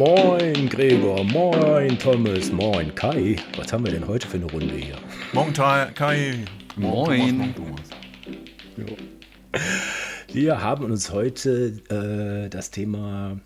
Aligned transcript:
Moin 0.00 0.66
Gregor, 0.70 1.22
moin 1.24 1.98
Thomas, 1.98 2.50
moin 2.50 2.94
Kai. 2.94 3.36
Was 3.58 3.70
haben 3.70 3.84
wir 3.84 3.92
denn 3.92 4.08
heute 4.08 4.26
für 4.26 4.38
eine 4.38 4.50
Runde 4.50 4.74
hier? 4.74 4.96
Morgen 5.34 5.52
Kai. 5.52 6.38
Moin. 6.76 7.54
Wir 10.32 10.62
haben 10.62 10.86
uns 10.86 11.12
heute 11.12 11.74
äh, 11.90 12.48
das 12.48 12.70
Thema 12.70 13.38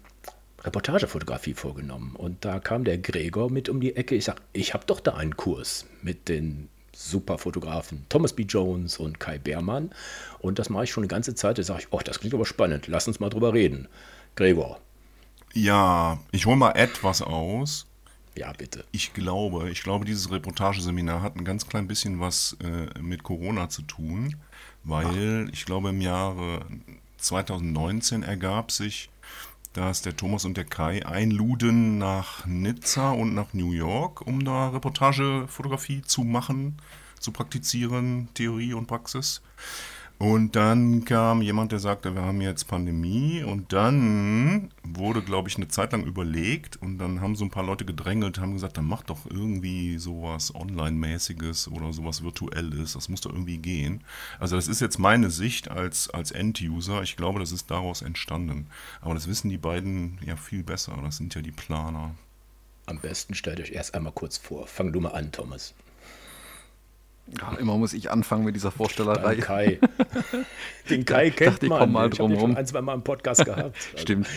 Reportagefotografie 0.63 1.55
vorgenommen. 1.55 2.15
Und 2.15 2.45
da 2.45 2.61
kam 2.61 2.85
der 2.85 2.99
Gregor 2.99 3.51
mit 3.51 3.69
um 3.69 3.81
die 3.81 3.97
Ecke. 3.97 4.15
Ich 4.15 4.27
sag, 4.27 4.41
ich 4.53 4.75
habe 4.75 4.85
doch 4.87 5.01
da 5.01 5.15
einen 5.15 5.37
Kurs 5.37 5.87
mit 6.03 6.29
den 6.29 6.69
Superfotografen 6.95 8.07
Thomas 8.09 8.33
B. 8.33 8.45
Jones 8.45 8.99
und 8.99 9.19
Kai 9.19 9.39
Beermann. 9.39 9.91
Und 10.39 10.61
das 10.61 10.71
mache 10.71 10.85
ich 10.85 10.93
schon 10.93 11.03
eine 11.03 11.09
ganze 11.09 11.35
Zeit. 11.35 11.59
Da 11.59 11.65
sage 11.65 11.81
ich, 11.81 11.89
oh, 11.91 11.99
das 12.05 12.21
klingt 12.21 12.33
aber 12.33 12.47
spannend. 12.47 12.87
Lass 12.87 13.09
uns 13.09 13.19
mal 13.19 13.29
drüber 13.29 13.53
reden. 13.53 13.89
Gregor. 14.37 14.79
Ja, 15.55 16.19
ich 16.33 16.47
hole 16.47 16.57
mal 16.57 16.73
etwas 16.73 17.23
aus. 17.23 17.87
Ja, 18.37 18.53
bitte. 18.53 18.85
Ich 18.91 19.15
glaube, 19.15 19.71
ich 19.71 19.85
glaube, 19.85 20.05
dieses 20.05 20.31
Reportageseminar 20.33 21.23
hat 21.23 21.37
ein 21.37 21.45
ganz 21.45 21.69
klein 21.69 21.87
bisschen 21.87 22.19
was 22.19 22.57
äh, 22.63 23.01
mit 23.01 23.23
Corona 23.23 23.69
zu 23.69 23.83
tun, 23.83 24.35
weil 24.83 25.47
Ach. 25.47 25.53
ich 25.53 25.65
glaube, 25.65 25.91
im 25.91 26.01
Jahre 26.01 26.67
2019 27.19 28.25
ergab 28.25 28.73
sich, 28.73 29.11
dass 29.73 30.03
der 30.03 30.17
Thomas 30.17 30.45
und 30.45 30.57
der 30.57 30.65
Kai 30.65 31.07
einluden 31.07 31.99
nach 31.99 32.45
Nizza 32.47 33.13
und 33.13 33.35
nach 33.35 33.53
New 33.53 33.73
York, 33.73 34.23
um 34.27 34.45
da 34.45 34.71
Reportagefotografie 34.71 36.03
zu 36.03 36.23
machen, 36.23 36.77
zu 37.21 37.31
praktizieren, 37.31 38.29
Theorie 38.35 38.75
und 38.75 38.87
Praxis. 38.87 39.43
Und 40.19 40.55
dann 40.55 41.05
kam 41.05 41.43
jemand, 41.43 41.73
der 41.73 41.81
sagte, 41.81 42.15
wir 42.15 42.23
haben 42.23 42.41
jetzt 42.41 42.69
Pandemie. 42.69 43.43
Und 43.43 43.73
dann 43.73 44.71
wurde, 44.85 45.23
glaube 45.23 45.49
ich, 45.49 45.57
eine 45.57 45.69
Zeit 45.69 45.93
lang 45.93 46.05
überlegt. 46.05 46.77
Und 46.77 46.99
dann 46.99 47.21
haben 47.21 47.35
so 47.35 47.45
ein 47.45 47.51
paar 47.51 47.65
Leute 47.65 47.85
gedrängelt, 47.85 48.39
haben 48.39 48.55
gesagt, 48.55 48.77
dann 48.77 48.87
mach 48.87 49.03
doch 49.03 49.27
irgendwie 49.29 49.99
sowas 49.99 50.55
Online-mäßiges 50.55 51.69
oder 51.69 51.93
sowas 51.93 52.23
Virtuelles. 52.23 52.93
Das 52.93 53.09
muss 53.09 53.23
doch 53.23 53.33
irgendwie 53.33 53.59
gehen. 53.59 54.05
Also 54.39 54.57
das 54.57 54.69
ist 54.69 54.81
jetzt 54.81 54.99
meine 54.99 55.31
Sicht 55.31 55.71
als, 55.71 56.09
als 56.11 56.31
End-User. 56.31 57.03
Ich 57.03 57.17
glaube, 57.17 57.41
das 57.41 57.51
ist 57.51 57.71
daraus 57.71 58.01
entstanden. 58.01 58.69
Aber 59.01 59.15
das 59.15 59.27
wissen 59.27 59.51
die 59.51 59.59
beiden 59.59 60.19
ja 60.25 60.37
viel 60.37 60.63
besser. 60.63 60.97
Das 61.03 61.17
sind 61.17 61.35
ja 61.35 61.43
die 61.43 61.53
Planer. 61.53 62.15
Am 62.87 62.99
besten 62.99 63.35
stellt 63.35 63.61
euch 63.61 63.73
erst 63.73 63.95
einmal 63.95 64.13
kurz 64.13 64.37
vor. 64.37 64.67
Fang 64.67 64.93
du 64.93 65.01
mal 65.01 65.11
an, 65.11 65.33
Thomas. 65.33 65.75
Ja, 67.27 67.55
immer 67.59 67.77
muss 67.79 67.95
ich 67.95 68.11
anfangen 68.11 68.45
mit 68.45 68.55
dieser 68.55 68.71
Vorstellerei. 68.71 69.35
Den 69.37 69.45
Kai. 69.45 69.79
Den 70.91 71.05
Kai 71.05 71.31
kennt 71.31 71.55
dachte, 71.55 71.67
man. 71.69 71.83
Ich 71.83 71.93
mal 71.93 72.11
drum 72.11 72.33
ich 72.33 72.41
habe 72.41 72.57
ein, 72.57 72.67
zwei 72.67 72.83
Mal 72.83 72.95
im 72.95 73.03
Podcast 73.03 73.45
gehabt. 73.45 73.63
Also, 73.63 73.79
Stimmt. 73.97 74.29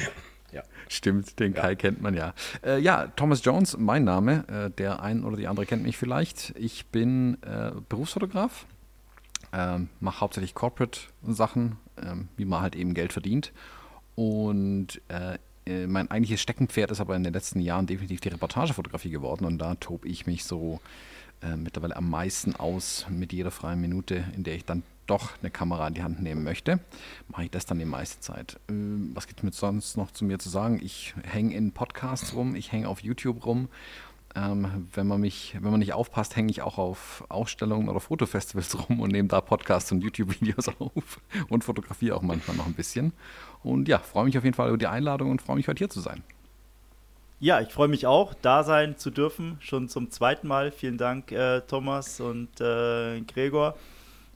Ja. 0.54 0.64
Stimmt, 0.88 1.40
den 1.40 1.54
ja. 1.54 1.62
Kai 1.62 1.76
kennt 1.76 2.02
man 2.02 2.14
ja. 2.14 2.34
Äh, 2.66 2.80
ja, 2.80 3.08
Thomas 3.16 3.44
Jones, 3.44 3.78
mein 3.78 4.06
Name. 4.06 4.46
Äh, 4.48 4.70
der 4.72 5.02
ein 5.02 5.26
oder 5.26 5.36
die 5.36 5.48
andere 5.48 5.66
kennt 5.66 5.84
mich 5.84 5.98
vielleicht. 5.98 6.54
Ich 6.58 6.86
bin 6.88 7.38
äh, 7.44 7.72
Berufsfotograf, 7.90 8.66
ähm, 9.52 9.90
mache 10.00 10.22
hauptsächlich 10.22 10.56
Corporate-Sachen, 10.56 11.76
ähm, 12.02 12.30
wie 12.38 12.46
man 12.46 12.62
halt 12.62 12.76
eben 12.76 12.94
Geld 12.94 13.12
verdient. 13.12 13.52
Und 14.16 15.02
äh, 15.10 15.38
äh, 15.68 15.88
mein 15.88 16.10
eigentliches 16.10 16.42
Steckenpferd 16.42 16.92
ist 16.92 17.02
aber 17.02 17.16
in 17.16 17.24
den 17.24 17.34
letzten 17.34 17.60
Jahren 17.60 17.86
definitiv 17.86 18.22
die 18.22 18.30
Reportagefotografie 18.30 19.10
geworden. 19.10 19.46
Und 19.46 19.58
da 19.58 19.76
tobe 19.76 20.08
ich 20.08 20.26
mich 20.26 20.46
so 20.46 20.80
äh, 21.42 21.56
mittlerweile 21.56 21.96
am 21.96 22.10
meisten 22.10 22.56
aus 22.56 23.06
mit 23.10 23.34
jeder 23.34 23.52
freien 23.52 23.80
Minute, 23.82 24.24
in 24.36 24.44
der 24.44 24.56
ich 24.56 24.66
dann 24.66 24.84
doch 25.08 25.32
eine 25.42 25.50
Kamera 25.50 25.88
in 25.88 25.94
die 25.94 26.04
Hand 26.04 26.22
nehmen 26.22 26.44
möchte, 26.44 26.80
mache 27.30 27.46
ich 27.46 27.52
das 27.52 27.66
dann 27.66 27.80
die 27.80 27.86
meiste 27.86 28.20
Zeit. 28.20 28.60
Ähm, 28.70 29.12
was 29.14 29.28
gibt 29.28 29.40
es 29.40 29.44
mir 29.44 29.52
sonst 29.52 29.98
noch 29.98 30.12
zu 30.12 30.26
mir 30.26 30.40
zu 30.40 30.50
sagen? 30.50 30.80
Ich 30.84 31.16
hänge 31.24 31.56
in 31.56 31.72
Podcasts 31.72 32.34
rum, 32.36 32.56
ich 32.56 32.72
hänge 32.72 32.88
auf 32.88 33.02
YouTube 33.02 33.46
rum. 33.46 33.70
Ähm, 34.36 34.88
wenn 34.94 35.08
man 35.08 35.22
mich, 35.22 35.58
wenn 35.60 35.72
man 35.72 35.80
nicht 35.80 35.94
aufpasst, 35.94 36.36
hänge 36.36 36.52
ich 36.52 36.62
auch 36.62 36.78
auf 36.78 37.24
Ausstellungen 37.30 37.90
oder 37.90 38.00
Fotofestivals 38.00 38.78
rum 38.90 39.00
und 39.00 39.12
nehme 39.12 39.28
da 39.28 39.42
Podcasts 39.42 39.92
und 39.92 40.02
YouTube-Videos 40.02 40.68
auf 40.80 41.22
und 41.50 41.64
fotografiere 41.64 42.16
auch 42.16 42.22
manchmal 42.22 42.58
noch 42.58 42.68
ein 42.68 42.74
bisschen. 42.74 43.14
Und 43.64 43.88
ja, 43.88 44.00
freue 44.00 44.26
mich 44.26 44.38
auf 44.38 44.44
jeden 44.44 44.56
Fall 44.56 44.68
über 44.70 44.78
die 44.78 44.88
Einladung 44.88 45.32
und 45.32 45.42
freue 45.42 45.56
mich 45.56 45.68
heute 45.68 45.80
hier 45.80 45.90
zu 45.90 46.02
sein. 46.02 46.24
Ja, 47.40 47.62
ich 47.62 47.70
freue 47.70 47.88
mich 47.88 48.08
auch, 48.08 48.34
da 48.34 48.64
sein 48.64 48.98
zu 48.98 49.12
dürfen, 49.12 49.58
schon 49.60 49.90
zum 49.90 50.10
zweiten 50.10 50.48
Mal. 50.48 50.72
Vielen 50.72 50.98
Dank, 50.98 51.32
äh, 51.32 51.62
Thomas 51.62 52.20
und 52.20 52.60
äh, 52.60 53.22
Gregor. 53.22 53.76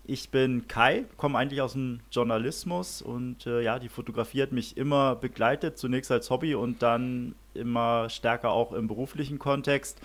Ich 0.06 0.30
bin 0.30 0.68
Kai, 0.68 1.06
komme 1.18 1.40
eigentlich 1.40 1.62
aus 1.62 1.74
dem 1.74 2.02
Journalismus 2.12 3.02
und 3.02 3.48
äh, 3.48 3.62
ja, 3.64 3.80
die 3.80 3.90
Fotografie 3.90 4.44
hat 4.44 4.52
mich 4.52 4.78
immer 4.78 5.16
begleitet, 5.16 5.80
zunächst 5.80 6.12
als 6.12 6.30
Hobby 6.30 6.54
und 6.54 6.84
dann 6.84 7.34
immer 7.56 8.08
stärker 8.12 8.52
auch 8.52 8.72
im 8.72 8.88
beruflichen 8.88 9.40
Kontext. 9.40 10.00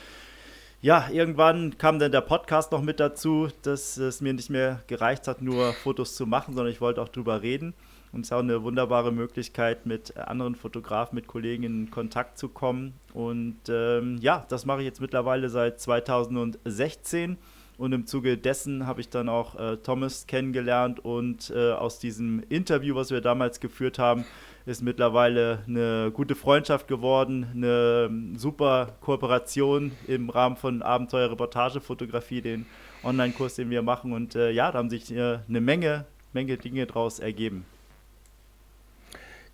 Ja, 0.81 1.11
irgendwann 1.13 1.77
kam 1.77 1.99
dann 1.99 2.13
der 2.13 2.23
Podcast 2.23 2.73
noch 2.73 2.81
mit 2.81 2.99
dazu, 2.99 3.49
dass 3.61 3.99
es 3.99 4.23
mir 4.23 4.33
nicht 4.33 4.49
mehr 4.49 4.83
gereicht 4.87 5.29
hat, 5.29 5.43
nur 5.43 5.75
Fotos 5.75 6.15
zu 6.15 6.25
machen, 6.27 6.55
sondern 6.55 6.73
ich 6.73 6.81
wollte 6.81 7.03
auch 7.03 7.11
drüber 7.11 7.43
reden. 7.43 7.75
Und 8.13 8.23
es 8.23 8.29
ist 8.29 8.33
auch 8.33 8.41
eine 8.41 8.63
wunderbare 8.63 9.13
Möglichkeit, 9.13 9.87
mit 9.87 10.17
anderen 10.17 10.55
Fotografen, 10.55 11.17
mit 11.17 11.27
Kollegen 11.27 11.65
in 11.65 11.91
Kontakt 11.91 12.39
zu 12.39 12.49
kommen. 12.49 12.95
Und 13.13 13.57
ähm, 13.69 14.19
ja, 14.21 14.47
das 14.49 14.65
mache 14.65 14.81
ich 14.81 14.87
jetzt 14.87 15.01
mittlerweile 15.01 15.49
seit 15.51 15.81
2016. 15.81 17.39
Und 17.79 17.93
im 17.93 18.07
Zuge 18.07 18.39
dessen 18.39 18.87
habe 18.87 19.03
ich 19.03 19.11
dann 19.11 19.29
auch 19.29 19.55
äh, 19.59 19.77
Thomas 19.77 20.27
kennengelernt 20.27 21.05
und 21.05 21.53
äh, 21.55 21.73
aus 21.73 21.99
diesem 21.99 22.43
Interview, 22.49 22.95
was 22.95 23.11
wir 23.11 23.21
damals 23.21 23.61
geführt 23.61 23.99
haben, 23.99 24.25
ist 24.65 24.83
mittlerweile 24.83 25.63
eine 25.67 26.11
gute 26.11 26.35
Freundschaft 26.35 26.89
geworden, 26.89 27.47
eine 27.55 28.11
super 28.39 28.97
Kooperation 29.01 29.93
im 30.07 30.31
Rahmen 30.31 30.57
von 30.57 30.83
Abenteuer-Reportagefotografie, 30.83 32.41
den 32.41 32.67
Online-Kurs, 33.05 33.57
den 33.57 33.69
wir 33.69 33.83
machen. 33.83 34.13
Und 34.13 34.35
äh, 34.35 34.51
ja, 34.51 34.73
da 34.73 34.79
haben 34.79 34.91
sich 34.91 35.13
äh, 35.13 35.39
eine 35.47 35.61
Menge, 35.61 36.07
Menge 36.33 36.57
Dinge 36.57 36.87
daraus 36.87 37.19
ergeben. 37.19 37.67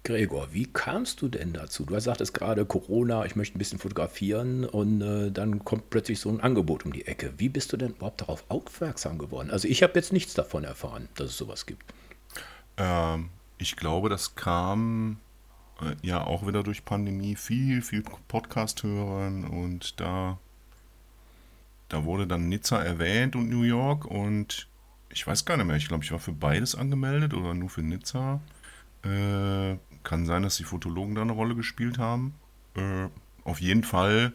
Gregor, 0.05 0.49
wie 0.53 0.67
kamst 0.67 1.23
du 1.23 1.29
denn 1.29 1.53
dazu? 1.53 1.85
Du 1.85 1.99
sagtest 2.01 2.35
gerade 2.35 2.67
Corona, 2.67 3.25
ich 3.25 3.37
möchte 3.37 3.57
ein 3.57 3.59
bisschen 3.59 3.79
fotografieren 3.79 4.65
und 4.65 5.01
äh, 5.01 5.31
dann 5.31 5.65
kommt 5.65 5.91
plötzlich 5.91 6.19
so 6.19 6.29
ein 6.29 6.41
Angebot 6.41 6.85
um 6.85 6.93
die 6.93 7.07
Ecke. 7.07 7.33
Wie 7.37 7.49
bist 7.49 7.73
du 7.73 7.77
denn 7.77 7.93
überhaupt 7.93 8.21
darauf 8.21 8.45
aufmerksam 8.49 9.17
geworden? 9.19 9.51
Also 9.51 9.69
ich 9.69 9.85
habe 9.85 9.93
jetzt 9.95 10.13
nichts 10.13 10.35
davon 10.35 10.65
erfahren, 10.65 11.09
dass 11.15 11.31
es 11.31 11.37
sowas 11.37 11.67
gibt. 11.67 11.95
Ähm, 12.79 13.29
ich 13.59 13.77
glaube, 13.77 14.09
das 14.09 14.35
kam 14.35 15.19
äh, 15.81 15.95
ja 16.05 16.25
auch 16.25 16.49
wieder 16.49 16.65
durch 16.65 16.85
Pandemie 16.85 17.37
viel, 17.37 17.81
viel 17.81 18.03
Podcast 18.27 18.83
hören 18.83 19.45
und 19.45 20.01
da, 20.01 20.39
da 21.89 22.05
wurde 22.05 22.27
dann 22.27 22.49
Nizza 22.49 22.83
erwähnt 22.83 23.37
und 23.37 23.49
New 23.49 23.63
York 23.63 24.05
und 24.05 24.67
ich 25.11 25.25
weiß 25.25 25.45
gar 25.45 25.57
nicht 25.57 25.67
mehr, 25.67 25.77
ich 25.77 25.87
glaube, 25.87 26.03
ich 26.03 26.11
war 26.11 26.19
für 26.19 26.33
beides 26.33 26.75
angemeldet 26.75 27.35
oder 27.35 27.55
nur 27.55 27.71
für 27.71 27.83
Nizza. 27.83 28.41
Äh, 29.05 29.77
kann 30.05 30.27
sein, 30.27 30.43
dass 30.43 30.57
die 30.57 30.65
Fotologen 30.65 31.15
da 31.15 31.23
eine 31.23 31.33
Rolle 31.33 31.55
gespielt 31.55 31.99
haben. 31.99 32.35
Äh, 32.75 33.09
auf 33.45 33.61
jeden 33.61 33.85
Fall, 33.85 34.33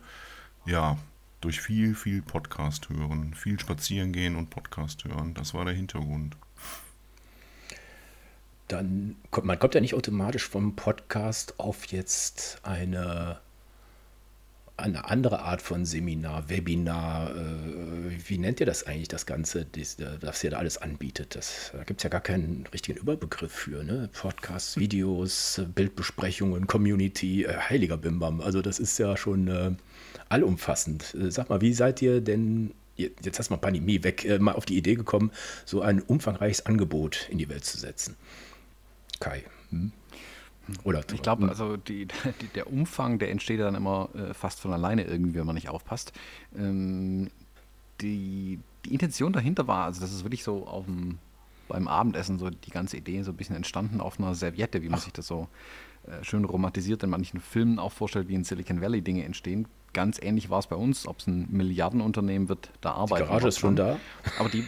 ja, 0.66 0.97
durch 1.41 1.61
viel, 1.61 1.95
viel 1.95 2.22
Podcast 2.22 2.89
hören, 2.89 3.33
viel 3.33 3.59
spazieren 3.59 4.11
gehen 4.11 4.35
und 4.35 4.50
Podcast 4.50 5.03
hören. 5.06 5.33
Das 5.33 5.53
war 5.53 5.66
der 5.66 5.73
Hintergrund. 5.73 6.35
Dann 8.67 9.16
kommt 9.31 9.47
man 9.47 9.57
kommt 9.59 9.75
ja 9.75 9.81
nicht 9.81 9.94
automatisch 9.94 10.47
vom 10.47 10.75
Podcast 10.75 11.59
auf 11.59 11.85
jetzt 11.85 12.59
eine 12.63 13.39
eine 14.77 15.09
andere 15.09 15.39
Art 15.39 15.63
von 15.63 15.85
Seminar, 15.85 16.49
Webinar, 16.49 17.31
äh, 17.35 18.29
wie 18.29 18.38
nennt 18.38 18.59
ihr 18.59 18.65
das 18.67 18.85
eigentlich, 18.85 19.07
das 19.07 19.25
Ganze, 19.25 19.65
das, 19.65 19.97
das 19.97 20.43
ihr 20.43 20.51
da 20.51 20.57
alles 20.57 20.77
anbietet? 20.77 21.35
Das, 21.35 21.71
da 21.73 21.83
gibt 21.83 21.99
es 21.99 22.03
ja 22.03 22.09
gar 22.11 22.21
keinen 22.21 22.65
richtigen 22.71 22.99
Überbegriff 22.99 23.51
für, 23.51 23.83
ne? 23.83 24.09
Podcasts, 24.13 24.77
Videos, 24.77 25.61
Bildbesprechungen, 25.73 26.67
Community, 26.67 27.44
äh, 27.44 27.57
heiliger 27.57 27.97
Bimbam. 27.97 28.39
Also 28.39 28.62
das 28.62 28.77
ist 28.77 29.00
ja 29.00 29.18
schon 29.18 29.47
äh, 29.47 29.71
allumfassend. 30.29 31.15
Äh, 31.15 31.31
sag 31.31 31.50
mal, 31.50 31.62
wie 31.62 31.74
seid 31.74 32.01
ihr 32.03 32.21
denn, 32.21 32.71
jetzt 32.95 33.39
hast 33.39 33.50
du 33.50 33.56
mal 33.56 33.59
Pandemie 33.59 34.03
weg, 34.03 34.25
äh, 34.25 34.38
mal 34.38 34.53
auf 34.53 34.65
die 34.65 34.77
Idee 34.77 34.95
gekommen, 34.95 35.31
so 35.65 35.81
ein 35.81 36.01
umfangreiches 36.01 36.68
Angebot 36.68 37.27
in 37.31 37.39
die 37.39 37.50
Welt 37.50 37.65
zu 37.65 37.79
setzen? 37.79 38.15
Kai. 39.19 39.44
Hm? 39.71 39.91
Oder 40.83 41.03
ich 41.13 41.21
glaube, 41.21 41.47
also 41.47 41.77
die, 41.77 42.07
die, 42.41 42.47
der 42.47 42.71
Umfang, 42.71 43.19
der 43.19 43.31
entsteht 43.31 43.59
dann 43.59 43.75
immer 43.75 44.09
äh, 44.15 44.33
fast 44.33 44.59
von 44.59 44.73
alleine 44.73 45.03
irgendwie, 45.03 45.35
wenn 45.35 45.45
man 45.45 45.55
nicht 45.55 45.69
aufpasst. 45.69 46.13
Ähm, 46.57 47.29
die, 48.01 48.59
die 48.85 48.93
Intention 48.93 49.33
dahinter 49.33 49.67
war, 49.67 49.85
also 49.85 50.01
das 50.01 50.11
ist 50.11 50.23
wirklich 50.23 50.43
so 50.43 50.67
auf 50.67 50.85
dem, 50.85 51.17
beim 51.67 51.87
Abendessen 51.87 52.39
so 52.39 52.49
die 52.49 52.71
ganze 52.71 52.97
Idee 52.97 53.23
so 53.23 53.31
ein 53.31 53.37
bisschen 53.37 53.55
entstanden 53.55 54.01
auf 54.01 54.19
einer 54.19 54.35
Serviette, 54.35 54.81
wie 54.81 54.89
man 54.89 54.99
Ach. 54.99 55.03
sich 55.03 55.13
das 55.13 55.27
so 55.27 55.47
äh, 56.07 56.23
schön 56.23 56.45
romantisiert 56.45 57.03
in 57.03 57.09
manchen 57.09 57.39
Filmen 57.39 57.79
auch 57.79 57.91
vorstellt, 57.91 58.27
wie 58.27 58.35
in 58.35 58.43
Silicon 58.43 58.81
Valley 58.81 59.01
Dinge 59.01 59.23
entstehen. 59.23 59.67
Ganz 59.93 60.19
ähnlich 60.21 60.49
war 60.49 60.59
es 60.59 60.67
bei 60.67 60.75
uns, 60.75 61.07
ob 61.07 61.19
es 61.19 61.27
ein 61.27 61.47
Milliardenunternehmen 61.49 62.49
wird, 62.49 62.69
da 62.81 62.91
arbeiten. 62.91 63.23
Die 63.23 63.29
Garage 63.29 63.47
ist 63.47 63.59
schon 63.59 63.75
da. 63.75 63.97
Aber 64.37 64.49
die 64.49 64.63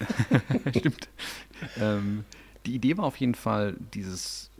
stimmt. 0.78 1.08
Ähm, 1.78 2.24
die 2.66 2.74
Idee 2.74 2.96
war 2.96 3.04
auf 3.04 3.16
jeden 3.16 3.34
Fall, 3.34 3.76
dieses 3.94 4.50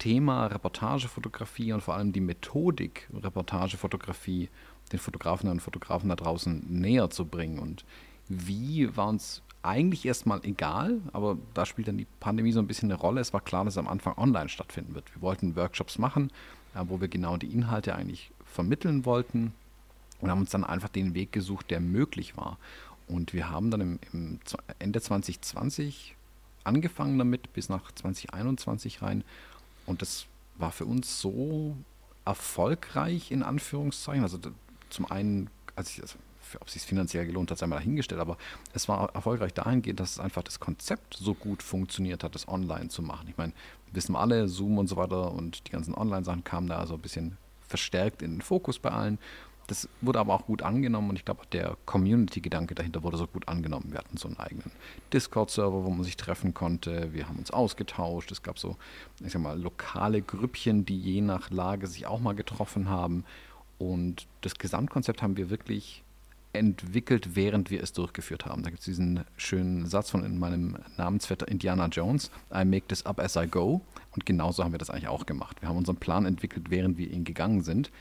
Thema 0.00 0.46
Reportagefotografie 0.46 1.72
und 1.72 1.82
vor 1.82 1.94
allem 1.94 2.12
die 2.12 2.20
Methodik 2.20 3.08
Reportagefotografie 3.14 4.48
den 4.90 4.98
Fotografen 4.98 5.48
und 5.48 5.60
Fotografen 5.60 6.08
da 6.08 6.16
draußen 6.16 6.64
näher 6.68 7.10
zu 7.10 7.26
bringen. 7.26 7.60
Und 7.60 7.84
wie 8.28 8.96
war 8.96 9.08
uns 9.08 9.42
eigentlich 9.62 10.06
erstmal 10.06 10.40
egal, 10.42 11.00
aber 11.12 11.36
da 11.54 11.66
spielt 11.66 11.86
dann 11.86 11.98
die 11.98 12.06
Pandemie 12.18 12.52
so 12.52 12.60
ein 12.60 12.66
bisschen 12.66 12.90
eine 12.90 13.00
Rolle. 13.00 13.20
Es 13.20 13.32
war 13.32 13.42
klar, 13.42 13.64
dass 13.64 13.74
es 13.74 13.78
am 13.78 13.88
Anfang 13.88 14.16
online 14.16 14.48
stattfinden 14.48 14.94
wird. 14.94 15.14
Wir 15.14 15.22
wollten 15.22 15.54
Workshops 15.54 15.98
machen, 15.98 16.32
äh, 16.74 16.82
wo 16.86 17.00
wir 17.00 17.08
genau 17.08 17.36
die 17.36 17.52
Inhalte 17.52 17.94
eigentlich 17.94 18.32
vermitteln 18.44 19.04
wollten 19.04 19.52
und 20.20 20.30
haben 20.30 20.40
uns 20.40 20.50
dann 20.50 20.64
einfach 20.64 20.88
den 20.88 21.14
Weg 21.14 21.30
gesucht, 21.30 21.70
der 21.70 21.80
möglich 21.80 22.36
war. 22.36 22.58
Und 23.06 23.34
wir 23.34 23.50
haben 23.50 23.70
dann 23.70 23.80
im, 23.80 23.98
im 24.12 24.40
Ende 24.78 25.00
2020 25.00 26.16
angefangen 26.64 27.18
damit 27.18 27.52
bis 27.52 27.68
nach 27.68 27.92
2021 27.92 29.02
rein. 29.02 29.24
Und 29.86 30.02
das 30.02 30.26
war 30.56 30.72
für 30.72 30.84
uns 30.84 31.20
so 31.20 31.76
erfolgreich 32.24 33.30
in 33.30 33.42
Anführungszeichen. 33.42 34.22
Also 34.22 34.38
zum 34.90 35.10
einen, 35.10 35.50
als 35.76 35.90
ich, 35.90 36.02
also 36.02 36.16
ob 36.60 36.66
es 36.66 36.72
sich 36.74 36.82
finanziell 36.82 37.26
gelohnt 37.26 37.50
hat, 37.50 37.58
sei 37.58 37.66
mal 37.66 37.76
dahingestellt, 37.76 38.20
aber 38.20 38.36
es 38.72 38.88
war 38.88 39.14
erfolgreich 39.14 39.54
dahingehend, 39.54 40.00
dass 40.00 40.12
es 40.12 40.20
einfach 40.20 40.42
das 40.42 40.58
Konzept 40.58 41.14
so 41.14 41.34
gut 41.34 41.62
funktioniert 41.62 42.24
hat, 42.24 42.34
das 42.34 42.48
online 42.48 42.88
zu 42.88 43.02
machen. 43.02 43.28
Ich 43.28 43.36
meine, 43.36 43.52
wissen 43.92 44.12
wir 44.12 44.20
alle, 44.20 44.48
Zoom 44.48 44.78
und 44.78 44.88
so 44.88 44.96
weiter 44.96 45.32
und 45.32 45.66
die 45.66 45.72
ganzen 45.72 45.94
Online-Sachen 45.94 46.44
kamen 46.44 46.68
da 46.68 46.86
so 46.86 46.94
ein 46.94 47.00
bisschen 47.00 47.36
verstärkt 47.68 48.22
in 48.22 48.32
den 48.32 48.42
Fokus 48.42 48.78
bei 48.78 48.90
allen. 48.90 49.18
Das 49.70 49.88
wurde 50.00 50.18
aber 50.18 50.34
auch 50.34 50.46
gut 50.46 50.62
angenommen 50.62 51.10
und 51.10 51.16
ich 51.16 51.24
glaube, 51.24 51.42
der 51.52 51.76
Community-Gedanke 51.86 52.74
dahinter 52.74 53.04
wurde 53.04 53.16
so 53.16 53.28
gut 53.28 53.46
angenommen. 53.46 53.92
Wir 53.92 53.98
hatten 53.98 54.16
so 54.16 54.26
einen 54.26 54.36
eigenen 54.36 54.72
Discord-Server, 55.12 55.84
wo 55.84 55.90
man 55.90 56.02
sich 56.02 56.16
treffen 56.16 56.54
konnte. 56.54 57.12
Wir 57.12 57.28
haben 57.28 57.38
uns 57.38 57.52
ausgetauscht. 57.52 58.32
Es 58.32 58.42
gab 58.42 58.58
so, 58.58 58.76
ich 59.24 59.30
sag 59.30 59.40
mal, 59.40 59.56
lokale 59.56 60.22
Grüppchen, 60.22 60.86
die 60.86 60.98
je 60.98 61.20
nach 61.20 61.50
Lage 61.50 61.86
sich 61.86 62.08
auch 62.08 62.18
mal 62.18 62.34
getroffen 62.34 62.88
haben. 62.88 63.22
Und 63.78 64.26
das 64.40 64.56
Gesamtkonzept 64.56 65.22
haben 65.22 65.36
wir 65.36 65.50
wirklich 65.50 66.02
entwickelt, 66.52 67.36
während 67.36 67.70
wir 67.70 67.80
es 67.80 67.92
durchgeführt 67.92 68.46
haben. 68.46 68.64
Da 68.64 68.70
gibt 68.70 68.80
es 68.80 68.86
diesen 68.86 69.24
schönen 69.36 69.86
Satz 69.86 70.10
von 70.10 70.24
in 70.24 70.36
meinem 70.40 70.78
Namensvetter 70.96 71.46
Indiana 71.46 71.86
Jones, 71.86 72.32
I 72.52 72.64
make 72.64 72.88
this 72.88 73.06
up 73.06 73.20
as 73.20 73.36
I 73.36 73.46
go. 73.46 73.82
Und 74.16 74.26
genauso 74.26 74.64
haben 74.64 74.72
wir 74.72 74.78
das 74.78 74.90
eigentlich 74.90 75.06
auch 75.06 75.26
gemacht. 75.26 75.62
Wir 75.62 75.68
haben 75.68 75.76
unseren 75.76 75.98
Plan 75.98 76.26
entwickelt, 76.26 76.70
während 76.70 76.98
wir 76.98 77.08
ihn 77.08 77.22
gegangen 77.22 77.62
sind. 77.62 77.92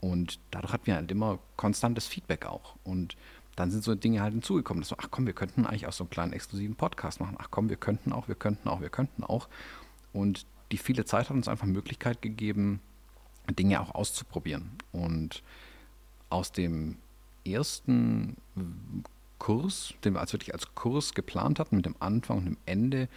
Und 0.00 0.38
dadurch 0.50 0.72
hatten 0.72 0.86
wir 0.86 0.94
halt 0.94 1.10
immer 1.10 1.38
konstantes 1.56 2.06
Feedback 2.06 2.46
auch. 2.46 2.76
Und 2.84 3.16
dann 3.56 3.70
sind 3.70 3.82
so 3.82 3.94
Dinge 3.94 4.22
halt 4.22 4.32
hinzugekommen, 4.32 4.82
dass 4.82 4.90
so, 4.90 4.96
ach 4.98 5.08
komm, 5.10 5.26
wir 5.26 5.32
könnten 5.32 5.66
eigentlich 5.66 5.86
auch 5.86 5.92
so 5.92 6.04
einen 6.04 6.10
kleinen 6.10 6.32
exklusiven 6.32 6.76
Podcast 6.76 7.20
machen. 7.20 7.36
Ach 7.38 7.48
komm, 7.50 7.68
wir 7.68 7.76
könnten 7.76 8.12
auch, 8.12 8.28
wir 8.28 8.36
könnten 8.36 8.68
auch, 8.68 8.80
wir 8.80 8.90
könnten 8.90 9.24
auch. 9.24 9.48
Und 10.12 10.46
die 10.70 10.78
viele 10.78 11.04
Zeit 11.04 11.28
hat 11.28 11.36
uns 11.36 11.48
einfach 11.48 11.66
Möglichkeit 11.66 12.22
gegeben, 12.22 12.80
Dinge 13.50 13.80
auch 13.80 13.94
auszuprobieren. 13.94 14.70
Und 14.92 15.42
aus 16.30 16.52
dem 16.52 16.98
ersten 17.44 18.36
Kurs, 19.38 19.94
den 20.04 20.14
wir 20.14 20.20
als 20.20 20.32
wirklich 20.32 20.54
als 20.54 20.74
Kurs 20.74 21.14
geplant 21.14 21.58
hatten, 21.58 21.76
mit 21.76 21.86
dem 21.86 21.96
Anfang 22.00 22.38
und 22.38 22.44
dem 22.44 22.56
Ende, 22.66 23.08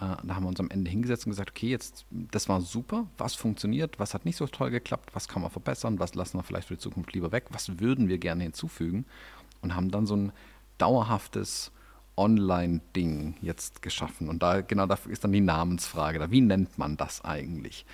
da 0.00 0.34
haben 0.34 0.44
wir 0.44 0.48
uns 0.48 0.60
am 0.60 0.70
Ende 0.70 0.90
hingesetzt 0.90 1.26
und 1.26 1.32
gesagt, 1.32 1.50
okay, 1.50 1.68
jetzt, 1.68 2.06
das 2.10 2.48
war 2.48 2.62
super, 2.62 3.06
was 3.18 3.34
funktioniert, 3.34 3.98
was 3.98 4.14
hat 4.14 4.24
nicht 4.24 4.36
so 4.36 4.46
toll 4.46 4.70
geklappt, 4.70 5.10
was 5.14 5.28
kann 5.28 5.42
man 5.42 5.50
verbessern, 5.50 5.98
was 5.98 6.14
lassen 6.14 6.38
wir 6.38 6.42
vielleicht 6.42 6.68
für 6.68 6.74
die 6.74 6.80
Zukunft 6.80 7.12
lieber 7.12 7.32
weg, 7.32 7.46
was 7.50 7.78
würden 7.80 8.08
wir 8.08 8.16
gerne 8.16 8.44
hinzufügen 8.44 9.04
und 9.60 9.74
haben 9.74 9.90
dann 9.90 10.06
so 10.06 10.16
ein 10.16 10.32
dauerhaftes 10.78 11.70
Online-Ding 12.16 13.36
jetzt 13.42 13.82
geschaffen. 13.82 14.28
Und 14.30 14.42
da 14.42 14.62
genau 14.62 14.86
dafür 14.86 15.12
ist 15.12 15.22
dann 15.22 15.32
die 15.32 15.40
Namensfrage, 15.40 16.18
da, 16.18 16.30
wie 16.30 16.40
nennt 16.40 16.78
man 16.78 16.96
das 16.96 17.22
eigentlich? 17.22 17.84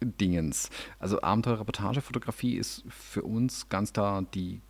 Dingens. 0.00 0.68
Also 0.98 1.22
Abenteuer-Reportage-Fotografie 1.22 2.56
ist 2.56 2.84
für 2.88 3.22
uns 3.22 3.70
ganz 3.70 3.94
da 3.94 4.22
die 4.34 4.60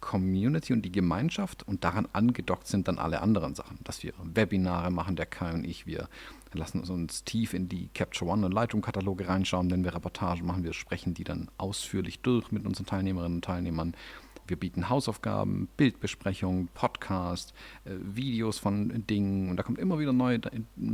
Community 0.00 0.72
und 0.72 0.82
die 0.82 0.92
Gemeinschaft 0.92 1.66
und 1.66 1.84
daran 1.84 2.08
angedockt 2.12 2.66
sind 2.66 2.88
dann 2.88 2.98
alle 2.98 3.22
anderen 3.22 3.54
Sachen, 3.54 3.78
dass 3.84 4.02
wir 4.02 4.12
Webinare 4.22 4.90
machen, 4.90 5.16
der 5.16 5.26
Kai 5.26 5.52
und 5.52 5.64
ich, 5.64 5.86
wir 5.86 6.08
lassen 6.52 6.80
uns 6.82 7.24
tief 7.24 7.54
in 7.54 7.68
die 7.68 7.88
Capture 7.94 8.30
One 8.30 8.46
und 8.46 8.52
Lightroom-Kataloge 8.52 9.28
reinschauen, 9.28 9.70
wenn 9.70 9.84
wir 9.84 9.94
Reportagen 9.94 10.46
machen, 10.46 10.64
wir 10.64 10.72
sprechen 10.72 11.14
die 11.14 11.24
dann 11.24 11.48
ausführlich 11.58 12.20
durch 12.20 12.50
mit 12.50 12.66
unseren 12.66 12.86
Teilnehmerinnen 12.86 13.38
und 13.38 13.44
Teilnehmern. 13.44 13.94
Wir 14.46 14.56
bieten 14.56 14.88
Hausaufgaben, 14.88 15.68
Bildbesprechungen, 15.76 16.68
Podcast, 16.74 17.54
äh, 17.84 17.92
Videos 18.00 18.58
von 18.58 19.06
Dingen 19.06 19.48
und 19.48 19.56
da 19.56 19.62
kommt 19.62 19.78
immer 19.78 20.00
wieder 20.00 20.12
neue 20.12 20.40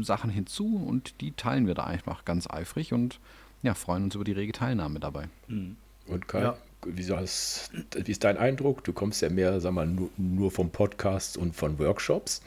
Sachen 0.02 0.30
hinzu 0.30 0.76
und 0.76 1.20
die 1.22 1.32
teilen 1.32 1.66
wir 1.66 1.74
da 1.74 1.84
einfach 1.84 2.26
ganz 2.26 2.50
eifrig 2.50 2.92
und 2.92 3.18
ja, 3.62 3.72
freuen 3.72 4.04
uns 4.04 4.14
über 4.14 4.24
die 4.24 4.32
rege 4.32 4.52
Teilnahme 4.52 5.00
dabei. 5.00 5.28
Mhm. 5.48 5.76
Und 6.06 6.28
Kai, 6.28 6.42
ja 6.42 6.58
wie, 6.86 7.04
das, 7.04 7.70
wie 7.94 8.10
ist 8.10 8.24
dein 8.24 8.36
Eindruck? 8.36 8.84
Du 8.84 8.92
kommst 8.92 9.22
ja 9.22 9.28
mehr, 9.28 9.60
sag 9.60 9.72
mal, 9.72 9.86
nur, 9.86 10.10
nur 10.16 10.50
vom 10.50 10.70
Podcast 10.70 11.36
und 11.36 11.54
von 11.54 11.78
Workshops. 11.78 12.42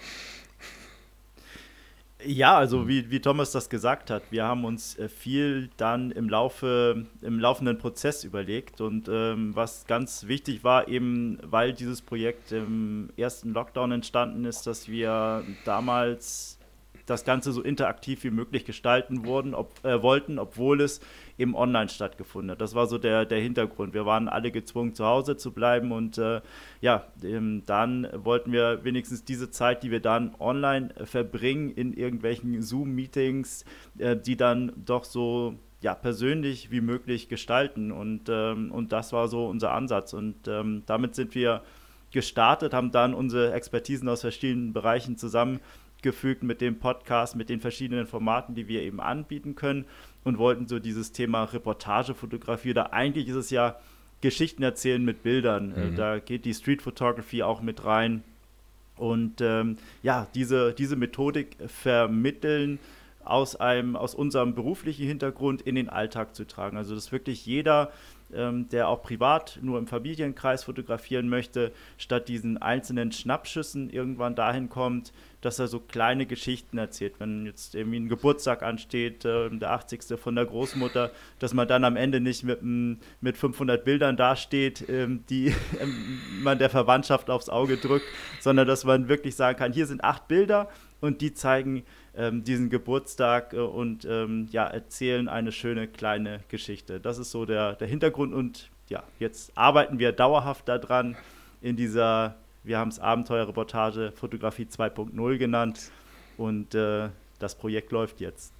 Ja, 2.21 2.57
also 2.57 2.89
wie, 2.89 3.09
wie 3.11 3.21
Thomas 3.21 3.53
das 3.53 3.69
gesagt 3.69 4.09
hat, 4.09 4.23
wir 4.29 4.43
haben 4.43 4.65
uns 4.65 4.99
äh, 4.99 5.07
viel 5.07 5.69
dann 5.77 6.11
im 6.11 6.27
Laufe, 6.27 7.05
im 7.21 7.39
laufenden 7.39 7.77
Prozess 7.77 8.25
überlegt 8.25 8.81
und 8.81 9.07
ähm, 9.09 9.55
was 9.55 9.85
ganz 9.85 10.27
wichtig 10.27 10.65
war, 10.65 10.89
eben 10.89 11.37
weil 11.43 11.71
dieses 11.71 12.01
Projekt 12.01 12.51
im 12.51 13.09
ersten 13.15 13.53
Lockdown 13.53 13.93
entstanden 13.93 14.43
ist, 14.43 14.67
dass 14.67 14.89
wir 14.89 15.45
damals 15.63 16.59
das 17.05 17.23
Ganze 17.23 17.53
so 17.53 17.61
interaktiv 17.61 18.25
wie 18.25 18.31
möglich 18.31 18.65
gestalten 18.65 19.25
wurden, 19.25 19.53
ob, 19.53 19.83
äh, 19.85 20.03
wollten, 20.03 20.39
obwohl 20.39 20.81
es 20.81 20.99
eben 21.39 21.55
online 21.55 21.89
stattgefunden 21.89 22.51
hat. 22.51 22.61
Das 22.61 22.75
war 22.75 22.85
so 22.85 22.97
der, 22.97 23.25
der 23.25 23.39
Hintergrund. 23.39 23.93
Wir 23.93 24.05
waren 24.05 24.27
alle 24.27 24.51
gezwungen, 24.51 24.93
zu 24.93 25.05
Hause 25.05 25.37
zu 25.37 25.51
bleiben 25.51 25.91
und 25.91 26.17
äh, 26.17 26.41
ja, 26.81 27.05
ähm, 27.23 27.63
dann 27.65 28.07
wollten 28.13 28.51
wir 28.51 28.83
wenigstens 28.83 29.23
diese 29.23 29.49
Zeit, 29.49 29.83
die 29.83 29.91
wir 29.91 30.01
dann 30.01 30.35
online 30.39 30.95
äh, 30.95 31.05
verbringen, 31.05 31.71
in 31.71 31.93
irgendwelchen 31.93 32.61
Zoom-Meetings, 32.61 33.65
äh, 33.97 34.15
die 34.17 34.35
dann 34.35 34.73
doch 34.85 35.05
so 35.05 35.55
ja, 35.81 35.95
persönlich 35.95 36.71
wie 36.71 36.81
möglich 36.81 37.29
gestalten. 37.29 37.91
Und, 37.91 38.27
ähm, 38.29 38.71
und 38.71 38.91
das 38.91 39.13
war 39.13 39.27
so 39.27 39.47
unser 39.47 39.71
Ansatz. 39.71 40.13
Und 40.13 40.47
ähm, 40.47 40.83
damit 40.85 41.15
sind 41.15 41.35
wir 41.35 41.61
gestartet, 42.11 42.73
haben 42.73 42.91
dann 42.91 43.13
unsere 43.13 43.53
Expertisen 43.53 44.09
aus 44.09 44.21
verschiedenen 44.21 44.73
Bereichen 44.73 45.15
zusammengefügt 45.99 46.43
mit 46.43 46.61
dem 46.61 46.79
Podcast, 46.79 47.35
mit 47.35 47.49
den 47.49 47.59
verschiedenen 47.59 48.07
Formaten, 48.07 48.55
die 48.55 48.67
wir 48.67 48.81
eben 48.81 48.99
anbieten 48.99 49.55
können 49.55 49.85
und 50.23 50.37
wollten 50.37 50.67
so 50.67 50.79
dieses 50.79 51.11
Thema 51.11 51.43
Reportagefotografie, 51.43 52.73
da 52.73 52.89
eigentlich 52.91 53.27
ist 53.27 53.35
es 53.35 53.49
ja 53.49 53.75
Geschichten 54.21 54.63
erzählen 54.63 55.03
mit 55.03 55.23
Bildern. 55.23 55.73
Äh, 55.75 55.85
mhm. 55.85 55.95
Da 55.95 56.19
geht 56.19 56.45
die 56.45 56.53
Street 56.53 56.81
Photography 56.81 57.43
auch 57.43 57.61
mit 57.61 57.85
rein. 57.85 58.23
Und 58.97 59.39
ähm, 59.39 59.77
ja, 60.03 60.27
diese, 60.35 60.73
diese 60.73 60.97
Methodik 60.97 61.55
vermitteln 61.67 62.79
aus, 63.23 63.55
einem, 63.55 63.95
aus 63.95 64.13
unserem 64.13 64.55
beruflichen 64.55 65.05
Hintergrund 65.05 65.61
in 65.61 65.75
den 65.75 65.89
Alltag 65.89 66.35
zu 66.35 66.45
tragen. 66.45 66.75
Also 66.75 66.95
dass 66.95 67.11
wirklich 67.13 67.45
jeder 67.45 67.91
ähm, 68.33 68.69
der 68.69 68.87
auch 68.87 69.01
privat 69.01 69.59
nur 69.61 69.77
im 69.77 69.87
Familienkreis 69.87 70.63
fotografieren 70.63 71.29
möchte, 71.29 71.71
statt 71.97 72.27
diesen 72.27 72.57
einzelnen 72.57 73.11
Schnappschüssen 73.11 73.89
irgendwann 73.89 74.35
dahin 74.35 74.69
kommt, 74.69 75.11
dass 75.41 75.59
er 75.59 75.67
so 75.67 75.79
kleine 75.79 76.25
Geschichten 76.25 76.77
erzählt. 76.77 77.15
Wenn 77.19 77.45
jetzt 77.45 77.75
irgendwie 77.75 77.99
ein 77.99 78.09
Geburtstag 78.09 78.61
ansteht, 78.61 79.25
äh, 79.25 79.49
der 79.49 79.71
80. 79.71 80.19
von 80.19 80.35
der 80.35 80.45
Großmutter, 80.45 81.11
dass 81.39 81.53
man 81.53 81.67
dann 81.67 81.83
am 81.83 81.95
Ende 81.95 82.19
nicht 82.19 82.43
mit, 82.43 82.59
mit 82.61 83.37
500 83.37 83.83
Bildern 83.85 84.17
dasteht, 84.17 84.87
ähm, 84.89 85.23
die 85.29 85.53
ähm, 85.79 86.19
man 86.41 86.59
der 86.59 86.69
Verwandtschaft 86.69 87.29
aufs 87.29 87.49
Auge 87.49 87.77
drückt, 87.77 88.05
sondern 88.39 88.67
dass 88.67 88.83
man 88.85 89.07
wirklich 89.07 89.35
sagen 89.35 89.57
kann, 89.57 89.73
hier 89.73 89.85
sind 89.85 90.03
acht 90.03 90.27
Bilder 90.27 90.69
und 91.01 91.21
die 91.21 91.33
zeigen 91.33 91.83
ähm, 92.19 92.43
diesen 92.43 92.69
Geburtstag 92.69 93.53
äh, 93.53 93.59
und 93.59 94.05
ähm, 94.05 94.49
ja, 94.51 94.67
erzählen 94.67 95.29
eine 95.29 95.53
schöne 95.53 95.87
kleine 95.87 96.41
Geschichte. 96.49 96.99
Das 96.99 97.17
ist 97.17 97.31
so 97.31 97.45
der, 97.45 97.75
der 97.75 97.87
Hintergrund 97.87 98.33
und 98.33 98.69
ja, 98.89 99.03
jetzt 99.19 99.55
arbeiten 99.55 99.99
wir 99.99 100.11
dauerhaft 100.11 100.67
daran 100.67 101.15
in 101.61 101.77
dieser, 101.77 102.35
wir 102.63 102.77
haben 102.77 102.89
es 102.89 102.99
Abenteuerreportage 102.99 104.11
Fotografie 104.15 104.65
2.0 104.65 105.37
genannt 105.37 105.91
und 106.37 106.75
äh, 106.75 107.09
das 107.39 107.55
Projekt 107.55 107.91
läuft 107.91 108.19
jetzt. 108.19 108.51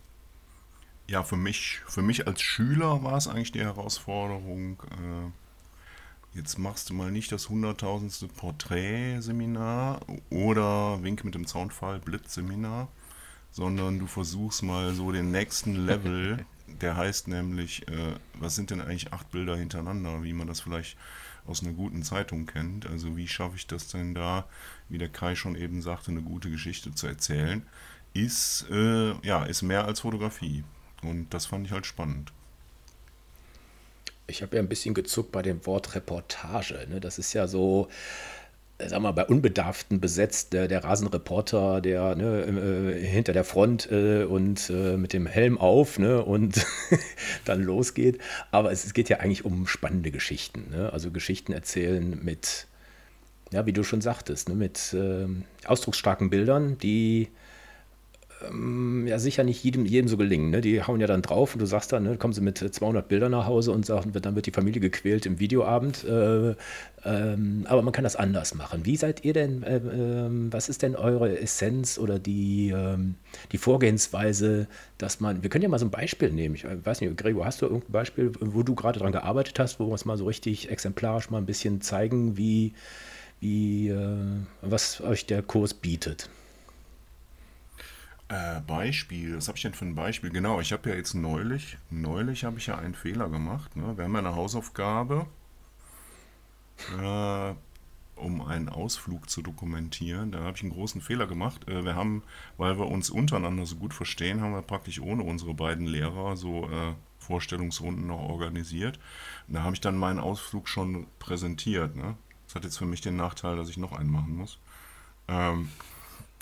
Ja, 1.08 1.24
für 1.24 1.38
mich, 1.38 1.82
für 1.88 2.02
mich 2.02 2.28
als 2.28 2.42
Schüler 2.42 3.04
war 3.04 3.18
es 3.18 3.28
eigentlich 3.28 3.52
die 3.52 3.62
Herausforderung, 3.62 4.82
äh, 4.92 6.38
jetzt 6.38 6.60
machst 6.60 6.90
du 6.90 6.94
mal 6.94 7.12
nicht 7.12 7.32
das 7.32 7.50
hunderttausendste 7.50 8.28
Porträtseminar 8.28 10.00
oder 10.30 11.04
Wink 11.04 11.26
mit 11.26 11.36
dem 11.36 11.48
Zaunfall 11.48 12.00
Blitzseminar, 12.00 12.88
sondern 13.52 14.00
du 14.00 14.08
versuchst 14.08 14.64
mal 14.64 14.94
so 14.94 15.12
den 15.12 15.32
nächsten 15.32 15.86
Level, 15.86 16.46
der 16.82 16.96
heißt 16.96 17.28
nämlich, 17.28 17.88
äh, 17.88 18.16
was 18.34 18.56
sind 18.56 18.70
denn 18.70 18.82
eigentlich 18.82 19.14
acht 19.14 19.32
Bilder 19.32 19.56
hintereinander, 19.56 20.24
wie 20.24 20.34
man 20.34 20.48
das 20.48 20.62
vielleicht 20.62 20.98
aus 21.48 21.64
einer 21.64 21.74
guten 21.74 22.04
Zeitung 22.04 22.46
kennt. 22.46 22.86
Also 22.88 23.18
wie 23.18 23.28
schaffe 23.28 23.56
ich 23.56 23.68
das 23.68 23.88
denn 23.88 24.14
da, 24.14 24.46
wie 24.88 24.98
der 24.98 25.10
Kai 25.10 25.36
schon 25.36 25.56
eben 25.56 25.82
sagte, 25.82 26.12
eine 26.12 26.22
gute 26.22 26.50
Geschichte 26.50 26.94
zu 26.94 27.08
erzählen, 27.08 27.66
ist, 28.14 28.68
äh, 28.70 29.14
ja, 29.26 29.44
ist 29.44 29.62
mehr 29.62 29.86
als 29.86 30.02
Fotografie. 30.02 30.64
Und 31.02 31.34
das 31.34 31.46
fand 31.46 31.66
ich 31.66 31.72
halt 31.72 31.86
spannend. 31.86 32.32
Ich 34.28 34.44
habe 34.44 34.58
ja 34.58 34.62
ein 34.62 34.70
bisschen 34.70 34.94
gezuckt 34.94 35.32
bei 35.32 35.42
dem 35.42 35.66
Wort 35.66 35.96
Reportage. 35.96 36.86
Ne? 36.90 37.00
Das 37.00 37.18
ist 37.18 37.34
ja 37.34 37.48
so, 37.48 37.90
sag 38.88 39.02
mal, 39.02 39.12
bei 39.12 39.26
Unbedarften 39.26 40.00
besetzt, 40.00 40.54
der, 40.54 40.68
der 40.68 40.84
Rasenreporter, 40.84 41.82
der 41.82 42.16
ne, 42.16 42.44
äh, 42.96 43.06
hinter 43.06 43.34
der 43.34 43.44
Front 43.44 43.92
äh, 43.92 44.24
und 44.24 44.70
äh, 44.70 44.96
mit 44.96 45.14
dem 45.14 45.26
Helm 45.26 45.58
auf 45.58 46.00
ne, 46.00 46.24
und 46.24 46.66
dann 47.46 47.62
losgeht. 47.62 48.20
Aber 48.52 48.72
es, 48.72 48.86
es, 48.86 48.94
geht 48.94 49.10
ja 49.10 49.18
eigentlich 49.18 49.44
um 49.44 49.68
spannende 49.68 50.12
Geschichten. 50.12 50.70
Ne? 50.72 50.94
Also 50.94 51.12
Geschichten 51.12 51.52
erzählen 51.52 52.20
mit, 52.24 52.68
ja, 53.52 53.66
wie 53.66 53.74
du 53.74 53.84
schon 53.84 54.02
sagtest, 54.02 54.48
ne, 54.48 54.56
mit 54.56 54.96
ähm, 54.98 55.44
ausdrucksstarken 55.66 56.30
Bildern, 56.30 56.78
die 56.78 57.28
ähm, 58.48 59.06
ja 59.08 59.20
sicher 59.20 59.44
nicht 59.44 59.64
jedem, 59.64 59.86
jedem 59.86 60.08
so 60.08 60.18
gelingen. 60.18 60.50
Ne? 60.50 60.62
Die 60.62 60.82
hauen 60.84 61.00
ja 61.00 61.08
dann 61.08 61.22
drauf 61.22 61.54
und 61.54 61.60
du 61.60 61.66
sagst 61.66 61.92
dann, 61.92 62.04
ne, 62.04 62.18
kommen 62.18 62.34
sie 62.34 62.42
mit 62.42 62.58
200 62.58 63.08
Bildern 63.08 63.32
nach 63.32 63.46
Hause 63.46 63.72
und 63.72 63.86
sagen, 63.86 64.12
dann 64.14 64.36
wird 64.36 64.46
die 64.46 64.52
Familie 64.52 64.82
gequält 64.82 65.26
im 65.26 65.40
Videoabend. 65.40 66.04
Äh, 66.04 66.56
ähm, 67.06 67.66
aber 67.68 67.82
man 67.82 67.94
kann 67.94 68.04
das 68.04 68.16
anders 68.16 68.56
machen. 68.56 68.86
Wie 68.86 68.96
seid 68.96 69.24
ihr 69.24 69.34
denn, 69.34 69.64
äh, 69.64 69.78
äh, 69.78 70.30
was 70.52 70.70
ist 70.70 70.82
denn 70.82 70.96
eure 70.96 71.40
Essenz 71.40 71.98
oder 71.98 72.20
die, 72.20 72.74
ähm, 72.76 73.16
die 73.52 73.58
Vorgehensweise, 73.58 74.68
dass 74.98 75.20
man, 75.20 75.44
wir 75.44 75.50
können 75.50 75.64
ja 75.64 75.70
mal 75.70 75.80
so 75.80 75.86
ein 75.86 75.92
Beispiel 75.92 76.32
nehmen. 76.32 76.56
Ich 76.56 76.66
weiß 76.66 77.02
nicht, 77.02 77.18
Gregor, 77.18 77.46
hast 77.46 77.62
du 77.62 77.66
irgendein 77.66 77.92
Beispiel, 77.92 78.32
wo 78.40 78.64
du 78.64 78.76
gerade 78.76 79.00
dran 79.00 79.12
gearbeitet 79.12 79.60
hast, 79.60 79.80
wo 79.80 79.88
wir 79.88 79.96
es 79.96 80.06
mal 80.06 80.18
so 80.18 80.26
richtig 80.26 80.70
exemplarisch 80.70 81.30
mal 81.30 81.38
ein 81.38 81.46
bisschen 81.46 81.82
zeigen, 81.82 82.38
wie, 82.38 82.74
wie 83.40 83.90
äh, 83.90 84.18
was 84.62 85.02
euch 85.02 85.26
der 85.26 85.42
Kurs 85.42 85.74
bietet? 85.74 86.30
Äh, 88.30 88.62
Beispiel, 88.62 89.36
was 89.36 89.48
habe 89.48 89.58
ich 89.58 89.64
denn 89.64 89.74
für 89.74 89.86
ein 89.86 89.96
Beispiel? 89.96 90.30
Genau, 90.30 90.60
ich 90.62 90.72
habe 90.72 90.90
ja 90.92 90.96
jetzt 90.96 91.16
neulich, 91.16 91.80
neulich 91.90 92.44
habe 92.44 92.60
ich 92.60 92.68
ja 92.68 92.78
einen 92.78 92.94
Fehler 92.94 93.28
gemacht. 93.28 93.76
Ne? 93.76 93.98
Wir 93.98 94.04
haben 94.04 94.14
ja 94.14 94.20
eine 94.20 94.36
Hausaufgabe, 94.36 95.26
äh, 97.02 97.54
um 98.16 98.42
einen 98.42 98.70
Ausflug 98.70 99.32
zu 99.32 99.42
dokumentieren. 99.42 100.32
Da 100.32 100.42
habe 100.42 100.56
ich 100.56 100.62
einen 100.62 100.74
großen 100.74 101.02
Fehler 101.02 101.26
gemacht. 101.26 101.68
Äh, 101.68 101.84
wir 101.84 101.96
haben, 101.96 102.22
weil 102.58 102.78
wir 102.78 102.88
uns 102.88 103.10
untereinander 103.10 103.66
so 103.66 103.78
gut 103.78 103.96
verstehen, 103.96 104.42
haben 104.42 104.54
wir 104.54 104.62
praktisch 104.62 105.00
ohne 105.02 105.24
unsere 105.24 105.56
beiden 105.56 105.88
Lehrer 105.88 106.38
so 106.38 106.70
äh, 106.70 106.94
Vorstellungsrunden 107.18 108.06
noch 108.06 108.20
organisiert. 108.20 109.00
Und 109.48 109.56
da 109.56 109.64
habe 109.64 109.74
ich 109.74 109.82
dann 109.82 109.98
meinen 109.98 110.20
Ausflug 110.20 110.68
schon 110.68 111.08
präsentiert. 111.18 111.96
Ne? 111.96 112.16
Das 112.46 112.54
hat 112.54 112.64
jetzt 112.64 112.78
für 112.78 112.86
mich 112.86 113.02
den 113.02 113.16
Nachteil, 113.16 113.56
dass 113.56 113.70
ich 113.70 113.78
noch 113.78 113.94
einen 113.94 114.12
machen 114.12 114.36
muss. 114.36 114.60
Ähm, 115.28 115.70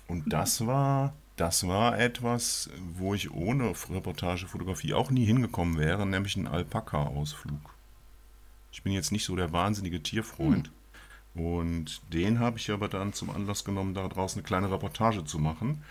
und 0.09 0.33
das 0.33 0.67
war 0.67 1.13
das 1.37 1.67
war 1.67 1.97
etwas, 1.99 2.69
wo 2.93 3.13
ich 3.13 3.31
ohne 3.31 3.73
Reportagefotografie 3.89 4.93
auch 4.93 5.11
nie 5.11 5.25
hingekommen 5.25 5.77
wäre, 5.77 6.05
nämlich 6.05 6.35
ein 6.35 6.47
Alpaka-Ausflug. 6.47 7.75
Ich 8.71 8.83
bin 8.83 8.91
jetzt 8.91 9.11
nicht 9.11 9.23
so 9.23 9.35
der 9.35 9.53
wahnsinnige 9.53 10.03
Tierfreund. 10.03 10.71
Hm. 11.35 11.45
Und 11.45 12.01
den 12.11 12.39
habe 12.39 12.57
ich 12.57 12.71
aber 12.71 12.87
dann 12.87 13.13
zum 13.13 13.29
Anlass 13.29 13.63
genommen, 13.63 13.93
da 13.93 14.07
draußen 14.07 14.39
eine 14.39 14.47
kleine 14.47 14.71
Reportage 14.71 15.23
zu 15.23 15.37
machen. 15.37 15.83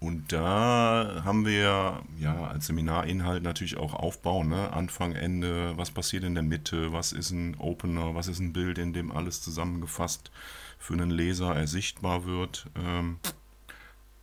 Und 0.00 0.32
da 0.32 1.22
haben 1.24 1.44
wir 1.44 2.02
ja 2.20 2.46
als 2.46 2.66
Seminarinhalt 2.66 3.42
natürlich 3.42 3.76
auch 3.76 3.94
Aufbau, 3.94 4.44
ne? 4.44 4.72
Anfang, 4.72 5.12
Ende, 5.12 5.76
was 5.76 5.90
passiert 5.90 6.22
in 6.22 6.34
der 6.34 6.44
Mitte, 6.44 6.92
was 6.92 7.12
ist 7.12 7.30
ein 7.30 7.56
Opener, 7.58 8.14
was 8.14 8.28
ist 8.28 8.38
ein 8.38 8.52
Bild, 8.52 8.78
in 8.78 8.92
dem 8.92 9.10
alles 9.10 9.42
zusammengefasst 9.42 10.30
für 10.78 10.94
einen 10.94 11.10
Leser 11.10 11.54
ersichtbar 11.54 12.26
wird. 12.26 12.66
Ähm, 12.76 13.18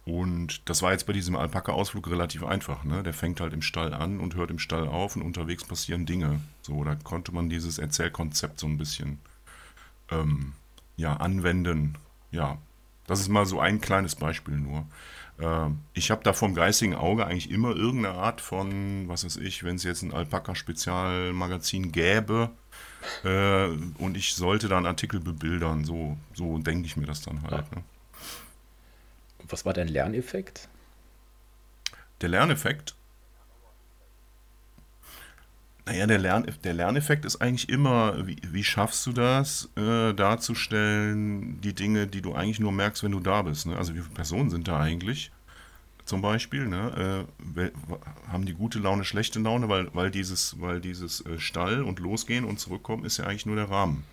und 0.05 0.69
das 0.69 0.83
war 0.83 0.91
jetzt 0.91 1.07
bei 1.07 1.13
diesem 1.13 1.35
Alpaka-Ausflug 1.35 2.07
relativ 2.09 2.43
einfach. 2.43 2.83
Ne? 2.83 3.01
Der 3.01 3.13
fängt 3.13 3.41
halt 3.41 3.53
im 3.53 3.63
Stall 3.63 3.91
an 3.91 4.19
und 4.19 4.35
hört 4.35 4.51
im 4.51 4.59
Stall 4.59 4.87
auf 4.87 5.15
und 5.15 5.23
unterwegs 5.23 5.63
passieren 5.63 6.05
Dinge. 6.05 6.39
So, 6.61 6.83
da 6.83 6.93
konnte 6.95 7.31
man 7.33 7.49
dieses 7.49 7.79
Erzählkonzept 7.79 8.59
so 8.59 8.67
ein 8.67 8.77
bisschen 8.77 9.19
ähm, 10.11 10.53
ja, 10.95 11.17
anwenden. 11.17 11.97
Ja, 12.31 12.59
das 13.07 13.19
ist 13.19 13.29
mal 13.29 13.47
so 13.47 13.59
ein 13.59 13.81
kleines 13.81 14.15
Beispiel 14.15 14.55
nur. 14.55 14.85
Äh, 15.39 15.71
ich 15.95 16.11
habe 16.11 16.23
da 16.23 16.33
vom 16.33 16.53
geistigen 16.53 16.93
Auge 16.93 17.25
eigentlich 17.25 17.49
immer 17.49 17.75
irgendeine 17.75 18.15
Art 18.15 18.41
von, 18.41 19.07
was 19.07 19.25
weiß 19.25 19.37
ich, 19.37 19.63
wenn 19.63 19.77
es 19.77 19.83
jetzt 19.83 20.03
ein 20.03 20.13
Alpaka-Spezialmagazin 20.13 21.91
gäbe 21.91 22.51
äh, 23.23 23.69
und 23.97 24.17
ich 24.17 24.35
sollte 24.35 24.67
da 24.67 24.77
einen 24.77 24.85
Artikel 24.85 25.19
bebildern, 25.19 25.83
so, 25.83 26.15
so 26.35 26.59
denke 26.59 26.85
ich 26.85 26.95
mir 26.95 27.07
das 27.07 27.21
dann 27.21 27.41
halt. 27.41 27.65
Ja. 27.71 27.77
Ne? 27.77 27.83
Was 29.47 29.65
war 29.65 29.73
dein 29.73 29.87
Lerneffekt? 29.87 30.67
Der 32.21 32.29
Lerneffekt? 32.29 32.95
Naja, 35.85 36.07
der, 36.07 36.17
Lern, 36.17 36.47
der 36.63 36.73
Lerneffekt 36.73 37.25
ist 37.25 37.41
eigentlich 37.41 37.69
immer, 37.69 38.25
wie, 38.25 38.37
wie 38.41 38.63
schaffst 38.63 39.05
du 39.05 39.11
das, 39.13 39.69
äh, 39.77 40.13
darzustellen, 40.13 41.61
die 41.61 41.75
Dinge, 41.75 42.07
die 42.07 42.21
du 42.21 42.33
eigentlich 42.33 42.59
nur 42.59 42.71
merkst, 42.71 43.03
wenn 43.03 43.11
du 43.11 43.19
da 43.19 43.43
bist. 43.43 43.67
Ne? 43.67 43.77
Also 43.77 43.93
wie 43.93 44.01
viele 44.01 44.15
Personen 44.15 44.49
sind 44.49 44.67
da 44.67 44.79
eigentlich? 44.79 45.31
Zum 46.05 46.21
Beispiel, 46.21 46.67
ne? 46.67 47.25
Äh, 47.55 47.71
haben 48.31 48.45
die 48.45 48.53
gute 48.53 48.79
Laune, 48.79 49.03
schlechte 49.03 49.39
Laune, 49.39 49.69
weil, 49.69 49.93
weil 49.93 50.09
dieses, 50.11 50.59
weil 50.59 50.79
dieses 50.81 51.23
äh, 51.25 51.39
Stall 51.39 51.83
und 51.83 51.99
losgehen 51.99 52.45
und 52.45 52.59
zurückkommen 52.59 53.05
ist 53.05 53.17
ja 53.17 53.25
eigentlich 53.25 53.45
nur 53.45 53.55
der 53.55 53.69
Rahmen. 53.69 54.03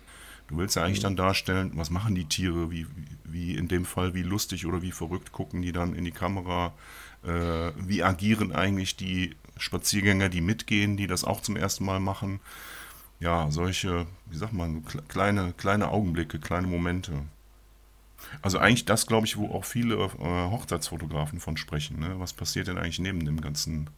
Du 0.47 0.57
willst 0.57 0.75
ja 0.75 0.83
eigentlich 0.83 0.99
dann 0.99 1.15
darstellen, 1.15 1.71
was 1.75 1.89
machen 1.89 2.15
die 2.15 2.25
Tiere, 2.25 2.69
wie, 2.69 2.85
wie 3.23 3.55
in 3.55 3.67
dem 3.67 3.85
Fall, 3.85 4.13
wie 4.13 4.23
lustig 4.23 4.65
oder 4.65 4.81
wie 4.81 4.91
verrückt 4.91 5.31
gucken 5.31 5.61
die 5.61 5.71
dann 5.71 5.95
in 5.95 6.05
die 6.05 6.11
Kamera, 6.11 6.73
äh, 7.23 7.71
wie 7.77 8.03
agieren 8.03 8.51
eigentlich 8.51 8.95
die 8.95 9.35
Spaziergänger, 9.57 10.29
die 10.29 10.41
mitgehen, 10.41 10.97
die 10.97 11.07
das 11.07 11.23
auch 11.23 11.41
zum 11.41 11.55
ersten 11.55 11.85
Mal 11.85 11.99
machen. 11.99 12.39
Ja, 13.19 13.49
solche, 13.51 14.05
wie 14.25 14.37
sagt 14.37 14.53
man, 14.53 14.83
kleine, 15.07 15.53
kleine 15.53 15.89
Augenblicke, 15.89 16.39
kleine 16.39 16.67
Momente. 16.67 17.23
Also 18.41 18.57
eigentlich 18.57 18.85
das, 18.85 19.07
glaube 19.07 19.27
ich, 19.27 19.37
wo 19.37 19.49
auch 19.53 19.65
viele 19.65 19.95
äh, 19.95 20.49
Hochzeitsfotografen 20.49 21.39
von 21.39 21.57
sprechen. 21.57 21.99
Ne? 21.99 22.19
Was 22.19 22.33
passiert 22.33 22.67
denn 22.67 22.77
eigentlich 22.77 22.99
neben 22.99 23.25
dem 23.25 23.41
ganzen 23.41 23.89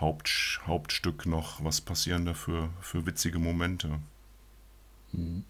Haupt, 0.00 0.60
Hauptstück 0.66 1.26
noch? 1.26 1.62
Was 1.64 1.80
passieren 1.80 2.26
da 2.26 2.34
für, 2.34 2.70
für 2.80 3.06
witzige 3.06 3.38
Momente? 3.38 4.00
Mhm. 5.12 5.44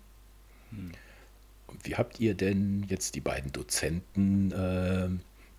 Wie 1.83 1.97
habt 1.97 2.21
ihr 2.21 2.35
denn 2.35 2.85
jetzt 2.89 3.15
die 3.15 3.21
beiden 3.21 3.53
Dozenten 3.53 4.53
äh, 4.53 5.09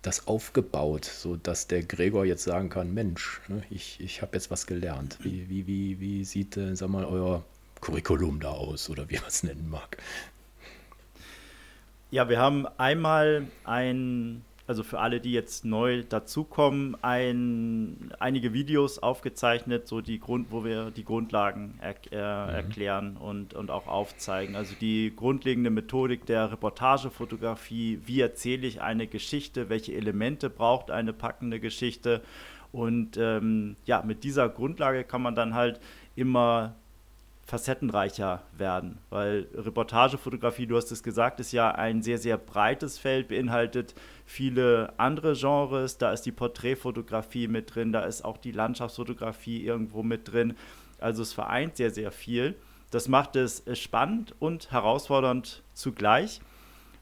das 0.02 0.26
aufgebaut, 0.26 1.04
sodass 1.04 1.66
der 1.66 1.82
Gregor 1.82 2.24
jetzt 2.24 2.44
sagen 2.44 2.68
kann, 2.68 2.92
Mensch, 2.92 3.40
ne, 3.48 3.62
ich, 3.70 4.00
ich 4.00 4.22
habe 4.22 4.36
jetzt 4.36 4.50
was 4.50 4.66
gelernt. 4.66 5.18
Wie, 5.22 5.48
wie, 5.48 5.66
wie, 5.66 6.00
wie 6.00 6.24
sieht, 6.24 6.56
äh, 6.56 6.76
sag 6.76 6.90
mal, 6.90 7.04
euer 7.04 7.44
Curriculum 7.80 8.40
da 8.40 8.50
aus 8.50 8.90
oder 8.90 9.08
wie 9.10 9.16
man 9.16 9.28
es 9.28 9.42
nennen 9.42 9.68
mag? 9.68 9.98
Ja, 12.10 12.28
wir 12.28 12.38
haben 12.38 12.66
einmal 12.78 13.46
ein 13.64 14.44
also 14.66 14.82
für 14.82 14.98
alle, 14.98 15.20
die 15.20 15.32
jetzt 15.32 15.64
neu 15.64 16.04
dazukommen, 16.04 16.96
ein, 17.02 18.12
einige 18.18 18.54
Videos 18.54 18.98
aufgezeichnet, 18.98 19.86
so 19.86 20.00
die 20.00 20.18
Grund, 20.18 20.50
wo 20.50 20.64
wir 20.64 20.90
die 20.90 21.04
Grundlagen 21.04 21.78
er, 21.80 21.94
äh, 22.10 22.46
mhm. 22.46 22.54
erklären 22.54 23.16
und, 23.16 23.52
und 23.52 23.70
auch 23.70 23.86
aufzeigen. 23.86 24.56
Also 24.56 24.74
die 24.80 25.12
grundlegende 25.14 25.68
Methodik 25.70 26.24
der 26.24 26.50
Reportagefotografie, 26.50 28.00
wie 28.06 28.20
erzähle 28.20 28.66
ich 28.66 28.80
eine 28.80 29.06
Geschichte, 29.06 29.68
welche 29.68 29.92
Elemente 29.92 30.48
braucht 30.48 30.90
eine 30.90 31.12
packende 31.12 31.60
Geschichte. 31.60 32.22
Und 32.72 33.18
ähm, 33.18 33.76
ja, 33.84 34.02
mit 34.02 34.24
dieser 34.24 34.48
Grundlage 34.48 35.04
kann 35.04 35.20
man 35.20 35.34
dann 35.34 35.54
halt 35.54 35.78
immer 36.16 36.74
facettenreicher 37.46 38.42
werden, 38.56 38.98
weil 39.10 39.46
Reportagefotografie, 39.54 40.66
du 40.66 40.76
hast 40.76 40.90
es 40.90 41.02
gesagt, 41.02 41.40
ist 41.40 41.52
ja 41.52 41.70
ein 41.70 42.02
sehr, 42.02 42.18
sehr 42.18 42.38
breites 42.38 42.98
Feld, 42.98 43.28
beinhaltet 43.28 43.94
viele 44.24 44.94
andere 44.96 45.34
Genres, 45.34 45.98
da 45.98 46.12
ist 46.12 46.22
die 46.22 46.32
Porträtfotografie 46.32 47.48
mit 47.48 47.74
drin, 47.74 47.92
da 47.92 48.04
ist 48.04 48.24
auch 48.24 48.38
die 48.38 48.52
Landschaftsfotografie 48.52 49.62
irgendwo 49.62 50.02
mit 50.02 50.32
drin, 50.32 50.54
also 51.00 51.22
es 51.22 51.32
vereint 51.32 51.76
sehr, 51.76 51.90
sehr 51.90 52.10
viel. 52.10 52.56
Das 52.90 53.08
macht 53.08 53.36
es 53.36 53.64
spannend 53.74 54.34
und 54.38 54.70
herausfordernd 54.70 55.62
zugleich. 55.74 56.40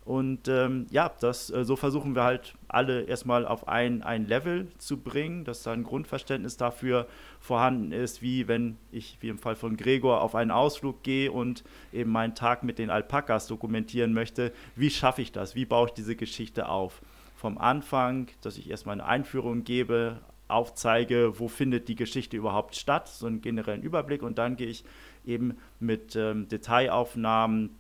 Und 0.05 0.49
ähm, 0.49 0.87
ja, 0.91 1.13
das, 1.21 1.51
äh, 1.51 1.65
so 1.65 1.77
versuchen 1.77 2.17
wir 2.17 2.25
halt 2.25 2.55
alle 2.73 3.03
erstmal 3.03 3.47
auf 3.47 3.69
ein, 3.69 4.03
ein 4.03 4.27
Level 4.27 4.69
zu 4.79 4.99
bringen, 4.99 5.45
dass 5.45 5.63
da 5.63 5.73
ein 5.73 5.85
Grundverständnis 5.85 6.57
dafür 6.57 7.07
vorhanden 7.41 7.93
ist, 7.93 8.23
wie 8.23 8.49
wenn 8.49 8.77
ich, 8.91 9.19
wie 9.21 9.29
im 9.29 9.39
Fall 9.39 9.57
von 9.57 9.77
Gregor, 9.77 10.23
auf 10.23 10.35
einen 10.35 10.51
Ausflug 10.51 11.03
gehe 11.03 11.31
und 11.31 11.65
eben 11.93 12.11
meinen 12.11 12.35
Tag 12.35 12.63
mit 12.63 12.79
den 12.79 12.91
Alpakas 12.91 13.47
dokumentieren 13.47 14.13
möchte. 14.13 14.53
Wie 14.75 14.91
schaffe 14.91 15.23
ich 15.23 15.33
das? 15.33 15.55
Wie 15.55 15.67
baue 15.67 15.89
ich 15.89 15.95
diese 15.95 16.17
Geschichte 16.17 16.69
auf? 16.69 17.03
Vom 17.37 17.59
Anfang, 17.59 18.29
dass 18.41 18.57
ich 18.57 18.71
erstmal 18.71 18.95
eine 18.95 19.07
Einführung 19.07 19.65
gebe, 19.65 20.21
aufzeige, 20.49 21.39
wo 21.39 21.49
findet 21.49 21.89
die 21.89 21.97
Geschichte 21.97 22.37
überhaupt 22.37 22.77
statt, 22.77 23.09
so 23.09 23.27
einen 23.27 23.41
generellen 23.41 23.83
Überblick 23.83 24.23
und 24.23 24.39
dann 24.39 24.57
gehe 24.57 24.69
ich 24.69 24.85
eben 25.25 25.57
mit 25.81 26.15
ähm, 26.15 26.49
Detailaufnahmen, 26.49 27.71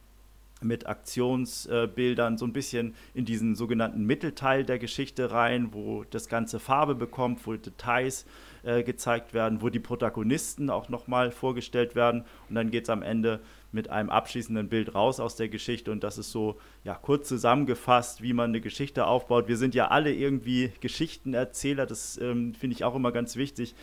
mit 0.65 0.87
Aktionsbildern 0.87 2.39
so 2.39 2.47
ein 2.47 2.53
bisschen 2.53 2.95
in 3.15 3.25
diesen 3.25 3.55
sogenannten 3.55 4.05
Mittelteil 4.05 4.65
der 4.65 4.79
Geschichte 4.79 5.31
rein, 5.31 5.73
wo 5.73 6.05
das 6.11 6.29
Ganze 6.29 6.61
Farbe 6.61 6.95
bekommt, 6.95 7.47
wo 7.47 7.55
Details 7.55 8.27
äh, 8.63 8.83
gezeigt 8.83 9.35
werden, 9.35 9.63
wo 9.63 9.69
die 9.69 9.81
Protagonisten 9.81 10.71
auch 10.71 10.89
nochmal 10.89 11.31
vorgestellt 11.31 11.95
werden. 11.95 12.25
Und 12.49 12.55
dann 12.55 12.71
geht 12.71 12.85
es 12.85 12.91
am 12.91 13.03
Ende 13.03 13.41
mit 13.73 13.89
einem 13.89 14.11
abschließenden 14.11 14.69
Bild 14.69 14.95
raus 14.95 15.19
aus 15.19 15.35
der 15.37 15.49
Geschichte. 15.49 15.91
Und 15.91 16.05
das 16.05 16.19
ist 16.19 16.31
so 16.31 16.59
ja, 16.85 16.95
kurz 16.95 17.29
zusammengefasst, 17.29 18.23
wie 18.23 18.33
man 18.33 18.51
eine 18.51 18.61
Geschichte 18.61 19.07
aufbaut. 19.07 19.49
Wir 19.49 19.57
sind 19.57 19.75
ja 19.75 19.89
alle 19.89 20.13
irgendwie 20.13 20.73
Geschichtenerzähler, 20.81 21.87
das 21.87 22.19
ähm, 22.19 22.55
finde 22.55 22.77
ich 22.77 22.85
auch 22.85 22.95
immer 22.95 23.13
ganz 23.13 23.37
wichtig, 23.37 23.75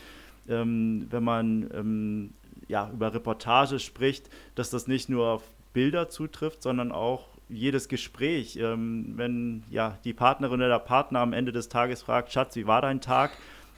ähm, 0.48 1.06
wenn 1.10 1.24
man 1.24 1.70
ähm, 1.74 2.30
ja, 2.68 2.90
über 2.92 3.12
Reportage 3.12 3.80
spricht, 3.80 4.30
dass 4.54 4.70
das 4.70 4.86
nicht 4.86 5.08
nur 5.08 5.26
auf 5.26 5.42
Bilder 5.72 6.08
zutrifft, 6.08 6.62
sondern 6.62 6.92
auch 6.92 7.28
jedes 7.48 7.88
Gespräch. 7.88 8.56
Ähm, 8.56 9.12
wenn 9.16 9.64
ja 9.70 9.98
die 10.04 10.14
Partnerin 10.14 10.60
oder 10.60 10.68
der 10.68 10.78
Partner 10.78 11.20
am 11.20 11.32
Ende 11.32 11.52
des 11.52 11.68
Tages 11.68 12.02
fragt, 12.02 12.32
Schatz, 12.32 12.56
wie 12.56 12.66
war 12.66 12.82
dein 12.82 13.00
Tag? 13.00 13.32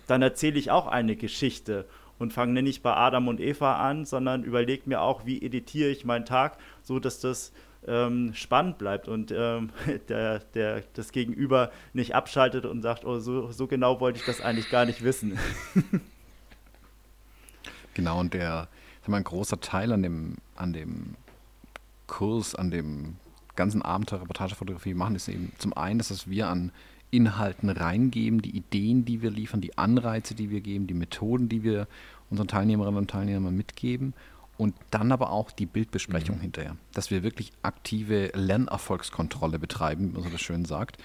Dann 0.07 0.23
erzähle 0.23 0.59
ich 0.59 0.71
auch 0.71 0.87
eine 0.87 1.17
Geschichte 1.17 1.87
und 2.19 2.33
fange 2.33 2.63
nicht 2.63 2.83
bei 2.83 2.95
Adam 2.95 3.29
und 3.29 3.41
Eva 3.41 3.77
an, 3.77 4.05
sondern 4.05 4.45
überlege 4.45 4.83
mir 4.87 5.01
auch, 5.01 5.27
wie 5.27 5.43
editiere 5.43 5.91
ich 5.91 6.05
meinen 6.05 6.25
Tag, 6.25 6.59
so 6.83 6.99
dass 6.99 7.21
das 7.21 7.53
ähm, 7.87 8.33
spannend 8.35 8.79
bleibt 8.79 9.09
und 9.09 9.33
ähm, 9.33 9.71
der, 10.09 10.41
der, 10.55 10.83
das 10.95 11.13
Gegenüber 11.13 11.73
nicht 11.93 12.15
abschaltet 12.15 12.65
und 12.65 12.83
sagt, 12.83 13.05
oh, 13.05 13.19
so, 13.19 13.51
so 13.51 13.67
genau 13.67 14.01
wollte 14.01 14.19
ich 14.19 14.25
das 14.25 14.41
eigentlich 14.41 14.71
gar 14.71 14.85
nicht 14.85 15.03
wissen. 15.03 15.39
genau, 17.95 18.21
und 18.21 18.35
der, 18.35 18.69
ich 19.03 19.09
mal, 19.09 19.17
ein 19.17 19.25
großer 19.25 19.61
Teil 19.61 19.93
an 19.93 20.03
dem, 20.03 20.37
an 20.55 20.73
dem 20.73 21.17
Kurs, 22.07 22.55
an 22.55 22.71
dem 22.71 23.17
ganzen 23.57 23.83
Abend 23.83 24.11
der 24.11 24.21
Reportagefotografie 24.21 24.95
machen, 24.95 25.15
ist 25.15 25.29
eben 25.29 25.53
zum 25.59 25.73
einen, 25.75 25.99
dass 25.99 26.29
wir 26.29 26.49
an 26.49 26.73
Inhalten 27.11 27.69
reingeben, 27.69 28.41
die 28.41 28.57
Ideen, 28.57 29.05
die 29.05 29.21
wir 29.21 29.31
liefern, 29.31 29.61
die 29.61 29.77
Anreize, 29.77 30.35
die 30.35 30.51
wir 30.51 30.63
geben, 30.63 30.87
die 30.87 30.95
Methoden, 30.95 31.49
die 31.49 31.63
wir 31.63 31.87
unseren 32.31 32.49
Teilnehmerinnen 32.49 32.99
und 32.99 33.11
Teilnehmern 33.11 33.55
mitgeben 33.55 34.15
und 34.57 34.75
dann 34.91 35.13
aber 35.13 35.31
auch 35.31 35.51
die 35.51 35.67
Bildbesprechung 35.67 36.37
mhm. 36.37 36.43
hinterher, 36.43 36.77
dass 36.95 37.11
wir 37.11 37.23
wirklich 37.23 37.53
aktive 37.61 38.31
Lernerfolgskontrolle 38.35 39.59
betreiben, 39.59 40.09
wie 40.09 40.13
man 40.15 40.23
so 40.23 40.31
das 40.31 40.41
schön 40.41 40.65
sagt 40.65 40.97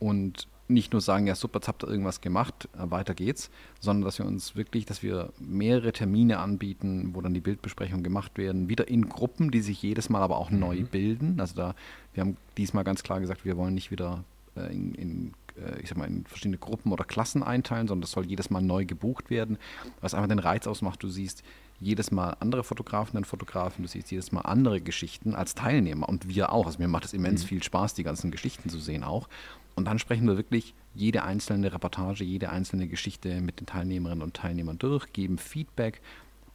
und 0.00 0.48
nicht 0.66 0.92
nur 0.92 1.00
sagen, 1.00 1.26
ja 1.26 1.34
super, 1.34 1.58
jetzt 1.58 1.68
habt 1.68 1.84
ihr 1.84 1.88
irgendwas 1.88 2.20
gemacht, 2.20 2.68
äh, 2.74 2.90
weiter 2.90 3.14
geht's, 3.14 3.50
sondern 3.80 4.04
dass 4.04 4.18
wir 4.18 4.26
uns 4.26 4.56
wirklich, 4.56 4.86
dass 4.86 5.02
wir 5.02 5.32
mehrere 5.38 5.92
Termine 5.92 6.38
anbieten, 6.38 7.10
wo 7.12 7.20
dann 7.20 7.34
die 7.34 7.40
Bildbesprechungen 7.40 8.02
gemacht 8.02 8.38
werden, 8.38 8.68
wieder 8.68 8.88
in 8.88 9.08
Gruppen, 9.08 9.50
die 9.50 9.60
sich 9.60 9.82
jedes 9.82 10.08
Mal 10.08 10.22
aber 10.22 10.38
auch 10.38 10.50
mhm. 10.50 10.60
neu 10.60 10.82
bilden. 10.84 11.38
Also 11.40 11.54
da, 11.54 11.74
wir 12.14 12.22
haben 12.22 12.36
diesmal 12.56 12.84
ganz 12.84 13.02
klar 13.02 13.20
gesagt, 13.20 13.44
wir 13.44 13.56
wollen 13.56 13.74
nicht 13.74 13.90
wieder 13.90 14.24
äh, 14.56 14.72
in, 14.72 14.94
in 14.94 15.34
äh, 15.56 15.80
ich 15.80 15.88
sag 15.88 15.98
mal, 15.98 16.08
in 16.08 16.24
verschiedene 16.24 16.58
Gruppen 16.58 16.92
oder 16.92 17.04
Klassen 17.04 17.42
einteilen, 17.42 17.88
sondern 17.88 18.02
das 18.02 18.12
soll 18.12 18.26
jedes 18.26 18.50
Mal 18.50 18.62
neu 18.62 18.84
gebucht 18.84 19.30
werden, 19.30 19.58
was 20.00 20.14
einfach 20.14 20.28
den 20.28 20.38
Reiz 20.38 20.66
ausmacht. 20.66 21.02
Du 21.02 21.08
siehst 21.08 21.42
jedes 21.80 22.10
Mal 22.10 22.36
andere 22.40 22.64
Fotografen 22.64 23.16
und 23.16 23.26
Fotografen, 23.26 23.82
du 23.82 23.88
siehst 23.88 24.10
jedes 24.10 24.32
Mal 24.32 24.42
andere 24.42 24.80
Geschichten 24.80 25.34
als 25.34 25.54
Teilnehmer 25.54 26.08
und 26.08 26.28
wir 26.28 26.52
auch. 26.52 26.66
Also 26.66 26.78
mir 26.78 26.88
macht 26.88 27.04
es 27.04 27.12
immens 27.12 27.42
mhm. 27.42 27.48
viel 27.48 27.62
Spaß, 27.62 27.94
die 27.94 28.04
ganzen 28.04 28.30
Geschichten 28.30 28.70
zu 28.70 28.78
sehen 28.78 29.04
auch. 29.04 29.28
Und 29.74 29.86
dann 29.86 29.98
sprechen 29.98 30.26
wir 30.26 30.36
wirklich 30.36 30.74
jede 30.94 31.24
einzelne 31.24 31.72
Reportage, 31.72 32.24
jede 32.24 32.50
einzelne 32.50 32.86
Geschichte 32.86 33.40
mit 33.40 33.60
den 33.60 33.66
Teilnehmerinnen 33.66 34.22
und 34.22 34.34
Teilnehmern 34.34 34.78
durch, 34.78 35.12
geben 35.12 35.38
Feedback, 35.38 36.00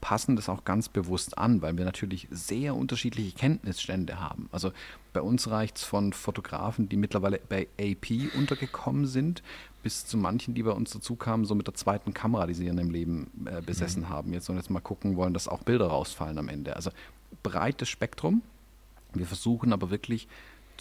passen 0.02 0.36
das 0.36 0.48
auch 0.48 0.64
ganz 0.64 0.88
bewusst 0.88 1.38
an, 1.38 1.62
weil 1.62 1.78
wir 1.78 1.86
natürlich 1.86 2.28
sehr 2.32 2.76
unterschiedliche 2.76 3.36
Kenntnisstände 3.36 4.20
haben. 4.20 4.48
Also 4.52 4.72
bei 5.12 5.22
uns 5.22 5.50
reicht 5.50 5.78
es 5.78 5.84
von 5.84 6.14
Fotografen, 6.14 6.88
die 6.88 6.98
mittlerweile 6.98 7.40
bei 7.50 7.68
AP 7.80 8.34
untergekommen 8.38 9.08
sind, 9.08 9.44
bis 9.84 10.06
zu 10.06 10.18
manchen, 10.18 10.54
die 10.54 10.64
bei 10.64 10.72
uns 10.72 10.92
dazu 10.92 11.16
kamen, 11.16 11.46
so 11.46 11.56
mit 11.56 11.68
der 11.68 11.74
zweiten 11.74 12.14
Kamera, 12.14 12.48
die 12.48 12.54
sie 12.54 12.68
in 12.68 12.78
ihrem 12.78 12.90
Leben 12.90 13.32
äh, 13.46 13.62
besessen 13.62 14.04
mhm. 14.04 14.10
haben. 14.10 14.34
Jetzt 14.34 14.50
und 14.50 14.58
jetzt 14.58 14.70
mal 14.70 14.80
gucken 14.80 15.16
wollen, 15.16 15.34
dass 15.34 15.48
auch 15.48 15.64
Bilder 15.64 15.88
rausfallen 15.88 16.38
am 16.38 16.50
Ende. 16.50 16.76
Also 16.76 16.92
breites 17.44 17.90
Spektrum. 17.90 18.42
Wir 19.14 19.26
versuchen 19.26 19.74
aber 19.74 19.90
wirklich 19.90 20.28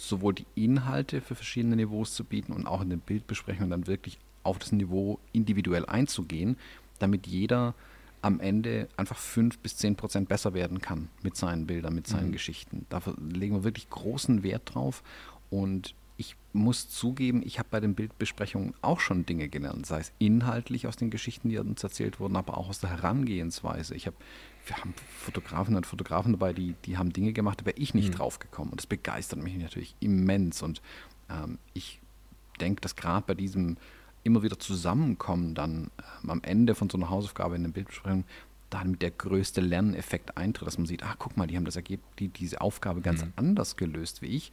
sowohl 0.01 0.33
die 0.33 0.45
Inhalte 0.55 1.21
für 1.21 1.35
verschiedene 1.35 1.75
Niveaus 1.75 2.13
zu 2.13 2.23
bieten 2.23 2.53
und 2.53 2.67
auch 2.67 2.81
in 2.81 2.89
den 2.89 2.99
Bildbesprechungen 2.99 3.69
dann 3.69 3.87
wirklich 3.87 4.19
auf 4.43 4.59
das 4.59 4.71
Niveau 4.71 5.19
individuell 5.31 5.85
einzugehen, 5.85 6.57
damit 6.99 7.27
jeder 7.27 7.75
am 8.21 8.39
Ende 8.39 8.89
einfach 8.97 9.17
fünf 9.17 9.59
bis 9.59 9.77
zehn 9.77 9.95
Prozent 9.95 10.27
besser 10.27 10.53
werden 10.53 10.81
kann 10.81 11.09
mit 11.23 11.37
seinen 11.37 11.67
Bildern, 11.67 11.95
mit 11.95 12.07
seinen 12.07 12.27
mhm. 12.27 12.33
Geschichten. 12.33 12.85
Da 12.89 13.01
legen 13.17 13.55
wir 13.55 13.63
wirklich 13.63 13.89
großen 13.89 14.43
Wert 14.43 14.73
drauf. 14.73 15.03
Und 15.49 15.95
ich 16.17 16.35
muss 16.51 16.89
zugeben, 16.89 17.41
ich 17.45 17.59
habe 17.59 17.69
bei 17.71 17.79
den 17.79 17.95
Bildbesprechungen 17.95 18.73
auch 18.81 18.99
schon 18.99 19.25
Dinge 19.25 19.47
gelernt, 19.47 19.85
sei 19.85 20.01
es 20.01 20.11
inhaltlich 20.19 20.85
aus 20.85 20.97
den 20.97 21.11
Geschichten, 21.11 21.47
die 21.47 21.57
uns 21.57 21.81
erzählt 21.81 22.19
wurden, 22.19 22.35
aber 22.35 22.57
auch 22.57 22.67
aus 22.67 22.81
der 22.81 22.89
Herangehensweise. 22.89 23.95
Ich 23.95 24.05
habe, 24.05 24.17
wir 24.69 24.77
haben 24.77 24.93
Fotografen 25.17 25.75
und 25.75 25.85
Fotografen 25.85 26.33
dabei, 26.33 26.53
die, 26.53 26.75
die 26.85 26.97
haben 26.97 27.11
Dinge 27.11 27.33
gemacht, 27.33 27.61
da 27.61 27.65
wäre 27.65 27.77
ich 27.77 27.93
nicht 27.93 28.09
mhm. 28.09 28.17
drauf 28.17 28.39
gekommen. 28.39 28.71
Und 28.71 28.79
das 28.79 28.87
begeistert 28.87 29.39
mich 29.39 29.55
natürlich 29.57 29.95
immens. 29.99 30.61
Und 30.61 30.81
ähm, 31.29 31.57
ich 31.73 31.99
denke, 32.61 32.81
dass 32.81 32.95
gerade 32.95 33.25
bei 33.25 33.33
diesem 33.33 33.77
immer 34.23 34.43
wieder 34.43 34.59
zusammenkommen, 34.59 35.55
dann 35.55 35.91
ähm, 36.23 36.29
am 36.29 36.43
Ende 36.43 36.75
von 36.75 36.89
so 36.89 36.97
einer 36.97 37.09
Hausaufgabe 37.09 37.55
in 37.55 37.63
der 37.63 37.71
Bildbesprechung, 37.71 38.25
dann 38.69 38.99
der 38.99 39.11
größte 39.11 39.61
Lerneffekt 39.61 40.37
eintritt, 40.37 40.67
dass 40.67 40.77
man 40.77 40.85
sieht, 40.85 41.03
ah, 41.03 41.15
guck 41.17 41.37
mal, 41.37 41.47
die 41.47 41.55
haben 41.55 41.65
das 41.65 41.75
Ergebnis, 41.75 42.07
die, 42.19 42.27
diese 42.27 42.61
Aufgabe 42.61 43.01
ganz 43.01 43.25
mhm. 43.25 43.33
anders 43.35 43.77
gelöst 43.77 44.21
wie 44.21 44.27
ich. 44.27 44.51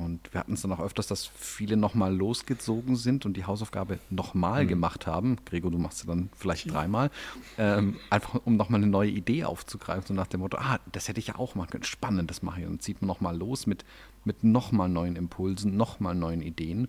Und 0.00 0.32
wir 0.32 0.40
hatten 0.40 0.54
es 0.54 0.62
dann 0.62 0.72
auch 0.72 0.80
öfters, 0.80 1.06
dass 1.06 1.26
viele 1.26 1.76
nochmal 1.76 2.14
losgezogen 2.14 2.96
sind 2.96 3.26
und 3.26 3.36
die 3.36 3.44
Hausaufgabe 3.44 3.98
nochmal 4.08 4.64
mhm. 4.64 4.68
gemacht 4.68 5.06
haben. 5.06 5.36
Gregor, 5.44 5.70
du 5.70 5.78
machst 5.78 5.98
sie 5.98 6.06
dann 6.06 6.30
vielleicht 6.36 6.70
dreimal. 6.70 7.10
Ähm, 7.58 7.96
einfach 8.08 8.40
um 8.44 8.56
nochmal 8.56 8.80
eine 8.80 8.90
neue 8.90 9.10
Idee 9.10 9.44
aufzugreifen, 9.44 10.06
so 10.06 10.14
nach 10.14 10.26
dem 10.26 10.40
Motto, 10.40 10.56
ah, 10.58 10.78
das 10.92 11.08
hätte 11.08 11.20
ich 11.20 11.28
ja 11.28 11.36
auch 11.36 11.54
machen 11.54 11.70
können. 11.70 11.84
Spannend, 11.84 12.30
das 12.30 12.42
mache 12.42 12.60
ich. 12.60 12.66
Und 12.66 12.72
dann 12.72 12.80
zieht 12.80 13.02
man 13.02 13.08
nochmal 13.08 13.36
los 13.36 13.66
mit, 13.66 13.84
mit 14.24 14.42
nochmal 14.44 14.88
neuen 14.88 15.16
Impulsen, 15.16 15.76
nochmal 15.76 16.14
neuen 16.14 16.42
Ideen. 16.42 16.88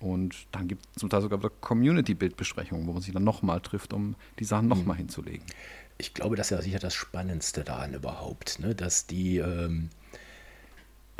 Und 0.00 0.46
dann 0.52 0.68
gibt 0.68 0.86
es 0.94 1.00
zum 1.00 1.10
Teil 1.10 1.22
sogar 1.22 1.38
Community-Bildbesprechungen, 1.60 2.86
wo 2.86 2.92
man 2.92 3.02
sich 3.02 3.12
dann 3.12 3.24
nochmal 3.24 3.60
trifft, 3.60 3.92
um 3.92 4.14
die 4.38 4.44
Sachen 4.44 4.68
nochmal 4.68 4.94
mhm. 4.94 5.00
hinzulegen. 5.00 5.44
Ich 5.98 6.14
glaube, 6.14 6.36
das 6.36 6.46
ist 6.46 6.50
ja 6.50 6.62
sicher 6.62 6.78
das 6.78 6.94
Spannendste 6.94 7.64
daran 7.64 7.94
überhaupt, 7.94 8.60
ne? 8.60 8.74
dass 8.74 9.06
die, 9.06 9.38
ähm, 9.38 9.90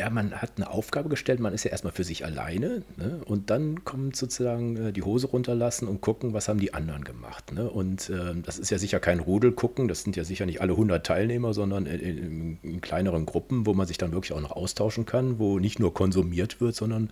ja, 0.00 0.10
man 0.10 0.32
hat 0.32 0.52
eine 0.56 0.70
Aufgabe 0.70 1.08
gestellt, 1.08 1.40
man 1.40 1.52
ist 1.52 1.64
ja 1.64 1.72
erstmal 1.72 1.92
für 1.92 2.04
sich 2.04 2.24
alleine 2.24 2.82
ne? 2.96 3.20
und 3.24 3.50
dann 3.50 3.84
kommt 3.84 4.14
sozusagen 4.14 4.76
äh, 4.76 4.92
die 4.92 5.02
Hose 5.02 5.26
runterlassen 5.26 5.88
und 5.88 6.00
gucken, 6.00 6.32
was 6.32 6.48
haben 6.48 6.60
die 6.60 6.72
anderen 6.72 7.02
gemacht. 7.02 7.52
Ne? 7.52 7.68
Und 7.68 8.08
äh, 8.08 8.34
das 8.44 8.60
ist 8.60 8.70
ja 8.70 8.78
sicher 8.78 9.00
kein 9.00 9.18
Rudel 9.18 9.50
gucken, 9.50 9.88
das 9.88 10.02
sind 10.02 10.14
ja 10.14 10.22
sicher 10.22 10.46
nicht 10.46 10.60
alle 10.60 10.72
100 10.72 11.04
Teilnehmer, 11.04 11.52
sondern 11.52 11.86
in, 11.86 12.00
in, 12.00 12.58
in, 12.62 12.80
kleineren 12.80 13.26
Gruppen, 13.26 13.66
wo 13.66 13.74
man 13.74 13.88
sich 13.88 13.98
dann 13.98 14.12
wirklich 14.12 14.32
auch 14.32 14.40
noch 14.40 14.52
austauschen 14.52 15.04
kann, 15.04 15.40
wo 15.40 15.58
nicht 15.58 15.80
nur 15.80 15.92
konsumiert 15.92 16.60
wird, 16.60 16.76
sondern 16.76 17.10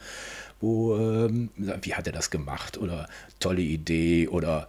wo, 0.61 0.97
ähm, 0.97 1.51
wie 1.83 1.95
hat 1.95 2.07
er 2.07 2.13
das 2.13 2.31
gemacht 2.31 2.79
oder 2.79 3.09
tolle 3.41 3.63
Idee 3.63 4.29
oder 4.29 4.69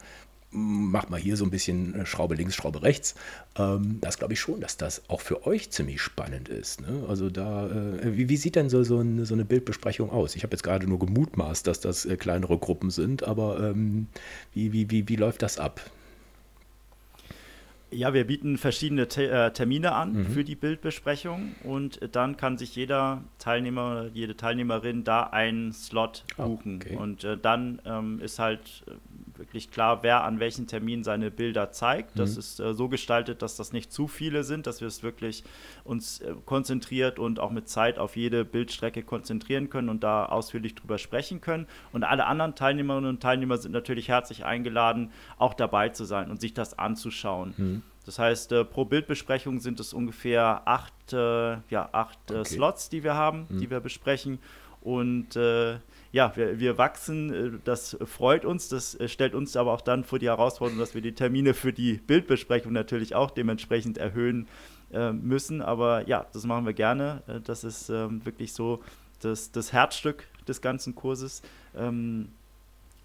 mach 0.52 1.10
mal 1.10 1.20
hier 1.20 1.36
so 1.36 1.46
ein 1.46 1.52
bisschen 1.52 1.94
äh, 1.96 2.06
Schraube 2.06 2.36
links, 2.36 2.56
Schraube 2.56 2.82
rechts. 2.82 3.16
Ähm, 3.58 4.00
das 4.02 4.18
glaube 4.18 4.34
ich 4.34 4.40
schon, 4.40 4.62
dass 4.62 4.78
das 4.78 5.10
auch 5.10 5.22
für 5.22 5.46
euch 5.46 5.70
ziemlich 5.72 6.02
spannend 6.02 6.50
ist. 6.50 6.82
Ne? 6.82 7.06
Also 7.08 7.30
da, 7.30 7.68
äh, 7.68 8.18
wie, 8.18 8.30
wie, 8.30 8.38
sieht 8.38 8.56
denn 8.56 8.70
so, 8.70 8.84
so, 8.84 9.00
eine, 9.00 9.26
so, 9.26 9.34
eine, 9.34 9.46
Bildbesprechung 9.46 10.10
aus? 10.10 10.36
Ich 10.36 10.44
habe 10.44 10.54
jetzt 10.54 10.64
gerade 10.64 10.88
nur 10.88 11.00
gemutmaßt, 11.00 11.68
dass 11.68 11.80
das 11.80 12.06
äh, 12.06 12.18
kleinere 12.18 12.58
Gruppen 12.58 12.90
sind, 12.90 13.24
aber 13.24 13.60
ähm, 13.60 14.08
wie, 14.54 14.72
wie, 14.72 14.90
wie, 14.90 15.08
wie 15.10 15.16
läuft 15.16 15.42
das 15.42 15.60
ab? 15.60 15.82
Ja, 17.90 18.14
wir 18.14 18.28
bieten 18.28 18.58
verschiedene 18.58 19.08
Te 19.08 19.30
äh, 19.30 19.52
Termine 19.54 19.94
an 19.94 20.14
mhm. 20.14 20.26
für 20.28 20.44
die 20.44 20.56
Bildbesprechung 20.56 21.56
und 21.64 22.00
dann 22.12 22.36
kann 22.36 22.58
sich 22.58 22.76
jeder 22.76 23.24
Teilnehmer 23.40 24.10
jede 24.14 24.36
Teilnehmerin 24.36 25.06
da 25.06 25.24
einen 25.24 25.72
Slot 25.72 26.26
ah, 26.38 26.48
buchen. 26.48 26.80
Oh, 26.82 26.86
okay. 26.86 26.96
Und 26.98 27.24
äh, 27.24 27.38
dann 27.38 27.82
ähm, 27.86 28.20
ist 28.20 28.40
halt 28.40 28.84
wirklich 29.38 29.72
klar, 29.72 30.04
wer 30.04 30.24
an 30.24 30.40
welchen 30.40 30.68
Termin 30.68 31.04
seine 31.04 31.32
Bilder 31.32 31.72
zeigt. 31.72 32.16
Mhm. 32.16 32.20
Das 32.20 32.38
ist 32.38 32.60
äh, 32.60 32.74
so 32.74 32.90
gestaltet, 32.90 33.42
dass 33.42 33.56
das 33.56 33.74
nicht 33.74 33.92
zu 33.92 34.08
viele 34.08 34.44
sind, 34.44 34.68
dass 34.68 34.82
wir 34.82 34.88
es 34.88 35.04
wirklich 35.04 35.44
uns 35.84 36.22
äh, 36.22 36.34
konzentriert 36.46 37.20
und 37.20 37.40
auch 37.40 37.52
mit 37.52 37.70
Zeit 37.70 38.00
auf 38.00 38.16
jede 38.16 38.46
Bildstrecke 38.46 39.04
konzentrieren 39.04 39.70
können 39.70 39.90
und 39.90 40.04
da 40.04 40.26
ausführlich 40.26 40.76
drüber 40.76 40.98
sprechen 40.98 41.42
können. 41.42 41.68
Und 41.92 42.04
alle 42.04 42.26
anderen 42.26 42.56
Teilnehmerinnen 42.56 43.10
und 43.10 43.22
Teilnehmer 43.22 43.58
sind 43.58 43.72
natürlich 43.72 44.08
herzlich 44.08 44.46
eingeladen, 44.46 45.12
auch 45.38 45.54
dabei 45.54 45.90
zu 45.90 46.06
sein 46.06 46.32
und 46.32 46.42
sich 46.42 46.54
das 46.54 46.78
anzuschauen. 46.78 47.54
Mhm. 47.58 47.82
Das 48.08 48.20
heißt, 48.20 48.54
äh, 48.54 48.64
pro 48.64 48.86
Bildbesprechung 48.86 49.60
sind 49.60 49.82
es 49.82 49.94
ungefähr 49.94 50.62
acht, 50.66 51.12
äh, 51.12 51.58
ja, 51.70 51.90
acht 51.92 52.32
äh, 52.32 52.36
okay. 52.36 52.46
Slots, 52.46 52.88
die 52.88 53.04
wir 53.04 53.16
haben, 53.16 53.48
mhm. 53.50 53.60
die 53.60 53.70
wir 53.70 53.82
besprechen. 53.82 54.40
Und 54.80 55.36
äh, 55.36 55.80
ja, 56.18 56.36
wir, 56.36 56.60
wir 56.60 56.80
wachsen, 56.80 57.32
äh, 57.32 57.60
das 57.64 57.96
freut 58.04 58.44
uns, 58.44 58.70
das 58.70 58.96
äh, 58.96 59.08
stellt 59.08 59.36
uns 59.36 59.56
aber 59.56 59.72
auch 59.72 59.82
dann 59.82 60.04
vor 60.04 60.18
die 60.18 60.26
Herausforderung, 60.26 60.80
dass 60.80 60.96
wir 60.96 61.02
die 61.02 61.14
Termine 61.14 61.54
für 61.54 61.72
die 61.72 61.94
Bildbesprechung 61.94 62.74
natürlich 62.74 63.14
auch 63.14 63.30
dementsprechend 63.30 64.00
erhöhen 64.00 64.48
äh, 64.92 65.12
müssen. 65.12 65.62
Aber 65.62 66.08
ja, 66.08 66.26
das 66.34 66.44
machen 66.46 66.66
wir 66.66 66.74
gerne. 66.74 67.22
Das 67.46 67.64
ist 67.64 67.90
ähm, 67.90 68.26
wirklich 68.26 68.54
so 68.54 68.82
das, 69.22 69.52
das 69.52 69.74
Herzstück 69.74 70.24
des 70.48 70.62
ganzen 70.62 70.96
Kurses. 70.96 71.44
Ähm, 71.76 72.30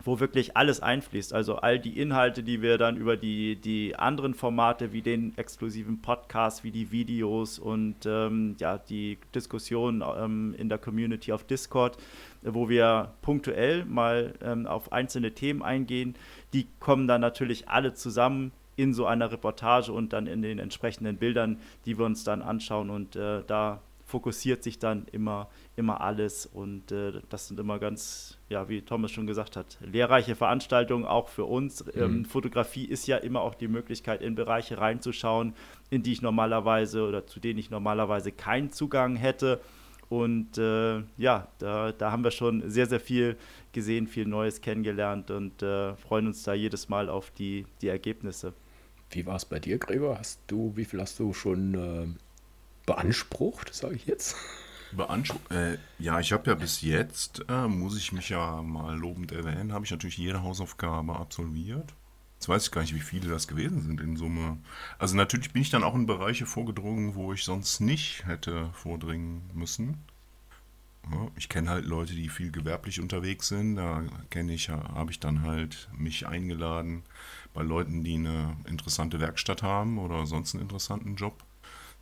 wo 0.04 0.20
wirklich 0.20 0.56
alles 0.56 0.80
einfließt. 0.80 1.32
Also 1.32 1.56
all 1.56 1.78
die 1.78 1.98
Inhalte, 1.98 2.42
die 2.42 2.62
wir 2.62 2.78
dann 2.78 2.96
über 2.96 3.16
die, 3.16 3.56
die 3.56 3.96
anderen 3.96 4.34
Formate 4.34 4.92
wie 4.92 5.02
den 5.02 5.36
exklusiven 5.36 6.00
Podcast, 6.02 6.64
wie 6.64 6.70
die 6.70 6.90
Videos 6.90 7.58
und 7.58 7.96
ähm, 8.06 8.56
ja, 8.58 8.78
die 8.78 9.18
Diskussionen 9.34 10.02
ähm, 10.02 10.54
in 10.58 10.68
der 10.68 10.78
Community 10.78 11.32
auf 11.32 11.44
Discord, 11.44 11.96
wo 12.42 12.68
wir 12.68 13.12
punktuell 13.22 13.84
mal 13.84 14.34
ähm, 14.42 14.66
auf 14.66 14.92
einzelne 14.92 15.32
Themen 15.32 15.62
eingehen, 15.62 16.14
die 16.52 16.66
kommen 16.80 17.06
dann 17.06 17.20
natürlich 17.20 17.68
alle 17.68 17.94
zusammen 17.94 18.52
in 18.76 18.94
so 18.94 19.06
einer 19.06 19.30
Reportage 19.30 19.92
und 19.92 20.12
dann 20.12 20.26
in 20.26 20.42
den 20.42 20.58
entsprechenden 20.58 21.16
Bildern, 21.18 21.58
die 21.84 21.98
wir 21.98 22.06
uns 22.06 22.24
dann 22.24 22.42
anschauen 22.42 22.90
und 22.90 23.16
äh, 23.16 23.42
da 23.46 23.80
fokussiert 24.12 24.62
sich 24.62 24.78
dann 24.78 25.06
immer, 25.10 25.48
immer 25.74 26.02
alles 26.02 26.44
und 26.44 26.92
äh, 26.92 27.12
das 27.30 27.48
sind 27.48 27.58
immer 27.58 27.78
ganz, 27.78 28.36
ja, 28.50 28.68
wie 28.68 28.82
Thomas 28.82 29.10
schon 29.10 29.26
gesagt 29.26 29.56
hat, 29.56 29.78
lehrreiche 29.80 30.36
Veranstaltungen 30.36 31.06
auch 31.06 31.28
für 31.28 31.46
uns. 31.46 31.82
Mhm. 31.86 32.02
Ähm, 32.02 32.24
Fotografie 32.26 32.84
ist 32.84 33.06
ja 33.06 33.16
immer 33.16 33.40
auch 33.40 33.54
die 33.54 33.68
Möglichkeit, 33.68 34.20
in 34.20 34.34
Bereiche 34.34 34.76
reinzuschauen, 34.76 35.54
in 35.88 36.02
die 36.02 36.12
ich 36.12 36.20
normalerweise 36.20 37.08
oder 37.08 37.26
zu 37.26 37.40
denen 37.40 37.58
ich 37.58 37.70
normalerweise 37.70 38.32
keinen 38.32 38.70
Zugang 38.70 39.16
hätte. 39.16 39.62
Und 40.10 40.58
äh, 40.58 41.02
ja, 41.16 41.48
da, 41.56 41.92
da 41.92 42.12
haben 42.12 42.22
wir 42.22 42.32
schon 42.32 42.68
sehr, 42.68 42.84
sehr 42.84 43.00
viel 43.00 43.38
gesehen, 43.72 44.06
viel 44.06 44.26
Neues 44.26 44.60
kennengelernt 44.60 45.30
und 45.30 45.62
äh, 45.62 45.96
freuen 45.96 46.26
uns 46.26 46.42
da 46.42 46.52
jedes 46.52 46.90
Mal 46.90 47.08
auf 47.08 47.30
die, 47.30 47.64
die 47.80 47.88
Ergebnisse. 47.88 48.52
Wie 49.08 49.24
war 49.24 49.36
es 49.36 49.46
bei 49.46 49.58
dir, 49.58 49.78
Gregor? 49.78 50.18
Hast 50.18 50.42
du, 50.48 50.76
wie 50.76 50.84
viel 50.84 51.00
hast 51.00 51.18
du 51.18 51.32
schon 51.32 51.74
äh, 51.74 52.06
beansprucht, 52.92 53.74
sage 53.74 53.94
ich 53.94 54.06
jetzt? 54.06 54.36
Beansprucht? 54.92 55.50
Äh, 55.50 55.78
ja, 55.98 56.20
ich 56.20 56.32
habe 56.32 56.50
ja 56.50 56.54
bis 56.54 56.82
jetzt, 56.82 57.44
äh, 57.48 57.66
muss 57.66 57.96
ich 57.96 58.12
mich 58.12 58.28
ja 58.28 58.62
mal 58.62 58.96
lobend 58.96 59.32
erwähnen, 59.32 59.72
habe 59.72 59.84
ich 59.84 59.90
natürlich 59.90 60.18
jede 60.18 60.42
Hausaufgabe 60.42 61.16
absolviert. 61.16 61.94
Jetzt 62.34 62.48
weiß 62.48 62.64
ich 62.64 62.70
gar 62.72 62.82
nicht, 62.82 62.94
wie 62.94 63.00
viele 63.00 63.30
das 63.30 63.48
gewesen 63.48 63.80
sind 63.82 64.00
in 64.00 64.16
Summe. 64.16 64.58
Also 64.98 65.16
natürlich 65.16 65.52
bin 65.52 65.62
ich 65.62 65.70
dann 65.70 65.84
auch 65.84 65.94
in 65.94 66.06
Bereiche 66.06 66.44
vorgedrungen, 66.44 67.14
wo 67.14 67.32
ich 67.32 67.44
sonst 67.44 67.80
nicht 67.80 68.26
hätte 68.26 68.70
vordringen 68.74 69.48
müssen. 69.54 70.02
Ja, 71.10 71.28
ich 71.36 71.48
kenne 71.48 71.70
halt 71.70 71.84
Leute, 71.86 72.14
die 72.14 72.28
viel 72.28 72.50
gewerblich 72.50 73.00
unterwegs 73.00 73.48
sind. 73.48 73.76
Da 73.76 74.02
kenne 74.30 74.52
ich, 74.52 74.68
habe 74.68 75.10
ich 75.10 75.20
dann 75.20 75.42
halt 75.42 75.88
mich 75.96 76.26
eingeladen 76.26 77.04
bei 77.54 77.62
Leuten, 77.62 78.04
die 78.04 78.14
eine 78.14 78.56
interessante 78.66 79.20
Werkstatt 79.20 79.62
haben 79.62 79.98
oder 79.98 80.26
sonst 80.26 80.54
einen 80.54 80.62
interessanten 80.62 81.14
Job. 81.14 81.44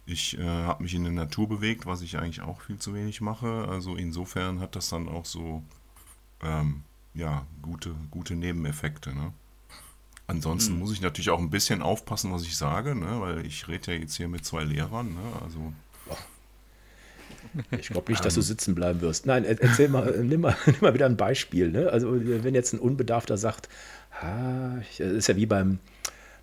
Ich 0.07 0.39
äh, 0.39 0.43
habe 0.45 0.83
mich 0.83 0.95
in 0.95 1.05
der 1.05 1.13
Natur 1.13 1.49
bewegt, 1.49 1.87
was 1.87 2.03
ich 2.03 2.19
eigentlich 2.19 2.41
auch 2.41 2.61
viel 2.63 2.79
zu 2.79 2.95
wenig 2.95 3.21
mache. 3.21 3.67
Also 3.69 3.97
insofern 3.97 4.61
hat 4.61 4.75
das 4.77 4.89
dann 4.89 5.09
auch 5.09 5.25
so 5.25 5.63
ähm, 6.43 6.83
ja, 7.15 7.47
gute, 7.63 7.95
gute 8.11 8.35
Nebeneffekte. 8.35 9.15
Ne? 9.15 9.33
Ansonsten 10.27 10.75
mhm. 10.75 10.81
muss 10.81 10.93
ich 10.93 11.01
natürlich 11.01 11.31
auch 11.31 11.39
ein 11.39 11.51
bisschen 11.51 11.83
aufpassen, 11.83 12.33
was 12.33 12.43
ich 12.43 12.57
sage, 12.57 12.95
ne? 12.95 13.21
weil 13.21 13.47
ich 13.47 13.69
rede 13.69 13.93
ja 13.93 13.99
jetzt 13.99 14.17
hier 14.17 14.29
mit 14.29 14.45
zwei 14.45 14.65
Lehrern. 14.65 15.15
Ne? 15.15 15.43
Also 15.43 15.73
ich 17.71 17.89
glaube 17.89 18.11
nicht, 18.11 18.25
dass 18.25 18.35
du 18.35 18.41
ähm. 18.41 18.47
sitzen 18.47 18.75
bleiben 18.75 19.01
wirst. 19.01 19.27
Nein, 19.27 19.45
erzähl 19.45 19.89
mal, 19.89 20.23
nimm 20.23 20.43
mal, 20.43 20.57
nimm 20.67 20.77
mal 20.81 20.95
wieder 20.95 21.07
ein 21.07 21.17
Beispiel. 21.17 21.71
Ne? 21.71 21.89
Also, 21.91 22.13
wenn 22.13 22.55
jetzt 22.55 22.73
ein 22.73 22.79
Unbedarfter 22.79 23.37
sagt, 23.39 23.69
das 24.21 25.01
ist 25.01 25.29
ja 25.29 25.37
wie 25.37 25.47
beim, 25.47 25.79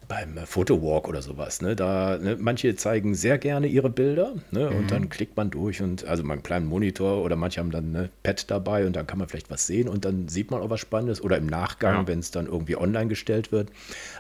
beim 0.08 0.38
Fotowalk 0.46 1.08
oder 1.08 1.22
sowas. 1.22 1.62
Ne? 1.62 1.76
Da, 1.76 2.18
ne, 2.18 2.38
manche 2.40 2.76
zeigen 2.76 3.14
sehr 3.14 3.38
gerne 3.38 3.68
ihre 3.68 3.90
Bilder 3.90 4.34
ne? 4.52 4.70
und 4.70 4.84
mhm. 4.84 4.88
dann 4.88 5.10
klickt 5.10 5.36
man 5.36 5.50
durch 5.50 5.82
und 5.82 6.06
also 6.06 6.24
mal 6.24 6.34
einen 6.34 6.44
kleinen 6.44 6.66
Monitor 6.66 7.24
oder 7.24 7.36
manche 7.36 7.60
haben 7.60 7.72
dann 7.72 7.96
ein 7.96 8.10
Pad 8.24 8.50
dabei 8.50 8.86
und 8.86 8.96
dann 8.96 9.06
kann 9.08 9.20
man 9.20 9.28
vielleicht 9.28 9.50
was 9.50 9.68
sehen 9.68 9.90
und 9.90 10.06
dann 10.06 10.28
sieht 10.28 10.52
man 10.52 10.62
auch 10.62 10.70
was 10.70 10.80
Spannendes 10.80 11.22
oder 11.22 11.38
im 11.38 11.48
Nachgang, 11.48 11.96
ja. 11.96 12.08
wenn 12.08 12.20
es 12.20 12.32
dann 12.32 12.48
irgendwie 12.48 12.78
online 12.78 13.08
gestellt 13.08 13.52
wird. 13.52 13.70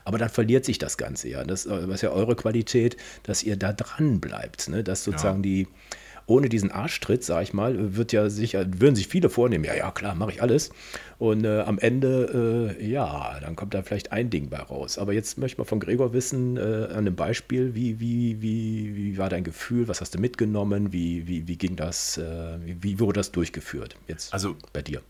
Aber 0.03 0.17
dann 0.17 0.29
verliert 0.29 0.65
sich 0.65 0.77
das 0.77 0.97
Ganze 0.97 1.29
ja. 1.29 1.43
Das, 1.43 1.63
das 1.63 1.87
ist 1.87 2.01
ja 2.01 2.11
eure 2.11 2.35
Qualität, 2.35 2.97
dass 3.23 3.43
ihr 3.43 3.55
da 3.55 3.73
dran 3.73 4.19
bleibt, 4.19 4.69
ne? 4.69 4.83
dass 4.83 5.03
sozusagen 5.03 5.39
ja. 5.39 5.43
die 5.43 5.67
ohne 6.27 6.49
diesen 6.49 6.71
Arschtritt, 6.71 7.23
sag 7.23 7.41
ich 7.41 7.53
mal, 7.53 7.95
wird 7.95 8.11
ja 8.11 8.29
sicher, 8.29 8.65
würden 8.79 8.95
sich 8.95 9.07
viele 9.07 9.29
vornehmen, 9.29 9.63
ja, 9.63 9.73
ja, 9.73 9.91
klar, 9.91 10.13
mache 10.13 10.31
ich 10.31 10.41
alles. 10.41 10.69
Und 11.17 11.45
äh, 11.45 11.61
am 11.61 11.79
Ende, 11.79 12.75
äh, 12.79 12.85
ja, 12.85 13.39
dann 13.39 13.55
kommt 13.55 13.73
da 13.73 13.81
vielleicht 13.81 14.11
ein 14.11 14.29
Ding 14.29 14.49
bei 14.49 14.57
raus. 14.59 14.97
Aber 14.99 15.13
jetzt 15.13 15.37
möchte 15.37 15.55
ich 15.55 15.57
mal 15.57 15.63
von 15.63 15.79
Gregor 15.79 16.13
wissen, 16.13 16.57
äh, 16.57 16.59
an 16.59 16.97
einem 16.97 17.15
Beispiel, 17.15 17.73
wie, 17.73 17.99
wie, 17.99 18.41
wie, 18.41 18.95
wie 18.95 19.17
war 19.17 19.29
dein 19.29 19.45
Gefühl, 19.45 19.87
was 19.87 20.01
hast 20.01 20.13
du 20.13 20.19
mitgenommen, 20.19 20.91
wie, 20.91 21.27
wie, 21.27 21.47
wie 21.47 21.55
ging 21.55 21.75
das, 21.77 22.17
äh, 22.17 22.57
wie, 22.63 22.83
wie 22.83 22.99
wurde 22.99 23.19
das 23.19 23.31
durchgeführt 23.31 23.95
jetzt 24.07 24.33
also, 24.33 24.55
bei 24.73 24.81
dir? 24.81 25.01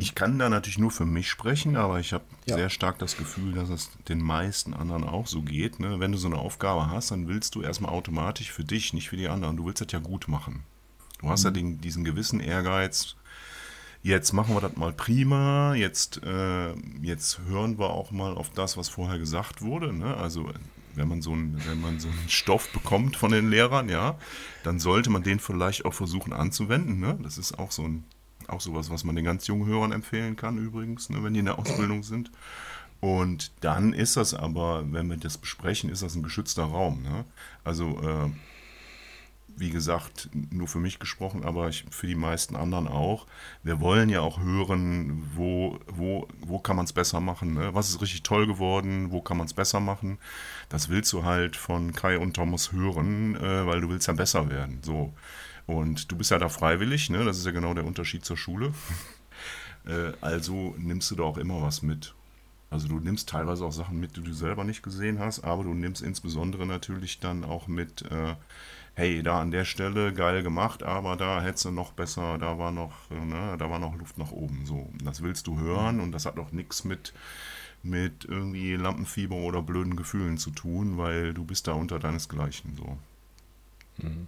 Ich 0.00 0.14
kann 0.14 0.38
da 0.38 0.48
natürlich 0.48 0.78
nur 0.78 0.90
für 0.90 1.04
mich 1.04 1.28
sprechen, 1.28 1.76
aber 1.76 2.00
ich 2.00 2.12
habe 2.12 2.24
ja. 2.46 2.56
sehr 2.56 2.70
stark 2.70 2.98
das 2.98 3.16
Gefühl, 3.16 3.52
dass 3.52 3.68
es 3.68 3.90
den 4.08 4.20
meisten 4.20 4.74
anderen 4.74 5.04
auch 5.04 5.26
so 5.26 5.42
geht. 5.42 5.78
Ne? 5.78 6.00
Wenn 6.00 6.12
du 6.12 6.18
so 6.18 6.26
eine 6.26 6.38
Aufgabe 6.38 6.90
hast, 6.90 7.10
dann 7.10 7.28
willst 7.28 7.54
du 7.54 7.62
erstmal 7.62 7.92
automatisch 7.92 8.50
für 8.50 8.64
dich, 8.64 8.92
nicht 8.92 9.08
für 9.08 9.16
die 9.16 9.28
anderen. 9.28 9.56
Du 9.56 9.66
willst 9.66 9.80
das 9.80 9.92
ja 9.92 10.00
gut 10.00 10.26
machen. 10.26 10.64
Du 11.20 11.28
hast 11.28 11.42
mhm. 11.42 11.46
ja 11.46 11.50
den, 11.52 11.80
diesen 11.80 12.04
gewissen 12.04 12.40
Ehrgeiz, 12.40 13.14
jetzt 14.02 14.32
machen 14.32 14.54
wir 14.54 14.60
das 14.60 14.76
mal 14.76 14.92
prima, 14.92 15.74
jetzt, 15.74 16.22
äh, 16.24 16.74
jetzt 17.00 17.40
hören 17.46 17.78
wir 17.78 17.90
auch 17.90 18.10
mal 18.10 18.34
auf 18.34 18.50
das, 18.50 18.76
was 18.76 18.88
vorher 18.88 19.18
gesagt 19.18 19.62
wurde. 19.62 19.92
Ne? 19.92 20.16
Also 20.16 20.50
wenn 20.94 21.08
man, 21.08 21.22
so 21.22 21.32
einen, 21.32 21.60
wenn 21.66 21.80
man 21.80 22.00
so 22.00 22.08
einen 22.08 22.28
Stoff 22.28 22.72
bekommt 22.72 23.16
von 23.16 23.32
den 23.32 23.48
Lehrern, 23.48 23.88
ja, 23.88 24.18
dann 24.62 24.78
sollte 24.78 25.10
man 25.10 25.22
den 25.22 25.40
vielleicht 25.40 25.84
auch 25.84 25.94
versuchen 25.94 26.32
anzuwenden. 26.32 27.00
Ne? 27.00 27.18
Das 27.22 27.38
ist 27.38 27.58
auch 27.58 27.70
so 27.70 27.82
ein 27.82 28.04
auch 28.48 28.60
sowas, 28.60 28.90
was 28.90 29.04
man 29.04 29.16
den 29.16 29.24
ganz 29.24 29.46
jungen 29.46 29.66
Hörern 29.66 29.92
empfehlen 29.92 30.36
kann 30.36 30.58
übrigens, 30.58 31.10
ne, 31.10 31.22
wenn 31.22 31.34
die 31.34 31.40
in 31.40 31.46
der 31.46 31.58
Ausbildung 31.58 32.02
sind. 32.02 32.30
Und 33.00 33.52
dann 33.60 33.92
ist 33.92 34.16
das 34.16 34.32
aber, 34.32 34.84
wenn 34.90 35.10
wir 35.10 35.18
das 35.18 35.36
besprechen, 35.36 35.90
ist 35.90 36.02
das 36.02 36.14
ein 36.14 36.22
geschützter 36.22 36.64
Raum. 36.64 37.02
Ne? 37.02 37.24
Also, 37.62 38.00
äh, 38.00 38.30
wie 39.56 39.70
gesagt, 39.70 40.28
nur 40.50 40.66
für 40.66 40.78
mich 40.78 40.98
gesprochen, 40.98 41.44
aber 41.44 41.68
ich, 41.68 41.84
für 41.90 42.06
die 42.06 42.14
meisten 42.14 42.56
anderen 42.56 42.88
auch. 42.88 43.26
Wir 43.62 43.80
wollen 43.80 44.08
ja 44.08 44.20
auch 44.20 44.40
hören, 44.40 45.30
wo, 45.34 45.78
wo, 45.86 46.26
wo 46.40 46.58
kann 46.58 46.76
man 46.76 46.86
es 46.86 46.92
besser 46.92 47.20
machen. 47.20 47.54
Ne? 47.54 47.74
Was 47.74 47.88
ist 47.88 48.00
richtig 48.00 48.22
toll 48.22 48.46
geworden? 48.46 49.12
Wo 49.12 49.20
kann 49.20 49.36
man 49.36 49.46
es 49.46 49.54
besser 49.54 49.80
machen? 49.80 50.18
Das 50.68 50.88
willst 50.88 51.12
du 51.12 51.24
halt 51.24 51.56
von 51.56 51.92
Kai 51.92 52.18
und 52.18 52.34
Thomas 52.34 52.72
hören, 52.72 53.36
äh, 53.36 53.66
weil 53.66 53.80
du 53.80 53.88
willst 53.88 54.08
ja 54.08 54.14
besser 54.14 54.50
werden. 54.50 54.80
So. 54.82 55.14
Und 55.66 56.10
du 56.10 56.16
bist 56.16 56.30
ja 56.30 56.38
da 56.38 56.48
freiwillig, 56.48 57.10
ne? 57.10 57.24
das 57.24 57.38
ist 57.38 57.46
ja 57.46 57.52
genau 57.52 57.74
der 57.74 57.86
Unterschied 57.86 58.24
zur 58.24 58.36
Schule. 58.36 58.74
äh, 59.86 60.12
also 60.20 60.74
nimmst 60.78 61.10
du 61.10 61.16
da 61.16 61.22
auch 61.22 61.38
immer 61.38 61.62
was 61.62 61.82
mit. 61.82 62.14
Also 62.74 62.88
du 62.88 62.98
nimmst 62.98 63.28
teilweise 63.28 63.64
auch 63.64 63.70
Sachen 63.70 64.00
mit, 64.00 64.16
die 64.16 64.20
du 64.20 64.32
selber 64.32 64.64
nicht 64.64 64.82
gesehen 64.82 65.20
hast, 65.20 65.44
aber 65.44 65.62
du 65.62 65.74
nimmst 65.74 66.02
insbesondere 66.02 66.66
natürlich 66.66 67.20
dann 67.20 67.44
auch 67.44 67.68
mit, 67.68 68.02
äh, 68.10 68.34
hey, 68.94 69.22
da 69.22 69.40
an 69.40 69.52
der 69.52 69.64
Stelle 69.64 70.12
geil 70.12 70.42
gemacht, 70.42 70.82
aber 70.82 71.14
da 71.14 71.40
hättest 71.40 71.66
du 71.66 71.70
noch 71.70 71.92
besser, 71.92 72.36
da 72.36 72.58
war 72.58 72.72
noch, 72.72 73.08
ne, 73.10 73.54
da 73.60 73.70
war 73.70 73.78
noch 73.78 73.96
Luft 73.96 74.18
nach 74.18 74.32
oben. 74.32 74.66
So, 74.66 74.90
das 75.04 75.22
willst 75.22 75.46
du 75.46 75.56
hören 75.60 76.00
und 76.00 76.10
das 76.10 76.26
hat 76.26 76.36
auch 76.36 76.50
nichts 76.50 76.82
mit 76.82 77.14
mit 77.84 78.24
irgendwie 78.24 78.74
Lampenfieber 78.74 79.36
oder 79.36 79.62
blöden 79.62 79.94
Gefühlen 79.94 80.38
zu 80.38 80.50
tun, 80.50 80.96
weil 80.96 81.32
du 81.32 81.44
bist 81.44 81.68
da 81.68 81.74
unter 81.74 82.00
deinesgleichen 82.00 82.76
so. 82.76 82.98
Mhm. 83.98 84.26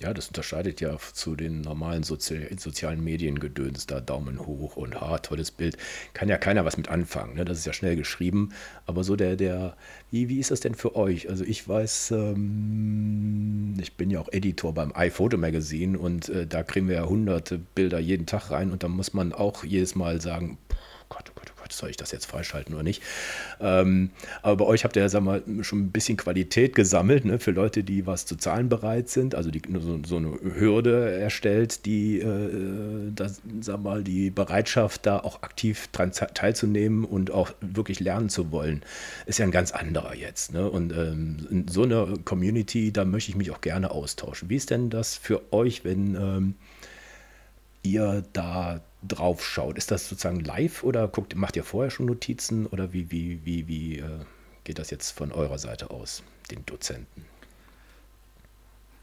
Ja, 0.00 0.12
das 0.12 0.26
unterscheidet 0.26 0.80
ja 0.80 0.96
zu 1.12 1.36
den 1.36 1.60
normalen 1.60 2.02
Sozi 2.02 2.48
sozialen 2.58 3.02
Mediengedöns, 3.02 3.86
da 3.86 4.00
Daumen 4.00 4.44
hoch 4.44 4.76
und 4.76 5.00
ha, 5.00 5.18
tolles 5.18 5.52
Bild. 5.52 5.76
Kann 6.14 6.28
ja 6.28 6.36
keiner 6.36 6.64
was 6.64 6.76
mit 6.76 6.88
anfangen, 6.88 7.36
ne? 7.36 7.44
das 7.44 7.58
ist 7.58 7.66
ja 7.66 7.72
schnell 7.72 7.94
geschrieben. 7.94 8.50
Aber 8.86 9.04
so 9.04 9.14
der, 9.14 9.36
der, 9.36 9.76
wie, 10.10 10.28
wie 10.28 10.40
ist 10.40 10.50
das 10.50 10.60
denn 10.60 10.74
für 10.74 10.96
euch? 10.96 11.30
Also 11.30 11.44
ich 11.44 11.68
weiß, 11.68 12.10
ähm, 12.10 13.76
ich 13.80 13.96
bin 13.96 14.10
ja 14.10 14.18
auch 14.20 14.28
Editor 14.32 14.74
beim 14.74 14.92
iPhoto 14.94 15.36
Magazine 15.36 15.96
und 15.96 16.28
äh, 16.28 16.46
da 16.46 16.64
kriegen 16.64 16.88
wir 16.88 16.96
ja 16.96 17.06
hunderte 17.06 17.58
Bilder 17.58 18.00
jeden 18.00 18.26
Tag 18.26 18.50
rein 18.50 18.72
und 18.72 18.82
da 18.82 18.88
muss 18.88 19.14
man 19.14 19.32
auch 19.32 19.62
jedes 19.62 19.94
Mal 19.94 20.20
sagen, 20.20 20.58
Gott, 21.08 21.30
oh 21.30 21.32
Gott, 21.36 21.52
oh 21.53 21.53
Gott, 21.64 21.72
soll 21.72 21.88
ich 21.88 21.96
das 21.96 22.12
jetzt 22.12 22.26
freischalten 22.26 22.74
oder 22.74 22.82
nicht? 22.82 23.02
Ähm, 23.58 24.10
aber 24.42 24.56
bei 24.56 24.64
euch 24.66 24.84
habt 24.84 24.96
ihr 24.96 25.02
ja 25.02 25.08
sag 25.08 25.22
mal, 25.22 25.42
schon 25.62 25.78
ein 25.78 25.92
bisschen 25.92 26.18
Qualität 26.18 26.74
gesammelt, 26.74 27.24
ne, 27.24 27.38
für 27.38 27.52
Leute, 27.52 27.82
die 27.82 28.06
was 28.06 28.26
zu 28.26 28.36
zahlen 28.36 28.68
bereit 28.68 29.08
sind, 29.08 29.34
also 29.34 29.50
die, 29.50 29.62
so, 29.80 29.98
so 30.04 30.16
eine 30.18 30.38
Hürde 30.42 31.18
erstellt, 31.18 31.86
die, 31.86 32.18
äh, 32.20 33.10
das, 33.14 33.40
sag 33.62 33.82
mal, 33.82 34.04
die 34.04 34.28
Bereitschaft, 34.28 35.06
da 35.06 35.20
auch 35.20 35.42
aktiv 35.42 35.88
dran 35.90 36.12
teilzunehmen 36.12 37.06
und 37.06 37.30
auch 37.30 37.52
wirklich 37.62 37.98
lernen 37.98 38.28
zu 38.28 38.52
wollen, 38.52 38.82
ist 39.24 39.38
ja 39.38 39.46
ein 39.46 39.50
ganz 39.50 39.72
anderer 39.72 40.14
jetzt. 40.14 40.52
Ne? 40.52 40.68
Und 40.68 40.92
ähm, 40.92 41.46
in 41.50 41.68
so 41.68 41.84
einer 41.84 42.12
Community, 42.26 42.92
da 42.92 43.06
möchte 43.06 43.30
ich 43.30 43.36
mich 43.36 43.50
auch 43.52 43.62
gerne 43.62 43.90
austauschen. 43.90 44.50
Wie 44.50 44.56
ist 44.56 44.68
denn 44.68 44.90
das 44.90 45.16
für 45.16 45.50
euch, 45.50 45.82
wenn 45.82 46.14
ähm, 46.14 46.54
ihr 47.82 48.22
da 48.34 48.82
drauf 49.06 49.44
schaut? 49.44 49.78
Ist 49.78 49.90
das 49.90 50.08
sozusagen 50.08 50.40
live 50.40 50.82
oder 50.82 51.08
guckt, 51.08 51.34
macht 51.36 51.56
ihr 51.56 51.64
vorher 51.64 51.90
schon 51.90 52.06
Notizen 52.06 52.66
oder 52.66 52.92
wie, 52.92 53.10
wie, 53.10 53.40
wie, 53.44 53.68
wie 53.68 53.98
äh, 53.98 54.20
geht 54.64 54.78
das 54.78 54.90
jetzt 54.90 55.12
von 55.12 55.32
eurer 55.32 55.58
Seite 55.58 55.90
aus, 55.90 56.22
den 56.50 56.64
Dozenten? 56.66 57.24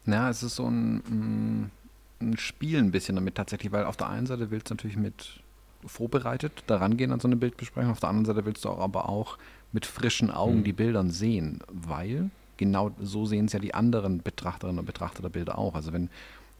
Ja, 0.06 0.30
es 0.30 0.42
ist 0.42 0.56
so 0.56 0.66
ein, 0.66 0.96
mm, 0.96 1.70
ein 2.20 2.36
Spiel 2.38 2.78
ein 2.78 2.90
bisschen 2.90 3.14
damit 3.14 3.36
tatsächlich, 3.36 3.72
weil 3.72 3.84
auf 3.84 3.96
der 3.96 4.08
einen 4.08 4.26
Seite 4.26 4.50
willst 4.50 4.70
du 4.70 4.74
natürlich 4.74 4.96
mit 4.96 5.40
vorbereitet 5.84 6.64
daran 6.66 6.96
gehen 6.96 7.12
an 7.12 7.20
so 7.20 7.28
eine 7.28 7.36
Bildbesprechung. 7.36 7.90
Auf 7.90 8.00
der 8.00 8.08
anderen 8.08 8.26
Seite 8.26 8.46
willst 8.46 8.64
du 8.64 8.68
auch 8.68 8.78
aber 8.78 9.08
auch 9.08 9.38
mit 9.72 9.86
frischen 9.86 10.30
Augen 10.30 10.58
mhm. 10.58 10.64
die 10.64 10.72
Bilder 10.72 11.04
sehen, 11.08 11.60
weil 11.68 12.30
genau 12.56 12.92
so 13.00 13.26
sehen 13.26 13.46
es 13.46 13.52
ja 13.52 13.58
die 13.58 13.74
anderen 13.74 14.22
Betrachterinnen 14.22 14.78
und 14.78 14.86
Betrachter 14.86 15.22
der 15.22 15.30
Bilder 15.30 15.58
auch. 15.58 15.74
Also 15.74 15.92
wenn, 15.92 16.10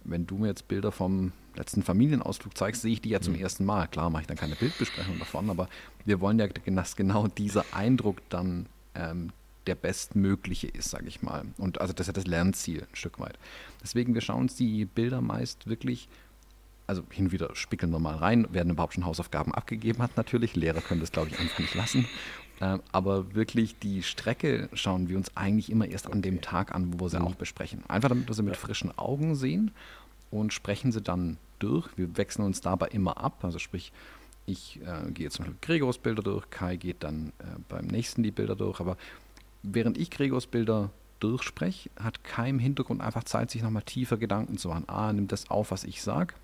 wenn 0.04 0.26
du 0.26 0.38
mir 0.38 0.48
jetzt 0.48 0.66
Bilder 0.68 0.90
vom 0.90 1.32
letzten 1.56 1.82
Familienausflug 1.82 2.56
zeigst, 2.56 2.82
sehe 2.82 2.92
ich 2.92 3.00
die 3.00 3.10
ja 3.10 3.20
zum 3.20 3.34
mhm. 3.34 3.40
ersten 3.40 3.64
Mal. 3.64 3.86
Klar 3.88 4.10
mache 4.10 4.22
ich 4.22 4.26
dann 4.26 4.36
keine 4.36 4.56
Bildbesprechung 4.56 5.18
davon, 5.18 5.50
aber 5.50 5.68
wir 6.04 6.20
wollen 6.20 6.38
ja, 6.38 6.46
dass 6.46 6.96
genau 6.96 7.28
dieser 7.28 7.64
Eindruck 7.72 8.18
dann 8.30 8.66
ähm, 8.94 9.30
der 9.66 9.74
bestmögliche 9.74 10.66
ist, 10.66 10.90
sage 10.90 11.06
ich 11.06 11.22
mal. 11.22 11.44
Und 11.58 11.80
also 11.80 11.92
das 11.92 12.04
ist 12.04 12.08
ja 12.08 12.12
das 12.14 12.26
Lernziel 12.26 12.82
ein 12.82 12.96
Stück 12.96 13.20
weit. 13.20 13.38
Deswegen, 13.82 14.14
wir 14.14 14.20
schauen 14.20 14.42
uns 14.42 14.56
die 14.56 14.84
Bilder 14.84 15.20
meist 15.20 15.66
wirklich, 15.66 16.08
also 16.86 17.02
hin 17.10 17.26
und 17.26 17.32
wieder 17.32 17.54
spickeln 17.54 17.92
wir 17.92 18.00
mal 18.00 18.16
rein, 18.16 18.46
werden 18.52 18.70
überhaupt 18.70 18.94
schon 18.94 19.06
Hausaufgaben 19.06 19.54
abgegeben 19.54 20.02
hat 20.02 20.16
natürlich. 20.16 20.56
Lehrer 20.56 20.80
können 20.80 21.00
das, 21.00 21.12
glaube 21.12 21.28
ich, 21.30 21.38
einfach 21.38 21.58
nicht 21.60 21.74
lassen. 21.74 22.06
Ähm, 22.60 22.80
aber 22.92 23.34
wirklich 23.34 23.78
die 23.78 24.02
Strecke 24.02 24.68
schauen 24.72 25.08
wir 25.08 25.16
uns 25.16 25.36
eigentlich 25.36 25.70
immer 25.70 25.86
erst 25.86 26.06
okay. 26.06 26.14
an 26.14 26.22
dem 26.22 26.40
Tag 26.40 26.74
an, 26.74 26.92
wo 26.92 27.04
wir 27.04 27.08
sie 27.08 27.18
mhm. 27.18 27.26
auch 27.26 27.34
besprechen. 27.34 27.82
Einfach 27.88 28.08
damit 28.08 28.28
wir 28.28 28.34
sie 28.34 28.42
mit 28.42 28.56
frischen 28.56 28.96
Augen 28.98 29.34
sehen 29.34 29.72
und 30.32 30.52
sprechen 30.52 30.90
sie 30.90 31.00
dann 31.00 31.36
durch. 31.60 31.88
Wir 31.96 32.16
wechseln 32.16 32.44
uns 32.44 32.60
dabei 32.60 32.88
immer 32.88 33.18
ab. 33.18 33.44
Also 33.44 33.60
sprich, 33.60 33.92
ich 34.46 34.80
äh, 34.84 35.10
gehe 35.12 35.30
zum 35.30 35.44
Beispiel 35.44 35.58
Gregors 35.60 35.98
Bilder 35.98 36.22
durch, 36.22 36.50
Kai 36.50 36.76
geht 36.76 37.04
dann 37.04 37.32
äh, 37.38 37.44
beim 37.68 37.86
nächsten 37.86 38.24
die 38.24 38.32
Bilder 38.32 38.56
durch, 38.56 38.80
aber 38.80 38.96
während 39.62 39.96
ich 39.98 40.10
Gregors 40.10 40.46
Bilder 40.46 40.90
durchspreche, 41.20 41.90
hat 41.96 42.24
Kai 42.24 42.48
im 42.48 42.58
Hintergrund 42.58 43.00
einfach 43.00 43.22
Zeit, 43.22 43.50
sich 43.52 43.62
nochmal 43.62 43.82
tiefer 43.82 44.16
Gedanken 44.16 44.58
zu 44.58 44.68
machen. 44.68 44.88
Ah, 44.88 45.12
nimmt 45.12 45.30
das 45.30 45.48
auf, 45.50 45.70
was 45.70 45.84
ich 45.84 46.02
sage. 46.02 46.34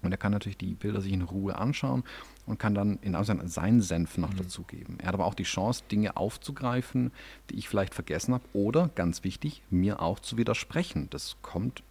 Und 0.00 0.12
er 0.12 0.16
kann 0.16 0.32
natürlich 0.32 0.56
die 0.56 0.74
Bilder 0.74 1.00
sich 1.00 1.12
in 1.12 1.22
Ruhe 1.22 1.56
anschauen 1.56 2.04
und 2.46 2.58
kann 2.58 2.74
dann 2.74 2.98
in 3.02 3.16
seinen 3.48 3.80
Senf 3.80 4.16
noch 4.16 4.32
mhm. 4.32 4.36
dazugeben. 4.36 4.98
Er 5.00 5.08
hat 5.08 5.14
aber 5.14 5.26
auch 5.26 5.34
die 5.34 5.42
Chance, 5.42 5.82
Dinge 5.90 6.16
aufzugreifen, 6.16 7.10
die 7.50 7.56
ich 7.56 7.68
vielleicht 7.68 7.94
vergessen 7.94 8.32
habe. 8.32 8.44
Oder, 8.52 8.90
ganz 8.94 9.24
wichtig, 9.24 9.62
mir 9.70 10.00
auch 10.00 10.20
zu 10.20 10.36
widersprechen. 10.36 11.08
Das 11.10 11.36
kommt 11.42 11.82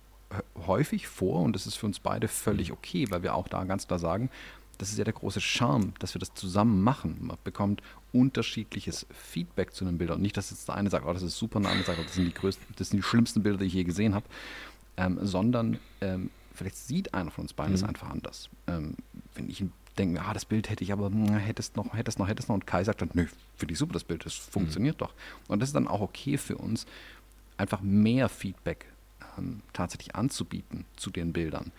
häufig 0.65 1.07
vor 1.07 1.41
und 1.41 1.53
das 1.53 1.67
ist 1.67 1.75
für 1.75 1.85
uns 1.85 1.99
beide 1.99 2.27
völlig 2.27 2.69
mhm. 2.69 2.75
okay, 2.75 3.05
weil 3.09 3.23
wir 3.23 3.35
auch 3.35 3.47
da 3.47 3.63
ganz 3.63 3.87
klar 3.87 3.99
sagen, 3.99 4.29
das 4.77 4.91
ist 4.91 4.97
ja 4.97 5.03
der 5.03 5.13
große 5.13 5.41
Charme, 5.41 5.93
dass 5.99 6.13
wir 6.13 6.19
das 6.19 6.33
zusammen 6.35 6.81
machen. 6.81 7.17
Man 7.21 7.37
bekommt 7.43 7.81
unterschiedliches 8.13 9.07
Feedback 9.11 9.73
zu 9.73 9.85
einem 9.85 9.97
Bild. 9.97 10.11
Und 10.11 10.21
nicht, 10.21 10.37
dass 10.37 10.51
jetzt 10.51 10.67
der 10.67 10.75
eine 10.75 10.89
sagt, 10.89 11.05
oh, 11.05 11.13
das 11.13 11.23
ist 11.23 11.37
super, 11.37 11.57
und 11.57 11.63
der 11.63 11.71
andere 11.71 11.87
sagt, 11.87 11.99
oh, 11.99 12.03
das 12.03 12.13
sind 12.13 12.25
die 12.25 12.33
größten, 12.33 12.75
das 12.75 12.89
sind 12.89 12.97
die 12.97 13.03
schlimmsten 13.03 13.41
Bilder, 13.41 13.59
die 13.59 13.65
ich 13.65 13.73
je 13.73 13.83
gesehen 13.83 14.13
habe, 14.13 14.25
ähm, 14.97 15.17
sondern 15.21 15.79
ähm, 16.01 16.29
vielleicht 16.53 16.77
sieht 16.77 17.13
einer 17.13 17.31
von 17.31 17.43
uns 17.43 17.53
beiden 17.53 17.73
es 17.73 17.81
mhm. 17.81 17.89
einfach 17.89 18.09
anders. 18.09 18.49
Ähm, 18.67 18.95
wenn 19.35 19.49
ich 19.49 19.63
denke, 19.97 20.21
ah, 20.21 20.33
das 20.33 20.45
Bild 20.45 20.69
hätte 20.69 20.83
ich 20.83 20.91
aber, 20.91 21.07
hm, 21.07 21.37
hättest 21.37 21.75
noch, 21.75 21.93
hättest 21.95 22.19
noch, 22.19 22.27
hättest 22.27 22.49
noch. 22.49 22.55
Und 22.55 22.67
Kai 22.67 22.83
sagt 22.83 23.01
dann, 23.01 23.09
nö, 23.13 23.25
finde 23.55 23.71
ich 23.71 23.79
super, 23.79 23.93
das 23.93 24.03
Bild, 24.03 24.25
das 24.25 24.33
funktioniert 24.33 24.97
mhm. 24.97 24.99
doch. 24.99 25.13
Und 25.47 25.59
das 25.59 25.69
ist 25.69 25.75
dann 25.75 25.87
auch 25.87 26.01
okay 26.01 26.37
für 26.37 26.57
uns, 26.57 26.85
einfach 27.57 27.81
mehr 27.81 28.29
Feedback 28.29 28.85
ähm, 29.37 29.61
tatsächlich 29.73 30.15
anzubieten 30.15 30.85
zu 30.95 31.11
den 31.11 31.33
Bildern. 31.33 31.71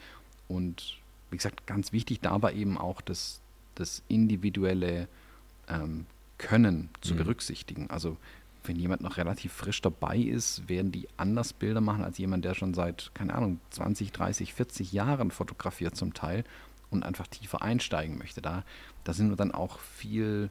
Und 0.48 0.98
wie 1.30 1.36
gesagt, 1.36 1.66
ganz 1.66 1.92
wichtig 1.92 2.20
dabei 2.20 2.54
eben 2.54 2.78
auch 2.78 3.00
das, 3.00 3.40
das 3.74 4.02
individuelle 4.08 5.08
ähm, 5.68 6.06
Können 6.38 6.88
zu 7.00 7.14
mhm. 7.14 7.18
berücksichtigen. 7.18 7.90
Also 7.90 8.16
wenn 8.64 8.76
jemand 8.76 9.02
noch 9.02 9.16
relativ 9.16 9.52
frisch 9.52 9.80
dabei 9.82 10.16
ist, 10.18 10.68
werden 10.68 10.92
die 10.92 11.08
anders 11.16 11.52
Bilder 11.52 11.80
machen 11.80 12.04
als 12.04 12.18
jemand, 12.18 12.44
der 12.44 12.54
schon 12.54 12.74
seit, 12.74 13.10
keine 13.14 13.34
Ahnung, 13.34 13.60
20, 13.70 14.12
30, 14.12 14.54
40 14.54 14.92
Jahren 14.92 15.30
fotografiert 15.30 15.96
zum 15.96 16.14
Teil 16.14 16.44
und 16.90 17.04
einfach 17.04 17.26
tiefer 17.26 17.62
einsteigen 17.62 18.18
möchte. 18.18 18.40
Da, 18.40 18.64
da 19.04 19.12
sind 19.12 19.30
wir 19.30 19.36
dann 19.36 19.52
auch 19.52 19.78
viel 19.78 20.50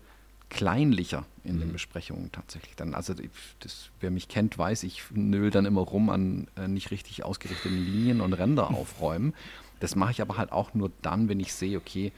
kleinlicher 0.50 1.26
in 1.44 1.56
mhm. 1.56 1.60
den 1.60 1.74
Besprechungen 1.74 2.32
tatsächlich 2.32 2.76
dann. 2.76 2.94
Also 2.94 3.14
das, 3.60 3.90
wer 4.00 4.12
mich 4.12 4.28
kennt, 4.28 4.58
weiß, 4.58 4.84
ich 4.84 5.04
nöl 5.12 5.52
dann 5.52 5.66
immer 5.66 5.82
rum 5.82 6.10
an 6.10 6.48
äh, 6.56 6.68
nicht 6.68 6.92
richtig 6.92 7.24
ausgerichteten 7.24 7.78
Linien 7.78 8.22
und 8.22 8.34
Ränder 8.34 8.70
aufräumen. 8.74 9.34
Das 9.80 9.96
mache 9.96 10.12
ich 10.12 10.22
aber 10.22 10.38
halt 10.38 10.52
auch 10.52 10.74
nur 10.74 10.92
dann, 11.02 11.30
wenn 11.30 11.40
ich 11.40 11.54
sehe, 11.54 11.78
okay, 11.78 12.12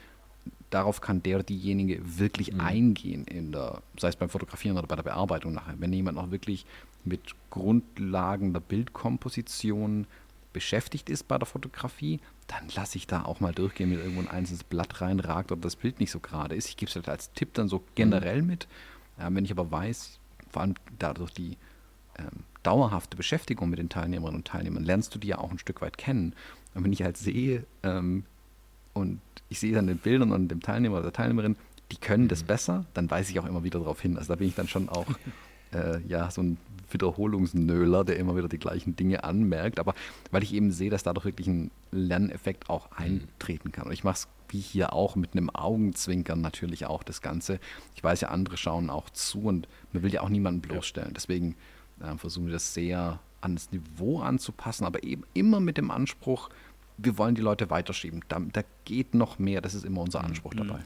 darauf 0.70 1.02
kann 1.02 1.24
der 1.24 1.38
oder 1.38 1.44
diejenige 1.44 2.00
wirklich 2.20 2.54
mhm. 2.54 2.62
eingehen, 2.62 3.26
in 3.26 3.52
der, 3.52 3.82
sei 3.98 4.10
es 4.10 4.15
beim 4.15 4.30
Fotografieren 4.30 4.78
oder 4.78 4.88
bei 4.88 4.96
der 4.96 5.04
Bearbeitung 5.04 5.54
nachher. 5.54 5.76
Wenn 5.80 5.92
jemand 5.92 6.18
noch 6.18 6.32
wirklich 6.32 6.65
mit 7.04 7.22
Grundlagen 7.50 8.54
der 8.54 8.60
Bildkomposition 8.60 10.06
beschäftigt 10.54 11.10
ist 11.10 11.28
bei 11.28 11.38
der 11.38 11.46
Fotografie, 11.46 12.20
dann 12.48 12.70
lasse 12.76 12.98
ich 12.98 13.08
da 13.08 13.24
auch 13.24 13.40
mal 13.40 13.54
durchgehen, 13.54 13.92
wenn 13.92 14.00
irgendwo 14.00 14.22
ein 14.22 14.28
einzelnes 14.28 14.64
Blatt 14.64 15.02
reinragt 15.02 15.52
oder 15.52 15.62
das 15.62 15.76
Bild 15.76 16.00
nicht 16.00 16.12
so 16.12 16.20
gerade 16.20 16.56
ist. 16.56 16.68
Ich 16.68 16.78
gebe 16.78 16.90
es 16.90 16.96
halt 16.96 17.08
als 17.08 17.32
Tipp 17.34 17.54
dann 17.54 17.70
so 17.70 17.84
generell 17.96 18.42
mit. 18.42 18.68
Äh, 19.18 19.30
wenn 19.30 19.46
ich 19.46 19.52
aber 19.52 19.72
weiß, 19.72 20.20
vor 20.50 20.62
allem 20.64 20.76
dadurch 20.98 21.32
die 21.32 21.58
ähm, 22.18 22.44
dauerhafte 22.64 23.16
Beschäftigung 23.16 23.70
mit 23.70 23.80
den 23.80 23.90
Teilnehmerinnen 23.90 24.40
und 24.40 24.48
Teilnehmern, 24.48 24.84
lernst 24.84 25.14
du 25.14 25.20
die 25.20 25.28
ja 25.28 25.38
auch 25.38 25.52
ein 25.52 25.60
Stück 25.60 25.82
weit 25.82 25.98
kennen. 25.98 26.34
Und 26.74 26.84
wenn 26.84 26.94
ich 26.94 27.04
halt 27.04 27.18
sehe 27.18 27.66
ähm, 27.84 28.24
und 28.94 29.22
ich 29.50 29.60
sehe 29.60 29.74
dann 29.74 29.88
den 29.88 29.98
Bildern 29.98 30.32
und 30.32 30.50
dem 30.50 30.62
Teilnehmer 30.62 30.96
oder 30.96 31.04
der 31.04 31.14
Teilnehmerin, 31.14 31.56
die 31.92 31.98
können 31.98 32.28
das 32.28 32.44
mhm. 32.44 32.48
besser, 32.48 32.86
dann 32.94 33.10
weise 33.10 33.32
ich 33.32 33.40
auch 33.40 33.46
immer 33.46 33.64
wieder 33.64 33.80
darauf 33.80 34.02
hin. 34.02 34.18
Also 34.18 34.34
da 34.34 34.36
bin 34.36 34.48
ich 34.48 34.56
dann 34.56 34.68
schon 34.68 34.90
auch 34.90 35.08
äh, 35.74 36.02
ja, 36.08 36.30
so 36.32 36.42
ein 36.42 36.58
Wiederholungsnöler, 36.92 38.04
der 38.04 38.18
immer 38.18 38.36
wieder 38.36 38.48
die 38.48 38.58
gleichen 38.58 38.96
Dinge 38.96 39.24
anmerkt. 39.24 39.80
Aber 39.80 39.94
weil 40.32 40.44
ich 40.44 40.54
eben 40.54 40.72
sehe, 40.72 40.90
dass 40.90 41.04
dadurch 41.04 41.26
wirklich 41.26 41.48
ein 41.48 41.72
Lerneffekt 41.92 42.70
auch 42.70 42.90
mhm. 42.92 42.98
eintreten 42.98 43.72
kann. 43.72 43.88
Und 43.88 43.94
ich 43.94 44.04
mache 44.04 44.16
es 44.16 44.28
wie 44.52 44.60
hier 44.60 44.94
auch 44.94 45.16
mit 45.16 45.34
einem 45.34 45.50
Augenzwinkern 45.52 46.42
natürlich 46.42 46.86
auch 46.86 47.04
das 47.04 47.22
Ganze. 47.22 47.60
Ich 47.96 48.04
weiß 48.04 48.22
ja, 48.22 48.30
andere 48.30 48.58
schauen 48.58 48.90
auch 48.90 49.10
zu 49.12 49.44
und 49.44 49.68
man 49.94 50.04
will 50.04 50.12
ja 50.12 50.22
auch 50.22 50.30
niemanden 50.30 50.62
bloßstellen. 50.62 51.14
Deswegen 51.14 51.56
äh, 52.02 52.18
versuchen 52.18 52.48
wir 52.48 52.54
das 52.54 52.74
sehr 52.74 53.20
an 53.42 53.56
das 53.56 53.72
Niveau 53.72 54.20
anzupassen, 54.20 54.86
aber 54.86 55.04
eben 55.04 55.24
immer 55.34 55.60
mit 55.60 55.78
dem 55.78 55.92
Anspruch, 55.92 56.50
wir 56.98 57.18
wollen 57.18 57.36
die 57.36 57.42
Leute 57.42 57.70
weiterschieben. 57.70 58.24
Da, 58.28 58.40
da 58.40 58.62
geht 58.86 59.14
noch 59.14 59.40
mehr, 59.40 59.62
das 59.62 59.74
ist 59.74 59.86
immer 59.86 60.02
unser 60.02 60.24
Anspruch 60.24 60.54
mhm. 60.54 60.58
dabei. 60.58 60.80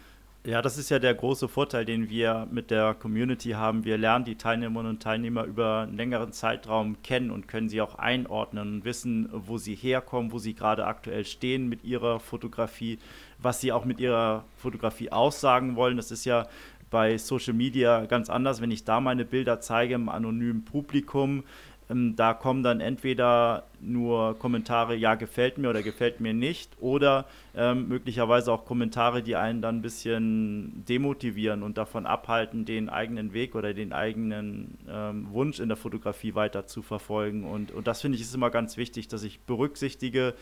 Ja, 0.45 0.61
das 0.61 0.77
ist 0.77 0.89
ja 0.89 0.99
der 0.99 1.13
große 1.13 1.47
Vorteil, 1.47 1.85
den 1.85 2.09
wir 2.09 2.49
mit 2.51 2.69
der 2.69 2.95
Community 2.95 3.51
haben. 3.51 3.85
Wir 3.85 3.97
lernen 3.97 4.25
die 4.25 4.35
Teilnehmerinnen 4.35 4.95
und 4.95 5.01
Teilnehmer 5.01 5.45
über 5.45 5.83
einen 5.83 5.95
längeren 5.95 6.33
Zeitraum 6.33 7.01
kennen 7.01 7.31
und 7.31 7.47
können 7.47 7.69
sie 7.69 7.79
auch 7.79 7.95
einordnen 7.95 8.73
und 8.73 8.83
wissen, 8.83 9.29
wo 9.31 9.57
sie 9.57 9.73
herkommen, 9.73 10.33
wo 10.33 10.39
sie 10.39 10.53
gerade 10.53 10.85
aktuell 10.85 11.23
stehen 11.23 11.69
mit 11.69 11.85
ihrer 11.85 12.19
Fotografie, 12.19 12.99
was 13.39 13.61
sie 13.61 13.71
auch 13.71 13.85
mit 13.85 14.01
ihrer 14.01 14.43
Fotografie 14.57 15.13
aussagen 15.13 15.77
wollen. 15.77 15.95
Das 15.95 16.11
ist 16.11 16.25
ja 16.25 16.45
bei 16.89 17.17
Social 17.17 17.53
Media 17.53 18.05
ganz 18.05 18.29
anders, 18.29 18.59
wenn 18.59 18.69
ich 18.69 18.83
da 18.83 18.99
meine 18.99 19.23
Bilder 19.23 19.61
zeige 19.61 19.93
im 19.93 20.09
anonymen 20.09 20.65
Publikum 20.65 21.45
ähm, 21.89 22.15
da 22.15 22.33
kommen 22.33 22.63
dann 22.63 22.79
entweder 22.79 23.63
nur 23.79 24.37
Kommentare, 24.39 24.95
ja, 24.95 25.15
gefällt 25.15 25.57
mir 25.57 25.69
oder 25.69 25.83
gefällt 25.83 26.19
mir 26.19 26.33
nicht, 26.33 26.71
oder 26.79 27.25
ähm, 27.55 27.87
möglicherweise 27.87 28.51
auch 28.51 28.65
Kommentare, 28.65 29.21
die 29.21 29.35
einen 29.35 29.61
dann 29.61 29.77
ein 29.77 29.81
bisschen 29.81 30.83
demotivieren 30.87 31.63
und 31.63 31.77
davon 31.77 32.05
abhalten, 32.05 32.65
den 32.65 32.89
eigenen 32.89 33.33
Weg 33.33 33.55
oder 33.55 33.73
den 33.73 33.93
eigenen 33.93 34.77
ähm, 34.89 35.27
Wunsch 35.31 35.59
in 35.59 35.67
der 35.67 35.77
Fotografie 35.77 36.35
weiter 36.35 36.65
zu 36.67 36.81
verfolgen. 36.81 37.43
Und, 37.43 37.71
und 37.71 37.87
das 37.87 38.01
finde 38.01 38.15
ich 38.15 38.21
ist 38.21 38.35
immer 38.35 38.49
ganz 38.49 38.77
wichtig, 38.77 39.07
dass 39.07 39.23
ich 39.23 39.41
berücksichtige 39.41 40.33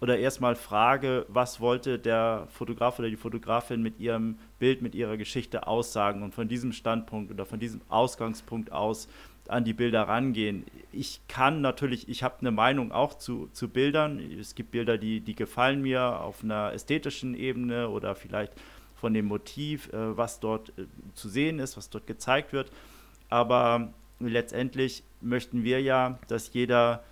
oder 0.00 0.18
erstmal 0.18 0.54
frage, 0.54 1.26
was 1.28 1.60
wollte 1.60 1.98
der 1.98 2.46
Fotograf 2.50 2.98
oder 2.98 3.10
die 3.10 3.16
Fotografin 3.16 3.82
mit 3.82 3.98
ihrem 3.98 4.38
Bild, 4.58 4.80
mit 4.80 4.94
ihrer 4.94 5.16
Geschichte 5.16 5.66
aussagen 5.66 6.22
und 6.22 6.34
von 6.34 6.48
diesem 6.48 6.72
Standpunkt 6.72 7.32
oder 7.32 7.44
von 7.44 7.58
diesem 7.58 7.80
Ausgangspunkt 7.88 8.70
aus 8.70 9.08
an 9.48 9.64
die 9.64 9.72
Bilder 9.72 10.02
rangehen. 10.02 10.64
Ich 10.92 11.20
kann 11.28 11.60
natürlich, 11.60 12.08
ich 12.08 12.22
habe 12.22 12.40
eine 12.40 12.50
Meinung 12.50 12.92
auch 12.92 13.14
zu, 13.14 13.48
zu 13.52 13.68
Bildern. 13.68 14.18
Es 14.38 14.54
gibt 14.54 14.70
Bilder, 14.70 14.98
die, 14.98 15.20
die 15.20 15.34
gefallen 15.34 15.82
mir 15.82 16.20
auf 16.20 16.44
einer 16.44 16.72
ästhetischen 16.72 17.34
Ebene 17.34 17.88
oder 17.88 18.14
vielleicht 18.14 18.52
von 18.94 19.14
dem 19.14 19.26
Motiv, 19.26 19.92
äh, 19.92 20.16
was 20.16 20.40
dort 20.40 20.70
äh, 20.70 20.86
zu 21.14 21.28
sehen 21.28 21.58
ist, 21.58 21.76
was 21.76 21.90
dort 21.90 22.06
gezeigt 22.06 22.52
wird. 22.52 22.70
Aber 23.28 23.92
letztendlich 24.20 25.02
möchten 25.20 25.64
wir 25.64 25.80
ja, 25.80 26.18
dass 26.28 26.52
jeder 26.52 27.02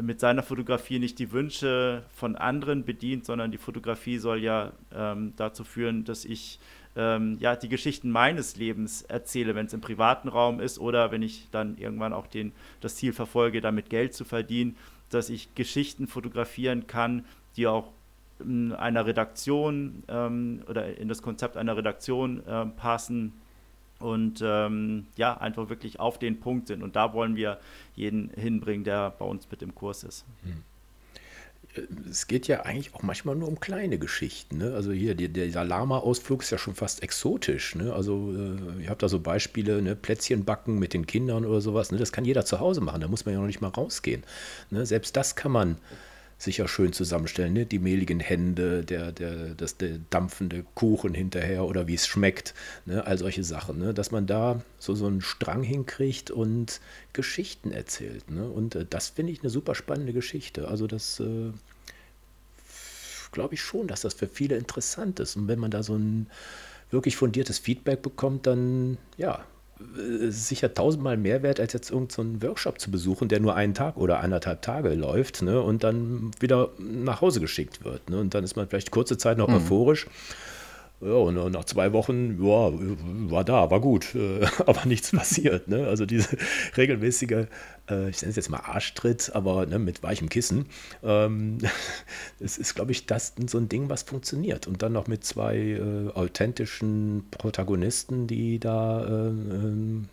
mit 0.00 0.20
seiner 0.20 0.42
Fotografie 0.42 0.98
nicht 0.98 1.18
die 1.18 1.30
Wünsche 1.32 2.04
von 2.14 2.36
anderen 2.36 2.84
bedient, 2.84 3.26
sondern 3.26 3.50
die 3.50 3.58
Fotografie 3.58 4.18
soll 4.18 4.42
ja 4.42 4.72
ähm, 4.94 5.34
dazu 5.36 5.64
führen, 5.64 6.04
dass 6.04 6.24
ich 6.24 6.58
ähm, 6.96 7.36
ja, 7.40 7.56
die 7.56 7.68
Geschichten 7.68 8.10
meines 8.10 8.56
Lebens 8.56 9.02
erzähle, 9.02 9.54
wenn 9.54 9.66
es 9.66 9.72
im 9.72 9.80
privaten 9.80 10.28
Raum 10.28 10.60
ist 10.60 10.78
oder 10.78 11.12
wenn 11.12 11.22
ich 11.22 11.48
dann 11.50 11.78
irgendwann 11.78 12.12
auch 12.12 12.26
den, 12.26 12.52
das 12.80 12.96
Ziel 12.96 13.12
verfolge, 13.12 13.60
damit 13.60 13.90
Geld 13.90 14.14
zu 14.14 14.24
verdienen, 14.24 14.76
dass 15.08 15.30
ich 15.30 15.54
Geschichten 15.54 16.06
fotografieren 16.06 16.86
kann, 16.86 17.24
die 17.56 17.66
auch 17.66 17.92
in 18.40 18.72
einer 18.72 19.06
Redaktion 19.06 20.02
ähm, 20.08 20.62
oder 20.68 20.96
in 20.96 21.08
das 21.08 21.22
Konzept 21.22 21.56
einer 21.56 21.76
Redaktion 21.76 22.46
äh, 22.46 22.66
passen 22.66 23.34
und 23.98 24.40
ähm, 24.42 25.06
ja, 25.16 25.36
einfach 25.36 25.68
wirklich 25.68 26.00
auf 26.00 26.18
den 26.18 26.40
Punkt 26.40 26.68
sind. 26.68 26.82
Und 26.82 26.96
da 26.96 27.12
wollen 27.12 27.36
wir 27.36 27.58
jeden 27.94 28.30
hinbringen, 28.30 28.82
der 28.82 29.10
bei 29.10 29.26
uns 29.26 29.50
mit 29.50 29.62
im 29.62 29.74
Kurs 29.74 30.04
ist. 30.04 30.24
Hm. 30.42 30.64
Es 32.10 32.26
geht 32.26 32.48
ja 32.48 32.62
eigentlich 32.62 32.94
auch 32.94 33.02
manchmal 33.02 33.36
nur 33.36 33.48
um 33.48 33.60
kleine 33.60 33.98
Geschichten. 33.98 34.58
Ne? 34.58 34.74
Also 34.74 34.90
hier, 34.90 35.14
der, 35.14 35.28
der 35.28 35.64
Lama-Ausflug 35.64 36.42
ist 36.42 36.50
ja 36.50 36.58
schon 36.58 36.74
fast 36.74 37.02
exotisch. 37.02 37.76
Ne? 37.76 37.92
Also 37.92 38.32
äh, 38.32 38.82
ihr 38.82 38.90
habt 38.90 39.02
da 39.02 39.08
so 39.08 39.20
Beispiele, 39.20 39.80
ne? 39.80 39.94
Plätzchen 39.94 40.44
backen 40.44 40.78
mit 40.78 40.94
den 40.94 41.06
Kindern 41.06 41.44
oder 41.44 41.60
sowas. 41.60 41.92
Ne? 41.92 41.98
Das 41.98 42.12
kann 42.12 42.24
jeder 42.24 42.44
zu 42.44 42.58
Hause 42.58 42.80
machen, 42.80 43.00
da 43.00 43.08
muss 43.08 43.24
man 43.24 43.34
ja 43.34 43.40
noch 43.40 43.46
nicht 43.46 43.60
mal 43.60 43.68
rausgehen. 43.68 44.24
Ne? 44.70 44.84
Selbst 44.84 45.16
das 45.16 45.36
kann 45.36 45.52
man 45.52 45.78
sicher 46.40 46.68
schön 46.68 46.94
zusammenstellen. 46.94 47.52
Ne? 47.52 47.66
Die 47.66 47.78
mehligen 47.78 48.18
Hände, 48.18 48.82
der, 48.82 49.12
der, 49.12 49.54
das, 49.54 49.76
der 49.76 49.98
dampfende 50.08 50.64
Kuchen 50.74 51.12
hinterher 51.12 51.64
oder 51.64 51.86
wie 51.86 51.94
es 51.94 52.06
schmeckt, 52.06 52.54
ne? 52.86 53.06
all 53.06 53.18
solche 53.18 53.44
Sachen. 53.44 53.78
Ne? 53.78 53.92
Dass 53.92 54.10
man 54.10 54.26
da 54.26 54.62
so, 54.78 54.94
so 54.94 55.06
einen 55.06 55.20
Strang 55.20 55.62
hinkriegt 55.62 56.30
und 56.30 56.80
Geschichten 57.12 57.72
erzählt. 57.72 58.30
Ne? 58.30 58.48
Und 58.48 58.74
äh, 58.74 58.86
das 58.88 59.10
finde 59.10 59.32
ich 59.32 59.42
eine 59.42 59.50
super 59.50 59.74
spannende 59.74 60.14
Geschichte. 60.14 60.66
Also 60.66 60.86
das 60.86 61.20
äh, 61.20 61.52
glaube 63.32 63.54
ich 63.54 63.60
schon, 63.60 63.86
dass 63.86 64.00
das 64.00 64.14
für 64.14 64.26
viele 64.26 64.56
interessant 64.56 65.20
ist. 65.20 65.36
Und 65.36 65.46
wenn 65.46 65.58
man 65.58 65.70
da 65.70 65.82
so 65.82 65.94
ein 65.94 66.26
wirklich 66.90 67.16
fundiertes 67.16 67.58
Feedback 67.58 68.00
bekommt, 68.00 68.46
dann 68.46 68.96
ja, 69.18 69.44
sicher 70.28 70.74
tausendmal 70.74 71.16
mehr 71.16 71.42
wert, 71.42 71.60
als 71.60 71.72
jetzt 71.72 71.90
irgendeinen 71.90 72.40
so 72.40 72.48
Workshop 72.48 72.80
zu 72.80 72.90
besuchen, 72.90 73.28
der 73.28 73.40
nur 73.40 73.54
einen 73.54 73.74
Tag 73.74 73.96
oder 73.96 74.20
anderthalb 74.20 74.62
Tage 74.62 74.94
läuft 74.94 75.42
ne, 75.42 75.60
und 75.60 75.84
dann 75.84 76.30
wieder 76.40 76.70
nach 76.78 77.20
Hause 77.20 77.40
geschickt 77.40 77.84
wird. 77.84 78.10
Ne, 78.10 78.18
und 78.20 78.34
dann 78.34 78.44
ist 78.44 78.56
man 78.56 78.68
vielleicht 78.68 78.90
kurze 78.90 79.18
Zeit 79.18 79.38
noch 79.38 79.48
mhm. 79.48 79.56
euphorisch 79.56 80.06
ja, 81.02 81.12
und 81.14 81.52
nach 81.52 81.64
zwei 81.64 81.94
Wochen, 81.94 82.44
ja, 82.44 82.72
war 83.30 83.42
da, 83.42 83.70
war 83.70 83.80
gut, 83.80 84.14
aber 84.66 84.84
nichts 84.84 85.12
passiert. 85.12 85.66
Ne? 85.66 85.86
Also 85.86 86.04
diese 86.04 86.36
regelmäßige, 86.76 87.46
äh, 87.90 88.08
ich 88.08 88.22
nenne 88.22 88.30
es 88.30 88.36
jetzt 88.36 88.50
mal 88.50 88.60
Arschtritt, 88.60 89.32
aber 89.34 89.66
ne, 89.66 89.78
mit 89.78 90.02
weichem 90.02 90.28
Kissen, 90.28 90.66
ähm, 91.02 91.58
das 92.38 92.58
ist, 92.58 92.74
glaube 92.74 92.92
ich, 92.92 93.06
das 93.06 93.34
so 93.46 93.58
ein 93.58 93.68
Ding, 93.68 93.88
was 93.88 94.02
funktioniert. 94.02 94.66
Und 94.66 94.82
dann 94.82 94.92
noch 94.92 95.06
mit 95.06 95.24
zwei 95.24 95.56
äh, 95.56 96.08
authentischen 96.14 97.26
Protagonisten, 97.30 98.26
die 98.26 98.58
da 98.58 99.04
äh, 99.04 99.28
ähm, 99.28 100.08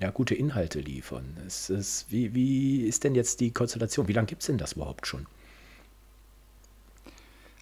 ja, 0.00 0.10
gute 0.10 0.34
Inhalte 0.34 0.80
liefern. 0.80 1.36
Es 1.46 1.68
ist, 1.68 2.06
wie, 2.10 2.34
wie 2.34 2.86
ist 2.86 3.04
denn 3.04 3.14
jetzt 3.14 3.40
die 3.40 3.52
Konstellation? 3.52 4.08
Wie 4.08 4.14
lange 4.14 4.26
gibt 4.26 4.42
es 4.42 4.46
denn 4.46 4.58
das 4.58 4.72
überhaupt 4.72 5.06
schon? 5.06 5.26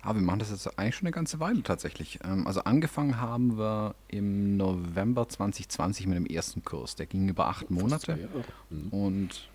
Aber 0.03 0.21
wir 0.21 0.25
machen 0.25 0.39
das 0.39 0.51
jetzt 0.51 0.79
eigentlich 0.79 0.95
schon 0.95 1.07
eine 1.07 1.15
ganze 1.15 1.41
Weile 1.41 1.63
tatsächlich. 1.63 2.21
Ähm, 2.25 2.47
also 2.47 2.63
angefangen 2.63 3.21
haben 3.21 3.59
wir 3.59 3.95
im 4.09 4.57
November 4.57 5.29
2020 5.29 6.07
mit 6.07 6.17
dem 6.17 6.27
ersten 6.27 6.65
Kurs. 6.65 6.95
Der 6.95 7.07
ging 7.07 7.29
über 7.29 7.49
acht 7.49 7.71
Monate 7.71 8.29
mhm. 8.71 8.89
und 8.91 9.49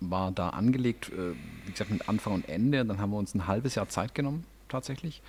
war 0.00 0.30
da 0.32 0.50
angelegt, 0.50 1.10
äh, 1.10 1.32
wie 1.64 1.72
gesagt, 1.72 1.90
mit 1.90 2.08
Anfang 2.08 2.34
und 2.34 2.48
Ende. 2.48 2.84
Dann 2.84 2.98
haben 3.00 3.10
wir 3.10 3.16
uns 3.16 3.34
ein 3.34 3.46
halbes 3.46 3.74
Jahr 3.74 3.88
Zeit 3.88 4.14
genommen 4.14 4.44
tatsächlich, 4.68 5.22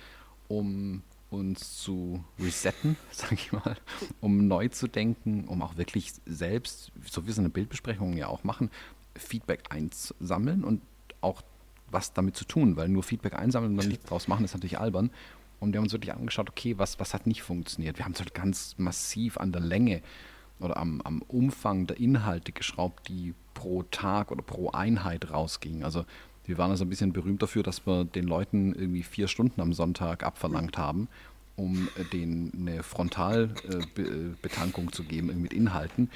um 0.48 1.02
uns 1.30 1.78
zu 1.78 2.24
resetten, 2.38 2.96
sage 3.10 3.34
ich 3.34 3.52
mal, 3.52 3.76
um 4.20 4.48
neu 4.48 4.68
zu 4.68 4.88
denken, 4.88 5.44
um 5.46 5.62
auch 5.62 5.76
wirklich 5.76 6.12
selbst, 6.26 6.92
so 7.10 7.22
wie 7.22 7.26
wir 7.26 7.32
es 7.32 7.38
in 7.38 7.44
der 7.44 7.50
Bildbesprechung 7.50 8.16
ja 8.16 8.28
auch 8.28 8.44
machen, 8.44 8.70
Feedback 9.16 9.64
einzusammeln 9.70 10.64
und 10.64 10.82
auch 11.20 11.42
was 11.90 12.12
damit 12.12 12.36
zu 12.36 12.44
tun, 12.44 12.76
weil 12.76 12.88
nur 12.88 13.02
Feedback 13.02 13.34
einsammeln 13.34 13.72
und 13.72 13.78
dann 13.78 13.88
nichts 13.88 14.04
draus 14.04 14.28
machen, 14.28 14.44
ist 14.44 14.54
natürlich 14.54 14.78
albern. 14.78 15.10
Und 15.60 15.72
wir 15.72 15.78
haben 15.78 15.84
uns 15.84 15.92
wirklich 15.92 16.14
angeschaut, 16.14 16.48
okay, 16.48 16.78
was, 16.78 17.00
was 17.00 17.14
hat 17.14 17.26
nicht 17.26 17.42
funktioniert? 17.42 17.98
Wir 17.98 18.04
haben 18.04 18.12
es 18.12 18.20
halt 18.20 18.34
ganz 18.34 18.76
massiv 18.78 19.38
an 19.38 19.50
der 19.52 19.62
Länge 19.62 20.02
oder 20.60 20.76
am, 20.76 21.00
am 21.02 21.22
Umfang 21.22 21.86
der 21.86 21.98
Inhalte 21.98 22.52
geschraubt, 22.52 23.08
die 23.08 23.34
pro 23.54 23.82
Tag 23.84 24.30
oder 24.30 24.42
pro 24.42 24.70
Einheit 24.70 25.30
rausgingen. 25.30 25.82
Also 25.82 26.04
wir 26.44 26.58
waren 26.58 26.70
also 26.70 26.84
ein 26.84 26.88
bisschen 26.88 27.12
berühmt 27.12 27.42
dafür, 27.42 27.62
dass 27.62 27.86
wir 27.86 28.04
den 28.04 28.26
Leuten 28.26 28.74
irgendwie 28.74 29.02
vier 29.02 29.28
Stunden 29.28 29.60
am 29.60 29.72
Sonntag 29.72 30.24
abverlangt 30.24 30.78
haben, 30.78 31.08
um 31.56 31.88
denen 32.12 32.52
eine 32.56 32.82
Frontalbetankung 32.82 34.92
zu 34.92 35.04
geben 35.04 35.42
mit 35.42 35.52
Inhalten 35.52 36.10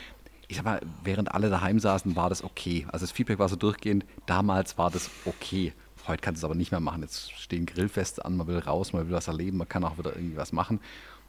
ich 0.48 0.56
sag 0.56 0.64
mal, 0.64 0.80
während 1.04 1.32
alle 1.32 1.50
daheim 1.50 1.78
saßen, 1.78 2.16
war 2.16 2.28
das 2.28 2.44
okay. 2.44 2.86
Also 2.90 3.04
das 3.04 3.12
Feedback 3.12 3.38
war 3.38 3.48
so 3.48 3.56
durchgehend, 3.56 4.04
damals 4.26 4.76
war 4.78 4.90
das 4.90 5.10
okay. 5.24 5.72
Heute 6.06 6.20
kannst 6.20 6.42
du 6.42 6.44
es 6.46 6.50
aber 6.50 6.54
nicht 6.54 6.72
mehr 6.72 6.80
machen. 6.80 7.02
Jetzt 7.02 7.32
stehen 7.32 7.66
Grillfeste 7.66 8.24
an, 8.24 8.36
man 8.36 8.46
will 8.46 8.58
raus, 8.58 8.92
man 8.92 9.06
will 9.06 9.14
was 9.14 9.28
erleben, 9.28 9.56
man 9.56 9.68
kann 9.68 9.84
auch 9.84 9.98
wieder 9.98 10.14
irgendwie 10.14 10.36
was 10.36 10.52
machen. 10.52 10.80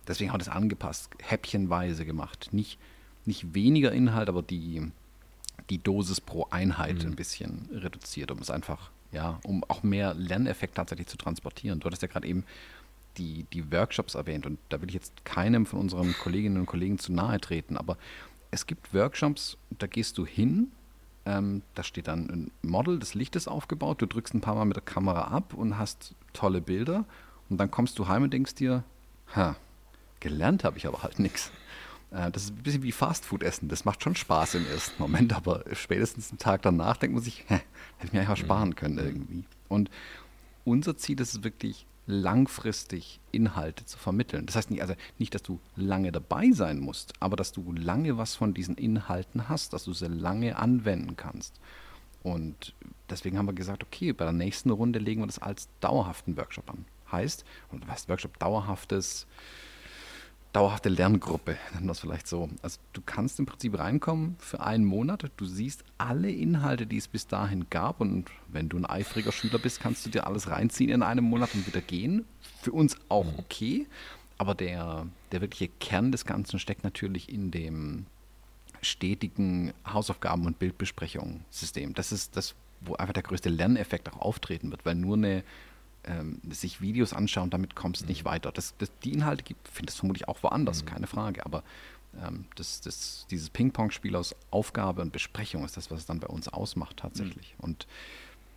Deswegen 0.07 0.31
haben 0.31 0.39
wir 0.41 0.45
das 0.45 0.53
angepasst, 0.53 1.11
häppchenweise 1.21 2.05
gemacht. 2.05 2.49
Nicht, 2.51 2.79
nicht 3.25 3.53
weniger 3.53 3.91
Inhalt, 3.91 4.29
aber 4.29 4.41
die, 4.41 4.91
die 5.69 5.77
Dosis 5.77 6.19
pro 6.19 6.47
Einheit 6.49 7.03
mhm. 7.03 7.11
ein 7.11 7.15
bisschen 7.15 7.69
reduziert, 7.71 8.31
um 8.31 8.39
es 8.39 8.49
einfach, 8.49 8.89
ja, 9.11 9.39
um 9.43 9.63
auch 9.67 9.83
mehr 9.83 10.13
Lerneffekt 10.13 10.75
tatsächlich 10.75 11.07
zu 11.07 11.17
transportieren. 11.17 11.79
Du 11.79 11.85
hattest 11.85 12.01
ja 12.01 12.07
gerade 12.07 12.27
eben 12.27 12.43
die, 13.17 13.45
die 13.53 13.71
Workshops 13.71 14.15
erwähnt 14.15 14.45
und 14.45 14.59
da 14.69 14.81
will 14.81 14.89
ich 14.89 14.95
jetzt 14.95 15.23
keinem 15.23 15.65
von 15.65 15.79
unseren 15.79 16.13
Kolleginnen 16.13 16.57
und 16.57 16.65
Kollegen 16.65 16.97
zu 16.97 17.13
nahe 17.13 17.39
treten, 17.39 17.77
aber 17.77 17.97
es 18.53 18.67
gibt 18.67 18.93
Workshops, 18.93 19.57
da 19.71 19.87
gehst 19.87 20.17
du 20.19 20.25
hin, 20.25 20.71
ähm, 21.25 21.63
da 21.73 21.83
steht 21.83 22.07
dann 22.07 22.29
ein 22.29 22.51
Model 22.61 22.99
des 22.99 23.15
Lichtes 23.15 23.47
aufgebaut, 23.47 24.01
du 24.01 24.05
drückst 24.05 24.35
ein 24.35 24.41
paar 24.41 24.53
Mal 24.53 24.65
mit 24.65 24.75
der 24.75 24.83
Kamera 24.83 25.29
ab 25.29 25.55
und 25.55 25.77
hast 25.79 26.13
tolle 26.33 26.61
Bilder 26.61 27.05
und 27.49 27.57
dann 27.57 27.71
kommst 27.71 27.97
du 27.97 28.07
heim 28.07 28.23
und 28.23 28.31
denkst 28.31 28.55
dir, 28.55 28.83
ha, 29.35 29.55
gelernt 30.19 30.63
habe 30.63 30.77
ich 30.77 30.85
aber 30.85 31.01
halt 31.01 31.17
nichts. 31.17 31.51
Äh, 32.11 32.29
das 32.29 32.43
ist 32.43 32.51
ein 32.51 32.63
bisschen 32.63 32.83
wie 32.83 32.91
Fastfood 32.91 33.41
essen. 33.41 33.69
Das 33.69 33.85
macht 33.85 34.03
schon 34.03 34.15
Spaß 34.15 34.55
im 34.55 34.67
ersten 34.67 35.01
Moment, 35.01 35.33
aber 35.33 35.63
spätestens 35.73 36.29
einen 36.29 36.37
Tag 36.37 36.61
danach 36.61 36.97
denkt 36.97 37.15
man 37.15 37.23
sich, 37.23 37.45
hä, 37.47 37.55
hätte 37.55 38.07
ich 38.07 38.13
mir 38.13 38.19
einfach 38.19 38.37
sparen 38.37 38.75
können 38.75 38.99
irgendwie. 38.99 39.45
Und 39.67 39.89
unser 40.63 40.95
Ziel 40.95 41.19
ist 41.19 41.33
es 41.33 41.43
wirklich, 41.43 41.87
langfristig 42.05 43.19
Inhalte 43.31 43.85
zu 43.85 43.97
vermitteln. 43.97 44.45
Das 44.45 44.55
heißt 44.55 44.71
nicht, 44.71 44.81
also 44.81 44.93
nicht, 45.17 45.33
dass 45.33 45.43
du 45.43 45.59
lange 45.75 46.11
dabei 46.11 46.51
sein 46.51 46.79
musst, 46.79 47.13
aber 47.19 47.35
dass 47.35 47.51
du 47.51 47.71
lange 47.71 48.17
was 48.17 48.35
von 48.35 48.53
diesen 48.53 48.75
Inhalten 48.75 49.47
hast, 49.49 49.73
dass 49.73 49.85
du 49.85 49.93
sie 49.93 50.07
lange 50.07 50.57
anwenden 50.57 51.15
kannst. 51.15 51.59
Und 52.21 52.73
deswegen 53.09 53.37
haben 53.37 53.47
wir 53.47 53.53
gesagt, 53.53 53.83
okay, 53.83 54.13
bei 54.13 54.25
der 54.25 54.33
nächsten 54.33 54.69
Runde 54.69 54.99
legen 54.99 55.21
wir 55.21 55.27
das 55.27 55.39
als 55.39 55.67
dauerhaften 55.79 56.37
Workshop 56.37 56.69
an. 56.69 56.85
Heißt, 57.11 57.45
und 57.71 57.87
was 57.87 58.09
Workshop 58.09 58.39
dauerhaftes, 58.39 59.27
dauerhafte 60.53 60.89
Lerngruppe, 60.89 61.57
nennen 61.73 61.87
wir 61.87 61.91
es 61.91 61.99
vielleicht 61.99 62.27
so. 62.27 62.49
Also 62.61 62.79
du 62.93 63.01
kannst 63.05 63.39
im 63.39 63.45
Prinzip 63.45 63.77
reinkommen 63.77 64.35
für 64.39 64.61
einen 64.61 64.85
Monat, 64.85 65.29
du 65.35 65.45
siehst 65.45 65.83
alle 65.97 66.31
Inhalte, 66.31 66.85
die 66.85 66.97
es 66.97 67.07
bis 67.07 67.27
dahin 67.27 67.69
gab 67.69 67.99
und 67.99 68.29
wenn 68.47 68.69
du 68.69 68.77
ein 68.77 68.85
eifriger 68.85 69.31
Schüler 69.31 69.59
bist, 69.59 69.81
kannst 69.81 70.05
du 70.05 70.09
dir 70.09 70.25
alles 70.27 70.49
reinziehen 70.49 70.89
in 70.89 71.03
einem 71.03 71.25
Monat 71.25 71.53
und 71.53 71.67
wieder 71.67 71.81
gehen. 71.81 72.25
Für 72.61 72.71
uns 72.71 72.97
auch 73.09 73.25
mhm. 73.25 73.39
okay, 73.39 73.87
aber 74.37 74.55
der, 74.55 75.07
der 75.31 75.41
wirkliche 75.41 75.71
Kern 75.79 76.11
des 76.11 76.25
Ganzen 76.25 76.59
steckt 76.59 76.83
natürlich 76.83 77.29
in 77.29 77.51
dem 77.51 78.05
stetigen 78.81 79.73
Hausaufgaben- 79.85 80.45
und 80.45 80.59
Bildbesprechungssystem. 80.59 81.93
Das 81.93 82.11
ist 82.11 82.35
das, 82.35 82.55
wo 82.81 82.95
einfach 82.95 83.13
der 83.13 83.23
größte 83.23 83.49
Lerneffekt 83.49 84.11
auch 84.11 84.19
auftreten 84.19 84.71
wird, 84.71 84.85
weil 84.85 84.95
nur 84.95 85.15
eine 85.15 85.43
ähm, 86.05 86.39
sich 86.49 86.81
Videos 86.81 87.13
anschauen, 87.13 87.49
damit 87.49 87.75
kommst 87.75 88.03
du 88.03 88.05
nicht 88.05 88.23
mhm. 88.23 88.29
weiter. 88.29 88.51
Das, 88.51 88.75
das, 88.77 88.91
die 89.03 89.13
Inhalte 89.13 89.43
gibt, 89.43 89.67
findest 89.67 89.97
du 89.97 90.01
vermutlich 90.01 90.27
auch 90.27 90.41
woanders, 90.43 90.83
mhm. 90.83 90.87
keine 90.87 91.07
Frage. 91.07 91.45
Aber 91.45 91.63
ähm, 92.21 92.45
das, 92.55 92.81
das, 92.81 93.25
dieses 93.29 93.49
Ping-Pong-Spiel 93.49 94.15
aus 94.15 94.35
Aufgabe 94.51 95.01
und 95.01 95.11
Besprechung 95.11 95.65
ist 95.65 95.77
das, 95.77 95.91
was 95.91 96.01
es 96.01 96.05
dann 96.05 96.19
bei 96.19 96.27
uns 96.27 96.47
ausmacht 96.47 96.97
tatsächlich. 96.97 97.55
Mhm. 97.57 97.63
Und 97.63 97.87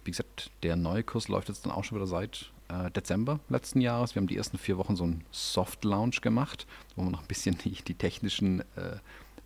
wie 0.05 0.11
gesagt, 0.11 0.51
der 0.63 0.77
neue 0.77 1.03
Kurs 1.03 1.29
läuft 1.29 1.49
jetzt 1.49 1.65
dann 1.65 1.73
auch 1.73 1.85
schon 1.85 1.97
wieder 1.99 2.07
seit 2.07 2.53
äh, 2.69 2.91
Dezember 2.91 3.41
letzten 3.49 3.81
Jahres. 3.81 4.15
Wir 4.15 4.21
haben 4.21 4.29
die 4.29 4.37
ersten 4.37 4.59
vier 4.59 4.79
Wochen 4.79 4.97
so 4.97 5.05
einen 5.05 5.25
Soft-Launch 5.31 6.21
gemacht, 6.21 6.67
wo 6.95 7.03
wir 7.03 7.11
noch 7.11 7.23
ein 7.23 7.29
bisschen 7.29 7.59
die, 7.59 7.73
die 7.73 7.95
technischen 7.95 8.61
äh, 8.77 8.99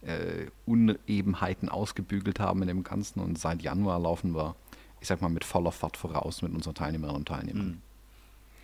äh, 0.02 0.46
Unebenheiten 0.66 1.68
ausgebügelt 1.68 2.40
haben 2.40 2.62
in 2.62 2.68
dem 2.68 2.84
Ganzen. 2.84 3.20
Und 3.20 3.38
seit 3.38 3.62
Januar 3.62 3.98
laufen 4.00 4.34
wir, 4.34 4.54
ich 5.00 5.08
sag 5.08 5.20
mal, 5.22 5.28
mit 5.28 5.44
voller 5.44 5.72
Fahrt 5.72 5.96
voraus 5.96 6.42
mit 6.42 6.52
unseren 6.54 6.74
Teilnehmerinnen 6.74 7.20
und 7.20 7.28
Teilnehmern. 7.28 7.82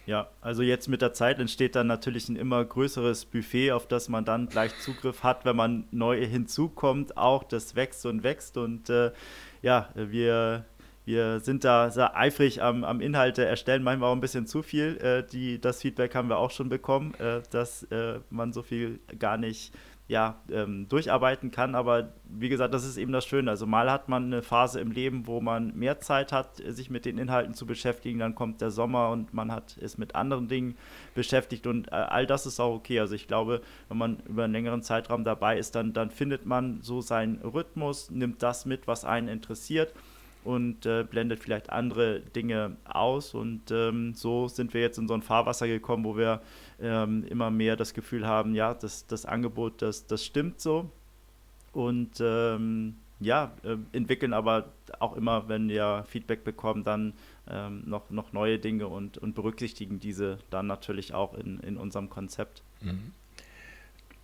Ja, 0.07 0.29
also 0.41 0.63
jetzt 0.63 0.87
mit 0.87 1.03
der 1.03 1.13
Zeit 1.13 1.41
entsteht 1.41 1.75
dann 1.75 1.89
natürlich 1.89 2.29
ein 2.29 2.37
immer 2.37 2.65
größeres 2.65 3.25
Buffet, 3.25 3.73
auf 3.73 3.89
das 3.89 4.09
man 4.09 4.25
dann 4.25 4.49
gleich 4.49 4.71
Zugriff 4.79 5.25
hat, 5.25 5.45
wenn 5.45 5.57
man 5.57 5.89
neu 5.91 6.25
hinzukommt. 6.25 7.17
Auch 7.17 7.43
das 7.43 7.75
wächst 7.75 8.07
und 8.07 8.23
wächst 8.23 8.57
und 8.57 8.89
äh, 8.89 9.11
ja, 9.63 9.89
wir, 9.97 10.65
wir 11.05 11.41
sind 11.41 11.65
da 11.65 11.91
sehr 11.91 12.17
eifrig 12.17 12.63
am, 12.63 12.85
am 12.85 13.01
Inhalte 13.01 13.45
erstellen, 13.45 13.83
manchmal 13.83 14.11
auch 14.11 14.15
ein 14.15 14.21
bisschen 14.21 14.47
zu 14.47 14.63
viel. 14.63 14.97
Äh, 14.99 15.27
die, 15.27 15.61
das 15.61 15.83
Feedback 15.83 16.15
haben 16.15 16.29
wir 16.29 16.39
auch 16.39 16.53
schon 16.53 16.69
bekommen, 16.69 17.15
äh, 17.15 17.43
dass 17.51 17.83
äh, 17.85 18.21
man 18.31 18.53
so 18.53 18.63
viel 18.63 19.01
gar 19.19 19.37
nicht 19.37 19.73
ja, 20.09 20.37
ähm, 20.51 20.89
durcharbeiten 20.89 21.51
kann. 21.51 21.75
Aber 21.75 22.13
wie 22.29 22.49
gesagt, 22.49 22.73
das 22.73 22.85
ist 22.85 22.97
eben 22.97 23.13
das 23.13 23.27
Schöne. 23.27 23.51
Also 23.51 23.67
mal 23.67 23.91
hat 23.91 24.09
man 24.09 24.27
eine 24.27 24.43
Phase 24.43 24.81
im 24.81 24.93
Leben, 24.93 25.27
wo 25.27 25.41
man 25.41 25.77
mehr 25.77 26.01
Zeit 26.01 26.33
hat, 26.33 26.57
sich 26.57 26.91
mit 26.91 27.05
den 27.05 27.19
Inhalten 27.19 27.55
zu 27.55 27.67
beschäftigen. 27.67 28.21
Dann 28.21 28.35
kommt 28.35 28.61
der 28.61 28.71
Sommer 28.71 29.11
und 29.11 29.35
man 29.35 29.51
hat 29.51 29.77
es 29.81 29.99
mit 29.99 30.15
anderen 30.15 30.47
Dingen 30.47 30.77
beschäftigt 31.15 31.67
und 31.67 31.89
äh, 31.89 31.95
all 31.95 32.27
das 32.27 32.47
ist 32.47 32.61
auch 32.61 32.75
okay. 32.75 33.01
Also 33.01 33.15
ich 33.15 33.27
glaube, 33.27 33.63
wenn 33.89 33.99
man 33.99 34.19
über 34.29 34.45
einen 34.45 34.53
längeren 34.53 34.83
Zeitraum 34.83 35.25
dabei 35.25 35.59
ist, 35.59 35.75
dann, 35.75 35.93
dann 35.93 36.11
findet 36.11 36.47
man 36.47 36.83
so 36.83 37.01
seinen 37.01 37.41
Rhythmus, 37.43 38.11
nimmt 38.11 38.43
das 38.43 38.65
mit, 38.65 38.87
was 38.87 39.05
einen 39.05 39.29
interessiert 39.29 39.93
und 40.47 40.87
äh, 40.87 41.03
blendet 41.03 41.41
vielleicht 41.41 41.71
andere 41.71 42.21
Dinge 42.21 42.77
aus. 42.85 43.35
Und 43.35 43.73
ähm, 43.73 44.15
so 44.15 44.47
sind 44.47 44.73
wir 44.73 44.81
jetzt 44.81 44.99
in 44.99 45.09
so 45.09 45.15
ein 45.15 45.23
Fahrwasser 45.23 45.67
gekommen, 45.67 46.05
wo 46.05 46.17
wir 46.17 46.41
ähm, 46.81 47.25
immer 47.25 47.51
mehr 47.51 47.77
das 47.77 47.95
Gefühl 47.95 48.27
haben, 48.27 48.55
ja, 48.55 48.75
das, 48.75 49.07
das 49.07 49.25
Angebot, 49.25 49.83
das, 49.83 50.07
das 50.07 50.25
stimmt 50.25 50.61
so. 50.61 50.91
Und 51.73 52.21
ähm, 52.21 52.97
ja, 53.21 53.53
äh, 53.63 53.77
entwickeln 53.93 54.33
aber 54.33 54.73
auch 54.99 55.17
immer, 55.17 55.49
wenn 55.49 55.69
wir 55.69 56.05
Feedback 56.09 56.45
bekommen, 56.45 56.85
dann 56.85 57.15
ähm, 57.49 57.83
noch, 57.87 58.11
noch 58.11 58.33
neue 58.33 58.59
Dinge 58.59 58.89
und, 58.89 59.19
und 59.19 59.35
berücksichtigen 59.35 59.99
diese 59.99 60.39
dann 60.51 60.67
natürlich 60.67 61.15
auch 61.15 61.35
in, 61.35 61.61
in 61.61 61.77
unserem 61.77 62.11
Konzept. 62.11 62.63
Mhm. 62.83 63.13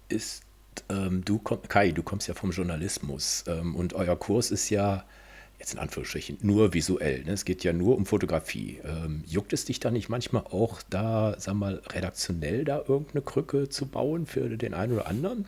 Ist 0.09 0.44
ähm, 0.88 1.24
du, 1.24 1.38
Kai, 1.38 1.92
du 1.92 2.03
kommst 2.03 2.28
ja 2.28 2.34
vom 2.34 2.50
Journalismus 2.50 3.44
ähm, 3.46 3.74
und 3.74 3.94
euer 3.94 4.16
Kurs 4.16 4.50
ist 4.50 4.70
ja 4.70 5.05
jetzt 5.62 5.74
in 5.74 5.78
Anführungsstrichen 5.78 6.38
nur 6.42 6.74
visuell. 6.74 7.22
Ne? 7.24 7.32
Es 7.32 7.44
geht 7.44 7.62
ja 7.62 7.72
nur 7.72 7.96
um 7.96 8.04
Fotografie. 8.04 8.80
Ähm, 8.84 9.22
juckt 9.26 9.52
es 9.52 9.64
dich 9.64 9.78
da 9.78 9.92
nicht 9.92 10.08
manchmal 10.08 10.42
auch 10.42 10.82
da, 10.90 11.36
sag 11.38 11.54
mal, 11.54 11.80
redaktionell 11.92 12.64
da 12.64 12.78
irgendeine 12.78 13.22
Krücke 13.22 13.68
zu 13.68 13.86
bauen 13.86 14.26
für 14.26 14.48
den 14.56 14.74
einen 14.74 14.94
oder 14.94 15.06
anderen? 15.06 15.46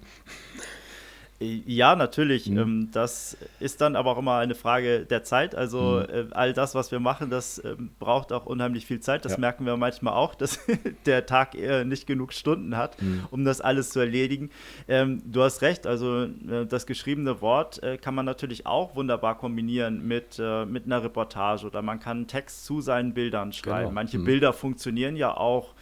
Ja, 1.67 1.97
natürlich. 1.97 2.49
Mhm. 2.49 2.59
Ähm, 2.59 2.89
das 2.93 3.37
ist 3.61 3.81
dann 3.81 3.97
aber 3.97 4.13
auch 4.13 4.19
immer 4.19 4.37
eine 4.37 4.55
Frage 4.55 5.07
der 5.07 5.25
Zeit. 5.25 5.55
Also 5.55 6.05
mhm. 6.09 6.15
äh, 6.15 6.27
all 6.33 6.53
das, 6.53 6.75
was 6.75 6.91
wir 6.91 7.01
machen, 7.01 7.31
das 7.31 7.59
äh, 7.59 7.77
braucht 7.99 8.33
auch 8.33 8.47
unheimlich 8.47 8.87
viel 8.87 9.01
Zeit. 9.01 9.25
Das 9.25 9.33
ja. 9.33 9.39
merken 9.39 9.67
wir 9.67 9.77
manchmal 9.77 10.15
auch, 10.15 10.35
dass 10.35 10.59
der 11.07 11.27
Tag 11.27 11.55
äh, 11.55 11.85
nicht 11.85 12.07
genug 12.07 12.33
Stunden 12.33 12.77
hat, 12.77 13.01
mhm. 13.01 13.27
um 13.31 13.45
das 13.45 13.61
alles 13.61 13.91
zu 13.91 14.01
erledigen. 14.01 14.51
Ähm, 14.89 15.23
du 15.25 15.43
hast 15.43 15.63
recht, 15.63 15.87
also 15.87 16.25
äh, 16.25 16.67
das 16.69 16.87
geschriebene 16.87 17.41
Wort 17.41 17.83
äh, 17.83 17.99
kann 17.99 18.15
man 18.15 18.27
natürlich 18.27 18.67
auch 18.67 18.97
wunderbar 18.97 19.39
kombinieren 19.39 20.07
mit, 20.07 20.39
mit 20.69 20.87
einer 20.87 21.03
Reportage 21.03 21.67
oder 21.67 21.83
man 21.83 22.01
kann 22.01 22.19
einen 22.19 22.27
Text 22.27 22.65
zu 22.65 22.81
seinen 22.81 23.15
Bildern 23.15 23.53
schreiben. 23.53 23.89
Genau. 23.89 23.95
Manche 23.95 24.19
mhm. 24.19 24.25
Bilder 24.25 24.53
funktionieren 24.53 25.17
ja 25.17 25.37
auch 25.37 25.75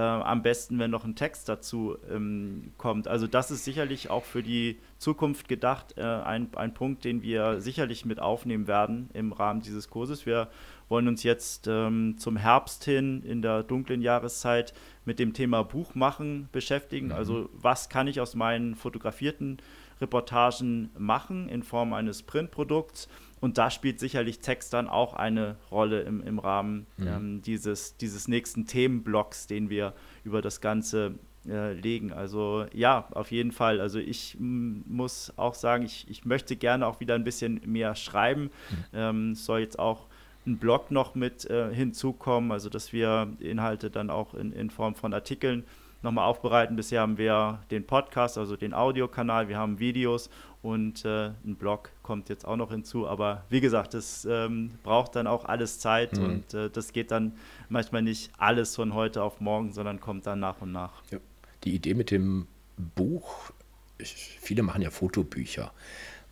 äh, 0.00 0.02
am 0.02 0.42
besten, 0.42 0.78
wenn 0.78 0.90
noch 0.90 1.04
ein 1.04 1.14
Text 1.14 1.46
dazu 1.50 1.98
ähm, 2.10 2.72
kommt. 2.78 3.06
Also 3.06 3.26
das 3.26 3.50
ist 3.50 3.64
sicherlich 3.64 4.08
auch 4.08 4.24
für 4.24 4.42
die 4.42 4.78
Zukunft 4.96 5.46
gedacht, 5.46 5.98
äh, 5.98 6.02
ein, 6.02 6.48
ein 6.56 6.72
Punkt, 6.72 7.04
den 7.04 7.22
wir 7.22 7.60
sicherlich 7.60 8.06
mit 8.06 8.18
aufnehmen 8.18 8.66
werden 8.66 9.10
im 9.12 9.32
Rahmen 9.32 9.60
dieses 9.60 9.90
Kurses. 9.90 10.24
Wir 10.24 10.48
wollen 10.88 11.06
uns 11.06 11.22
jetzt 11.22 11.66
ähm, 11.68 12.16
zum 12.16 12.38
Herbst 12.38 12.84
hin 12.84 13.22
in 13.24 13.42
der 13.42 13.62
dunklen 13.62 14.00
Jahreszeit 14.00 14.72
mit 15.04 15.18
dem 15.18 15.34
Thema 15.34 15.64
Buchmachen 15.64 16.48
beschäftigen. 16.50 17.08
Mhm. 17.08 17.12
Also 17.12 17.50
was 17.52 17.90
kann 17.90 18.06
ich 18.06 18.22
aus 18.22 18.34
meinen 18.34 18.76
fotografierten 18.76 19.58
Reportagen 20.00 20.88
machen 20.96 21.50
in 21.50 21.62
Form 21.62 21.92
eines 21.92 22.22
Printprodukts? 22.22 23.06
Und 23.40 23.56
da 23.56 23.70
spielt 23.70 23.98
sicherlich 24.00 24.40
Text 24.40 24.72
dann 24.74 24.88
auch 24.88 25.14
eine 25.14 25.56
Rolle 25.70 26.02
im, 26.02 26.22
im 26.22 26.38
Rahmen 26.38 26.86
mhm. 26.96 27.06
ähm, 27.06 27.42
dieses, 27.42 27.96
dieses 27.96 28.28
nächsten 28.28 28.66
Themenblocks, 28.66 29.46
den 29.46 29.70
wir 29.70 29.94
über 30.24 30.42
das 30.42 30.60
Ganze 30.60 31.14
äh, 31.48 31.72
legen. 31.72 32.12
Also 32.12 32.66
ja, 32.74 33.08
auf 33.12 33.30
jeden 33.30 33.52
Fall. 33.52 33.80
Also 33.80 33.98
ich 33.98 34.36
muss 34.38 35.32
auch 35.36 35.54
sagen, 35.54 35.84
ich, 35.84 36.06
ich 36.10 36.26
möchte 36.26 36.54
gerne 36.54 36.86
auch 36.86 37.00
wieder 37.00 37.14
ein 37.14 37.24
bisschen 37.24 37.62
mehr 37.64 37.94
schreiben. 37.94 38.42
Mhm. 38.42 38.84
Ähm, 38.92 39.34
soll 39.34 39.60
jetzt 39.60 39.78
auch 39.78 40.06
ein 40.46 40.58
Blog 40.58 40.90
noch 40.90 41.14
mit 41.14 41.48
äh, 41.48 41.74
hinzukommen, 41.74 42.52
also 42.52 42.68
dass 42.68 42.92
wir 42.92 43.28
Inhalte 43.40 43.90
dann 43.90 44.10
auch 44.10 44.34
in, 44.34 44.52
in 44.52 44.70
Form 44.70 44.94
von 44.94 45.12
Artikeln 45.12 45.64
nochmal 46.02 46.26
aufbereiten. 46.26 46.76
Bisher 46.76 47.02
haben 47.02 47.18
wir 47.18 47.60
den 47.70 47.86
Podcast, 47.86 48.38
also 48.38 48.56
den 48.56 48.72
Audiokanal, 48.72 49.48
wir 49.48 49.58
haben 49.58 49.78
Videos 49.78 50.30
und 50.62 51.04
äh, 51.04 51.28
ein 51.44 51.56
Blog 51.56 51.90
kommt 52.02 52.28
jetzt 52.28 52.46
auch 52.46 52.56
noch 52.56 52.70
hinzu. 52.70 53.08
Aber 53.08 53.44
wie 53.48 53.60
gesagt, 53.60 53.94
das 53.94 54.26
ähm, 54.28 54.72
braucht 54.82 55.16
dann 55.16 55.26
auch 55.26 55.44
alles 55.44 55.78
Zeit 55.78 56.18
mhm. 56.18 56.24
und 56.24 56.54
äh, 56.54 56.70
das 56.70 56.92
geht 56.92 57.10
dann 57.10 57.32
manchmal 57.68 58.02
nicht 58.02 58.30
alles 58.38 58.76
von 58.76 58.94
heute 58.94 59.22
auf 59.22 59.40
morgen, 59.40 59.72
sondern 59.72 60.00
kommt 60.00 60.26
dann 60.26 60.40
nach 60.40 60.60
und 60.60 60.72
nach. 60.72 61.02
Ja. 61.10 61.18
Die 61.64 61.74
Idee 61.74 61.94
mit 61.94 62.10
dem 62.10 62.46
Buch, 62.76 63.52
ich, 63.98 64.38
viele 64.40 64.62
machen 64.62 64.82
ja 64.82 64.90
Fotobücher. 64.90 65.72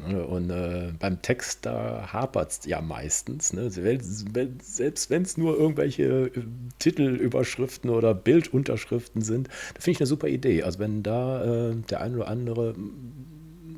Ne, 0.01 0.25
und 0.25 0.49
äh, 0.51 0.93
beim 0.97 1.21
Text, 1.23 1.67
da 1.67 2.13
hapert 2.13 2.53
es 2.53 2.61
ja 2.67 2.81
meistens. 2.81 3.53
Ne? 3.53 3.69
Selbst 3.69 5.11
wenn 5.11 5.23
es 5.23 5.37
nur 5.37 5.59
irgendwelche 5.59 6.05
äh, 6.27 6.31
Titelüberschriften 6.79 7.91
oder 7.91 8.15
Bildunterschriften 8.15 9.23
sind, 9.23 9.49
da 9.49 9.81
finde 9.81 9.91
ich 9.91 10.01
eine 10.01 10.07
super 10.07 10.29
Idee. 10.29 10.63
Also 10.63 10.79
wenn 10.79 11.03
da 11.03 11.71
äh, 11.71 11.75
der 11.91 12.01
ein 12.01 12.15
oder 12.15 12.29
andere 12.29 12.77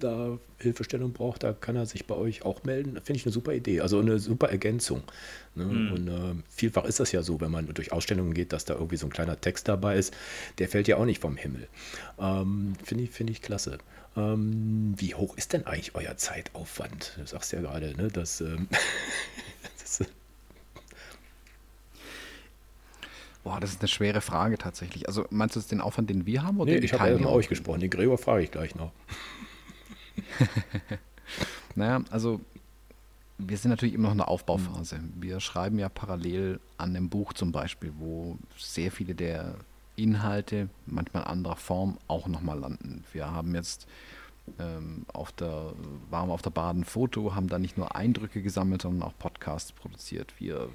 da 0.01 0.39
Hilfestellung 0.59 1.13
braucht, 1.13 1.43
da 1.43 1.53
kann 1.53 1.77
er 1.77 1.87
sich 1.87 2.07
bei 2.07 2.15
euch 2.15 2.45
auch 2.45 2.65
melden. 2.65 2.95
Finde 3.03 3.19
ich 3.19 3.27
eine 3.27 3.33
super 3.33 3.53
Idee. 3.53 3.81
Also 3.81 3.99
eine 4.01 4.19
super 4.19 4.51
Ergänzung. 4.51 5.03
Ne? 5.55 5.65
Mhm. 5.65 5.93
Und 5.93 6.09
äh, 6.09 6.43
vielfach 6.49 6.85
ist 6.85 7.01
das 7.01 7.13
ja 7.13 7.23
so, 7.23 7.41
wenn 7.41 7.51
man 7.51 7.73
durch 7.73 7.93
Ausstellungen 7.93 8.35
geht, 8.35 8.53
dass 8.53 8.65
da 8.65 8.75
irgendwie 8.75 8.97
so 8.97 9.07
ein 9.07 9.13
kleiner 9.13 9.41
Text 9.41 9.69
dabei 9.69 9.97
ist. 9.97 10.15
Der 10.59 10.69
fällt 10.69 10.89
ja 10.89 10.97
auch 10.97 11.05
nicht 11.05 11.21
vom 11.21 11.37
Himmel. 11.37 11.69
Ähm, 12.19 12.75
Finde 12.85 13.05
ich, 13.05 13.11
find 13.11 13.31
ich 13.31 13.43
klasse. 13.43 13.79
Ähm, 14.17 14.95
wie 14.97 15.15
hoch 15.15 15.37
ist 15.37 15.53
denn 15.53 15.67
eigentlich 15.67 15.95
euer 15.95 16.17
Zeitaufwand? 16.17 17.17
Du 17.19 17.27
sagst 17.27 17.53
ja 17.53 17.61
gerade, 17.61 17.97
ne, 17.97 18.09
dass. 18.09 18.41
Ähm, 18.41 18.69
das, 19.81 20.01
Boah, 23.43 23.59
das 23.59 23.71
ist 23.71 23.81
eine 23.81 23.89
schwere 23.89 24.21
Frage 24.21 24.59
tatsächlich. 24.59 25.09
Also 25.09 25.27
meinst 25.31 25.57
du 25.57 25.61
jetzt 25.61 25.73
den 25.73 25.81
Aufwand, 25.81 26.11
den 26.11 26.27
wir 26.27 26.43
haben? 26.43 26.61
Oder 26.61 26.73
nee, 26.73 26.79
ich 26.79 26.93
habe 26.93 27.11
ja 27.11 27.17
mit 27.17 27.27
euch 27.27 27.49
gesprochen. 27.49 27.81
Den 27.81 27.91
Gregor 27.91 28.19
frage 28.19 28.45
ich 28.45 28.51
gleich 28.51 28.75
noch. 28.75 28.93
naja, 31.75 32.03
also 32.11 32.41
wir 33.39 33.57
sind 33.57 33.71
natürlich 33.71 33.95
immer 33.95 34.09
noch 34.09 34.13
in 34.13 34.19
der 34.19 34.29
Aufbauphase. 34.29 35.01
Wir 35.17 35.41
schreiben 35.41 35.79
ja 35.79 35.89
parallel 35.89 36.61
an 36.77 36.95
dem 36.95 37.09
Buch 37.09 37.33
zum 37.33 37.53
Beispiel, 37.53 37.93
wo 37.99 38.37
sehr 38.59 38.91
viele 38.93 39.15
der 39.15 39.55
Inhalte, 39.97 40.69
manchmal 40.87 41.25
anderer 41.25 41.57
Form, 41.57 41.99
auch 42.07 42.27
nochmal 42.27 42.59
landen. 42.59 43.05
Wir 43.13 43.31
haben 43.31 43.55
jetzt 43.55 43.87
auf 45.13 45.33
der, 45.33 45.73
waren 46.11 46.31
auf 46.31 46.43
der 46.43 46.51
Baden 46.51 46.85
Foto, 46.85 47.35
haben 47.35 47.49
da 47.49 47.59
nicht 47.59 47.77
nur 47.77 47.95
Eindrücke 47.95 48.43
gesammelt, 48.43 48.83
sondern 48.83 49.09
auch 49.09 49.17
Podcasts 49.19 49.73
produziert. 49.73 50.35
Wir 50.39 50.69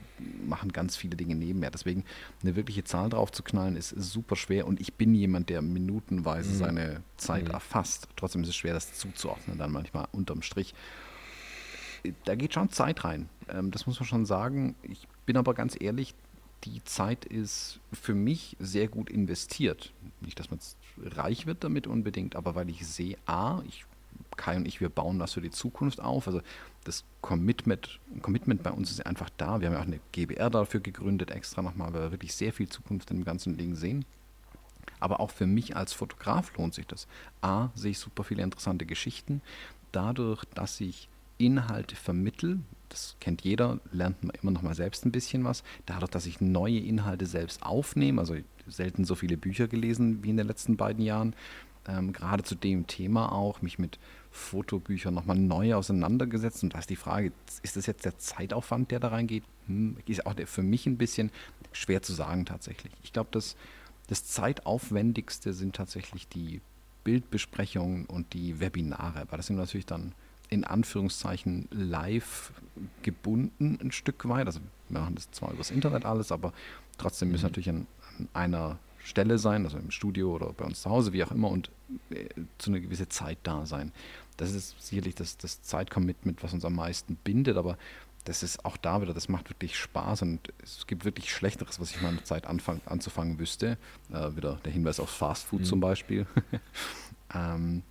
machen 0.46 0.72
ganz 0.72 0.96
viele 0.98 1.16
Dinge 1.16 1.36
nebenher. 1.36 1.72
Deswegen 1.72 2.04
eine 2.42 2.56
wirkliche 2.56 2.84
Zahl 2.84 3.10
drauf 3.10 3.32
zu 3.32 3.44
knallen, 3.44 3.76
ist, 3.76 3.90
super 3.90 4.36
schwer. 4.36 4.68
Und 4.68 4.80
ich 4.80 4.94
bin 4.94 5.16
jemand, 5.16 5.50
der 5.50 5.62
minutenweise 5.62 6.52
mhm. 6.52 6.58
seine 6.58 7.04
Zeit 7.18 7.46
mhm. 7.46 7.52
erfasst. 7.52 8.08
Trotzdem 8.16 8.44
ist 8.44 8.50
es 8.50 8.56
schwer, 8.56 8.74
das 8.74 8.94
zuzuordnen, 8.94 9.58
dann 9.58 9.72
manchmal 9.72 10.08
unterm 10.12 10.42
Strich. 10.42 10.74
Da 12.24 12.36
geht 12.36 12.54
schon 12.54 12.70
Zeit 12.70 13.04
rein. 13.04 13.30
Ähm, 13.50 13.72
das 13.72 13.88
muss 13.88 14.00
man 14.00 14.08
schon 14.08 14.26
sagen. 14.26 14.76
Ich 14.84 15.08
bin 15.26 15.38
aber 15.38 15.54
ganz 15.54 15.76
ehrlich, 15.80 16.14
die 16.64 16.84
Zeit 16.84 17.26
ist 17.26 17.80
für 17.94 18.16
mich 18.16 18.56
sehr 18.60 18.88
gut 18.88 19.10
investiert. 19.10 19.94
Nicht, 20.22 20.40
dass 20.40 20.50
man 20.50 20.60
reich 20.98 21.46
wird 21.46 21.64
damit 21.64 21.88
unbedingt, 21.88 22.36
aber 22.36 22.56
weil 22.56 22.70
ich 22.70 22.86
sehe, 22.88 23.18
A, 23.26 23.62
ich, 23.68 23.86
Kai 24.36 24.58
und 24.58 24.68
ich, 24.68 24.82
wir 24.82 24.90
bauen 24.90 25.20
das 25.20 25.34
für 25.34 25.42
die 25.42 25.52
Zukunft 25.52 26.02
auf. 26.02 26.28
Also 26.28 26.42
das 26.84 27.04
Commitment, 27.22 28.00
Commitment 28.22 28.64
bei 28.64 28.72
uns 28.72 28.92
ist 28.92 29.06
einfach 29.06 29.30
da. 29.38 29.60
Wir 29.60 29.68
haben 29.68 29.76
ja 29.76 29.82
auch 29.82 29.86
eine 29.86 30.00
GBR 30.12 30.50
dafür 30.50 30.80
gegründet, 30.80 31.32
extra 31.32 31.62
nochmal, 31.62 31.94
weil 31.94 32.04
wir 32.04 32.12
wirklich 32.12 32.34
sehr 32.34 32.54
viel 32.54 32.70
Zukunft 32.70 33.10
dem 33.10 33.24
ganzen 33.24 33.58
Ding 33.58 33.76
sehen. 33.76 34.06
Aber 35.00 35.20
auch 35.20 35.32
für 35.32 35.48
mich 35.48 35.76
als 35.76 35.94
Fotograf 35.94 36.56
lohnt 36.58 36.74
sich 36.74 36.88
das. 36.88 37.08
A, 37.42 37.70
sehe 37.76 37.92
ich 37.92 38.00
super 38.00 38.24
viele 38.24 38.44
interessante 38.44 38.86
Geschichten. 38.86 39.42
Dadurch, 39.92 40.44
dass 40.54 40.80
ich 40.82 41.10
Inhalte 41.38 41.96
vermittle, 41.96 42.60
das 42.90 43.18
kennt 43.20 43.42
jeder, 43.44 43.80
lernt 43.92 44.24
man 44.24 44.36
immer 44.42 44.52
noch 44.52 44.62
mal 44.62 44.76
selbst 44.76 45.06
ein 45.06 45.12
bisschen 45.12 45.44
was. 45.44 45.64
Dadurch, 45.86 46.12
dass 46.12 46.26
ich 46.26 46.42
neue 46.42 46.80
Inhalte 46.80 47.26
selbst 47.26 47.64
aufnehme, 47.64 48.22
also 48.22 48.36
selten 48.68 49.06
so 49.06 49.16
viele 49.16 49.38
Bücher 49.38 49.68
gelesen 49.68 50.24
wie 50.24 50.30
in 50.30 50.38
den 50.38 50.48
letzten 50.48 50.78
beiden 50.78 51.04
Jahren, 51.04 51.36
ähm, 51.88 52.14
gerade 52.14 52.44
zu 52.44 52.56
dem 52.56 52.88
Thema 52.88 53.32
auch, 53.32 53.62
mich 53.62 53.78
mit 53.78 54.00
Fotobüchern 54.32 55.14
nochmal 55.14 55.38
neu 55.38 55.76
auseinandergesetzt. 55.76 56.64
Und 56.64 56.74
da 56.74 56.80
ist 56.80 56.90
die 56.90 56.96
Frage, 56.96 57.32
ist 57.64 57.76
das 57.76 57.86
jetzt 57.86 58.06
der 58.06 58.18
Zeitaufwand, 58.18 58.92
der 58.92 59.00
da 59.00 59.10
reingeht? 59.10 59.44
Hm, 59.68 59.98
ist 60.06 60.26
auch 60.26 60.34
für 60.46 60.64
mich 60.64 60.88
ein 60.88 60.98
bisschen 60.98 61.32
schwer 61.72 62.02
zu 62.02 62.14
sagen 62.14 62.46
tatsächlich. 62.46 62.94
Ich 63.04 63.14
glaube, 63.14 63.30
das, 63.32 63.56
das 64.08 64.26
zeitaufwendigste 64.26 65.54
sind 65.54 65.76
tatsächlich 65.76 66.28
die 66.28 66.62
Bildbesprechungen 67.04 68.06
und 68.06 68.34
die 68.34 68.60
Webinare, 68.60 69.26
weil 69.30 69.38
das 69.38 69.48
sind 69.48 69.58
natürlich 69.58 69.86
dann 69.86 70.14
in 70.50 70.64
Anführungszeichen 70.64 71.68
live 71.72 72.52
gebunden 73.02 73.80
ein 73.82 73.92
Stück 73.92 74.28
weit. 74.28 74.48
Also 74.48 74.60
wir 74.90 75.00
machen 75.00 75.16
das 75.16 75.32
zwar 75.32 75.52
übers 75.52 75.72
Internet 75.72 76.06
alles, 76.06 76.32
aber 76.32 76.54
trotzdem 76.98 77.32
müssen 77.32 77.46
mhm. 77.46 77.50
natürlich 77.50 77.70
an, 77.70 77.88
an, 78.18 78.30
einer 78.34 78.80
Stelle 79.04 79.38
sein, 79.38 79.66
also 79.66 79.78
im 79.78 79.92
Studio 79.92 80.34
oder 80.34 80.52
bei 80.54 80.66
uns 80.66 80.82
zu 80.82 80.90
Hause, 80.90 81.14
wie 81.14 81.24
auch 81.24 81.32
immer, 81.32 81.50
und 81.50 81.70
äh, 82.10 82.28
zu 82.58 82.72
einer 82.72 82.80
gewissen 82.80 83.10
Zeit 83.10 83.38
da 83.44 83.66
sein. 83.66 83.92
Das 84.38 84.52
ist 84.52 84.76
sicherlich 84.82 85.16
das, 85.16 85.38
das 85.38 85.62
Zeitcommitment, 85.62 86.44
was 86.44 86.54
uns 86.54 86.66
am 86.66 86.76
meisten 86.76 87.16
bindet, 87.16 87.56
aber 87.56 87.78
das 88.26 88.42
ist 88.42 88.66
auch 88.66 88.76
da 88.76 89.02
wieder, 89.02 89.14
das 89.14 89.30
macht 89.30 89.52
wirklich 89.52 89.78
Spaß 89.78 90.24
und 90.24 90.52
es 90.64 90.88
gibt 90.88 91.06
wirklich 91.06 91.32
Schlechteres, 91.32 91.80
was 91.80 91.92
ich 91.92 92.02
mal 92.02 92.12
mit 92.12 92.26
Zeit 92.26 92.48
anfang, 92.48 92.82
anzufangen 92.88 93.38
wüsste. 93.38 93.78
Äh, 94.12 94.36
wieder 94.36 94.60
der 94.66 94.72
Hinweis 94.72 95.00
auf 95.00 95.10
Fast 95.10 95.46
Food 95.46 95.62
mhm. 95.62 95.66
zum 95.66 95.80
Beispiel. 95.80 96.26
ähm, 97.34 97.84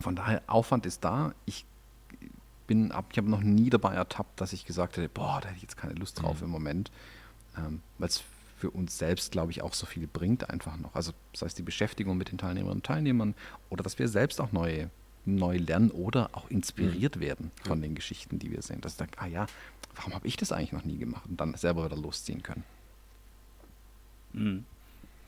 von 0.00 0.16
daher, 0.16 0.42
Aufwand 0.48 0.84
ist 0.84 1.04
da. 1.04 1.32
Ich 1.44 1.64
bin, 2.68 2.92
hab, 2.92 3.10
ich 3.10 3.18
habe 3.18 3.28
noch 3.28 3.40
nie 3.40 3.70
dabei 3.70 3.94
ertappt, 3.94 4.40
dass 4.40 4.52
ich 4.52 4.64
gesagt 4.64 4.96
hätte, 4.96 5.08
boah, 5.08 5.40
da 5.40 5.48
hätte 5.48 5.56
ich 5.56 5.62
jetzt 5.62 5.76
keine 5.76 5.94
Lust 5.94 6.22
drauf 6.22 6.38
mhm. 6.38 6.44
im 6.44 6.50
Moment. 6.50 6.92
Ähm, 7.56 7.80
Weil 7.98 8.08
es 8.08 8.22
für 8.58 8.70
uns 8.70 8.96
selbst, 8.96 9.32
glaube 9.32 9.50
ich, 9.50 9.62
auch 9.62 9.74
so 9.74 9.86
viel 9.86 10.06
bringt 10.06 10.48
einfach 10.50 10.76
noch. 10.76 10.94
Also 10.94 11.12
sei 11.34 11.46
es 11.46 11.54
die 11.54 11.62
Beschäftigung 11.62 12.16
mit 12.16 12.30
den 12.30 12.38
Teilnehmerinnen 12.38 12.78
und 12.78 12.86
Teilnehmern 12.86 13.34
oder 13.70 13.82
dass 13.82 13.98
wir 13.98 14.06
selbst 14.08 14.40
auch 14.40 14.52
neue, 14.52 14.90
neu 15.24 15.56
lernen 15.56 15.90
oder 15.90 16.30
auch 16.32 16.48
inspiriert 16.50 17.16
mhm. 17.16 17.20
werden 17.20 17.50
von 17.64 17.80
den 17.80 17.94
Geschichten, 17.94 18.38
die 18.38 18.52
wir 18.52 18.62
sehen. 18.62 18.80
Dass 18.80 18.92
ich 18.92 18.98
denke, 18.98 19.20
ah 19.20 19.26
ja, 19.26 19.46
warum 19.96 20.14
habe 20.14 20.26
ich 20.28 20.36
das 20.36 20.52
eigentlich 20.52 20.72
noch 20.72 20.84
nie 20.84 20.98
gemacht 20.98 21.26
und 21.28 21.40
dann 21.40 21.54
selber 21.54 21.84
wieder 21.84 21.96
losziehen 21.96 22.42
können. 22.42 22.64
Mhm. 24.32 24.64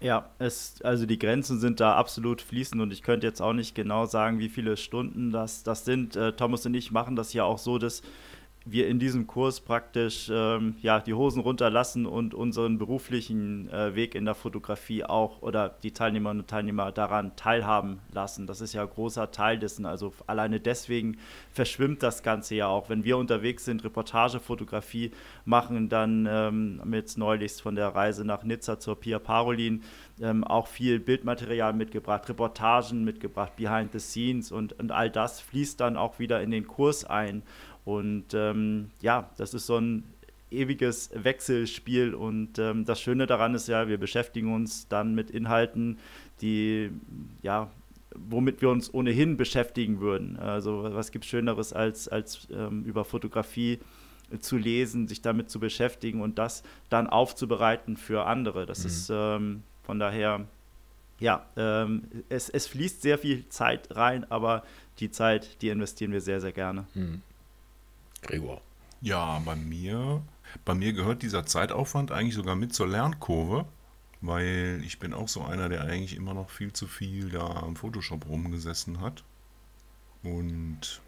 Ja, 0.03 0.31
es, 0.39 0.81
also 0.83 1.05
die 1.05 1.19
Grenzen 1.19 1.61
sind 1.61 1.79
da 1.79 1.95
absolut 1.95 2.41
fließend 2.41 2.81
und 2.81 2.91
ich 2.91 3.03
könnte 3.03 3.27
jetzt 3.27 3.43
auch 3.43 3.53
nicht 3.53 3.75
genau 3.75 4.07
sagen, 4.07 4.39
wie 4.39 4.49
viele 4.49 4.79
Stunden 4.79 5.31
das, 5.31 5.63
das 5.63 5.85
sind. 5.85 6.17
Äh, 6.17 6.33
Thomas 6.33 6.65
und 6.65 6.73
ich 6.75 6.91
machen 6.91 7.17
das 7.17 7.35
ja 7.35 7.45
auch 7.45 7.59
so, 7.59 7.77
dass 7.77 8.01
wir 8.67 8.89
in 8.89 8.99
diesem 8.99 9.27
Kurs 9.27 9.61
praktisch 9.61 10.31
ähm, 10.31 10.77
ja, 10.83 11.01
die 11.01 11.15
Hosen 11.15 11.41
runterlassen 11.41 12.05
und 12.05 12.35
unseren 12.35 12.77
beruflichen 12.77 13.71
äh, 13.71 13.95
Weg 13.95 14.15
in 14.15 14.27
der 14.27 14.35
Fotografie 14.35 15.03
auch 15.03 15.41
oder 15.41 15.71
die 15.83 15.93
Teilnehmerinnen 15.93 16.43
und 16.43 16.51
Teilnehmer 16.51 16.93
daran 16.93 17.35
teilhaben 17.37 18.01
lassen. 18.13 18.47
Das 18.47 18.61
ist 18.61 18.75
ja 18.75 18.83
ein 18.83 18.91
großer 18.91 19.31
Teil 19.31 19.59
dessen. 19.59 19.87
Also 19.87 20.13
alleine 20.27 20.61
deswegen 20.61 21.17
verschwimmt 21.53 22.03
das 22.03 22.23
Ganze 22.23 22.55
ja 22.55 22.67
auch. 22.67 22.91
Wenn 22.91 23.05
wir 23.05 23.17
unterwegs 23.17 23.65
sind, 23.65 23.83
Reportagefotografie 23.83 25.13
machen, 25.47 25.89
dann 25.89 26.29
ähm, 26.31 26.83
mit 26.85 27.17
neulichst 27.17 27.63
von 27.63 27.75
der 27.75 27.89
Reise 27.89 28.27
nach 28.27 28.45
Nizza 28.45 28.79
zur 28.79 29.01
Pia 29.01 29.19
Parolin 29.19 29.83
ähm, 30.21 30.45
auch 30.45 30.67
viel 30.67 31.01
Bildmaterial 31.01 31.73
mitgebracht, 31.73 32.29
Reportagen 32.29 33.05
mitgebracht, 33.05 33.57
Behind 33.57 33.93
the 33.93 34.01
Scenes 34.01 34.53
und, 34.53 34.79
und 34.79 34.93
all 34.93 35.11
das 35.11 35.41
fließt 35.41 35.81
dann 35.81 35.97
auch 35.97 36.19
wieder 36.19 36.43
in 36.43 36.51
den 36.51 36.67
Kurs 36.67 37.05
ein. 37.05 37.43
Und 37.85 38.35
ähm, 38.35 38.91
ja, 39.01 39.31
das 39.37 39.55
ist 39.55 39.67
so 39.67 39.79
ein 39.79 40.05
ewiges 40.51 41.11
Wechselspiel. 41.15 42.15
Und 42.15 42.59
ähm, 42.59 42.85
das 42.85 43.01
Schöne 43.01 43.27
daran 43.27 43.55
ist 43.55 43.69
ja, 43.69 43.89
wir 43.89 43.99
beschäftigen 43.99 44.53
uns 44.53 44.89
dann 44.89 45.15
mit 45.15 45.31
Inhalten, 45.31 45.99
die 46.41 46.91
ja 47.43 47.71
womit 48.15 48.61
wir 48.61 48.71
uns 48.71 48.93
ohnehin 48.93 49.37
beschäftigen 49.37 50.01
würden. 50.01 50.37
Also 50.39 50.83
was 50.83 51.11
gibt 51.13 51.25
es 51.25 51.31
Schöneres 51.31 51.73
als, 51.73 52.09
als 52.09 52.49
ähm, 52.51 52.85
über 52.85 53.05
Fotografie 53.05 53.79
zu 54.41 54.57
lesen, 54.57 55.09
sich 55.09 55.23
damit 55.23 55.51
zu 55.51 55.59
beschäftigen 55.59 56.21
und 56.21 56.39
das 56.39 56.63
dann 56.89 57.09
aufzubereiten 57.09 57.97
für 57.97 58.27
andere. 58.27 58.67
Das 58.67 58.81
mhm. 58.81 58.87
ist 58.87 59.11
ähm, 59.13 59.63
von 59.83 59.99
daher, 59.99 60.47
ja, 61.19 61.47
ähm, 61.57 62.05
es, 62.29 62.49
es 62.49 62.67
fließt 62.69 63.03
sehr 63.03 63.19
viel 63.19 63.49
Zeit 63.49 63.95
rein, 63.97 64.31
aber 64.31 64.63
die 65.01 65.11
Zeit, 65.11 65.61
die 65.63 65.69
investieren 65.69 66.13
wir 66.13 66.21
sehr, 66.21 66.41
sehr 66.41 66.53
gerne. 66.53 66.87
Mhm. 66.95 67.23
Gregor. 68.23 68.61
Ja, 69.01 69.41
bei 69.45 69.57
mir, 69.57 70.23
bei 70.65 70.75
mir 70.75 70.93
gehört 70.93 71.23
dieser 71.23 71.47
Zeitaufwand 71.47 72.13
eigentlich 72.13 72.35
sogar 72.35 72.57
mit 72.57 72.75
zur 72.75 72.87
Lernkurve, 72.87 73.67
weil 74.21 74.83
ich 74.85 74.99
bin 74.99 75.15
auch 75.15 75.29
so 75.29 75.43
einer, 75.43 75.69
der 75.69 75.83
eigentlich 75.83 76.17
immer 76.17 76.35
noch 76.35 76.51
viel 76.51 76.73
zu 76.73 76.87
viel 76.87 77.31
da 77.31 77.47
am 77.47 77.77
Photoshop 77.77 78.29
rumgesessen 78.29 79.01
hat. 79.01 79.25
Und 80.23 81.01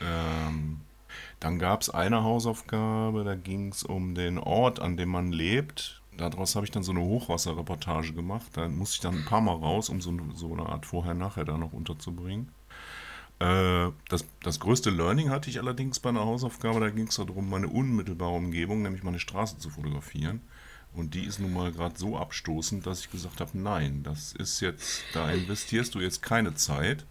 ähm, 0.00 0.80
dann 1.40 1.58
gab 1.58 1.82
es 1.82 1.90
eine 1.90 2.22
Hausaufgabe, 2.22 3.24
da 3.24 3.34
ging 3.34 3.68
es 3.68 3.82
um 3.82 4.14
den 4.14 4.38
Ort, 4.38 4.80
an 4.80 4.96
dem 4.96 5.10
man 5.10 5.32
lebt. 5.32 6.00
Daraus 6.16 6.56
habe 6.56 6.66
ich 6.66 6.72
dann 6.72 6.82
so 6.82 6.92
eine 6.92 7.00
Hochwasserreportage 7.00 8.12
gemacht. 8.12 8.46
Da 8.54 8.68
musste 8.68 8.94
ich 8.96 9.00
dann 9.00 9.16
ein 9.16 9.24
paar 9.24 9.40
Mal 9.40 9.56
raus, 9.56 9.88
um 9.88 10.00
so, 10.00 10.14
so 10.34 10.52
eine 10.52 10.66
Art 10.66 10.86
Vorher-Nachher 10.86 11.44
da 11.44 11.56
noch 11.56 11.72
unterzubringen. 11.72 12.50
Äh, 13.42 13.90
das, 14.08 14.24
das 14.42 14.60
größte 14.60 14.90
Learning 14.90 15.30
hatte 15.30 15.50
ich 15.50 15.58
allerdings 15.58 15.98
bei 15.98 16.10
einer 16.10 16.24
Hausaufgabe, 16.24 16.78
da 16.78 16.90
ging 16.90 17.08
es 17.08 17.16
darum, 17.16 17.50
meine 17.50 17.68
unmittelbare 17.68 18.34
Umgebung, 18.34 18.82
nämlich 18.82 19.02
meine 19.02 19.18
Straße 19.18 19.58
zu 19.58 19.70
fotografieren. 19.70 20.40
Und 20.94 21.14
die 21.14 21.24
ist 21.24 21.40
nun 21.40 21.52
mal 21.52 21.72
gerade 21.72 21.98
so 21.98 22.18
abstoßend, 22.18 22.86
dass 22.86 23.00
ich 23.00 23.10
gesagt 23.10 23.40
habe, 23.40 23.58
nein, 23.58 24.02
das 24.04 24.32
ist 24.32 24.60
jetzt, 24.60 25.02
da 25.14 25.30
investierst 25.30 25.94
du 25.94 26.00
jetzt 26.00 26.22
keine 26.22 26.54
Zeit. 26.54 27.04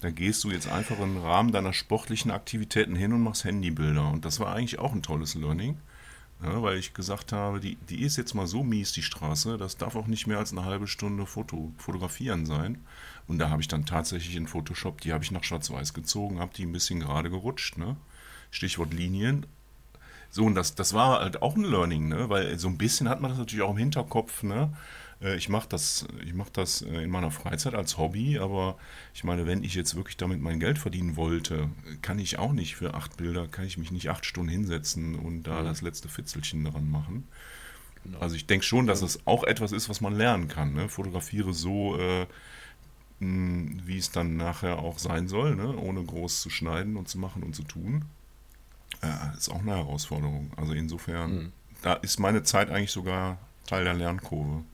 Da 0.00 0.10
gehst 0.10 0.44
du 0.44 0.50
jetzt 0.50 0.68
einfach 0.68 0.98
im 1.00 1.16
Rahmen 1.16 1.52
deiner 1.52 1.72
sportlichen 1.72 2.30
Aktivitäten 2.30 2.94
hin 2.94 3.12
und 3.12 3.22
machst 3.22 3.44
Handybilder. 3.44 4.08
Und 4.08 4.24
das 4.24 4.40
war 4.40 4.54
eigentlich 4.54 4.78
auch 4.78 4.92
ein 4.92 5.02
tolles 5.02 5.34
Learning. 5.34 5.78
Ja, 6.42 6.60
weil 6.62 6.76
ich 6.76 6.92
gesagt 6.92 7.32
habe, 7.32 7.60
die, 7.60 7.76
die 7.88 8.02
ist 8.02 8.16
jetzt 8.16 8.34
mal 8.34 8.48
so 8.48 8.62
mies, 8.62 8.92
die 8.92 9.02
Straße, 9.02 9.56
das 9.58 9.76
darf 9.76 9.94
auch 9.96 10.08
nicht 10.08 10.26
mehr 10.26 10.38
als 10.38 10.52
eine 10.52 10.64
halbe 10.64 10.88
Stunde 10.88 11.24
Foto, 11.24 11.72
fotografieren 11.78 12.46
sein. 12.46 12.84
Und 13.26 13.38
da 13.38 13.50
habe 13.50 13.62
ich 13.62 13.68
dann 13.68 13.86
tatsächlich 13.86 14.36
in 14.36 14.46
Photoshop, 14.46 15.00
die 15.00 15.12
habe 15.12 15.24
ich 15.24 15.30
nach 15.30 15.44
Schwarz-Weiß 15.44 15.94
gezogen, 15.94 16.40
habe 16.40 16.54
die 16.54 16.64
ein 16.64 16.72
bisschen 16.72 17.00
gerade 17.00 17.30
gerutscht, 17.30 17.78
ne? 17.78 17.96
Stichwort 18.50 18.92
Linien. 18.92 19.46
So, 20.30 20.44
und 20.44 20.54
das, 20.54 20.74
das 20.74 20.94
war 20.94 21.20
halt 21.20 21.42
auch 21.42 21.56
ein 21.56 21.64
Learning, 21.64 22.08
ne? 22.08 22.28
Weil 22.28 22.58
so 22.58 22.68
ein 22.68 22.78
bisschen 22.78 23.08
hat 23.08 23.20
man 23.20 23.30
das 23.30 23.38
natürlich 23.38 23.62
auch 23.62 23.70
im 23.70 23.76
Hinterkopf, 23.78 24.42
ne? 24.42 24.72
Äh, 25.22 25.36
ich 25.36 25.48
mache 25.48 25.68
das, 25.68 26.06
ich 26.24 26.34
mach 26.34 26.50
das 26.50 26.82
äh, 26.82 27.02
in 27.02 27.10
meiner 27.10 27.30
Freizeit 27.30 27.74
als 27.74 27.98
Hobby, 27.98 28.38
aber 28.38 28.76
ich 29.14 29.24
meine, 29.24 29.46
wenn 29.46 29.62
ich 29.64 29.74
jetzt 29.74 29.94
wirklich 29.94 30.16
damit 30.16 30.40
mein 30.40 30.60
Geld 30.60 30.78
verdienen 30.78 31.16
wollte, 31.16 31.68
kann 32.02 32.18
ich 32.18 32.38
auch 32.38 32.52
nicht 32.52 32.76
für 32.76 32.94
acht 32.94 33.16
Bilder, 33.16 33.48
kann 33.48 33.64
ich 33.64 33.78
mich 33.78 33.92
nicht 33.92 34.10
acht 34.10 34.26
Stunden 34.26 34.50
hinsetzen 34.50 35.14
und 35.14 35.44
da 35.44 35.60
mhm. 35.60 35.66
das 35.66 35.82
letzte 35.82 36.08
Fitzelchen 36.08 36.64
dran 36.64 36.90
machen. 36.90 37.28
Genau. 38.04 38.18
Also 38.18 38.34
ich 38.34 38.46
denke 38.46 38.66
schon, 38.66 38.86
dass 38.86 39.02
es 39.02 39.26
auch 39.26 39.44
etwas 39.44 39.70
ist, 39.72 39.88
was 39.88 40.00
man 40.00 40.16
lernen 40.16 40.48
kann. 40.48 40.74
Ne? 40.74 40.88
Fotografiere 40.88 41.52
so, 41.52 41.96
äh, 41.98 42.26
wie 43.22 43.98
es 43.98 44.10
dann 44.10 44.36
nachher 44.36 44.78
auch 44.78 44.98
sein 44.98 45.28
soll, 45.28 45.54
ne? 45.54 45.76
ohne 45.76 46.02
groß 46.02 46.40
zu 46.40 46.50
schneiden 46.50 46.96
und 46.96 47.08
zu 47.08 47.18
machen 47.18 47.42
und 47.42 47.54
zu 47.54 47.62
tun. 47.62 48.04
Äh, 49.02 49.36
ist 49.36 49.48
auch 49.48 49.60
eine 49.60 49.76
Herausforderung. 49.76 50.50
Also 50.56 50.72
insofern, 50.72 51.34
mhm. 51.34 51.52
da 51.82 51.94
ist 51.94 52.18
meine 52.18 52.42
Zeit 52.42 52.70
eigentlich 52.70 52.90
sogar 52.90 53.38
Teil 53.66 53.84
der 53.84 53.94
Lernkurve. 53.94 54.64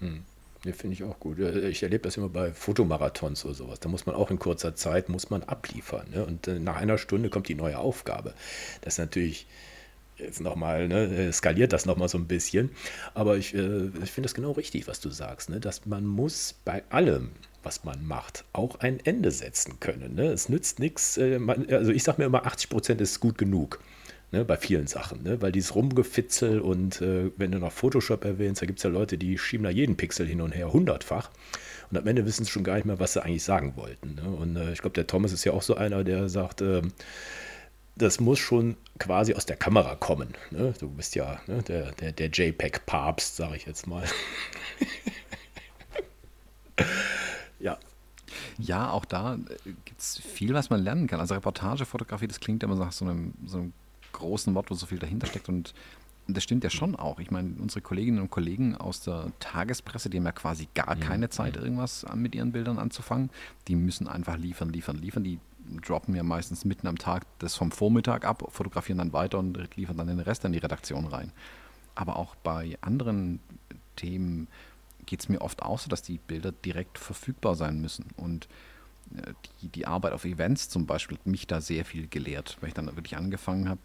Mhm. 0.00 0.24
Ja, 0.64 0.72
finde 0.72 0.94
ich 0.94 1.02
auch 1.02 1.18
gut. 1.18 1.38
Ich 1.40 1.82
erlebe 1.82 2.04
das 2.04 2.16
immer 2.16 2.28
bei 2.28 2.52
Fotomarathons 2.52 3.44
oder 3.44 3.54
sowas. 3.54 3.80
Da 3.80 3.88
muss 3.88 4.06
man 4.06 4.14
auch 4.14 4.30
in 4.30 4.38
kurzer 4.38 4.76
Zeit 4.76 5.08
muss 5.08 5.28
man 5.28 5.42
abliefern. 5.42 6.06
Ne? 6.12 6.24
Und 6.24 6.46
äh, 6.46 6.60
nach 6.60 6.76
einer 6.76 6.98
Stunde 6.98 7.30
kommt 7.30 7.48
die 7.48 7.56
neue 7.56 7.78
Aufgabe. 7.78 8.32
Das 8.82 8.94
ist 8.94 8.98
natürlich 8.98 9.46
jetzt 10.22 10.40
nochmal, 10.40 10.88
ne, 10.88 11.32
skaliert 11.32 11.72
das 11.72 11.86
nochmal 11.86 12.08
so 12.08 12.18
ein 12.18 12.26
bisschen. 12.26 12.70
Aber 13.14 13.36
ich, 13.36 13.54
äh, 13.54 13.86
ich 14.02 14.10
finde 14.10 14.26
das 14.26 14.34
genau 14.34 14.52
richtig, 14.52 14.86
was 14.88 15.00
du 15.00 15.10
sagst, 15.10 15.50
ne? 15.50 15.60
dass 15.60 15.86
man 15.86 16.06
muss 16.06 16.54
bei 16.64 16.82
allem, 16.90 17.30
was 17.62 17.84
man 17.84 18.04
macht, 18.06 18.44
auch 18.52 18.80
ein 18.80 19.00
Ende 19.04 19.30
setzen 19.30 19.80
können. 19.80 20.14
Ne? 20.14 20.26
Es 20.26 20.48
nützt 20.48 20.78
nichts, 20.78 21.16
äh, 21.16 21.38
also 21.70 21.92
ich 21.92 22.02
sage 22.02 22.20
mir 22.20 22.26
immer, 22.26 22.46
80 22.46 22.70
Prozent 22.70 23.00
ist 23.00 23.20
gut 23.20 23.38
genug. 23.38 23.80
Ne, 24.34 24.46
bei 24.46 24.56
vielen 24.56 24.86
Sachen, 24.86 25.22
ne? 25.24 25.42
weil 25.42 25.52
dieses 25.52 25.74
Rumgefitzel 25.74 26.58
und 26.58 27.02
äh, 27.02 27.30
wenn 27.36 27.52
du 27.52 27.58
noch 27.58 27.70
Photoshop 27.70 28.24
erwähnst, 28.24 28.62
da 28.62 28.66
gibt 28.66 28.78
es 28.78 28.82
ja 28.82 28.88
Leute, 28.88 29.18
die 29.18 29.36
schieben 29.36 29.64
da 29.64 29.68
jeden 29.68 29.98
Pixel 29.98 30.26
hin 30.26 30.40
und 30.40 30.52
her, 30.52 30.72
hundertfach. 30.72 31.28
Und 31.90 31.98
am 31.98 32.06
Ende 32.06 32.24
wissen 32.24 32.46
sie 32.46 32.50
schon 32.50 32.64
gar 32.64 32.76
nicht 32.76 32.86
mehr, 32.86 32.98
was 32.98 33.12
sie 33.12 33.22
eigentlich 33.22 33.44
sagen 33.44 33.74
wollten. 33.76 34.14
Ne? 34.14 34.22
Und 34.22 34.56
äh, 34.56 34.72
ich 34.72 34.78
glaube, 34.78 34.94
der 34.94 35.06
Thomas 35.06 35.32
ist 35.32 35.44
ja 35.44 35.52
auch 35.52 35.60
so 35.60 35.74
einer, 35.74 36.02
der 36.02 36.30
sagt, 36.30 36.62
äh, 36.62 36.80
das 37.96 38.20
muss 38.20 38.38
schon 38.38 38.76
quasi 38.98 39.34
aus 39.34 39.46
der 39.46 39.56
Kamera 39.56 39.94
kommen. 39.96 40.34
Ne? 40.50 40.74
Du 40.78 40.88
bist 40.88 41.14
ja 41.14 41.40
ne, 41.46 41.62
der, 41.62 41.92
der, 41.92 42.12
der 42.12 42.28
JPEG-Papst, 42.28 43.36
sage 43.36 43.56
ich 43.56 43.66
jetzt 43.66 43.86
mal. 43.86 44.04
ja. 47.60 47.78
Ja, 48.58 48.90
auch 48.90 49.04
da 49.04 49.34
äh, 49.34 49.38
gibt 49.84 50.00
es 50.00 50.18
viel, 50.18 50.54
was 50.54 50.70
man 50.70 50.82
lernen 50.82 51.06
kann. 51.06 51.20
Also 51.20 51.34
Reportagefotografie, 51.34 52.28
das 52.28 52.40
klingt 52.40 52.62
immer 52.62 52.76
nach 52.76 52.92
so 52.92 53.04
einem, 53.04 53.34
so 53.46 53.58
einem 53.58 53.72
großen 54.12 54.54
Wort, 54.54 54.70
wo 54.70 54.74
so 54.74 54.86
viel 54.86 54.98
dahinter 54.98 55.26
steckt. 55.26 55.48
Und 55.48 55.74
das 56.28 56.44
stimmt 56.44 56.64
ja 56.64 56.70
schon 56.70 56.96
auch. 56.96 57.18
Ich 57.18 57.30
meine, 57.30 57.54
unsere 57.60 57.82
Kolleginnen 57.82 58.20
und 58.20 58.30
Kollegen 58.30 58.76
aus 58.76 59.02
der 59.02 59.32
Tagespresse, 59.40 60.08
die 60.08 60.18
haben 60.18 60.24
ja 60.24 60.32
quasi 60.32 60.68
gar 60.74 60.94
mhm. 60.94 61.00
keine 61.00 61.30
Zeit, 61.30 61.56
irgendwas 61.56 62.06
mit 62.14 62.34
ihren 62.34 62.52
Bildern 62.52 62.78
anzufangen. 62.78 63.30
Die 63.68 63.74
müssen 63.74 64.08
einfach 64.08 64.36
liefern, 64.36 64.70
liefern, 64.70 64.96
liefern. 64.96 65.24
Die 65.24 65.38
droppen 65.84 66.14
ja 66.14 66.22
meistens 66.22 66.64
mitten 66.64 66.86
am 66.86 66.98
Tag 66.98 67.24
das 67.38 67.54
vom 67.54 67.70
Vormittag 67.70 68.24
ab, 68.24 68.44
fotografieren 68.50 68.98
dann 68.98 69.12
weiter 69.12 69.38
und 69.38 69.76
liefern 69.76 69.96
dann 69.96 70.06
den 70.06 70.20
Rest 70.20 70.44
in 70.44 70.52
die 70.52 70.58
Redaktion 70.58 71.06
rein. 71.06 71.32
Aber 71.94 72.16
auch 72.16 72.34
bei 72.36 72.78
anderen 72.80 73.40
Themen 73.96 74.48
geht 75.06 75.20
es 75.20 75.28
mir 75.28 75.40
oft 75.40 75.62
auch 75.62 75.78
so, 75.78 75.88
dass 75.88 76.02
die 76.02 76.18
Bilder 76.18 76.52
direkt 76.52 76.98
verfügbar 76.98 77.54
sein 77.54 77.80
müssen. 77.80 78.06
Und 78.16 78.48
äh, 79.16 79.32
die, 79.60 79.68
die 79.68 79.86
Arbeit 79.86 80.12
auf 80.12 80.24
Events 80.24 80.68
zum 80.68 80.86
Beispiel 80.86 81.18
hat 81.18 81.26
mich 81.26 81.46
da 81.46 81.60
sehr 81.60 81.84
viel 81.84 82.06
gelehrt, 82.08 82.56
weil 82.60 82.68
ich 82.68 82.74
dann 82.74 82.86
wirklich 82.86 83.16
angefangen 83.16 83.68
habe, 83.68 83.80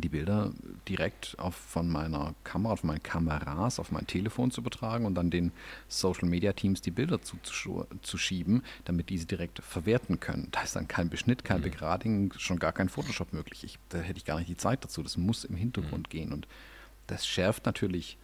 die 0.00 0.08
Bilder 0.08 0.52
direkt 0.88 1.36
auf, 1.38 1.54
von 1.54 1.88
meiner 1.88 2.34
Kamera, 2.44 2.76
von 2.76 2.88
meinen 2.88 3.02
Kameras 3.02 3.78
auf 3.78 3.92
mein 3.92 4.06
Telefon 4.06 4.50
zu 4.50 4.60
übertragen 4.60 5.04
und 5.04 5.14
dann 5.14 5.30
den 5.30 5.52
Social 5.88 6.28
Media 6.28 6.52
Teams 6.52 6.80
die 6.80 6.90
Bilder 6.90 7.20
zuzuschieben, 7.22 8.62
damit 8.84 9.10
diese 9.10 9.26
direkt 9.26 9.60
verwerten 9.62 10.20
können. 10.20 10.48
Da 10.50 10.62
ist 10.62 10.76
dann 10.76 10.88
kein 10.88 11.10
Beschnitt, 11.10 11.44
kein 11.44 11.58
mhm. 11.58 11.64
Begradigen, 11.64 12.32
schon 12.38 12.58
gar 12.58 12.72
kein 12.72 12.88
Photoshop 12.88 13.32
möglich. 13.32 13.64
Ich, 13.64 13.78
da 13.90 13.98
hätte 13.98 14.18
ich 14.18 14.24
gar 14.24 14.38
nicht 14.38 14.48
die 14.48 14.56
Zeit 14.56 14.84
dazu. 14.84 15.02
Das 15.02 15.16
muss 15.16 15.44
im 15.44 15.56
Hintergrund 15.56 16.08
mhm. 16.08 16.10
gehen. 16.10 16.32
Und 16.32 16.46
das 17.06 17.26
schärft 17.26 17.66
natürlich 17.66 18.18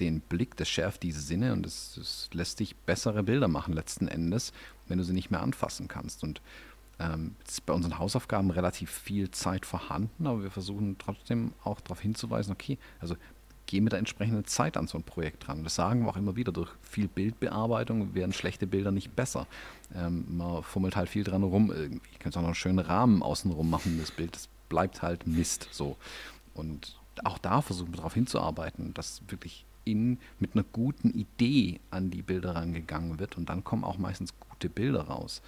den 0.00 0.20
Blick, 0.20 0.56
das 0.56 0.68
schärft 0.68 1.02
diese 1.02 1.20
Sinne 1.20 1.52
und 1.52 1.66
es 1.66 2.28
lässt 2.32 2.60
dich 2.60 2.74
bessere 2.74 3.22
Bilder 3.22 3.46
machen 3.46 3.74
letzten 3.74 4.08
Endes, 4.08 4.52
wenn 4.88 4.98
du 4.98 5.04
sie 5.04 5.12
nicht 5.12 5.30
mehr 5.30 5.42
anfassen 5.42 5.86
kannst. 5.86 6.22
Und 6.24 6.40
Ähm, 7.02 7.34
ist 7.46 7.66
bei 7.66 7.72
unseren 7.72 7.98
Hausaufgaben 7.98 8.50
relativ 8.50 8.90
viel 8.90 9.30
Zeit 9.30 9.66
vorhanden, 9.66 10.26
aber 10.26 10.42
wir 10.42 10.50
versuchen 10.50 10.96
trotzdem 10.98 11.52
auch 11.64 11.80
darauf 11.80 12.00
hinzuweisen, 12.00 12.52
okay, 12.52 12.78
also 13.00 13.16
geh 13.66 13.80
mit 13.80 13.92
der 13.92 13.98
entsprechenden 13.98 14.44
Zeit 14.44 14.76
an 14.76 14.86
so 14.86 14.98
ein 14.98 15.02
Projekt 15.02 15.46
dran. 15.46 15.64
Das 15.64 15.74
sagen 15.74 16.02
wir 16.04 16.10
auch 16.10 16.16
immer 16.16 16.36
wieder, 16.36 16.52
durch 16.52 16.70
viel 16.82 17.08
Bildbearbeitung 17.08 18.14
werden 18.14 18.32
schlechte 18.32 18.66
Bilder 18.66 18.92
nicht 18.92 19.16
besser. 19.16 19.46
Ähm, 19.94 20.36
man 20.36 20.62
fummelt 20.62 20.94
halt 20.94 21.08
viel 21.08 21.24
dran 21.24 21.42
rum 21.42 21.72
irgendwie. 21.72 22.08
Ich 22.12 22.18
könnte 22.18 22.38
auch 22.38 22.42
noch 22.42 22.48
einen 22.48 22.54
schönen 22.54 22.78
Rahmen 22.78 23.22
außenrum 23.22 23.68
machen, 23.68 23.98
das 23.98 24.10
Bild, 24.10 24.34
das 24.34 24.48
bleibt 24.68 25.02
halt 25.02 25.26
Mist 25.26 25.68
so. 25.72 25.96
Und 26.54 27.00
auch 27.24 27.38
da 27.38 27.62
versuchen 27.62 27.92
wir 27.92 27.96
darauf 27.96 28.14
hinzuarbeiten, 28.14 28.94
dass 28.94 29.22
wirklich 29.28 29.64
in, 29.84 30.18
mit 30.38 30.54
einer 30.54 30.64
guten 30.64 31.10
Idee 31.10 31.80
an 31.90 32.10
die 32.10 32.22
Bilder 32.22 32.54
rangegangen 32.54 33.18
wird 33.18 33.36
und 33.36 33.48
dann 33.48 33.64
kommen 33.64 33.84
auch 33.84 33.98
meistens 33.98 34.34
gute 34.38 34.68
Bilder 34.68 35.02
raus. 35.02 35.42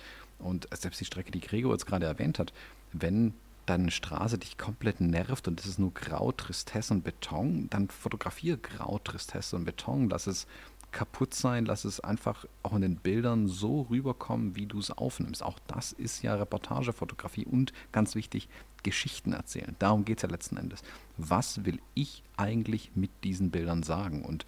Und 0.44 0.68
selbst 0.74 1.00
die 1.00 1.04
Strecke, 1.04 1.30
die 1.30 1.40
Gregor 1.40 1.72
jetzt 1.72 1.86
gerade 1.86 2.06
erwähnt 2.06 2.38
hat, 2.38 2.52
wenn 2.92 3.34
deine 3.66 3.90
Straße 3.90 4.38
dich 4.38 4.58
komplett 4.58 5.00
nervt 5.00 5.48
und 5.48 5.58
es 5.58 5.66
ist 5.66 5.78
nur 5.78 5.92
Grau, 5.94 6.32
Tristesse 6.32 6.92
und 6.92 7.02
Beton, 7.02 7.68
dann 7.70 7.88
fotografiere 7.88 8.58
Grau, 8.58 8.98
Tristesse 8.98 9.56
und 9.56 9.64
Beton. 9.64 10.10
Lass 10.10 10.26
es 10.26 10.46
kaputt 10.92 11.34
sein, 11.34 11.64
lass 11.64 11.84
es 11.84 11.98
einfach 11.98 12.44
auch 12.62 12.74
in 12.74 12.82
den 12.82 12.96
Bildern 12.96 13.48
so 13.48 13.82
rüberkommen, 13.90 14.54
wie 14.54 14.66
du 14.66 14.78
es 14.78 14.90
aufnimmst. 14.90 15.42
Auch 15.42 15.58
das 15.66 15.92
ist 15.92 16.22
ja 16.22 16.34
Reportagefotografie 16.34 17.46
und 17.46 17.72
ganz 17.90 18.14
wichtig, 18.14 18.48
Geschichten 18.82 19.32
erzählen. 19.32 19.74
Darum 19.78 20.04
geht 20.04 20.18
es 20.18 20.22
ja 20.22 20.28
letzten 20.28 20.58
Endes. 20.58 20.82
Was 21.16 21.64
will 21.64 21.80
ich 21.94 22.22
eigentlich 22.36 22.90
mit 22.94 23.10
diesen 23.24 23.50
Bildern 23.50 23.82
sagen? 23.82 24.24
Und 24.24 24.44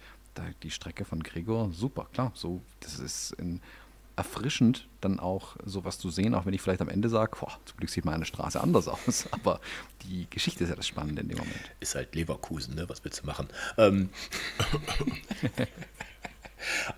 die 0.61 0.69
Strecke 0.69 1.03
von 1.03 1.23
Gregor, 1.23 1.71
super, 1.71 2.07
klar, 2.13 2.31
so, 2.35 2.61
das 2.81 2.99
ist 2.99 3.31
in 3.31 3.59
erfrischend, 4.17 4.87
dann 4.99 5.19
auch 5.19 5.55
sowas 5.63 5.99
zu 5.99 6.09
sehen, 6.09 6.33
auch 6.35 6.45
wenn 6.45 6.53
ich 6.53 6.61
vielleicht 6.61 6.81
am 6.81 6.89
Ende 6.89 7.07
sage, 7.07 7.37
boah, 7.39 7.57
zum 7.65 7.77
Glück 7.77 7.89
sieht 7.89 8.03
meine 8.03 8.25
Straße 8.25 8.59
anders 8.59 8.87
aus. 8.87 9.27
Aber 9.31 9.61
die 10.03 10.27
Geschichte 10.29 10.63
ist 10.63 10.71
ja 10.71 10.75
das 10.75 10.87
Spannende 10.87 11.21
in 11.21 11.29
dem 11.29 11.37
Moment. 11.37 11.71
Ist 11.79 11.95
halt 11.95 12.15
Leverkusen, 12.15 12.75
ne? 12.75 12.89
Was 12.89 13.03
willst 13.05 13.21
du 13.21 13.27
machen? 13.27 13.47
Ähm. 13.77 14.09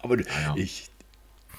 aber 0.01 0.15
ah, 0.15 0.41
ja. 0.41 0.55
ich, 0.55 0.89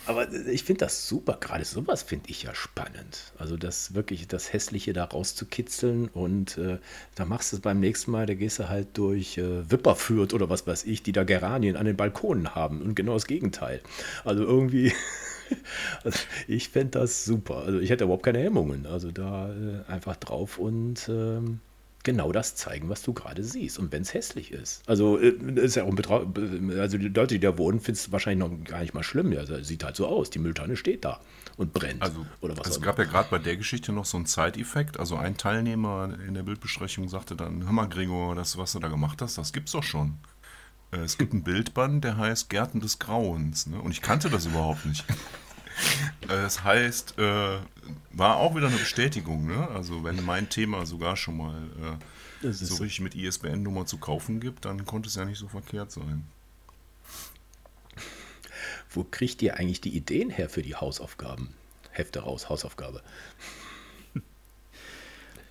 aber 0.06 0.32
ich 0.32 0.64
finde 0.64 0.80
das 0.80 1.06
super, 1.06 1.36
gerade 1.38 1.64
sowas 1.64 2.02
finde 2.02 2.30
ich 2.30 2.42
ja 2.42 2.54
spannend. 2.54 3.32
Also 3.38 3.56
das 3.56 3.94
wirklich 3.94 4.26
das 4.26 4.52
Hässliche 4.52 4.92
da 4.92 5.04
rauszukitzeln 5.04 6.08
und 6.08 6.56
äh, 6.58 6.78
da 7.14 7.26
machst 7.26 7.52
du 7.52 7.56
es 7.56 7.62
beim 7.62 7.80
nächsten 7.80 8.10
Mal, 8.10 8.26
da 8.26 8.34
gehst 8.34 8.58
du 8.58 8.68
halt 8.68 8.96
durch 8.96 9.36
äh, 9.36 9.70
Wipperfürth 9.70 10.32
oder 10.32 10.48
was 10.48 10.66
weiß 10.66 10.84
ich, 10.84 11.02
die 11.02 11.12
da 11.12 11.24
Geranien 11.24 11.76
an 11.76 11.84
den 11.84 11.96
Balkonen 11.96 12.54
haben 12.54 12.80
und 12.80 12.94
genau 12.94 13.14
das 13.14 13.26
Gegenteil. 13.26 13.82
Also 14.24 14.42
irgendwie 14.42 14.92
Also 16.04 16.18
ich 16.48 16.68
fände 16.68 16.98
das 16.98 17.24
super. 17.24 17.58
Also 17.58 17.78
ich 17.78 17.90
hätte 17.90 18.04
überhaupt 18.04 18.24
keine 18.24 18.38
Hemmungen. 18.38 18.86
Also 18.86 19.10
da 19.10 19.50
äh, 19.50 19.90
einfach 19.90 20.16
drauf 20.16 20.58
und 20.58 21.08
ähm, 21.08 21.60
genau 22.02 22.32
das 22.32 22.54
zeigen, 22.56 22.88
was 22.88 23.02
du 23.02 23.12
gerade 23.12 23.44
siehst. 23.44 23.78
Und 23.78 23.92
wenn 23.92 24.02
es 24.02 24.14
hässlich 24.14 24.52
ist. 24.52 24.82
Also 24.86 25.18
äh, 25.18 25.34
ist 25.56 25.76
ja 25.76 25.84
auch 25.84 25.92
ein 25.92 26.78
also 26.78 26.98
die 26.98 27.08
Leute, 27.08 27.34
die 27.34 27.40
da 27.40 27.58
wohnen, 27.58 27.80
finden 27.80 27.98
es 27.98 28.12
wahrscheinlich 28.12 28.48
noch 28.48 28.64
gar 28.64 28.80
nicht 28.80 28.94
mal 28.94 29.02
schlimm. 29.02 29.36
Also 29.36 29.62
sieht 29.62 29.84
halt 29.84 29.96
so 29.96 30.06
aus. 30.06 30.30
Die 30.30 30.38
Mülltonne 30.38 30.76
steht 30.76 31.04
da 31.04 31.20
und 31.56 31.72
brennt. 31.72 32.02
Also 32.02 32.24
oder 32.40 32.56
was 32.56 32.68
es 32.68 32.80
gab 32.80 32.98
ja 32.98 33.04
gerade 33.04 33.28
bei 33.30 33.38
der 33.38 33.56
Geschichte 33.56 33.92
noch 33.92 34.04
so 34.04 34.16
einen 34.16 34.26
Zeiteffekt. 34.26 34.98
Also 34.98 35.16
ein 35.16 35.36
Teilnehmer 35.36 36.14
in 36.26 36.34
der 36.34 36.42
Bildbesprechung 36.42 37.08
sagte 37.08 37.36
dann, 37.36 37.64
hör 37.64 37.72
mal 37.72 37.88
Gregor, 37.88 38.34
das, 38.34 38.56
was 38.56 38.72
du 38.72 38.78
da 38.78 38.88
gemacht 38.88 39.20
hast, 39.22 39.38
das 39.38 39.52
gibt's 39.52 39.72
doch 39.72 39.82
schon. 39.82 40.18
Äh, 40.92 40.98
es 40.98 41.18
gibt 41.18 41.32
einen 41.32 41.42
Bildband, 41.42 42.04
der 42.04 42.16
heißt 42.16 42.48
Gärten 42.50 42.80
des 42.80 42.98
Grauens. 42.98 43.66
Ne? 43.66 43.80
Und 43.80 43.92
ich 43.92 44.02
kannte 44.02 44.30
das 44.30 44.46
überhaupt 44.46 44.86
nicht. 44.86 45.04
Äh, 46.22 46.26
das 46.28 46.62
heißt, 46.62 47.18
äh, 47.18 47.58
war 48.10 48.36
auch 48.36 48.54
wieder 48.54 48.66
eine 48.66 48.76
Bestätigung. 48.76 49.46
Ne? 49.46 49.68
Also 49.68 50.04
wenn 50.04 50.22
mein 50.24 50.48
Thema 50.48 50.84
sogar 50.84 51.16
schon 51.16 51.38
mal 51.38 51.98
äh, 52.42 52.52
so 52.52 52.82
richtig 52.82 53.00
mit 53.00 53.14
ISBN-Nummer 53.14 53.86
zu 53.86 53.98
kaufen 53.98 54.40
gibt, 54.40 54.64
dann 54.64 54.84
konnte 54.84 55.08
es 55.08 55.14
ja 55.14 55.24
nicht 55.24 55.38
so 55.38 55.48
verkehrt 55.48 55.90
sein. 55.90 56.26
Wo 58.90 59.04
kriegt 59.04 59.40
ihr 59.42 59.56
eigentlich 59.56 59.80
die 59.80 59.96
Ideen 59.96 60.30
her 60.30 60.50
für 60.50 60.62
die 60.62 60.74
Hausaufgaben? 60.74 61.54
Hefte 61.92 62.20
raus, 62.20 62.48
Hausaufgabe. 62.48 63.02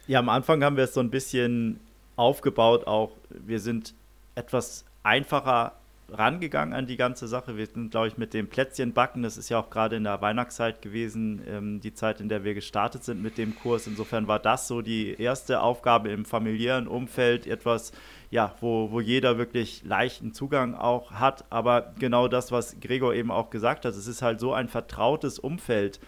Ja, 0.08 0.20
am 0.20 0.30
Anfang 0.30 0.64
haben 0.64 0.76
wir 0.76 0.86
es 0.86 0.94
so 0.96 1.02
ein 1.02 1.12
bisschen 1.12 1.80
aufgebaut, 2.16 2.88
auch 2.88 3.12
wir 3.30 3.60
sind 3.60 3.94
etwas 4.34 4.84
einfacher 5.04 5.74
rangegangen 6.12 6.74
an 6.74 6.88
die 6.88 6.98
ganze 6.98 7.28
Sache. 7.28 7.58
Wir 7.58 7.66
sind, 7.66 7.92
glaube 7.92 8.08
ich, 8.08 8.18
mit 8.18 8.34
dem 8.34 8.48
Plätzchenbacken, 8.48 9.24
das 9.24 9.38
ist 9.38 9.50
ja 9.50 9.60
auch 9.60 9.70
gerade 9.70 9.96
in 9.96 10.04
der 10.04 10.22
Weihnachtszeit 10.22 10.82
gewesen, 10.82 11.42
ähm, 11.48 11.82
die 11.82 11.94
Zeit, 11.94 12.22
in 12.22 12.30
der 12.30 12.44
wir 12.44 12.54
gestartet 12.54 13.04
sind 13.04 13.22
mit 13.22 13.38
dem 13.38 13.56
Kurs. 13.56 13.88
Insofern 13.88 14.28
war 14.28 14.40
das 14.40 14.68
so 14.68 14.82
die 14.82 15.14
erste 15.20 15.62
Aufgabe 15.62 16.10
im 16.10 16.26
familiären 16.26 16.88
Umfeld, 16.88 17.48
etwas, 17.48 17.92
ja, 18.32 18.56
wo, 18.62 18.92
wo 18.92 19.00
jeder 19.00 19.38
wirklich 19.38 19.84
leichten 19.84 20.34
Zugang 20.34 20.76
auch 20.76 21.12
hat. 21.12 21.46
Aber 21.50 21.94
genau 22.00 22.28
das, 22.28 22.52
was 22.52 22.80
Gregor 22.80 23.14
eben 23.14 23.32
auch 23.32 23.50
gesagt 23.50 23.86
hat, 23.86 23.94
es 23.94 24.08
ist 24.08 24.22
halt 24.22 24.40
so 24.40 24.54
ein 24.54 24.68
vertrautes 24.68 25.40
Umfeld, 25.40 26.00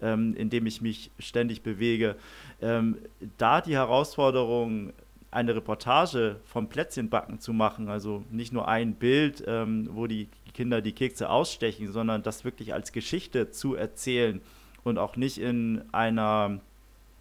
ähm, 0.00 0.34
in 0.34 0.50
dem 0.50 0.66
ich 0.66 0.80
mich 0.80 1.10
ständig 1.18 1.62
bewege. 1.62 2.16
Ähm, 2.60 2.98
da 3.38 3.60
die 3.60 3.74
Herausforderung 3.74 4.92
eine 5.36 5.54
Reportage 5.54 6.40
vom 6.44 6.68
Plätzchenbacken 6.68 7.40
zu 7.40 7.52
machen, 7.52 7.90
also 7.90 8.24
nicht 8.30 8.54
nur 8.54 8.68
ein 8.68 8.94
Bild, 8.94 9.44
ähm, 9.46 9.88
wo 9.92 10.06
die 10.06 10.28
Kinder 10.54 10.80
die 10.80 10.92
Kekse 10.92 11.28
ausstechen, 11.28 11.92
sondern 11.92 12.22
das 12.22 12.44
wirklich 12.44 12.72
als 12.72 12.90
Geschichte 12.90 13.50
zu 13.50 13.74
erzählen 13.74 14.40
und 14.82 14.98
auch 14.98 15.16
nicht 15.16 15.36
in 15.36 15.84
einer 15.92 16.60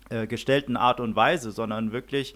äh, 0.09 0.27
gestellten 0.27 0.77
Art 0.77 1.01
und 1.01 1.17
Weise, 1.17 1.51
sondern 1.51 1.91
wirklich 1.91 2.35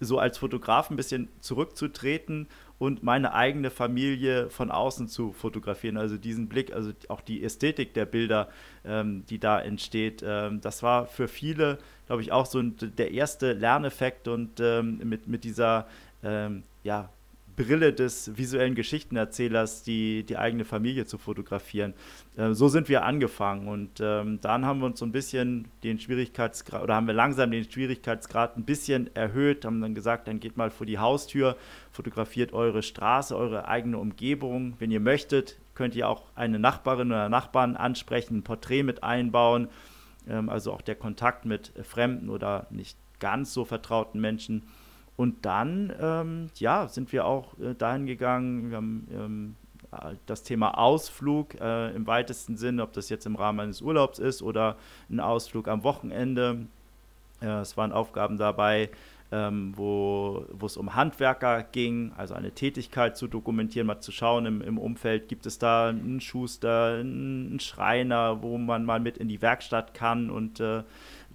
so 0.00 0.18
als 0.18 0.38
Fotograf 0.38 0.90
ein 0.90 0.96
bisschen 0.96 1.28
zurückzutreten 1.40 2.48
und 2.80 3.02
meine 3.02 3.34
eigene 3.34 3.68
Familie 3.70 4.48
von 4.48 4.70
außen 4.70 5.06
zu 5.06 5.34
fotografieren. 5.34 5.98
Also 5.98 6.16
diesen 6.16 6.48
Blick, 6.48 6.72
also 6.72 6.92
auch 7.08 7.20
die 7.20 7.44
Ästhetik 7.44 7.92
der 7.92 8.06
Bilder, 8.06 8.48
ähm, 8.86 9.26
die 9.28 9.38
da 9.38 9.60
entsteht, 9.60 10.24
ähm, 10.26 10.62
das 10.62 10.82
war 10.82 11.06
für 11.06 11.28
viele, 11.28 11.76
glaube 12.06 12.22
ich, 12.22 12.32
auch 12.32 12.46
so 12.46 12.62
der 12.62 13.12
erste 13.12 13.52
Lerneffekt 13.52 14.28
und 14.28 14.60
ähm, 14.60 14.98
mit, 15.04 15.28
mit 15.28 15.44
dieser 15.44 15.86
ähm, 16.22 16.62
ja, 16.82 17.10
Brille 17.62 17.92
des 17.92 18.36
visuellen 18.36 18.74
Geschichtenerzählers 18.74 19.82
die, 19.82 20.24
die 20.24 20.36
eigene 20.36 20.64
Familie 20.64 21.06
zu 21.06 21.18
fotografieren. 21.18 21.94
Äh, 22.36 22.54
so 22.54 22.68
sind 22.68 22.88
wir 22.88 23.04
angefangen 23.04 23.68
und 23.68 24.00
ähm, 24.00 24.40
dann 24.40 24.64
haben 24.64 24.80
wir 24.80 24.86
uns 24.86 24.98
so 24.98 25.06
ein 25.06 25.12
bisschen 25.12 25.68
den 25.82 25.98
Schwierigkeitsgrad 25.98 26.82
oder 26.82 26.94
haben 26.94 27.06
wir 27.06 27.14
langsam 27.14 27.50
den 27.50 27.70
Schwierigkeitsgrad 27.70 28.56
ein 28.56 28.64
bisschen 28.64 29.14
erhöht, 29.14 29.64
haben 29.64 29.80
dann 29.80 29.94
gesagt, 29.94 30.28
dann 30.28 30.40
geht 30.40 30.56
mal 30.56 30.70
vor 30.70 30.86
die 30.86 30.98
Haustür, 30.98 31.56
fotografiert 31.92 32.52
eure 32.52 32.82
Straße, 32.82 33.36
eure 33.36 33.68
eigene 33.68 33.98
Umgebung. 33.98 34.74
Wenn 34.78 34.90
ihr 34.90 35.00
möchtet, 35.00 35.58
könnt 35.74 35.94
ihr 35.94 36.08
auch 36.08 36.24
eine 36.34 36.58
Nachbarin 36.58 37.08
oder 37.08 37.28
Nachbarn 37.28 37.76
ansprechen, 37.76 38.38
ein 38.38 38.42
Porträt 38.42 38.82
mit 38.82 39.02
einbauen, 39.02 39.68
ähm, 40.28 40.48
also 40.48 40.72
auch 40.72 40.82
der 40.82 40.94
Kontakt 40.94 41.44
mit 41.44 41.72
fremden 41.82 42.28
oder 42.28 42.66
nicht 42.70 42.98
ganz 43.20 43.52
so 43.52 43.64
vertrauten 43.64 44.20
Menschen 44.20 44.64
und 45.20 45.44
dann, 45.44 45.92
ähm, 46.00 46.46
ja, 46.54 46.88
sind 46.88 47.12
wir 47.12 47.26
auch 47.26 47.52
äh, 47.58 47.74
dahin 47.74 48.06
gegangen, 48.06 48.70
wir 48.70 48.76
haben 48.78 49.08
ähm, 49.12 49.56
das 50.24 50.44
Thema 50.44 50.78
Ausflug 50.78 51.60
äh, 51.60 51.94
im 51.94 52.06
weitesten 52.06 52.56
Sinne, 52.56 52.82
ob 52.82 52.94
das 52.94 53.10
jetzt 53.10 53.26
im 53.26 53.36
Rahmen 53.36 53.60
eines 53.60 53.82
Urlaubs 53.82 54.18
ist 54.18 54.40
oder 54.40 54.76
ein 55.10 55.20
Ausflug 55.20 55.68
am 55.68 55.84
Wochenende. 55.84 56.60
Äh, 57.42 57.48
es 57.48 57.76
waren 57.76 57.92
Aufgaben 57.92 58.38
dabei, 58.38 58.88
ähm, 59.30 59.74
wo, 59.76 60.46
es 60.64 60.78
um 60.78 60.94
Handwerker 60.94 61.64
ging, 61.64 62.12
also 62.16 62.32
eine 62.32 62.52
Tätigkeit 62.52 63.18
zu 63.18 63.28
dokumentieren, 63.28 63.88
mal 63.88 64.00
zu 64.00 64.12
schauen 64.12 64.46
im, 64.46 64.62
im 64.62 64.78
Umfeld, 64.78 65.28
gibt 65.28 65.44
es 65.44 65.58
da 65.58 65.90
einen 65.90 66.22
Schuster, 66.22 66.96
einen 67.00 67.60
Schreiner, 67.60 68.40
wo 68.40 68.56
man 68.56 68.86
mal 68.86 69.00
mit 69.00 69.18
in 69.18 69.28
die 69.28 69.42
Werkstatt 69.42 69.92
kann 69.92 70.30
und 70.30 70.60
äh, 70.60 70.82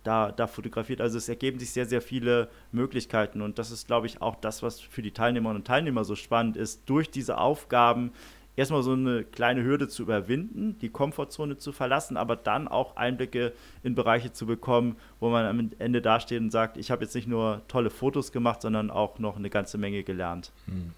da, 0.05 0.31
da 0.31 0.47
fotografiert. 0.47 1.01
Also 1.01 1.17
es 1.17 1.27
ergeben 1.27 1.59
sich 1.59 1.71
sehr, 1.71 1.85
sehr 1.85 2.01
viele 2.01 2.49
Möglichkeiten 2.71 3.41
und 3.41 3.59
das 3.59 3.71
ist, 3.71 3.87
glaube 3.87 4.07
ich, 4.07 4.21
auch 4.21 4.35
das, 4.35 4.63
was 4.63 4.79
für 4.79 5.01
die 5.01 5.11
Teilnehmerinnen 5.11 5.61
und 5.61 5.67
Teilnehmer 5.67 6.03
so 6.03 6.15
spannend 6.15 6.57
ist, 6.57 6.89
durch 6.89 7.09
diese 7.09 7.37
Aufgaben 7.37 8.11
erstmal 8.55 8.83
so 8.83 8.93
eine 8.93 9.23
kleine 9.23 9.63
Hürde 9.63 9.87
zu 9.87 10.03
überwinden, 10.03 10.77
die 10.79 10.89
Komfortzone 10.89 11.57
zu 11.57 11.71
verlassen, 11.71 12.17
aber 12.17 12.35
dann 12.35 12.67
auch 12.67 12.95
Einblicke 12.95 13.53
in 13.83 13.95
Bereiche 13.95 14.31
zu 14.31 14.45
bekommen, 14.45 14.95
wo 15.19 15.29
man 15.29 15.45
am 15.45 15.71
Ende 15.79 16.01
dasteht 16.01 16.41
und 16.41 16.51
sagt, 16.51 16.77
ich 16.77 16.91
habe 16.91 17.03
jetzt 17.03 17.15
nicht 17.15 17.27
nur 17.27 17.61
tolle 17.67 17.89
Fotos 17.89 18.31
gemacht, 18.31 18.61
sondern 18.61 18.91
auch 18.91 19.19
noch 19.19 19.37
eine 19.37 19.49
ganze 19.49 19.77
Menge 19.77 20.03
gelernt. 20.03 20.51
Hm. 20.67 20.93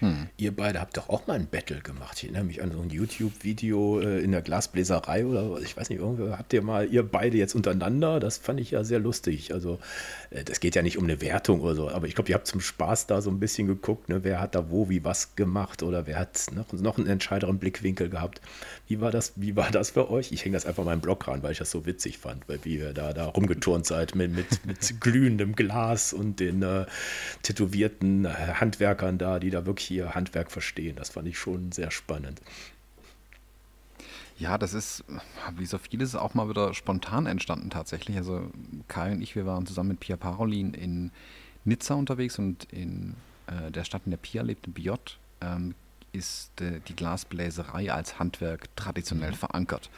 Hm. 0.00 0.28
Ihr 0.36 0.54
beide 0.54 0.80
habt 0.80 0.96
doch 0.96 1.08
auch 1.08 1.26
mal 1.26 1.34
ein 1.34 1.46
Battle 1.46 1.80
gemacht. 1.80 2.18
Ich 2.18 2.24
erinnere 2.24 2.44
mich 2.44 2.62
an 2.62 2.70
so 2.70 2.80
ein 2.80 2.90
YouTube-Video 2.90 4.00
äh, 4.00 4.20
in 4.20 4.32
der 4.32 4.42
Glasbläserei 4.42 5.24
oder. 5.24 5.58
Ich 5.62 5.76
weiß 5.76 5.88
nicht, 5.88 6.00
irgendwie 6.00 6.30
habt 6.30 6.52
ihr 6.52 6.62
mal, 6.62 6.88
ihr 6.88 7.02
beide 7.02 7.38
jetzt 7.38 7.54
untereinander. 7.54 8.20
Das 8.20 8.36
fand 8.36 8.60
ich 8.60 8.72
ja 8.72 8.84
sehr 8.84 8.98
lustig. 8.98 9.54
Also, 9.54 9.78
äh, 10.30 10.44
das 10.44 10.60
geht 10.60 10.74
ja 10.74 10.82
nicht 10.82 10.98
um 10.98 11.04
eine 11.04 11.20
Wertung 11.20 11.60
oder 11.60 11.74
so, 11.74 11.90
aber 11.90 12.06
ich 12.06 12.14
glaube, 12.14 12.28
ihr 12.28 12.34
habt 12.34 12.46
zum 12.46 12.60
Spaß 12.60 13.06
da 13.06 13.22
so 13.22 13.30
ein 13.30 13.40
bisschen 13.40 13.66
geguckt, 13.66 14.08
ne, 14.08 14.22
wer 14.22 14.40
hat 14.40 14.54
da 14.54 14.70
wo, 14.70 14.88
wie 14.90 15.04
was 15.04 15.34
gemacht 15.34 15.82
oder 15.82 16.06
wer 16.06 16.18
hat 16.18 16.46
noch, 16.54 16.72
noch 16.72 16.98
einen 16.98 17.06
entscheideren 17.06 17.58
Blickwinkel 17.58 18.10
gehabt. 18.10 18.40
Wie 18.88 19.00
war 19.00 19.10
das, 19.10 19.32
wie 19.36 19.56
war 19.56 19.70
das 19.70 19.90
für 19.90 20.10
euch? 20.10 20.32
Ich 20.32 20.44
hänge 20.44 20.54
das 20.54 20.66
einfach 20.66 20.84
mal 20.84 20.92
im 20.92 21.00
Blog 21.00 21.26
ran, 21.26 21.42
weil 21.42 21.52
ich 21.52 21.58
das 21.58 21.70
so 21.70 21.86
witzig 21.86 22.18
fand, 22.18 22.48
weil 22.48 22.58
wie 22.64 22.76
ihr 22.76 22.92
da, 22.92 23.12
da 23.12 23.26
rumgeturnt 23.26 23.86
seid 23.86 24.14
mit, 24.14 24.34
mit, 24.34 24.66
mit 24.66 25.00
glühendem 25.00 25.54
Glas 25.54 26.12
und 26.12 26.40
den 26.40 26.62
äh, 26.62 26.84
tätowierten 27.42 28.28
Handwerkern 28.60 29.18
da, 29.18 29.38
die 29.38 29.50
da 29.50 29.64
wirklich 29.64 29.85
hier 29.86 30.14
Handwerk 30.14 30.50
verstehen. 30.50 30.96
Das 30.96 31.10
fand 31.10 31.28
ich 31.28 31.38
schon 31.38 31.72
sehr 31.72 31.90
spannend. 31.90 32.40
Ja, 34.38 34.58
das 34.58 34.74
ist, 34.74 35.04
wie 35.56 35.64
so 35.64 35.78
vieles, 35.78 36.14
auch 36.14 36.34
mal 36.34 36.48
wieder 36.48 36.74
spontan 36.74 37.26
entstanden 37.26 37.70
tatsächlich. 37.70 38.16
Also 38.18 38.50
Kai 38.86 39.12
und 39.12 39.22
ich, 39.22 39.34
wir 39.34 39.46
waren 39.46 39.66
zusammen 39.66 39.90
mit 39.90 40.00
Pia 40.00 40.16
Parolin 40.16 40.74
in 40.74 41.10
Nizza 41.64 41.94
unterwegs 41.94 42.38
und 42.38 42.64
in 42.64 43.14
äh, 43.46 43.70
der 43.70 43.84
Stadt, 43.84 44.02
in 44.04 44.10
der 44.10 44.18
Pia 44.18 44.42
lebt, 44.42 44.66
in 44.66 44.74
Biot, 44.74 45.18
ähm, 45.40 45.74
ist 46.12 46.60
äh, 46.60 46.80
die 46.86 46.94
Glasbläserei 46.94 47.92
als 47.92 48.18
Handwerk 48.18 48.74
traditionell 48.76 49.32
mhm. 49.32 49.36
verankert. 49.36 49.90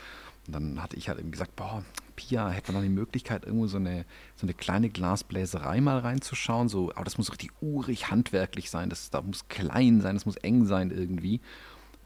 Und 0.49 0.55
dann 0.55 0.83
hatte 0.83 0.97
ich 0.97 1.11
halt 1.11 1.19
eben 1.19 1.31
gesagt, 1.31 1.55
boah, 1.57 1.85
Pia, 2.17 2.49
hätte 2.49 2.73
man 2.73 2.81
noch 2.81 2.89
die 2.89 2.95
Möglichkeit, 2.95 3.45
irgendwo 3.45 3.67
so 3.67 3.77
eine, 3.77 4.07
so 4.35 4.47
eine 4.47 4.55
kleine 4.55 4.89
Glasbläserei 4.89 5.83
mal 5.83 5.99
reinzuschauen. 5.99 6.71
So, 6.71 6.91
aber 6.95 7.05
das 7.05 7.19
muss 7.19 7.31
richtig 7.31 7.51
urig 7.61 8.11
handwerklich 8.11 8.71
sein, 8.71 8.89
das, 8.89 9.11
das 9.11 9.23
muss 9.23 9.49
klein 9.49 10.01
sein, 10.01 10.17
das 10.17 10.25
muss 10.25 10.37
eng 10.37 10.65
sein 10.65 10.91
irgendwie. 10.91 11.41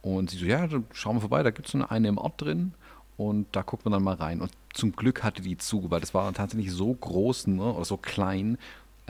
Und 0.03 0.30
sie 0.30 0.38
so, 0.38 0.45
ja, 0.45 0.66
dann 0.66 0.84
schauen 0.93 1.16
wir 1.16 1.20
vorbei, 1.20 1.45
da 1.45 1.51
gibt 1.51 1.66
es 1.66 1.72
so 1.72 1.86
eine 1.86 2.09
im 2.09 2.18
Ort 2.18 2.40
drin 2.43 2.74
und 3.16 3.47
da 3.53 3.62
gucken 3.62 3.86
wir 3.86 3.90
dann 3.97 4.03
mal 4.03 4.16
rein. 4.16 4.40
Und 4.40 4.51
zum 4.74 4.90
Glück 4.90 5.22
hatte 5.22 5.40
die 5.40 5.57
zu, 5.57 5.88
weil 5.93 6.01
das 6.01 6.12
war 6.12 6.32
tatsächlich 6.32 6.72
so 6.72 6.93
groß 6.93 7.47
ne, 7.47 7.72
oder 7.72 7.84
so 7.84 7.97
klein, 7.97 8.59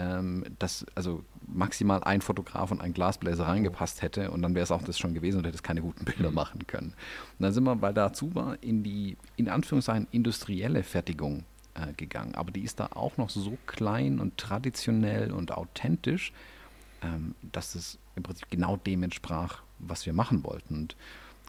ähm, 0.02 0.44
dass 0.58 0.84
also 0.94 1.24
maximal 1.46 2.02
ein 2.02 2.20
Fotograf 2.20 2.70
und 2.70 2.80
ein 2.80 2.92
Glasbläser 2.92 3.46
reingepasst 3.46 4.02
hätte 4.02 4.30
und 4.30 4.42
dann 4.42 4.54
wäre 4.54 4.64
es 4.64 4.72
auch 4.72 4.82
das 4.82 4.98
schon 4.98 5.14
gewesen 5.14 5.38
und 5.38 5.46
hätte 5.46 5.56
es 5.56 5.62
keine 5.62 5.82
guten 5.82 6.04
Bilder 6.04 6.30
mhm. 6.30 6.34
machen 6.34 6.66
können. 6.66 6.94
Und 7.38 7.42
dann 7.44 7.52
sind 7.52 7.64
wir, 7.64 7.80
weil 7.80 7.94
dazu 7.94 8.34
war, 8.34 8.60
in 8.62 8.82
die, 8.82 9.16
in 9.36 9.48
Anführungszeichen, 9.48 10.08
industrielle 10.10 10.82
Fertigung 10.82 11.44
äh, 11.74 11.92
gegangen. 11.92 12.34
Aber 12.34 12.50
die 12.50 12.62
ist 12.62 12.80
da 12.80 12.90
auch 12.94 13.16
noch 13.16 13.30
so 13.30 13.56
klein 13.66 14.18
und 14.18 14.38
traditionell 14.38 15.32
und 15.32 15.52
authentisch, 15.52 16.32
ähm, 17.02 17.34
dass 17.52 17.74
es 17.74 17.98
im 18.16 18.22
Prinzip 18.24 18.50
genau 18.50 18.76
dem 18.76 19.02
entsprach, 19.02 19.62
was 19.78 20.06
wir 20.06 20.12
machen 20.12 20.44
wollten. 20.44 20.74
Und 20.74 20.96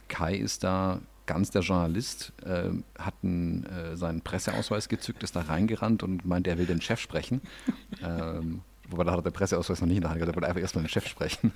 Kai 0.08 0.36
ist 0.36 0.64
da 0.64 1.00
ganz 1.26 1.50
der 1.50 1.62
Journalist, 1.62 2.32
äh, 2.44 2.70
hat 2.98 3.14
einen, 3.22 3.64
äh, 3.66 3.96
seinen 3.96 4.20
Presseausweis 4.20 4.88
gezückt, 4.88 5.22
ist 5.22 5.36
da 5.36 5.42
reingerannt 5.42 6.02
und 6.02 6.24
meint, 6.24 6.46
er 6.46 6.58
will 6.58 6.66
den 6.66 6.80
Chef 6.80 7.00
sprechen. 7.00 7.40
ähm, 8.02 8.62
wobei 8.88 9.04
da 9.04 9.12
hat 9.12 9.20
er 9.20 9.22
den 9.22 9.32
Presseausweis 9.32 9.80
noch 9.80 9.88
nicht 9.88 9.96
in 9.96 10.02
der 10.02 10.10
Hand 10.10 10.20
gehabt, 10.20 10.32
er 10.32 10.36
wollte 10.36 10.48
einfach 10.48 10.60
erstmal 10.60 10.84
den 10.84 10.90
Chef 10.90 11.06
sprechen. 11.06 11.52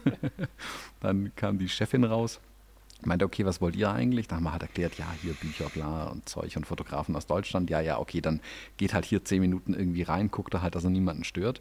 dann 1.01 1.33
kam 1.37 1.59
die 1.59 1.69
Chefin 1.69 2.05
raus, 2.05 2.41
meinte, 3.05 3.25
okay, 3.25 3.45
was 3.45 3.61
wollt 3.61 3.77
ihr 3.77 3.91
eigentlich? 3.91 4.29
Dann 4.29 4.39
haben 4.39 4.45
wir 4.45 4.53
halt 4.53 4.63
erklärt, 4.63 4.99
ja, 4.99 5.07
hier 5.23 5.35
Bücher, 5.35 5.69
bla 5.69 6.05
und 6.05 6.29
Zeug 6.29 6.57
und 6.57 6.67
Fotografen 6.67 7.15
aus 7.17 7.27
Deutschland. 7.27 7.71
Ja, 7.71 7.81
ja, 7.81 7.99
okay, 7.99 8.21
dann 8.21 8.41
geht 8.77 8.95
halt 8.95 9.05
hier 9.05 9.25
zehn 9.25 9.41
Minuten 9.41 9.75
irgendwie 9.75 10.03
rein, 10.03 10.31
guckt 10.31 10.55
er 10.55 10.63
halt, 10.63 10.75
dass 10.75 10.85
er 10.85 10.91
niemanden 10.91 11.25
stört. 11.25 11.61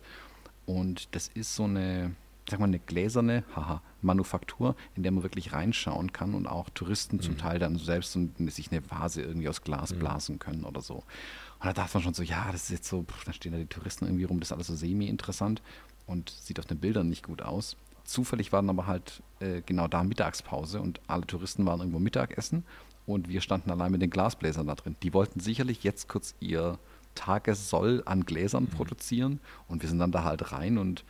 Und 0.66 1.16
das 1.16 1.30
ist 1.30 1.56
so 1.56 1.64
eine, 1.64 2.16
sag 2.50 2.60
mal, 2.60 2.66
eine 2.66 2.80
gläserne 2.80 3.44
haha, 3.56 3.82
Manufaktur, 4.02 4.76
in 4.96 5.04
der 5.04 5.12
man 5.12 5.24
wirklich 5.24 5.54
reinschauen 5.54 6.14
kann 6.14 6.34
und 6.34 6.48
auch 6.48 6.70
Touristen 6.70 7.18
mhm. 7.18 7.22
zum 7.22 7.38
Teil 7.38 7.60
dann 7.60 7.78
selbst 7.78 8.14
so, 8.14 8.28
sich 8.48 8.72
eine 8.72 8.90
Vase 8.90 9.22
irgendwie 9.22 9.50
aus 9.50 9.62
Glas 9.62 9.94
mhm. 9.94 10.00
blasen 10.00 10.40
können 10.40 10.64
oder 10.64 10.82
so. 10.82 10.96
Und 10.96 11.66
da 11.66 11.74
dachte 11.74 11.96
man 11.96 12.04
schon 12.04 12.14
so, 12.14 12.24
ja, 12.24 12.52
das 12.52 12.64
ist 12.64 12.70
jetzt 12.70 12.90
so, 12.90 13.06
da 13.26 13.34
stehen 13.34 13.52
da 13.52 13.58
die 13.58 13.66
Touristen 13.66 14.06
irgendwie 14.06 14.24
rum, 14.26 14.40
das 14.40 14.50
ist 14.50 14.54
alles 14.54 14.68
so 14.68 14.76
semi-interessant 14.76 15.62
und 16.06 16.30
sieht 16.30 16.60
auf 16.60 16.66
den 16.66 16.80
Bildern 16.80 17.10
nicht 17.10 17.26
gut 17.26 17.42
aus. 17.42 17.76
Zufällig 18.04 18.54
war 18.54 18.62
dann 18.62 18.70
aber 18.70 18.88
halt 18.88 19.22
äh, 19.40 19.62
genau 19.66 19.88
da 19.88 20.04
Mittagspause 20.04 20.80
und 20.80 21.02
alle 21.08 21.28
Touristen 21.28 21.66
waren 21.66 21.80
irgendwo 21.80 22.00
Mittagessen 22.00 22.64
und 23.06 23.28
wir 23.28 23.42
standen 23.42 23.72
allein 23.72 23.92
mit 23.92 24.02
den 24.02 24.10
Glasbläsern 24.10 24.68
da 24.68 24.76
drin. 24.76 24.96
Die 25.04 25.14
wollten 25.14 25.40
sicherlich 25.40 25.84
jetzt 25.84 26.08
kurz 26.08 26.36
ihr 26.40 26.80
Tagessoll 27.16 28.04
an 28.06 28.26
Gläsern 28.26 28.64
mhm. 28.64 28.70
produzieren 28.70 29.40
und 29.68 29.82
wir 29.82 29.90
sind 29.90 30.00
dann 30.00 30.12
da 30.12 30.24
halt 30.24 30.54
rein 30.54 30.78
und 30.78 31.04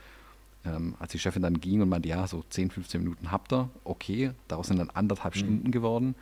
ähm, 0.68 0.96
als 1.00 1.12
die 1.12 1.20
Chefin 1.20 1.42
dann 1.42 1.60
ging 1.60 1.82
und 1.82 1.90
meinte, 1.90 2.10
ja, 2.10 2.28
so 2.28 2.44
10, 2.50 2.72
15 2.72 3.02
Minuten 3.02 3.32
habt 3.32 3.54
ihr, 3.54 3.70
okay, 3.84 4.32
daraus 4.48 4.68
sind 4.68 4.78
dann 4.78 4.90
anderthalb 4.90 5.36
mhm. 5.36 5.40
Stunden 5.40 5.72
geworden, 5.72 6.16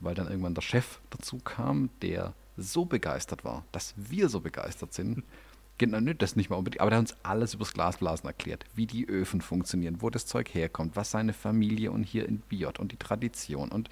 weil 0.00 0.14
dann 0.14 0.28
irgendwann 0.28 0.54
der 0.54 0.62
Chef 0.62 1.00
dazu 1.10 1.38
kam, 1.38 1.90
der 2.02 2.34
so 2.56 2.84
begeistert 2.84 3.44
war, 3.44 3.64
dass 3.72 3.94
wir 3.96 4.28
so 4.28 4.40
begeistert 4.40 4.92
sind. 4.92 5.24
Genau, 5.78 5.98
das 6.12 6.36
nicht 6.36 6.48
mal 6.48 6.56
unbedingt, 6.56 6.80
aber 6.80 6.90
der 6.90 6.98
hat 6.98 7.10
uns 7.10 7.16
alles 7.24 7.54
übers 7.54 7.72
Glasblasen 7.72 8.26
erklärt, 8.26 8.66
wie 8.74 8.86
die 8.86 9.08
Öfen 9.08 9.40
funktionieren, 9.40 9.96
wo 10.00 10.10
das 10.10 10.26
Zeug 10.26 10.54
herkommt, 10.54 10.94
was 10.94 11.10
seine 11.10 11.32
Familie 11.32 11.90
und 11.90 12.04
hier 12.04 12.28
in 12.28 12.38
Biot 12.38 12.78
und 12.78 12.92
die 12.92 12.98
Tradition 12.98 13.70
und 13.70 13.88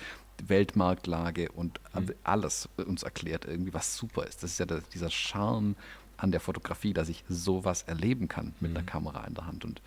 Weltmarktlage 0.46 1.50
und 1.50 1.80
mhm. 1.94 2.12
alles 2.22 2.68
uns 2.86 3.02
erklärt, 3.02 3.44
irgendwie, 3.44 3.74
was 3.74 3.96
super 3.96 4.24
ist. 4.26 4.42
Das 4.42 4.52
ist 4.52 4.58
ja 4.58 4.66
der, 4.66 4.82
dieser 4.92 5.10
Charme 5.10 5.74
an 6.20 6.30
der 6.30 6.40
Fotografie, 6.40 6.92
dass 6.92 7.08
ich 7.08 7.24
sowas 7.28 7.82
erleben 7.82 8.28
kann 8.28 8.54
mit 8.60 8.70
mhm. 8.70 8.76
einer 8.76 8.86
Kamera 8.86 9.24
in 9.26 9.34
der 9.34 9.46
Hand. 9.46 9.64
Und 9.64 9.82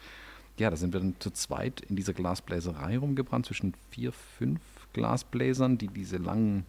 ja, 0.57 0.69
da 0.69 0.75
sind 0.75 0.93
wir 0.93 0.99
dann 0.99 1.15
zu 1.19 1.31
zweit 1.31 1.81
in 1.81 1.95
dieser 1.95 2.13
Glasbläserei 2.13 2.97
rumgebrannt, 2.97 3.45
zwischen 3.45 3.73
vier, 3.89 4.11
fünf 4.11 4.59
Glasbläsern, 4.93 5.77
die 5.77 5.87
diese 5.87 6.17
langen 6.17 6.65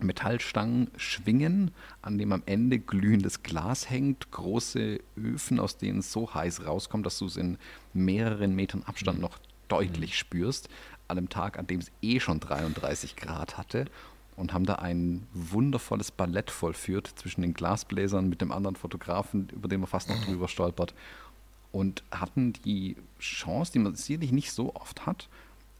Metallstangen 0.00 0.90
schwingen, 0.96 1.72
an 2.02 2.18
dem 2.18 2.32
am 2.32 2.42
Ende 2.46 2.78
glühendes 2.78 3.42
Glas 3.42 3.90
hängt, 3.90 4.30
große 4.30 4.98
Öfen, 5.16 5.60
aus 5.60 5.76
denen 5.76 5.98
es 5.98 6.10
so 6.10 6.32
heiß 6.32 6.64
rauskommt, 6.64 7.04
dass 7.04 7.18
du 7.18 7.26
es 7.26 7.36
in 7.36 7.58
mehreren 7.92 8.54
Metern 8.54 8.82
Abstand 8.84 9.18
mhm. 9.18 9.22
noch 9.22 9.38
deutlich 9.68 10.12
mhm. 10.12 10.14
spürst, 10.14 10.68
an 11.08 11.18
einem 11.18 11.28
Tag, 11.28 11.58
an 11.58 11.66
dem 11.66 11.80
es 11.80 11.90
eh 12.02 12.20
schon 12.20 12.40
33 12.40 13.16
Grad 13.16 13.58
hatte 13.58 13.86
und 14.40 14.54
haben 14.54 14.64
da 14.64 14.76
ein 14.76 15.26
wundervolles 15.34 16.10
Ballett 16.10 16.50
vollführt 16.50 17.12
zwischen 17.14 17.42
den 17.42 17.52
Glasbläsern 17.52 18.28
mit 18.28 18.40
dem 18.40 18.52
anderen 18.52 18.74
Fotografen, 18.74 19.50
über 19.50 19.68
den 19.68 19.80
man 19.80 19.86
fast 19.86 20.08
noch 20.08 20.24
drüber 20.24 20.48
stolpert. 20.48 20.94
Und 21.72 22.02
hatten 22.10 22.54
die 22.64 22.96
Chance, 23.20 23.72
die 23.72 23.78
man 23.78 23.94
sicherlich 23.94 24.32
nicht 24.32 24.50
so 24.50 24.74
oft 24.74 25.04
hat, 25.06 25.28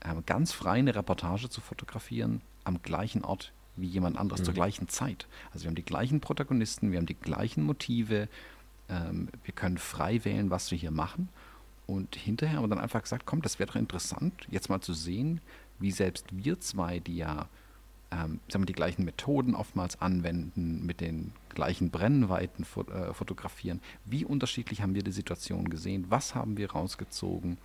äh, 0.01 0.15
ganz 0.27 0.53
frei 0.53 0.79
eine 0.79 0.95
Reportage 0.95 1.49
zu 1.49 1.61
fotografieren 1.61 2.43
am 2.65 2.83
gleichen 2.83 3.25
Ort 3.25 3.53
wie 3.77 3.87
jemand 3.87 4.19
anderes 4.19 4.43
mhm. 4.43 4.45
zur 4.45 4.55
gleichen 4.55 4.89
Zeit. 4.89 5.27
Also 5.53 5.65
wir 5.65 5.69
haben 5.69 5.75
die 5.75 5.83
gleichen 5.83 6.21
Protagonisten, 6.21 6.93
wir 6.93 6.99
haben 6.99 7.07
die 7.07 7.15
gleichen 7.15 7.65
Motive, 7.65 8.29
ähm, 8.91 9.31
wir 9.43 9.55
können 9.55 9.79
frei 9.79 10.23
wählen, 10.25 10.51
was 10.51 10.71
wir 10.71 10.77
hier 10.77 10.91
machen. 10.91 11.31
Und 11.87 12.15
hinterher 12.15 12.59
haben 12.59 12.65
wir 12.65 12.69
dann 12.69 12.79
einfach 12.79 13.03
gesagt, 13.03 13.25
komm, 13.25 13.41
das 13.41 13.59
wäre 13.59 13.69
doch 13.69 13.77
interessant, 13.77 14.47
jetzt 14.51 14.69
mal 14.69 14.83
zu 14.83 14.93
sehen, 14.93 15.41
wie 15.79 15.91
selbst 15.91 16.27
wir 16.31 16.61
zwei, 16.61 17.01
die 17.01 17.17
ja 17.17 17.49
ähm, 18.11 18.41
die 18.67 18.73
gleichen 18.73 19.05
Methoden 19.05 19.55
oftmals 19.55 20.01
anwenden, 20.01 20.85
mit 20.85 21.01
den 21.01 21.33
gleichen 21.49 21.91
Brennweiten 21.91 22.65
fo 22.65 22.83
äh, 22.83 23.15
fotografieren. 23.15 23.81
Wie 24.05 24.25
unterschiedlich 24.25 24.83
haben 24.83 24.95
wir 24.95 25.03
die 25.03 25.13
Situation 25.13 25.71
gesehen? 25.71 26.07
Was 26.09 26.35
haben 26.35 26.57
wir 26.57 26.73
rausgezogen? 26.73 27.59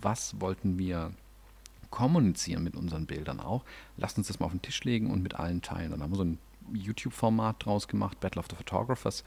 Was 0.00 0.40
wollten 0.40 0.78
wir 0.78 1.12
kommunizieren 1.90 2.64
mit 2.64 2.76
unseren 2.76 3.06
Bildern 3.06 3.40
auch? 3.40 3.64
Lasst 3.96 4.18
uns 4.18 4.28
das 4.28 4.40
mal 4.40 4.46
auf 4.46 4.52
den 4.52 4.62
Tisch 4.62 4.82
legen 4.84 5.10
und 5.10 5.22
mit 5.22 5.34
allen 5.34 5.62
teilen. 5.62 5.92
Dann 5.92 6.02
haben 6.02 6.12
wir 6.12 6.16
so 6.16 6.24
ein 6.24 6.38
YouTube-Format 6.72 7.64
draus 7.64 7.88
gemacht, 7.88 8.20
Battle 8.20 8.40
of 8.40 8.46
the 8.50 8.56
Photographers, 8.56 9.24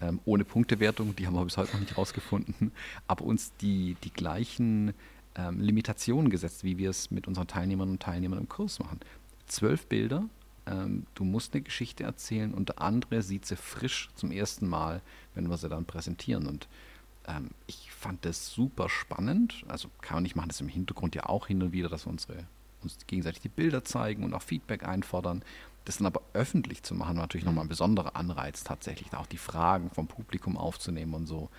ähm, 0.00 0.20
ohne 0.24 0.44
Punktewertung, 0.44 1.16
die 1.16 1.26
haben 1.26 1.34
wir 1.34 1.44
bis 1.44 1.56
heute 1.56 1.72
noch 1.72 1.80
nicht 1.80 1.96
rausgefunden, 1.96 2.72
aber 3.08 3.24
uns 3.24 3.52
die, 3.56 3.96
die 4.04 4.12
gleichen 4.12 4.92
ähm, 5.34 5.60
Limitationen 5.60 6.30
gesetzt, 6.30 6.62
wie 6.62 6.78
wir 6.78 6.90
es 6.90 7.10
mit 7.10 7.26
unseren 7.26 7.48
Teilnehmern 7.48 7.90
und 7.90 8.02
Teilnehmern 8.02 8.38
im 8.38 8.48
Kurs 8.48 8.78
machen 8.78 9.00
zwölf 9.46 9.86
Bilder. 9.86 10.24
Ähm, 10.66 11.06
du 11.14 11.24
musst 11.24 11.54
eine 11.54 11.62
Geschichte 11.62 12.04
erzählen 12.04 12.54
und 12.54 12.70
der 12.70 12.80
andere 12.80 13.22
sieht 13.22 13.46
sie 13.46 13.56
frisch 13.56 14.10
zum 14.14 14.30
ersten 14.30 14.68
Mal, 14.68 15.02
wenn 15.34 15.48
wir 15.48 15.56
sie 15.56 15.68
dann 15.68 15.84
präsentieren. 15.84 16.46
Und 16.46 16.68
ähm, 17.26 17.50
ich 17.66 17.90
fand 17.92 18.24
das 18.24 18.50
super 18.50 18.88
spannend. 18.88 19.64
Also 19.68 19.88
Kai 20.00 20.16
und 20.16 20.24
ich 20.24 20.36
machen 20.36 20.48
das 20.48 20.60
im 20.60 20.68
Hintergrund 20.68 21.14
ja 21.14 21.26
auch 21.26 21.46
hin 21.46 21.62
und 21.62 21.72
wieder, 21.72 21.88
dass 21.88 22.06
wir 22.06 22.10
unsere, 22.10 22.46
uns 22.82 22.96
gegenseitig 23.06 23.42
die 23.42 23.48
Bilder 23.48 23.84
zeigen 23.84 24.24
und 24.24 24.34
auch 24.34 24.42
Feedback 24.42 24.84
einfordern. 24.84 25.42
Das 25.84 25.98
dann 25.98 26.06
aber 26.06 26.22
öffentlich 26.32 26.82
zu 26.82 26.94
machen, 26.94 27.16
war 27.16 27.24
natürlich 27.24 27.44
nochmal 27.44 27.66
ein 27.66 27.68
besonderer 27.68 28.16
Anreiz, 28.16 28.64
tatsächlich 28.64 29.10
da 29.10 29.18
auch 29.18 29.26
die 29.26 29.36
Fragen 29.36 29.90
vom 29.90 30.06
Publikum 30.06 30.56
aufzunehmen 30.56 31.12
und 31.12 31.26
so. 31.26 31.50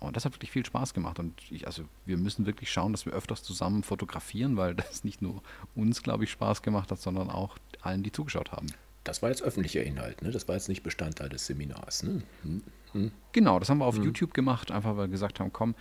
Und 0.00 0.16
das 0.16 0.24
hat 0.24 0.34
wirklich 0.34 0.50
viel 0.50 0.64
Spaß 0.64 0.94
gemacht. 0.94 1.18
Und 1.18 1.34
ich, 1.50 1.66
also 1.66 1.84
wir 2.04 2.18
müssen 2.18 2.46
wirklich 2.46 2.70
schauen, 2.70 2.92
dass 2.92 3.06
wir 3.06 3.12
öfters 3.12 3.42
zusammen 3.42 3.82
fotografieren, 3.82 4.56
weil 4.56 4.74
das 4.76 5.04
nicht 5.04 5.22
nur 5.22 5.42
uns, 5.74 6.02
glaube 6.02 6.24
ich, 6.24 6.30
Spaß 6.30 6.62
gemacht 6.62 6.90
hat, 6.90 7.00
sondern 7.00 7.30
auch 7.30 7.56
allen, 7.80 8.02
die 8.02 8.12
zugeschaut 8.12 8.52
haben. 8.52 8.66
Das 9.04 9.22
war 9.22 9.28
jetzt 9.28 9.42
öffentlicher 9.42 9.84
Inhalt, 9.84 10.22
ne? 10.22 10.32
Das 10.32 10.48
war 10.48 10.56
jetzt 10.56 10.68
nicht 10.68 10.82
Bestandteil 10.82 11.28
des 11.28 11.46
Seminars, 11.46 12.02
ne? 12.02 12.22
Hm, 12.42 12.62
hm. 12.92 13.12
Genau, 13.30 13.60
das 13.60 13.68
haben 13.68 13.78
wir 13.78 13.86
auf 13.86 13.96
hm. 13.96 14.04
YouTube 14.04 14.34
gemacht, 14.34 14.72
einfach 14.72 14.96
weil 14.96 15.06
wir 15.06 15.12
gesagt 15.12 15.40
haben, 15.40 15.52
komm, 15.52 15.74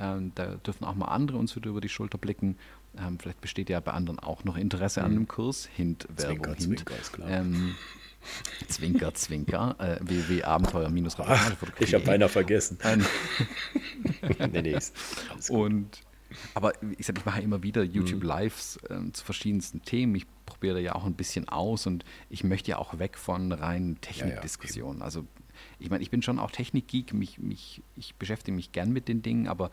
Ähm, 0.00 0.32
da 0.34 0.56
dürfen 0.56 0.84
auch 0.84 0.94
mal 0.96 1.06
andere 1.06 1.38
uns 1.38 1.54
wieder 1.54 1.70
über 1.70 1.80
die 1.80 1.88
Schulter 1.88 2.18
blicken. 2.18 2.56
Ähm, 2.98 3.18
vielleicht 3.20 3.40
besteht 3.40 3.70
ja 3.70 3.78
bei 3.78 3.92
anderen 3.92 4.18
auch 4.18 4.42
noch 4.42 4.56
Interesse 4.56 5.02
an 5.02 5.14
dem 5.14 5.28
Kurs. 5.28 5.66
Hint, 5.66 6.08
Werbung, 6.08 6.38
Zwinker, 6.38 6.54
Hint. 6.54 6.62
Zwinker 6.62 6.98
ist 6.98 7.12
klar. 7.12 7.30
Ähm, 7.30 7.74
Zwinker, 8.68 9.14
Zwinker, 9.14 9.76
äh, 9.78 9.98
www.abenteuer 10.00 10.90
minus 10.90 11.16
Ich 11.78 11.94
habe 11.94 12.04
beinahe 12.04 12.28
vergessen. 12.28 12.78
nee, 14.52 14.62
nee, 14.62 14.78
Und 15.48 16.00
aber 16.54 16.72
ich 16.96 17.06
sag, 17.06 17.18
ich 17.18 17.24
mache 17.24 17.42
immer 17.42 17.62
wieder 17.62 17.82
YouTube-Lives 17.82 18.78
äh, 18.88 19.12
zu 19.12 19.24
verschiedensten 19.24 19.82
Themen. 19.82 20.14
Ich 20.14 20.26
probiere 20.46 20.80
ja 20.80 20.94
auch 20.94 21.04
ein 21.04 21.14
bisschen 21.14 21.48
aus 21.48 21.86
und 21.86 22.04
ich 22.30 22.44
möchte 22.44 22.70
ja 22.70 22.78
auch 22.78 22.98
weg 22.98 23.18
von 23.18 23.52
reinen 23.52 24.00
Technikdiskussionen. 24.00 24.98
Ja, 24.98 25.00
ja, 25.00 25.04
also 25.04 25.26
ich 25.78 25.90
meine, 25.90 26.02
ich 26.02 26.10
bin 26.10 26.22
schon 26.22 26.38
auch 26.38 26.50
Technikgeek, 26.50 27.12
mich, 27.12 27.38
mich, 27.38 27.82
ich 27.96 28.14
beschäftige 28.14 28.54
mich 28.54 28.72
gern 28.72 28.92
mit 28.92 29.08
den 29.08 29.22
Dingen, 29.22 29.48
aber 29.48 29.70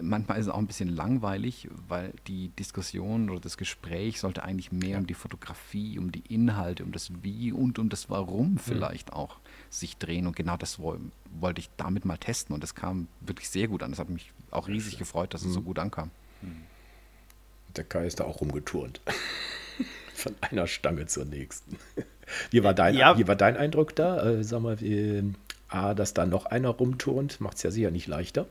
manchmal 0.00 0.38
ist 0.38 0.46
es 0.46 0.52
auch 0.52 0.58
ein 0.58 0.66
bisschen 0.66 0.88
langweilig, 0.88 1.68
weil 1.88 2.12
die 2.26 2.48
Diskussion 2.48 3.30
oder 3.30 3.40
das 3.40 3.56
Gespräch 3.56 4.20
sollte 4.20 4.42
eigentlich 4.42 4.72
mehr 4.72 4.90
ja. 4.90 4.98
um 4.98 5.06
die 5.06 5.14
Fotografie, 5.14 5.98
um 5.98 6.10
die 6.10 6.22
Inhalte, 6.28 6.84
um 6.84 6.92
das 6.92 7.10
Wie 7.22 7.52
und 7.52 7.78
um 7.78 7.88
das 7.88 8.10
Warum 8.10 8.52
mhm. 8.52 8.58
vielleicht 8.58 9.10
mhm. 9.10 9.14
auch 9.14 9.38
sich 9.70 9.96
drehen. 9.96 10.26
Und 10.26 10.34
genau 10.34 10.56
das 10.56 10.78
wollte 10.80 11.60
ich 11.60 11.70
damit 11.76 12.04
mal 12.04 12.18
testen. 12.18 12.54
Und 12.54 12.62
das 12.62 12.74
kam 12.74 13.06
wirklich 13.20 13.48
sehr 13.48 13.68
gut 13.68 13.82
an. 13.82 13.90
Das 13.90 14.00
hat 14.00 14.08
mich 14.08 14.32
auch 14.50 14.68
riesig 14.68 14.98
gefreut, 14.98 15.34
dass 15.34 15.42
es 15.42 15.48
mhm. 15.48 15.52
so 15.52 15.62
gut 15.62 15.78
ankam. 15.78 16.10
Mhm. 16.42 16.62
Der 17.76 17.84
Kai 17.84 18.06
ist 18.06 18.20
da 18.20 18.24
auch 18.24 18.40
rumgeturnt. 18.40 19.00
Von 20.14 20.34
einer 20.40 20.66
Stange 20.66 21.06
zur 21.06 21.24
nächsten. 21.24 21.78
Wie 22.50 22.64
war 22.64 22.72
dein, 22.72 22.94
ja. 22.94 23.18
wie 23.18 23.28
war 23.28 23.36
dein 23.36 23.56
Eindruck 23.56 23.94
da? 23.94 24.24
Äh, 24.24 24.44
sag 24.44 24.62
mal, 24.62 24.80
wie, 24.80 25.34
A, 25.68 25.92
dass 25.92 26.14
da 26.14 26.24
noch 26.24 26.46
einer 26.46 26.70
rumturnt, 26.70 27.38
macht 27.40 27.58
es 27.58 27.64
ja 27.64 27.70
sicher 27.70 27.90
nicht 27.90 28.06
leichter. 28.06 28.46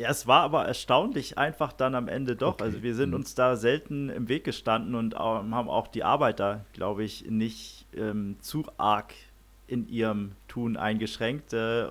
Ja, 0.00 0.08
es 0.08 0.26
war 0.26 0.40
aber 0.40 0.64
erstaunlich 0.64 1.36
einfach 1.36 1.74
dann 1.74 1.94
am 1.94 2.08
Ende 2.08 2.34
doch. 2.34 2.54
Okay. 2.54 2.64
Also 2.64 2.82
wir 2.82 2.94
sind 2.94 3.10
mhm. 3.10 3.16
uns 3.16 3.34
da 3.34 3.56
selten 3.56 4.08
im 4.08 4.28
Weg 4.28 4.44
gestanden 4.44 4.94
und 4.94 5.14
haben 5.14 5.68
auch 5.68 5.88
die 5.88 6.04
Arbeiter, 6.04 6.64
glaube 6.72 7.04
ich, 7.04 7.28
nicht 7.28 7.86
ähm, 7.94 8.36
zu 8.40 8.64
arg 8.78 9.12
in 9.66 9.86
ihrem 9.88 10.32
Tun 10.48 10.78
eingeschränkt. 10.78 11.52
Äh, 11.52 11.88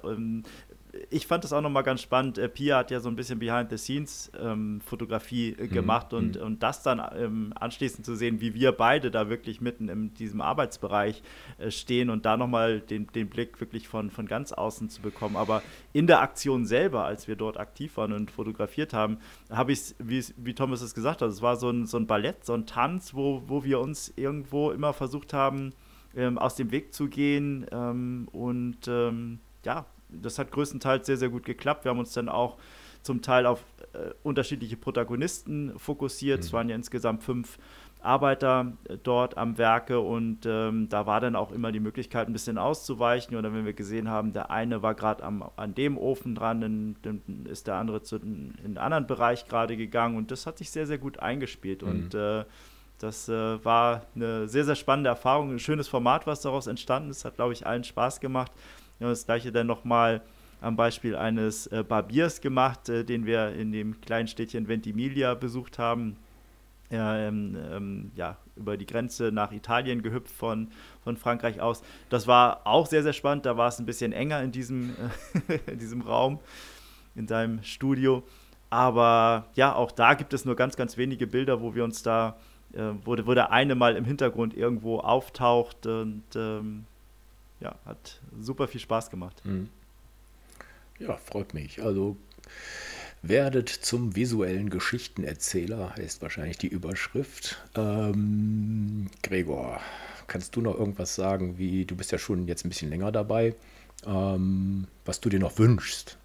ich 1.10 1.28
fand 1.28 1.43
das 1.43 1.52
auch 1.54 1.62
nochmal 1.62 1.84
ganz 1.84 2.02
spannend. 2.02 2.38
Äh, 2.38 2.50
Pia 2.50 2.78
hat 2.78 2.91
ja 2.91 3.00
so 3.00 3.10
ein 3.10 3.16
bisschen 3.16 3.39
Behind-the-Scenes-Fotografie 3.39 5.56
ähm, 5.58 5.66
mhm. 5.66 5.72
gemacht 5.72 6.14
und, 6.14 6.36
mhm. 6.38 6.43
und 6.43 6.62
das 6.64 6.84
dann 6.84 7.02
ähm, 7.16 7.54
anschließend 7.60 8.06
zu 8.06 8.16
sehen, 8.16 8.41
wie 8.41 8.54
wir 8.54 8.72
beide 8.72 9.12
da 9.12 9.30
wirklich 9.30 9.62
mitten 9.62 9.89
in 9.89 10.14
diesem 10.14 10.41
Arbeitsbereich 10.41 11.22
äh, 11.58 11.72
stehen 11.72 12.10
und 12.10 12.26
da 12.26 12.38
nochmal 12.38 12.82
den, 12.82 13.08
den 13.08 13.30
Blick 13.30 13.60
wirklich 13.60 13.88
von, 13.88 14.12
von 14.12 14.28
ganz 14.28 14.52
außen 14.52 14.89
zu 14.89 15.02
bekommen. 15.02 15.36
Aber 15.36 15.64
in 15.93 16.08
der 16.08 16.22
Aktion 16.22 16.66
selber, 16.66 17.06
als 17.06 17.28
wir 17.28 17.36
dort 17.36 17.58
aktiv 17.58 17.97
waren 17.97 18.14
und 18.14 18.32
fotografiert 18.32 18.93
haben, 18.93 19.18
habe 19.50 19.72
ich 19.72 19.80
es, 19.80 19.95
wie, 20.00 20.24
wie 20.38 20.54
Thomas 20.54 20.82
es 20.82 20.93
gesagt 20.93 21.22
hat, 21.22 21.30
es 21.30 21.41
war 21.41 21.56
so 21.56 21.70
ein, 21.70 21.86
so 21.86 21.97
ein 21.97 22.08
Ballett, 22.08 22.45
so 22.45 22.54
ein 22.54 22.66
Tanz, 22.66 23.14
wo, 23.14 23.43
wo 23.47 23.64
wir 23.64 23.80
uns 23.80 24.14
irgendwo 24.16 24.72
immer 24.72 24.93
versucht 24.93 25.34
haben, 25.34 25.74
ähm, 26.16 26.38
aus 26.38 26.56
dem 26.56 26.72
Weg 26.72 26.93
zu 26.93 27.08
gehen 27.08 27.66
ähm, 27.72 28.28
und 28.32 28.88
ähm, 28.88 29.39
ja, 29.64 29.86
das 30.10 30.39
hat 30.39 30.51
größtenteils 30.51 31.05
sehr, 31.05 31.18
sehr 31.18 31.30
gut 31.30 31.45
geklappt. 31.45 31.86
Wir 31.86 31.91
haben 31.91 31.99
uns 31.99 32.14
dann 32.14 32.30
auch 32.30 32.57
zum 33.01 33.22
Teil 33.22 33.45
auf 33.45 33.64
äh, 33.93 34.12
unterschiedliche 34.24 34.78
Protagonisten 34.78 35.78
fokussiert. 35.78 36.39
Mhm. 36.39 36.45
Es 36.45 36.53
waren 36.53 36.70
ja 36.70 36.76
insgesamt 36.76 37.24
fünf 37.24 37.57
Arbeiter 38.01 38.74
äh, 38.88 38.97
dort 39.01 39.38
am 39.38 39.57
Werke 39.57 39.99
und 39.99 40.45
ähm, 40.45 40.89
da 40.89 41.05
war 41.05 41.20
dann 41.20 41.36
auch 41.36 41.51
immer 41.51 41.72
die 41.72 41.80
Möglichkeit, 41.80 42.28
ein 42.28 42.34
bisschen 42.34 42.57
auszuweichen. 42.57 43.36
Oder 43.36 43.53
wenn 43.53 43.66
wir 43.66 43.74
gesehen 43.74 44.10
haben, 44.10 44.34
der 44.34 44.51
eine 44.51 44.82
war 44.82 44.95
gerade 44.95 45.24
an 45.24 45.76
dem 45.76 45.97
Ofen 45.97 46.36
dran, 46.36 46.62
dann, 46.62 46.95
dann, 47.01 47.45
ist 47.45 47.68
der 47.68 47.76
andere 47.76 48.01
zu, 48.01 48.18
in 48.18 48.55
einen 48.64 48.78
anderen 48.78 49.07
Bereich 49.07 49.47
gerade 49.47 49.78
gegangen 49.78 50.18
und 50.18 50.32
das 50.32 50.45
hat 50.45 50.57
sich 50.57 50.72
sehr, 50.72 50.88
sehr 50.88 50.97
gut 50.97 51.20
eingespielt. 51.20 51.82
Mhm. 51.82 51.89
Und 51.89 52.14
äh, 52.16 52.45
das 52.99 53.30
äh, 53.30 53.64
war 53.64 54.05
eine 54.14 54.47
sehr, 54.49 54.66
sehr 54.66 54.76
spannende 54.76 55.10
Erfahrung, 55.10 55.51
ein 55.51 55.60
schönes 55.60 55.88
Format, 55.88 56.28
was 56.28 56.41
daraus 56.41 56.68
entstanden 56.68 57.10
ist. 57.10 57.24
Hat, 57.24 57.36
glaube 57.36 57.53
ich, 57.53 57.66
allen 57.66 57.84
Spaß 57.84 58.20
gemacht. 58.20 58.51
Wir 59.00 59.08
haben 59.08 59.14
das 59.14 59.26
gleiche 59.26 59.52
dann 59.52 59.68
nochmal 59.68 60.22
am 60.62 60.76
Beispiel 60.76 61.16
eines 61.16 61.68
äh, 61.68 61.84
Barbiers 61.88 62.41
gemacht, 62.41 62.89
äh, 62.89 63.04
den 63.04 63.26
wir 63.26 63.54
in 63.54 63.72
dem 63.72 64.02
kleinen 64.02 64.28
Städtchen 64.28 64.68
Ventimiglia 64.68 65.34
besucht 65.34 65.80
haben. 65.80 66.18
Ähm, 66.91 67.56
ähm, 67.72 68.12
ja, 68.16 68.38
über 68.56 68.76
die 68.76 68.88
Grenze 68.88 69.32
nach 69.32 69.52
Italien 69.52 70.02
gehüpft 70.02 70.32
von, 70.32 70.70
von 71.04 71.18
Frankreich 71.18 71.62
aus. 71.62 71.84
Das 72.10 72.28
war 72.28 72.66
auch 72.66 72.88
sehr, 72.88 73.04
sehr 73.04 73.14
spannend. 73.14 73.45
Da 73.45 73.58
war 73.58 73.70
es 73.70 73.80
ein 73.80 73.86
bisschen 73.86 74.12
enger 74.12 74.41
in 74.41 74.52
diesem, 74.52 74.95
in 75.68 75.78
diesem 75.78 76.02
Raum, 76.02 76.39
in 77.16 77.28
deinem 77.28 77.64
Studio. 77.64 78.24
Aber 78.70 79.45
ja, 79.54 79.74
auch 79.76 79.91
da 79.91 80.16
gibt 80.16 80.34
es 80.34 80.45
nur 80.45 80.56
ganz, 80.56 80.76
ganz 80.76 80.97
wenige 80.97 81.28
Bilder, 81.28 81.62
wo 81.62 81.76
wir 81.76 81.84
uns 81.84 82.04
da, 82.04 82.38
äh, 82.74 82.91
wo, 83.06 83.16
wo 83.26 83.34
der 83.34 83.52
eine 83.52 83.76
mal 83.76 83.95
im 83.95 84.06
Hintergrund 84.06 84.56
irgendwo 84.56 85.00
auftaucht 85.00 85.86
und 85.86 86.24
ähm, 86.36 86.86
ja, 87.60 87.78
hat 87.86 88.20
super 88.39 88.68
viel 88.68 88.82
Spaß 88.82 89.10
gemacht. 89.10 89.41
Mhm. 89.45 89.70
Ja, 90.99 91.18
freut 91.18 91.53
mich. 91.53 91.82
Also 91.82 92.18
werdet 93.22 93.70
zum 93.70 94.16
visuellen 94.16 94.70
Geschichtenerzähler, 94.70 95.95
heißt 95.95 96.22
wahrscheinlich 96.22 96.57
die 96.57 96.68
Überschrift. 96.68 97.62
Ähm, 97.76 99.10
Gregor, 99.24 99.82
kannst 100.28 100.55
du 100.55 100.62
noch 100.62 100.78
irgendwas 100.78 101.16
sagen, 101.16 101.57
wie 101.57 101.86
du 101.86 101.95
bist 101.95 102.12
ja 102.12 102.18
schon 102.18 102.47
jetzt 102.47 102.66
ein 102.66 102.70
bisschen 102.70 102.89
länger 102.89 103.12
dabei, 103.12 103.55
ähm, 104.05 104.88
was 105.05 105.20
du 105.20 105.30
dir 105.30 105.39
noch 105.39 105.57
wünschst? 105.57 106.18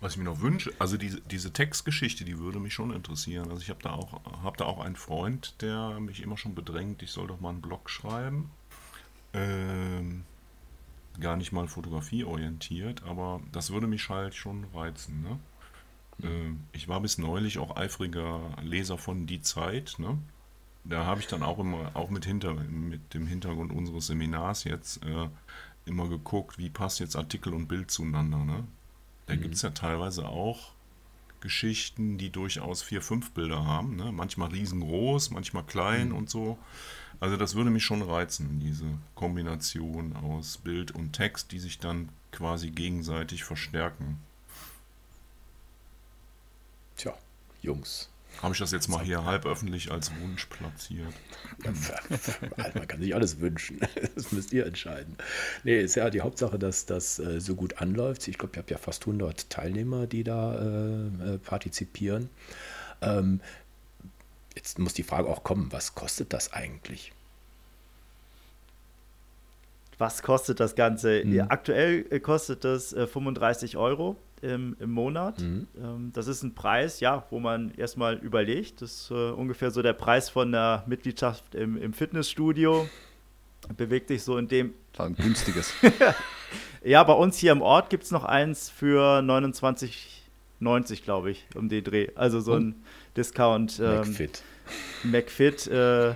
Was 0.00 0.12
ich 0.12 0.18
mir 0.18 0.24
noch 0.24 0.40
wünsche, 0.40 0.72
also 0.78 0.96
diese, 0.96 1.20
diese 1.22 1.52
Textgeschichte, 1.52 2.24
die 2.24 2.38
würde 2.38 2.60
mich 2.60 2.74
schon 2.74 2.92
interessieren. 2.92 3.50
Also 3.50 3.62
ich 3.62 3.70
habe 3.70 3.82
da, 3.82 3.92
auch, 3.92 4.20
hab 4.42 4.56
da 4.58 4.66
auch 4.66 4.80
einen 4.80 4.96
Freund, 4.96 5.54
der 5.62 5.98
mich 5.98 6.22
immer 6.22 6.36
schon 6.36 6.54
bedrängt, 6.54 7.02
ich 7.02 7.10
soll 7.10 7.26
doch 7.26 7.40
mal 7.40 7.50
einen 7.50 7.62
Blog 7.62 7.88
schreiben. 7.88 8.50
Ähm, 9.32 10.24
gar 11.20 11.36
nicht 11.36 11.52
mal 11.52 11.68
fotografieorientiert, 11.68 13.02
aber 13.04 13.40
das 13.52 13.70
würde 13.70 13.86
mich 13.86 14.08
halt 14.08 14.34
schon 14.34 14.64
reizen. 14.74 15.22
Ne? 15.22 15.38
Mhm. 16.18 16.60
ich 16.72 16.88
war 16.88 17.00
bis 17.00 17.18
neulich 17.18 17.58
auch 17.58 17.76
eifriger 17.76 18.40
Leser 18.62 18.98
von 18.98 19.26
Die 19.26 19.40
Zeit. 19.40 19.96
Ne? 19.98 20.18
Da 20.84 21.06
habe 21.06 21.20
ich 21.20 21.26
dann 21.26 21.42
auch 21.42 21.58
immer, 21.58 21.90
auch 21.94 22.10
mit, 22.10 22.24
hinter, 22.24 22.54
mit 22.54 23.14
dem 23.14 23.26
Hintergrund 23.26 23.72
unseres 23.72 24.06
Seminars 24.06 24.64
jetzt 24.64 25.04
äh, 25.04 25.28
immer 25.86 26.08
geguckt, 26.08 26.58
wie 26.58 26.70
passt 26.70 27.00
jetzt 27.00 27.16
Artikel 27.16 27.54
und 27.54 27.68
Bild 27.68 27.90
zueinander. 27.90 28.44
Ne? 28.44 28.64
Da 29.26 29.34
mhm. 29.34 29.40
gibt 29.40 29.54
es 29.54 29.62
ja 29.62 29.70
teilweise 29.70 30.28
auch 30.28 30.73
Geschichten, 31.44 32.16
die 32.16 32.30
durchaus 32.30 32.82
vier, 32.82 33.02
fünf 33.02 33.32
Bilder 33.32 33.66
haben. 33.66 33.96
Ne? 33.96 34.10
Manchmal 34.12 34.48
riesengroß, 34.48 35.30
manchmal 35.30 35.62
klein 35.62 36.08
mhm. 36.08 36.16
und 36.16 36.30
so. 36.30 36.58
Also 37.20 37.36
das 37.36 37.54
würde 37.54 37.70
mich 37.70 37.84
schon 37.84 38.00
reizen, 38.00 38.60
diese 38.60 38.86
Kombination 39.14 40.16
aus 40.16 40.56
Bild 40.56 40.90
und 40.92 41.12
Text, 41.12 41.52
die 41.52 41.58
sich 41.58 41.78
dann 41.78 42.08
quasi 42.32 42.70
gegenseitig 42.70 43.44
verstärken. 43.44 44.18
Tja, 46.96 47.14
Jungs. 47.60 48.08
Habe 48.42 48.52
ich 48.52 48.58
das 48.58 48.72
jetzt 48.72 48.88
mal 48.88 49.02
hier 49.02 49.24
halb 49.24 49.46
öffentlich 49.46 49.90
als 49.90 50.10
Wunsch 50.20 50.46
platziert? 50.46 51.12
Man 52.74 52.88
kann 52.88 53.00
sich 53.00 53.14
alles 53.14 53.40
wünschen. 53.40 53.80
Das 54.14 54.32
müsst 54.32 54.52
ihr 54.52 54.66
entscheiden. 54.66 55.16
Nee, 55.64 55.80
ist 55.80 55.96
ja 55.96 56.10
die 56.10 56.20
Hauptsache, 56.20 56.58
dass 56.58 56.86
das 56.86 57.18
äh, 57.18 57.40
so 57.40 57.54
gut 57.54 57.78
anläuft. 57.78 58.26
Ich 58.28 58.38
glaube, 58.38 58.54
ihr 58.56 58.58
habt 58.58 58.70
ja 58.70 58.78
fast 58.78 59.02
100 59.02 59.50
Teilnehmer, 59.50 60.06
die 60.06 60.24
da 60.24 60.54
äh, 60.54 61.34
äh, 61.34 61.38
partizipieren. 61.38 62.30
Ähm, 63.02 63.40
Jetzt 64.54 64.78
muss 64.78 64.94
die 64.94 65.02
Frage 65.02 65.28
auch 65.28 65.42
kommen, 65.42 65.72
was 65.72 65.94
kostet 65.94 66.32
das 66.32 66.52
eigentlich? 66.52 67.12
Was 69.98 70.22
kostet 70.22 70.60
das 70.60 70.74
Ganze? 70.74 71.22
Ja, 71.24 71.46
aktuell 71.48 72.06
äh, 72.10 72.20
kostet 72.20 72.64
das 72.64 72.92
äh, 72.92 73.06
35 73.06 73.76
Euro 73.76 74.16
im, 74.44 74.76
im 74.78 74.90
Monat. 74.90 75.40
Mhm. 75.40 75.66
Ähm, 75.76 76.10
das 76.12 76.26
ist 76.26 76.42
ein 76.42 76.54
Preis, 76.54 77.00
ja, 77.00 77.24
wo 77.30 77.40
man 77.40 77.72
erstmal 77.76 78.16
überlegt. 78.16 78.82
Das 78.82 78.92
ist 78.92 79.10
äh, 79.10 79.30
ungefähr 79.30 79.70
so 79.70 79.82
der 79.82 79.94
Preis 79.94 80.28
von 80.28 80.52
der 80.52 80.84
Mitgliedschaft 80.86 81.54
im, 81.54 81.76
im 81.76 81.92
Fitnessstudio. 81.92 82.88
Bewegt 83.76 84.08
sich 84.08 84.22
so 84.22 84.36
in 84.36 84.48
dem. 84.48 84.74
Ein 84.98 85.16
günstiges. 85.16 85.72
ja, 86.84 87.02
bei 87.02 87.14
uns 87.14 87.38
hier 87.38 87.52
im 87.52 87.62
Ort 87.62 87.88
gibt 87.88 88.04
es 88.04 88.10
noch 88.10 88.24
eins 88.24 88.68
für 88.68 89.20
29,90, 89.20 91.02
glaube 91.02 91.30
ich, 91.30 91.46
um 91.54 91.70
den 91.70 91.82
Dreh. 91.82 92.08
Also 92.14 92.40
so 92.40 92.54
ein 92.54 92.74
Discount. 93.16 93.80
Ähm, 93.80 94.00
McFit. 94.00 94.42
McFit, 95.02 95.66
äh, 95.68 96.14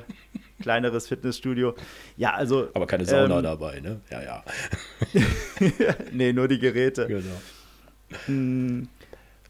kleineres 0.60 1.08
Fitnessstudio. 1.08 1.74
Ja, 2.18 2.34
also. 2.34 2.68
Aber 2.74 2.86
keine 2.86 3.06
Sauna 3.06 3.38
ähm, 3.38 3.42
dabei, 3.42 3.80
ne? 3.80 4.00
Ja, 4.10 4.22
ja. 4.22 4.44
nee, 6.12 6.34
nur 6.34 6.48
die 6.48 6.58
Geräte. 6.58 7.06
Genau. 7.06 7.40
Hm, 8.26 8.88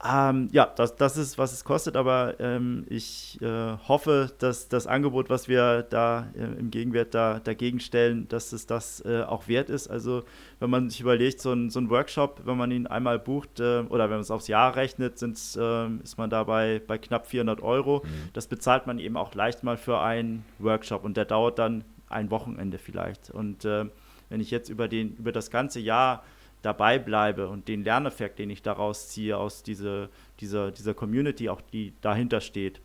Ähm, 0.04 0.48
ja, 0.52 0.66
das, 0.76 0.94
das 0.94 1.16
ist, 1.16 1.38
was 1.38 1.52
es 1.52 1.64
kostet, 1.64 1.96
aber 1.96 2.38
ähm, 2.38 2.84
ich 2.88 3.36
äh, 3.42 3.76
hoffe, 3.88 4.30
dass 4.38 4.68
das 4.68 4.86
Angebot, 4.86 5.28
was 5.28 5.48
wir 5.48 5.82
da 5.82 6.28
äh, 6.36 6.44
im 6.59 6.70
Gegenwert 6.70 7.14
da, 7.14 7.40
dagegen 7.40 7.80
stellen, 7.80 8.28
dass 8.28 8.52
es 8.52 8.66
das 8.66 9.04
äh, 9.04 9.22
auch 9.22 9.48
wert 9.48 9.70
ist. 9.70 9.88
Also 9.88 10.22
wenn 10.61 10.70
man 10.70 10.88
sich 10.88 11.00
überlegt, 11.00 11.40
so 11.40 11.52
ein, 11.52 11.70
so 11.70 11.80
ein 11.80 11.90
Workshop, 11.90 12.42
wenn 12.44 12.56
man 12.56 12.70
ihn 12.70 12.86
einmal 12.86 13.18
bucht 13.18 13.59
äh, 13.59 13.80
oder 13.88 14.04
wenn 14.04 14.18
man 14.18 14.20
es 14.20 14.30
aufs 14.30 14.46
Jahr 14.46 14.76
rechnet, 14.76 15.20
ähm, 15.20 16.00
ist 16.04 16.16
man 16.16 16.30
dabei 16.30 16.80
bei 16.86 16.96
knapp 16.96 17.26
400 17.26 17.61
Euro. 17.61 18.02
Mhm. 18.04 18.28
Das 18.34 18.46
bezahlt 18.46 18.86
man 18.86 19.00
eben 19.00 19.16
auch 19.16 19.34
leicht 19.34 19.64
mal 19.64 19.76
für 19.76 19.98
einen 20.00 20.44
Workshop 20.61 21.02
und 21.02 21.16
der 21.16 21.24
dauert 21.24 21.59
dann 21.59 21.82
ein 22.09 22.30
Wochenende 22.30 22.78
vielleicht. 22.78 23.30
Und 23.30 23.64
äh, 23.64 23.86
wenn 24.28 24.40
ich 24.40 24.52
jetzt 24.52 24.68
über, 24.68 24.86
den, 24.86 25.16
über 25.16 25.32
das 25.32 25.50
ganze 25.50 25.80
Jahr 25.80 26.22
dabei 26.62 26.98
bleibe 26.98 27.48
und 27.48 27.68
den 27.68 27.84
Lerneffekt, 27.84 28.38
den 28.38 28.50
ich 28.50 28.62
daraus 28.62 29.09
ziehe, 29.09 29.36
aus 29.36 29.62
diese, 29.62 30.11
dieser, 30.40 30.70
dieser 30.70 30.94
Community, 30.94 31.48
auch 31.48 31.61
die 31.61 31.92
dahinter 32.00 32.40
steht, 32.40 32.80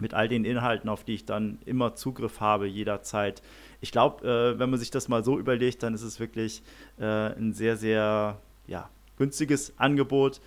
mit 0.00 0.14
all 0.14 0.28
den 0.28 0.44
Inhalten, 0.44 0.88
auf 0.88 1.04
die 1.04 1.14
ich 1.14 1.24
dann 1.24 1.58
immer 1.66 1.94
Zugriff 1.94 2.40
habe, 2.40 2.66
jederzeit. 2.66 3.42
Ich 3.80 3.92
glaube, 3.92 4.26
äh, 4.26 4.58
wenn 4.58 4.70
man 4.70 4.80
sich 4.80 4.90
das 4.90 5.08
mal 5.08 5.22
so 5.22 5.38
überlegt, 5.38 5.82
dann 5.82 5.94
ist 5.94 6.02
es 6.02 6.18
wirklich 6.18 6.62
äh, 6.98 7.04
ein 7.04 7.52
sehr, 7.52 7.76
sehr 7.76 8.40
ja, 8.66 8.90
günstiges 9.18 9.78
Angebot, 9.78 10.40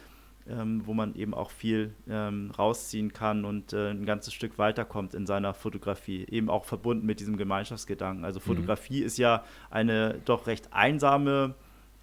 ähm, 0.50 0.82
wo 0.86 0.94
man 0.94 1.16
eben 1.16 1.34
auch 1.34 1.52
viel 1.52 1.94
ähm, 2.10 2.52
rausziehen 2.58 3.14
kann 3.14 3.46
und 3.46 3.74
äh, 3.74 3.92
ein 3.92 4.06
ganzes 4.06 4.34
Stück 4.34 4.58
weiterkommt 4.58 5.14
in 5.14 5.26
seiner 5.26 5.54
Fotografie. 5.54 6.26
Eben 6.30 6.50
auch 6.50 6.66
verbunden 6.66 7.06
mit 7.06 7.20
diesem 7.20 7.38
Gemeinschaftsgedanken. 7.38 8.26
Also 8.26 8.40
mhm. 8.40 8.44
Fotografie 8.44 9.02
mhm. 9.02 9.06
ist 9.06 9.18
ja 9.18 9.44
eine 9.70 10.20
doch 10.26 10.48
recht 10.48 10.74
einsame 10.74 11.56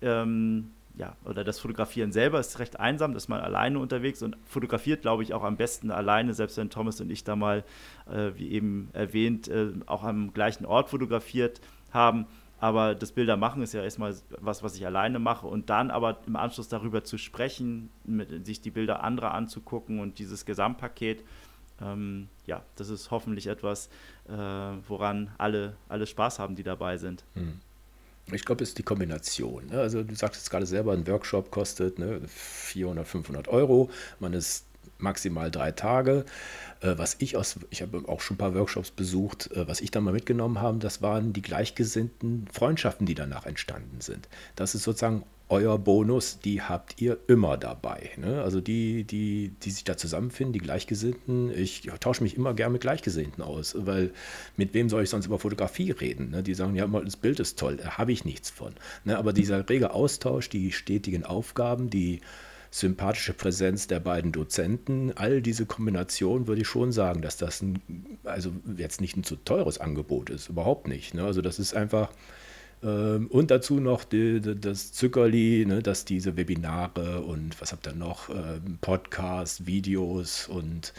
ähm, 0.05 0.70
ja, 0.96 1.16
oder 1.24 1.42
das 1.42 1.59
Fotografieren 1.59 2.12
selber 2.12 2.38
ist 2.38 2.59
recht 2.61 2.78
einsam, 2.78 3.12
da 3.12 3.16
ist 3.16 3.28
man 3.28 3.40
alleine 3.40 3.78
unterwegs 3.78 4.22
und 4.22 4.36
fotografiert, 4.46 5.02
glaube 5.02 5.24
ich, 5.24 5.34
auch 5.34 5.42
am 5.42 5.57
besten 5.57 5.90
alleine, 5.90 6.34
selbst 6.34 6.57
wenn 6.57 6.70
Thomas 6.70 7.00
und 7.00 7.11
ich 7.11 7.24
da 7.24 7.34
mal, 7.34 7.64
äh, 8.09 8.30
wie 8.36 8.52
eben 8.52 8.90
erwähnt, 8.92 9.48
äh, 9.48 9.72
auch 9.86 10.05
am 10.05 10.32
gleichen 10.32 10.64
Ort 10.64 10.90
fotografiert 10.90 11.61
haben. 11.92 12.26
Aber 12.61 12.94
das 12.94 13.12
Bildermachen 13.12 13.62
ist 13.62 13.74
ja 13.74 13.82
erstmal 13.82 14.14
was, 14.38 14.62
was 14.62 14.76
ich 14.76 14.86
alleine 14.86 15.18
mache 15.18 15.46
und 15.46 15.68
dann 15.68 15.90
aber 15.90 16.18
im 16.26 16.36
Anschluss 16.36 16.68
darüber 16.68 17.02
zu 17.02 17.18
sprechen, 17.18 17.90
mit, 18.05 18.46
sich 18.46 18.61
die 18.61 18.70
Bilder 18.70 19.02
anderer 19.02 19.34
anzugucken 19.34 19.98
und 19.98 20.20
dieses 20.20 20.44
Gesamtpaket, 20.44 21.24
ähm, 21.82 22.28
ja, 22.46 22.62
das 22.76 22.88
ist 22.88 23.11
hoffentlich 23.11 23.48
etwas, 23.48 23.88
äh, 24.28 24.32
woran 24.86 25.32
alle, 25.38 25.76
alle 25.88 26.07
Spaß 26.07 26.38
haben, 26.38 26.55
die 26.55 26.62
dabei 26.62 26.98
sind. 26.98 27.24
Mhm. 27.34 27.61
Ich 28.32 28.44
glaube, 28.44 28.62
es 28.62 28.70
ist 28.70 28.78
die 28.78 28.82
Kombination. 28.82 29.66
Ne? 29.66 29.80
Also 29.80 30.02
du 30.02 30.14
sagst 30.14 30.40
jetzt 30.40 30.50
gerade 30.50 30.66
selber, 30.66 30.92
ein 30.92 31.06
Workshop 31.06 31.50
kostet 31.50 31.98
ne, 31.98 32.20
400, 32.26 33.06
500 33.06 33.48
Euro. 33.48 33.90
Man 34.18 34.32
ist 34.32 34.64
maximal 34.98 35.50
drei 35.50 35.72
Tage. 35.72 36.24
Äh, 36.80 36.94
was 36.96 37.16
ich 37.18 37.36
aus, 37.36 37.58
ich 37.70 37.82
habe 37.82 38.02
auch 38.08 38.20
schon 38.20 38.34
ein 38.34 38.38
paar 38.38 38.54
Workshops 38.54 38.90
besucht, 38.90 39.50
äh, 39.52 39.68
was 39.68 39.80
ich 39.80 39.90
da 39.90 40.00
mal 40.00 40.12
mitgenommen 40.12 40.60
habe, 40.60 40.78
das 40.78 41.02
waren 41.02 41.32
die 41.32 41.42
gleichgesinnten 41.42 42.48
Freundschaften, 42.52 43.06
die 43.06 43.14
danach 43.14 43.46
entstanden 43.46 44.00
sind. 44.00 44.28
Das 44.56 44.74
ist 44.74 44.84
sozusagen 44.84 45.24
euer 45.49 45.78
Bonus, 45.78 46.38
die 46.40 46.62
habt 46.62 47.01
ihr 47.01 47.18
immer 47.26 47.57
dabei. 47.59 48.11
Ne? 48.16 48.42
Also 48.42 48.61
die, 48.61 49.05
die, 49.05 49.53
die 49.62 49.70
sich 49.70 49.84
da 49.84 49.97
zusammenfinden, 49.97 50.53
die 50.53 50.59
Gleichgesinnten. 50.59 51.51
Ich 51.57 51.90
tausche 52.01 52.22
mich 52.22 52.36
immer 52.36 52.55
gern 52.55 52.72
mit 52.72 52.80
Gleichgesinnten 52.80 53.42
aus, 53.45 53.74
weil 53.78 54.12
mit 54.57 54.72
wem 54.72 54.88
soll 54.88 55.03
ich 55.03 55.11
sonst 55.11 55.26
über 55.26 55.38
Fotografie 55.38 55.90
reden? 55.90 56.30
Ne? 56.30 56.42
Die 56.42 56.55
sagen, 56.55 56.74
ja, 56.74 56.86
das 56.86 57.16
Bild 57.16 57.40
ist 57.40 57.59
toll, 57.59 57.76
da 57.76 57.99
habe 57.99 58.12
ich 58.12 58.24
nichts 58.24 58.51
von. 58.51 58.72
Ne? 59.05 59.18
Aber 59.18 59.32
dieser 59.32 59.68
rege 59.68 59.92
Austausch, 59.92 60.49
die 60.49 60.72
stetigen 60.72 61.24
Aufgaben, 61.24 61.90
die 61.90 62.20
sympathische 62.70 63.34
Präsenz 63.34 63.86
der 63.86 64.01
beiden 64.01 64.32
Dozenten, 64.32 65.12
all 65.14 65.40
diese 65.40 65.64
Kombination 65.64 66.49
würde 66.49 66.62
ich 66.62 66.66
schon 66.66 66.90
sagen, 66.90 67.22
dass 67.22 67.36
das 67.36 67.62
ein, 67.62 67.80
also 68.24 68.51
jetzt 68.76 69.01
nicht 69.01 69.16
ein 69.16 69.22
zu 69.22 69.36
teures 69.36 69.78
Angebot 69.78 70.28
ist, 70.30 70.49
überhaupt 70.49 70.88
nicht. 70.88 71.14
Ne? 71.14 71.24
Also 71.24 71.40
das 71.40 71.61
ist 71.61 71.74
einfach 71.74 72.11
und 72.85 73.51
dazu 73.51 73.80
noch 73.80 74.05
die, 74.05 74.41
das 74.41 74.93
Zückerli, 74.93 75.64
ne, 75.66 75.82
dass 75.82 76.05
diese 76.05 76.37
Webinare 76.37 77.22
und 77.22 77.61
was 77.61 77.72
habt 77.72 77.87
ihr 77.87 77.95
noch, 77.95 78.28
ähm, 78.28 78.78
Podcasts, 78.80 79.66
Videos 79.66 80.49
und 80.49 80.93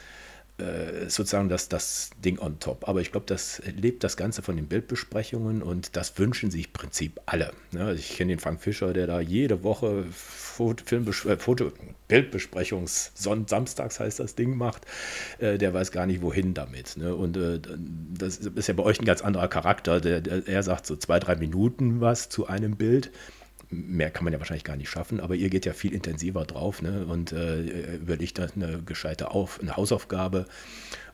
äh, 0.58 1.10
sozusagen 1.10 1.50
das, 1.50 1.68
das 1.68 2.12
Ding 2.24 2.40
on 2.40 2.60
top. 2.60 2.88
Aber 2.88 3.02
ich 3.02 3.12
glaube, 3.12 3.26
das 3.28 3.62
lebt 3.66 4.04
das 4.06 4.16
Ganze 4.16 4.42
von 4.42 4.56
den 4.56 4.68
Bildbesprechungen 4.68 5.62
und 5.62 5.98
das 5.98 6.18
wünschen 6.18 6.50
sich 6.50 6.68
im 6.68 6.74
Prinzip 6.74 7.20
alle. 7.26 7.52
Ne? 7.72 7.94
Ich 7.94 8.16
kenne 8.16 8.32
den 8.32 8.40
Frank 8.40 8.62
Fischer, 8.62 8.94
der 8.94 9.06
da 9.06 9.20
jede 9.20 9.64
Woche 9.64 10.06
Foto, 10.12 10.86
Filmbes 10.86 11.26
äh, 11.26 11.38
Foto 11.38 11.72
Bildbesprechungs 12.08 13.12
Samstags 13.16 14.00
heißt 14.00 14.20
das 14.20 14.36
Ding 14.36 14.56
macht. 14.56 14.86
Äh, 15.40 15.58
der 15.58 15.74
weiß 15.74 15.92
gar 15.92 16.06
nicht 16.06 16.22
wohin 16.22 16.54
damit. 16.54 16.96
Ne? 16.96 17.14
Und 17.14 17.36
äh, 17.36 17.60
das 18.18 18.38
ist 18.38 18.68
ja 18.68 18.74
bei 18.76 18.84
euch 18.84 19.00
ein 19.00 19.06
ganz 19.06 19.22
anderer 19.22 19.50
Charakter. 19.50 20.00
Der, 20.00 20.22
der, 20.22 20.48
er 20.48 20.64
sagt 20.64 20.86
so 20.86 20.96
zwei, 20.96 21.20
drei 21.20 21.36
Minuten 21.36 22.00
was 22.00 22.30
zu 22.30 22.48
einem 22.48 22.78
Bild 22.78 23.12
mehr 23.70 24.12
kann 24.12 24.24
man 24.24 24.34
ja 24.34 24.40
wahrscheinlich 24.40 24.64
gar 24.64 24.78
nicht 24.78 24.90
schaffen, 24.90 25.20
aber 25.20 25.36
ihr 25.36 25.50
geht 25.50 25.66
ja 25.66 25.74
viel 25.74 25.94
intensiver 25.94 26.46
drauf 26.46 26.82
ne? 26.82 27.06
und 27.06 27.32
äh, 27.32 27.96
überlegt 27.96 28.38
dann 28.38 28.52
eine 28.56 28.82
gescheite 28.84 29.32
Auf, 29.32 29.60
eine 29.60 29.76
Hausaufgabe 29.76 30.46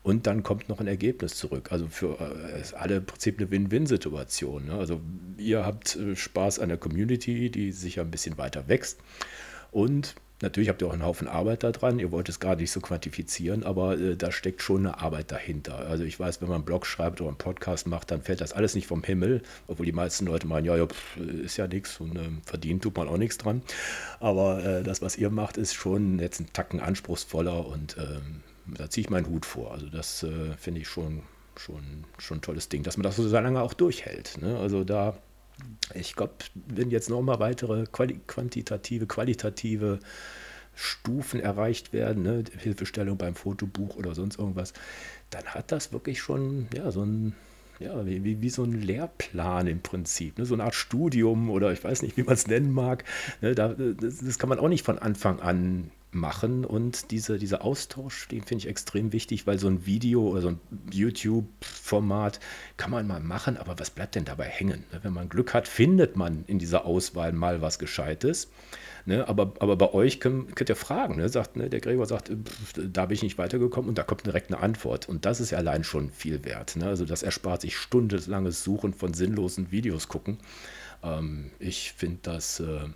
und 0.03 0.27
dann 0.27 0.43
kommt 0.43 0.67
noch 0.67 0.79
ein 0.79 0.87
Ergebnis 0.87 1.35
zurück. 1.35 1.71
Also 1.71 1.87
für 1.87 2.19
äh, 2.19 2.75
alle 2.75 2.97
im 2.97 3.05
Prinzip 3.05 3.39
eine 3.39 3.51
Win-Win-Situation. 3.51 4.65
Ne? 4.65 4.73
Also 4.73 5.01
ihr 5.37 5.65
habt 5.65 5.95
äh, 5.95 6.15
Spaß 6.15 6.59
an 6.59 6.69
der 6.69 6.77
Community, 6.77 7.49
die 7.49 7.71
sicher 7.71 8.01
ein 8.01 8.11
bisschen 8.11 8.37
weiter 8.37 8.67
wächst 8.67 8.99
und 9.71 10.15
Natürlich 10.41 10.69
habt 10.69 10.81
ihr 10.81 10.87
auch 10.87 10.93
einen 10.93 11.05
Haufen 11.05 11.27
Arbeit 11.27 11.63
da 11.63 11.71
dran. 11.71 11.99
Ihr 11.99 12.11
wollt 12.11 12.29
es 12.29 12.39
gerade 12.39 12.61
nicht 12.61 12.71
so 12.71 12.81
quantifizieren, 12.81 13.63
aber 13.63 13.97
äh, 13.97 14.15
da 14.15 14.31
steckt 14.31 14.61
schon 14.61 14.85
eine 14.85 14.99
Arbeit 14.99 15.31
dahinter. 15.31 15.77
Also 15.87 16.03
ich 16.03 16.19
weiß, 16.19 16.41
wenn 16.41 16.49
man 16.49 16.55
einen 16.55 16.65
Blog 16.65 16.85
schreibt 16.85 17.21
oder 17.21 17.29
einen 17.29 17.37
Podcast 17.37 17.87
macht, 17.87 18.11
dann 18.11 18.21
fällt 18.21 18.41
das 18.41 18.53
alles 18.53 18.75
nicht 18.75 18.87
vom 18.87 19.03
Himmel, 19.03 19.41
obwohl 19.67 19.85
die 19.85 19.91
meisten 19.91 20.25
Leute 20.25 20.47
meinen, 20.47 20.65
ja, 20.65 20.75
ja 20.75 20.87
pff, 20.87 21.17
ist 21.17 21.57
ja 21.57 21.67
nichts 21.67 21.99
und 21.99 22.15
äh, 22.15 22.29
verdient 22.45 22.83
tut 22.83 22.97
man 22.97 23.07
auch 23.07 23.17
nichts 23.17 23.37
dran. 23.37 23.61
Aber 24.19 24.63
äh, 24.63 24.83
das, 24.83 25.01
was 25.01 25.17
ihr 25.17 25.29
macht, 25.29 25.57
ist 25.57 25.73
schon 25.73 26.19
jetzt 26.19 26.39
ein 26.39 26.51
Tacken 26.53 26.79
anspruchsvoller 26.79 27.67
und 27.67 27.97
ähm, 27.97 28.41
da 28.65 28.89
ziehe 28.89 29.05
ich 29.05 29.09
meinen 29.09 29.27
Hut 29.27 29.45
vor. 29.45 29.71
Also 29.71 29.87
das 29.89 30.23
äh, 30.23 30.55
finde 30.57 30.81
ich 30.81 30.87
schon, 30.87 31.23
schon, 31.55 32.05
schon 32.17 32.37
ein 32.37 32.41
tolles 32.41 32.69
Ding, 32.69 32.83
dass 32.83 32.97
man 32.97 33.03
das 33.03 33.15
so 33.15 33.27
lange 33.29 33.61
auch 33.61 33.73
durchhält. 33.73 34.39
Ne? 34.41 34.57
Also 34.57 34.83
da 34.83 35.17
ich 35.93 36.15
glaube, 36.15 36.33
wenn 36.53 36.89
jetzt 36.89 37.09
nochmal 37.09 37.39
weitere 37.39 37.85
quali 37.85 38.19
quantitative, 38.27 39.07
qualitative 39.07 39.99
Stufen 40.75 41.39
erreicht 41.39 41.93
werden, 41.93 42.23
ne, 42.23 42.43
Hilfestellung 42.57 43.17
beim 43.17 43.35
Fotobuch 43.35 43.95
oder 43.95 44.15
sonst 44.15 44.39
irgendwas, 44.39 44.73
dann 45.29 45.45
hat 45.45 45.71
das 45.71 45.91
wirklich 45.91 46.21
schon 46.21 46.67
ja, 46.75 46.91
so 46.91 47.03
ein 47.03 47.35
ja, 47.79 48.05
wie, 48.05 48.41
wie, 48.41 48.49
so 48.49 48.63
ein 48.63 48.73
Lehrplan 48.73 49.65
im 49.65 49.81
Prinzip, 49.81 50.37
ne? 50.37 50.45
so 50.45 50.53
eine 50.53 50.65
Art 50.65 50.75
Studium 50.75 51.49
oder 51.49 51.71
ich 51.71 51.83
weiß 51.83 52.03
nicht, 52.03 52.15
wie 52.15 52.21
man 52.21 52.35
es 52.35 52.45
nennen 52.45 52.71
mag. 52.71 53.03
Ne? 53.41 53.55
Da, 53.55 53.69
das, 53.69 54.19
das, 54.19 54.37
kann 54.37 54.49
man 54.49 54.59
auch 54.59 54.67
nicht 54.67 54.85
von 54.85 54.99
Anfang 54.99 55.39
an 55.39 55.89
machen 56.11 56.65
und 56.65 57.11
diese, 57.11 57.37
dieser 57.37 57.63
Austausch, 57.63 58.27
den 58.27 58.43
finde 58.43 58.63
ich 58.63 58.67
extrem 58.67 59.13
wichtig, 59.13 59.47
weil 59.47 59.59
so 59.59 59.67
ein 59.67 59.85
Video 59.85 60.27
oder 60.27 60.41
so 60.41 60.49
ein 60.49 60.59
YouTube-Format 60.91 62.39
kann 62.77 62.91
man 62.91 63.07
mal 63.07 63.21
machen, 63.21 63.57
aber 63.57 63.79
was 63.79 63.89
bleibt 63.89 64.15
denn 64.15 64.25
dabei 64.25 64.45
hängen? 64.45 64.83
Ne? 64.91 64.99
Wenn 65.03 65.13
man 65.13 65.29
Glück 65.29 65.53
hat, 65.53 65.67
findet 65.67 66.17
man 66.17 66.43
in 66.47 66.59
dieser 66.59 66.85
Auswahl 66.85 67.31
mal 67.31 67.61
was 67.61 67.79
Gescheites. 67.79 68.51
Ne? 69.05 69.27
Aber, 69.27 69.53
aber 69.59 69.77
bei 69.77 69.93
euch 69.93 70.19
könnt, 70.19 70.55
könnt 70.55 70.69
ihr 70.69 70.75
fragen. 70.75 71.15
Ne? 71.15 71.29
Sagt, 71.29 71.55
ne? 71.55 71.69
Der 71.69 71.79
Gregor 71.79 72.05
sagt, 72.05 72.29
pff, 72.29 72.73
da 72.75 73.05
bin 73.05 73.15
ich 73.15 73.23
nicht 73.23 73.37
weitergekommen 73.37 73.89
und 73.89 73.97
da 73.97 74.03
kommt 74.03 74.25
direkt 74.25 74.51
eine 74.51 74.61
Antwort. 74.61 75.07
Und 75.07 75.25
das 75.25 75.39
ist 75.39 75.51
ja 75.51 75.57
allein 75.57 75.83
schon 75.83 76.11
viel 76.11 76.43
wert. 76.45 76.75
Ne? 76.75 76.85
Also 76.85 77.05
das 77.05 77.23
erspart 77.23 77.61
sich 77.61 77.77
stundenlanges 77.77 78.63
Suchen 78.63 78.93
von 78.93 79.13
sinnlosen 79.13 79.71
Videos 79.71 80.07
gucken. 80.07 80.39
Ähm, 81.03 81.51
ich 81.59 81.93
finde 81.93 82.19
das... 82.23 82.59
Äh, 82.59 82.89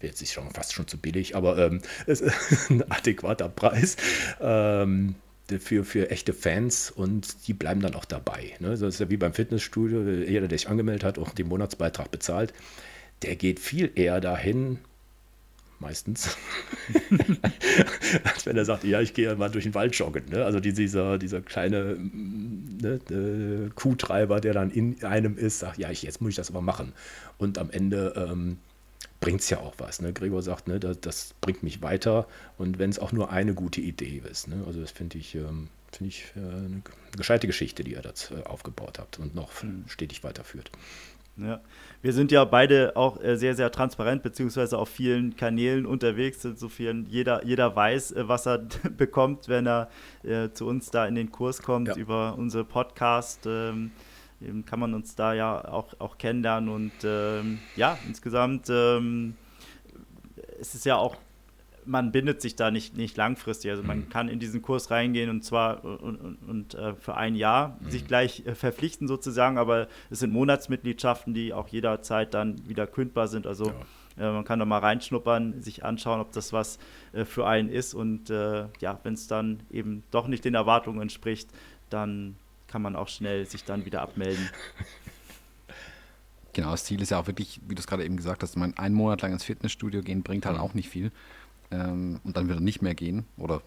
jetzt 0.00 0.22
ist 0.22 0.32
schon 0.32 0.50
fast 0.50 0.72
schon 0.72 0.86
zu 0.86 0.98
billig, 0.98 1.36
aber 1.36 1.58
ähm, 1.58 1.80
es 2.06 2.20
ist 2.20 2.70
ein 2.70 2.90
adäquater 2.90 3.48
Preis. 3.48 3.96
Ähm, 4.40 5.16
für, 5.60 5.84
für 5.84 6.10
echte 6.10 6.32
Fans 6.32 6.90
und 6.90 7.46
die 7.46 7.54
bleiben 7.54 7.80
dann 7.80 7.94
auch 7.94 8.04
dabei. 8.04 8.54
Ne? 8.58 8.70
Das 8.70 8.82
ist 8.82 8.98
ja 8.98 9.08
wie 9.10 9.16
beim 9.16 9.32
Fitnessstudio, 9.32 10.02
jeder, 10.02 10.48
der 10.48 10.58
sich 10.58 10.68
angemeldet 10.68 11.04
hat, 11.04 11.18
auch 11.20 11.30
den 11.30 11.46
Monatsbeitrag 11.46 12.10
bezahlt, 12.10 12.52
der 13.22 13.36
geht 13.36 13.60
viel 13.60 13.92
eher 13.94 14.20
dahin, 14.20 14.80
meistens, 15.78 16.36
als 18.24 18.46
wenn 18.46 18.56
er 18.56 18.64
sagt, 18.64 18.84
ja, 18.84 19.00
ich 19.00 19.14
gehe 19.14 19.34
mal 19.36 19.50
durch 19.50 19.64
den 19.64 19.74
Wald 19.74 19.94
joggen. 19.94 20.24
Ne? 20.30 20.44
Also 20.44 20.60
dieser, 20.60 21.18
dieser 21.18 21.40
kleine 21.40 21.96
ne, 21.96 23.00
äh, 23.10 23.70
Kuhtreiber, 23.74 24.40
der 24.40 24.54
dann 24.54 24.70
in 24.70 25.02
einem 25.04 25.36
ist, 25.36 25.60
sagt, 25.60 25.78
ja, 25.78 25.90
ich, 25.90 26.02
jetzt 26.02 26.20
muss 26.20 26.30
ich 26.30 26.36
das 26.36 26.50
aber 26.50 26.62
machen. 26.62 26.92
Und 27.38 27.58
am 27.58 27.70
Ende 27.70 28.14
ähm, 28.16 28.58
bringt 29.26 29.40
es 29.40 29.50
ja 29.50 29.58
auch 29.58 29.74
was. 29.78 30.00
Ne? 30.00 30.12
Gregor 30.12 30.40
sagt, 30.40 30.68
ne, 30.68 30.78
das, 30.78 31.00
das, 31.00 31.34
bringt 31.40 31.64
mich 31.64 31.82
weiter 31.82 32.28
und 32.58 32.78
wenn 32.78 32.90
es 32.90 33.00
auch 33.00 33.10
nur 33.10 33.32
eine 33.32 33.54
gute 33.54 33.80
Idee 33.80 34.22
ist. 34.30 34.46
Ne? 34.46 34.62
Also 34.68 34.80
das 34.80 34.92
finde 34.92 35.18
ich, 35.18 35.34
ähm, 35.34 35.66
find 35.90 36.10
ich 36.10 36.26
äh, 36.36 36.38
eine 36.38 36.82
gescheite 37.16 37.48
Geschichte, 37.48 37.82
die 37.82 37.94
ihr 37.94 38.02
da 38.02 38.10
äh, 38.10 38.44
aufgebaut 38.44 39.00
habt 39.00 39.18
und 39.18 39.34
noch 39.34 39.50
stetig 39.88 40.22
weiterführt. 40.22 40.70
Ja. 41.38 41.60
Wir 42.02 42.12
sind 42.12 42.30
ja 42.30 42.44
beide 42.44 42.94
auch 42.94 43.20
äh, 43.20 43.36
sehr, 43.36 43.56
sehr 43.56 43.72
transparent, 43.72 44.22
beziehungsweise 44.22 44.78
auf 44.78 44.90
vielen 44.90 45.36
Kanälen 45.36 45.86
unterwegs. 45.86 46.44
Insofern 46.44 47.06
jeder, 47.06 47.44
jeder 47.44 47.74
weiß, 47.74 48.12
äh, 48.12 48.28
was 48.28 48.46
er 48.46 48.58
bekommt, 48.96 49.48
wenn 49.48 49.66
er 49.66 49.90
äh, 50.22 50.50
zu 50.52 50.66
uns 50.66 50.92
da 50.92 51.04
in 51.04 51.16
den 51.16 51.32
Kurs 51.32 51.62
kommt 51.62 51.88
ja. 51.88 51.96
über 51.96 52.36
unsere 52.38 52.64
Podcast. 52.64 53.40
Ähm, 53.44 53.90
kann 54.66 54.80
man 54.80 54.94
uns 54.94 55.14
da 55.14 55.34
ja 55.34 55.66
auch, 55.68 55.98
auch 55.98 56.18
kennenlernen 56.18 56.68
und 56.68 56.92
ähm, 57.04 57.58
ja, 57.74 57.98
insgesamt 58.06 58.68
ähm, 58.68 59.34
es 60.60 60.74
ist 60.74 60.84
ja 60.84 60.96
auch 60.96 61.16
man 61.86 62.12
bindet 62.12 62.42
sich 62.42 62.56
da 62.56 62.70
nicht, 62.70 62.96
nicht 62.96 63.16
langfristig. 63.16 63.70
Also 63.70 63.82
man 63.82 64.00
mhm. 64.00 64.08
kann 64.08 64.28
in 64.28 64.38
diesen 64.38 64.62
Kurs 64.62 64.90
reingehen 64.90 65.30
und 65.30 65.44
zwar 65.44 65.84
und, 65.84 66.16
und, 66.16 66.36
und 66.48 66.74
äh, 66.74 66.94
für 66.94 67.16
ein 67.16 67.34
Jahr 67.34 67.78
mhm. 67.80 67.90
sich 67.90 68.06
gleich 68.06 68.44
äh, 68.46 68.54
verpflichten 68.54 69.08
sozusagen, 69.08 69.56
aber 69.58 69.88
es 70.10 70.18
sind 70.18 70.32
Monatsmitgliedschaften, 70.32 71.32
die 71.32 71.52
auch 71.52 71.68
jederzeit 71.68 72.34
dann 72.34 72.66
wieder 72.68 72.86
kündbar 72.86 73.28
sind. 73.28 73.46
Also 73.46 73.72
ja. 74.18 74.28
äh, 74.28 74.32
man 74.32 74.44
kann 74.44 74.58
da 74.58 74.64
mal 74.64 74.78
reinschnuppern, 74.78 75.62
sich 75.62 75.84
anschauen, 75.84 76.20
ob 76.20 76.32
das 76.32 76.52
was 76.52 76.78
äh, 77.12 77.24
für 77.24 77.46
einen 77.46 77.68
ist 77.68 77.94
und 77.94 78.30
äh, 78.30 78.66
ja, 78.80 78.98
wenn 79.02 79.14
es 79.14 79.28
dann 79.28 79.60
eben 79.70 80.02
doch 80.10 80.26
nicht 80.26 80.44
den 80.44 80.54
Erwartungen 80.54 81.00
entspricht, 81.00 81.48
dann 81.88 82.36
kann 82.68 82.82
man 82.82 82.96
auch 82.96 83.08
schnell 83.08 83.46
sich 83.46 83.64
dann 83.64 83.84
wieder 83.84 84.02
abmelden. 84.02 84.48
Genau, 86.52 86.70
das 86.70 86.84
Ziel 86.84 87.02
ist 87.02 87.10
ja 87.10 87.20
auch 87.20 87.26
wirklich, 87.26 87.60
wie 87.68 87.74
du 87.74 87.80
es 87.80 87.86
gerade 87.86 88.02
eben 88.02 88.16
gesagt 88.16 88.42
hast, 88.42 88.56
mein 88.56 88.74
ein 88.78 88.94
Monat 88.94 89.20
lang 89.20 89.32
ins 89.32 89.44
Fitnessstudio 89.44 90.00
gehen 90.00 90.22
bringt 90.22 90.46
halt 90.46 90.56
mhm. 90.56 90.62
auch 90.62 90.72
nicht 90.72 90.88
viel 90.88 91.12
ähm, 91.70 92.18
und 92.24 92.38
dann 92.38 92.48
wieder 92.48 92.60
nicht 92.60 92.80
mehr 92.80 92.94
gehen 92.94 93.26
oder 93.36 93.60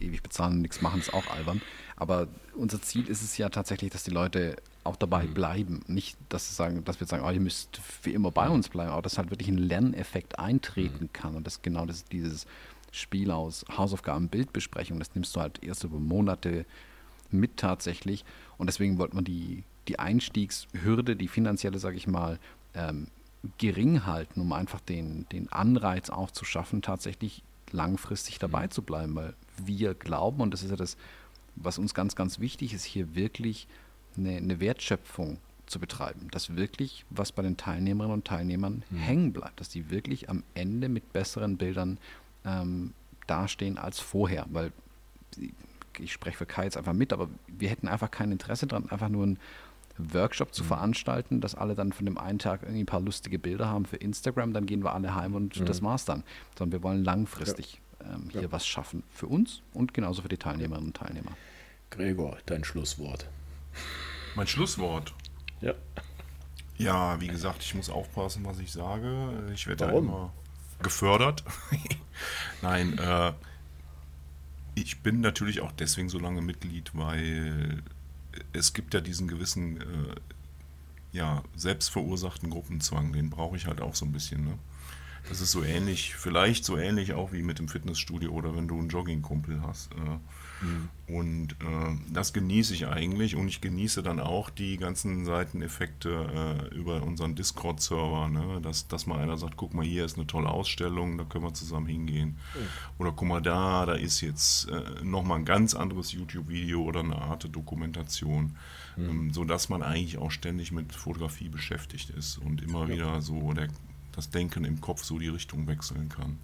ewig 0.00 0.24
bezahlen 0.24 0.54
und 0.54 0.62
nichts 0.62 0.82
machen, 0.82 0.98
ist 1.00 1.14
auch 1.14 1.28
albern. 1.28 1.62
Aber 1.94 2.26
unser 2.56 2.82
Ziel 2.82 3.08
ist 3.08 3.22
es 3.22 3.38
ja 3.38 3.48
tatsächlich, 3.48 3.90
dass 3.92 4.02
die 4.02 4.10
Leute 4.10 4.56
auch 4.82 4.96
dabei 4.96 5.24
mhm. 5.24 5.34
bleiben. 5.34 5.80
Nicht, 5.86 6.18
dass, 6.28 6.48
sie 6.48 6.54
sagen, 6.54 6.84
dass 6.84 6.98
wir 6.98 7.06
sagen, 7.06 7.22
oh, 7.24 7.30
ihr 7.30 7.38
müsst 7.38 7.76
für 7.76 8.10
immer 8.10 8.32
bei 8.32 8.48
uns 8.48 8.68
bleiben, 8.68 8.90
aber 8.90 9.02
dass 9.02 9.18
halt 9.18 9.30
wirklich 9.30 9.48
ein 9.48 9.58
Lerneffekt 9.58 10.40
eintreten 10.40 11.04
mhm. 11.04 11.12
kann. 11.12 11.36
Und 11.36 11.46
das 11.46 11.62
genau 11.62 11.86
das, 11.86 12.04
dieses 12.06 12.46
Spiel 12.90 13.30
aus 13.30 13.64
Hausaufgaben, 13.76 14.28
Bildbesprechung, 14.28 14.98
das 14.98 15.14
nimmst 15.14 15.36
du 15.36 15.40
halt 15.40 15.62
erst 15.62 15.84
über 15.84 15.98
Monate 15.98 16.66
mit 17.30 17.56
tatsächlich. 17.56 18.24
Und 18.58 18.66
deswegen 18.66 18.98
wollte 18.98 19.14
man 19.14 19.24
die, 19.24 19.64
die 19.88 19.98
Einstiegshürde, 19.98 21.16
die 21.16 21.28
finanzielle, 21.28 21.78
sage 21.78 21.96
ich 21.96 22.06
mal, 22.06 22.38
ähm, 22.74 23.08
gering 23.58 24.06
halten, 24.06 24.40
um 24.40 24.52
einfach 24.52 24.80
den, 24.80 25.26
den 25.32 25.50
Anreiz 25.50 26.10
auch 26.10 26.30
zu 26.30 26.44
schaffen, 26.44 26.82
tatsächlich 26.82 27.42
langfristig 27.72 28.38
dabei 28.38 28.66
mhm. 28.66 28.70
zu 28.70 28.82
bleiben, 28.82 29.14
weil 29.14 29.34
wir 29.64 29.94
glauben, 29.94 30.40
und 30.40 30.52
das 30.52 30.62
ist 30.62 30.70
ja 30.70 30.76
das, 30.76 30.96
was 31.56 31.78
uns 31.78 31.94
ganz, 31.94 32.14
ganz 32.14 32.38
wichtig 32.38 32.72
ist, 32.72 32.84
hier 32.84 33.14
wirklich 33.14 33.66
eine, 34.16 34.36
eine 34.36 34.60
Wertschöpfung 34.60 35.38
zu 35.66 35.78
betreiben, 35.78 36.28
dass 36.30 36.54
wirklich 36.54 37.04
was 37.10 37.32
bei 37.32 37.42
den 37.42 37.56
Teilnehmerinnen 37.56 38.14
und 38.14 38.26
Teilnehmern 38.26 38.84
mhm. 38.90 38.96
hängen 38.96 39.32
bleibt, 39.32 39.60
dass 39.60 39.68
die 39.68 39.90
wirklich 39.90 40.28
am 40.28 40.42
Ende 40.54 40.88
mit 40.88 41.12
besseren 41.12 41.56
Bildern 41.56 41.98
ähm, 42.44 42.92
dastehen 43.26 43.78
als 43.78 43.98
vorher, 43.98 44.46
weil 44.50 44.72
ich 46.00 46.12
spreche 46.12 46.36
für 46.36 46.46
Kai 46.46 46.64
jetzt 46.64 46.76
einfach 46.76 46.92
mit, 46.92 47.12
aber 47.12 47.28
wir 47.46 47.68
hätten 47.68 47.88
einfach 47.88 48.10
kein 48.10 48.32
Interesse 48.32 48.66
daran, 48.66 48.88
einfach 48.90 49.08
nur 49.08 49.26
ein 49.26 49.38
Workshop 49.98 50.54
zu 50.54 50.62
mhm. 50.62 50.68
veranstalten, 50.68 51.40
dass 51.40 51.54
alle 51.54 51.74
dann 51.74 51.92
von 51.92 52.06
dem 52.06 52.18
einen 52.18 52.38
Tag 52.38 52.62
irgendwie 52.62 52.82
ein 52.82 52.86
paar 52.86 53.00
lustige 53.00 53.38
Bilder 53.38 53.68
haben 53.68 53.84
für 53.84 53.96
Instagram, 53.96 54.52
dann 54.52 54.66
gehen 54.66 54.82
wir 54.82 54.94
alle 54.94 55.14
heim 55.14 55.34
und 55.34 55.58
mhm. 55.60 55.64
das 55.66 55.82
war's 55.82 56.04
dann. 56.04 56.24
Sondern 56.56 56.80
wir 56.80 56.82
wollen 56.82 57.04
langfristig 57.04 57.80
ja. 58.00 58.14
ähm, 58.14 58.28
hier 58.30 58.42
ja. 58.42 58.52
was 58.52 58.66
schaffen 58.66 59.02
für 59.10 59.26
uns 59.26 59.62
und 59.74 59.94
genauso 59.94 60.22
für 60.22 60.28
die 60.28 60.38
Teilnehmerinnen 60.38 60.88
und 60.88 60.96
Teilnehmer. 60.96 61.32
Gregor, 61.90 62.38
dein 62.46 62.64
Schlusswort. 62.64 63.28
Mein 64.34 64.46
Schlusswort? 64.46 65.12
Ja. 65.60 65.74
Ja, 66.78 67.20
wie 67.20 67.28
gesagt, 67.28 67.62
ich 67.62 67.74
muss 67.74 67.90
aufpassen, 67.90 68.44
was 68.44 68.58
ich 68.58 68.72
sage. 68.72 69.30
Ich 69.54 69.66
werde 69.66 69.86
da 69.86 69.92
immer 69.92 70.32
gefördert. 70.82 71.44
Nein, 72.62 72.98
äh, 72.98 73.32
ich 74.74 75.00
bin 75.00 75.20
natürlich 75.20 75.60
auch 75.60 75.72
deswegen 75.72 76.08
so 76.08 76.18
lange 76.18 76.40
Mitglied, 76.40 76.90
weil 76.94 77.82
es 78.52 78.72
gibt 78.72 78.94
ja 78.94 79.00
diesen 79.00 79.28
gewissen, 79.28 79.80
äh, 79.80 80.14
ja, 81.12 81.42
selbstverursachten 81.54 82.50
Gruppenzwang, 82.50 83.12
den 83.12 83.30
brauche 83.30 83.56
ich 83.56 83.66
halt 83.66 83.80
auch 83.80 83.94
so 83.94 84.06
ein 84.06 84.12
bisschen. 84.12 84.44
Ne? 84.44 84.58
Das 85.28 85.40
ist 85.40 85.52
so 85.52 85.62
ähnlich, 85.62 86.14
vielleicht 86.14 86.64
so 86.64 86.76
ähnlich 86.76 87.12
auch 87.12 87.32
wie 87.32 87.42
mit 87.42 87.58
dem 87.58 87.68
Fitnessstudio 87.68 88.32
oder 88.32 88.56
wenn 88.56 88.68
du 88.68 88.78
einen 88.78 88.88
Joggingkumpel 88.88 89.62
hast. 89.62 89.92
Äh, 89.92 90.18
Mhm. 90.62 90.88
Und 91.14 91.52
äh, 91.52 92.12
das 92.12 92.32
genieße 92.32 92.74
ich 92.74 92.86
eigentlich 92.86 93.36
und 93.36 93.48
ich 93.48 93.60
genieße 93.60 94.02
dann 94.02 94.20
auch 94.20 94.48
die 94.48 94.76
ganzen 94.78 95.24
Seiteneffekte 95.24 96.68
äh, 96.72 96.74
über 96.74 97.02
unseren 97.02 97.34
Discord-Server, 97.34 98.28
ne? 98.28 98.60
dass, 98.62 98.88
dass 98.88 99.06
mal 99.06 99.18
einer 99.18 99.36
sagt, 99.36 99.56
guck 99.56 99.74
mal, 99.74 99.84
hier 99.84 100.04
ist 100.04 100.16
eine 100.16 100.26
tolle 100.26 100.48
Ausstellung, 100.48 101.18
da 101.18 101.24
können 101.24 101.44
wir 101.44 101.54
zusammen 101.54 101.86
hingehen. 101.86 102.38
Mhm. 102.54 102.98
Oder 102.98 103.12
guck 103.12 103.28
mal 103.28 103.42
da, 103.42 103.84
da 103.84 103.94
ist 103.94 104.20
jetzt 104.20 104.70
äh, 104.70 105.04
nochmal 105.04 105.40
ein 105.40 105.44
ganz 105.44 105.74
anderes 105.74 106.12
YouTube-Video 106.12 106.82
oder 106.82 107.00
eine 107.00 107.16
Art 107.16 107.54
Dokumentation, 107.54 108.56
mhm. 108.96 109.10
ähm, 109.10 109.32
sodass 109.32 109.68
man 109.68 109.82
eigentlich 109.82 110.18
auch 110.18 110.30
ständig 110.30 110.72
mit 110.72 110.94
Fotografie 110.94 111.48
beschäftigt 111.48 112.10
ist 112.10 112.38
und 112.38 112.62
immer 112.62 112.82
ja. 112.82 112.88
wieder 112.88 113.20
so 113.20 113.52
der, 113.52 113.68
das 114.12 114.30
Denken 114.30 114.64
im 114.64 114.80
Kopf 114.80 115.04
so 115.04 115.18
die 115.18 115.28
Richtung 115.28 115.66
wechseln 115.66 116.08
kann. 116.08 116.38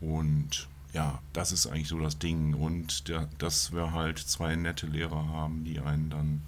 Und 0.00 0.68
ja, 0.94 1.20
das 1.32 1.52
ist 1.52 1.66
eigentlich 1.66 1.88
so 1.88 1.98
das 1.98 2.18
Ding. 2.18 2.54
Und 2.54 3.08
der, 3.08 3.28
dass 3.38 3.72
wir 3.72 3.92
halt 3.92 4.18
zwei 4.18 4.56
nette 4.56 4.86
Lehrer 4.86 5.28
haben, 5.28 5.64
die 5.64 5.80
einen 5.80 6.08
dann 6.08 6.42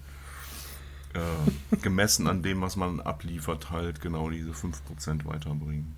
äh, 1.15 1.77
gemessen 1.83 2.29
an 2.29 2.43
dem, 2.43 2.63
was 2.63 2.77
man 2.77 3.01
abliefert, 3.01 3.71
halt 3.71 4.01
genau 4.01 4.31
diese 4.31 4.53
5% 4.53 5.27
weiterbringen. 5.27 5.95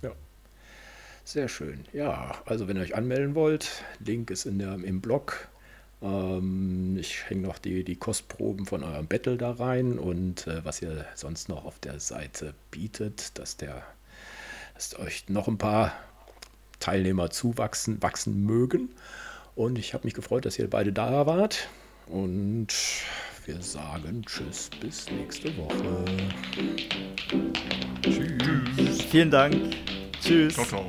Ja. 0.00 0.12
Sehr 1.24 1.48
schön. 1.48 1.84
Ja, 1.92 2.42
also 2.46 2.66
wenn 2.66 2.76
ihr 2.76 2.82
euch 2.82 2.96
anmelden 2.96 3.34
wollt, 3.34 3.84
Link 4.00 4.30
ist 4.30 4.46
in 4.46 4.58
der, 4.58 4.74
im 4.74 5.02
Blog. 5.02 5.48
Ähm, 6.00 6.96
ich 6.98 7.28
hänge 7.28 7.42
noch 7.42 7.58
die, 7.58 7.84
die 7.84 7.96
Kostproben 7.96 8.64
von 8.64 8.82
eurem 8.82 9.06
Battle 9.06 9.36
da 9.36 9.52
rein 9.52 9.98
und 9.98 10.46
äh, 10.46 10.64
was 10.64 10.80
ihr 10.80 11.04
sonst 11.14 11.50
noch 11.50 11.66
auf 11.66 11.78
der 11.78 12.00
Seite 12.00 12.54
bietet, 12.70 13.38
dass 13.38 13.58
der 13.58 13.82
dass 14.74 14.98
euch 14.98 15.28
noch 15.28 15.46
ein 15.46 15.58
paar 15.58 15.92
Teilnehmer 16.82 17.30
zuwachsen 17.30 18.02
wachsen 18.02 18.44
mögen. 18.44 18.90
Und 19.54 19.78
ich 19.78 19.94
habe 19.94 20.04
mich 20.04 20.14
gefreut, 20.14 20.44
dass 20.44 20.58
ihr 20.58 20.68
beide 20.68 20.92
da 20.92 21.26
wart. 21.26 21.68
Und 22.06 22.68
wir 23.46 23.60
sagen 23.62 24.22
Tschüss, 24.26 24.68
bis 24.80 25.10
nächste 25.10 25.56
Woche. 25.56 26.04
Tschüss. 28.02 29.02
Vielen 29.02 29.30
Dank. 29.30 29.56
Tschüss. 30.20 30.54
Ciao, 30.54 30.66
ciao. 30.66 30.86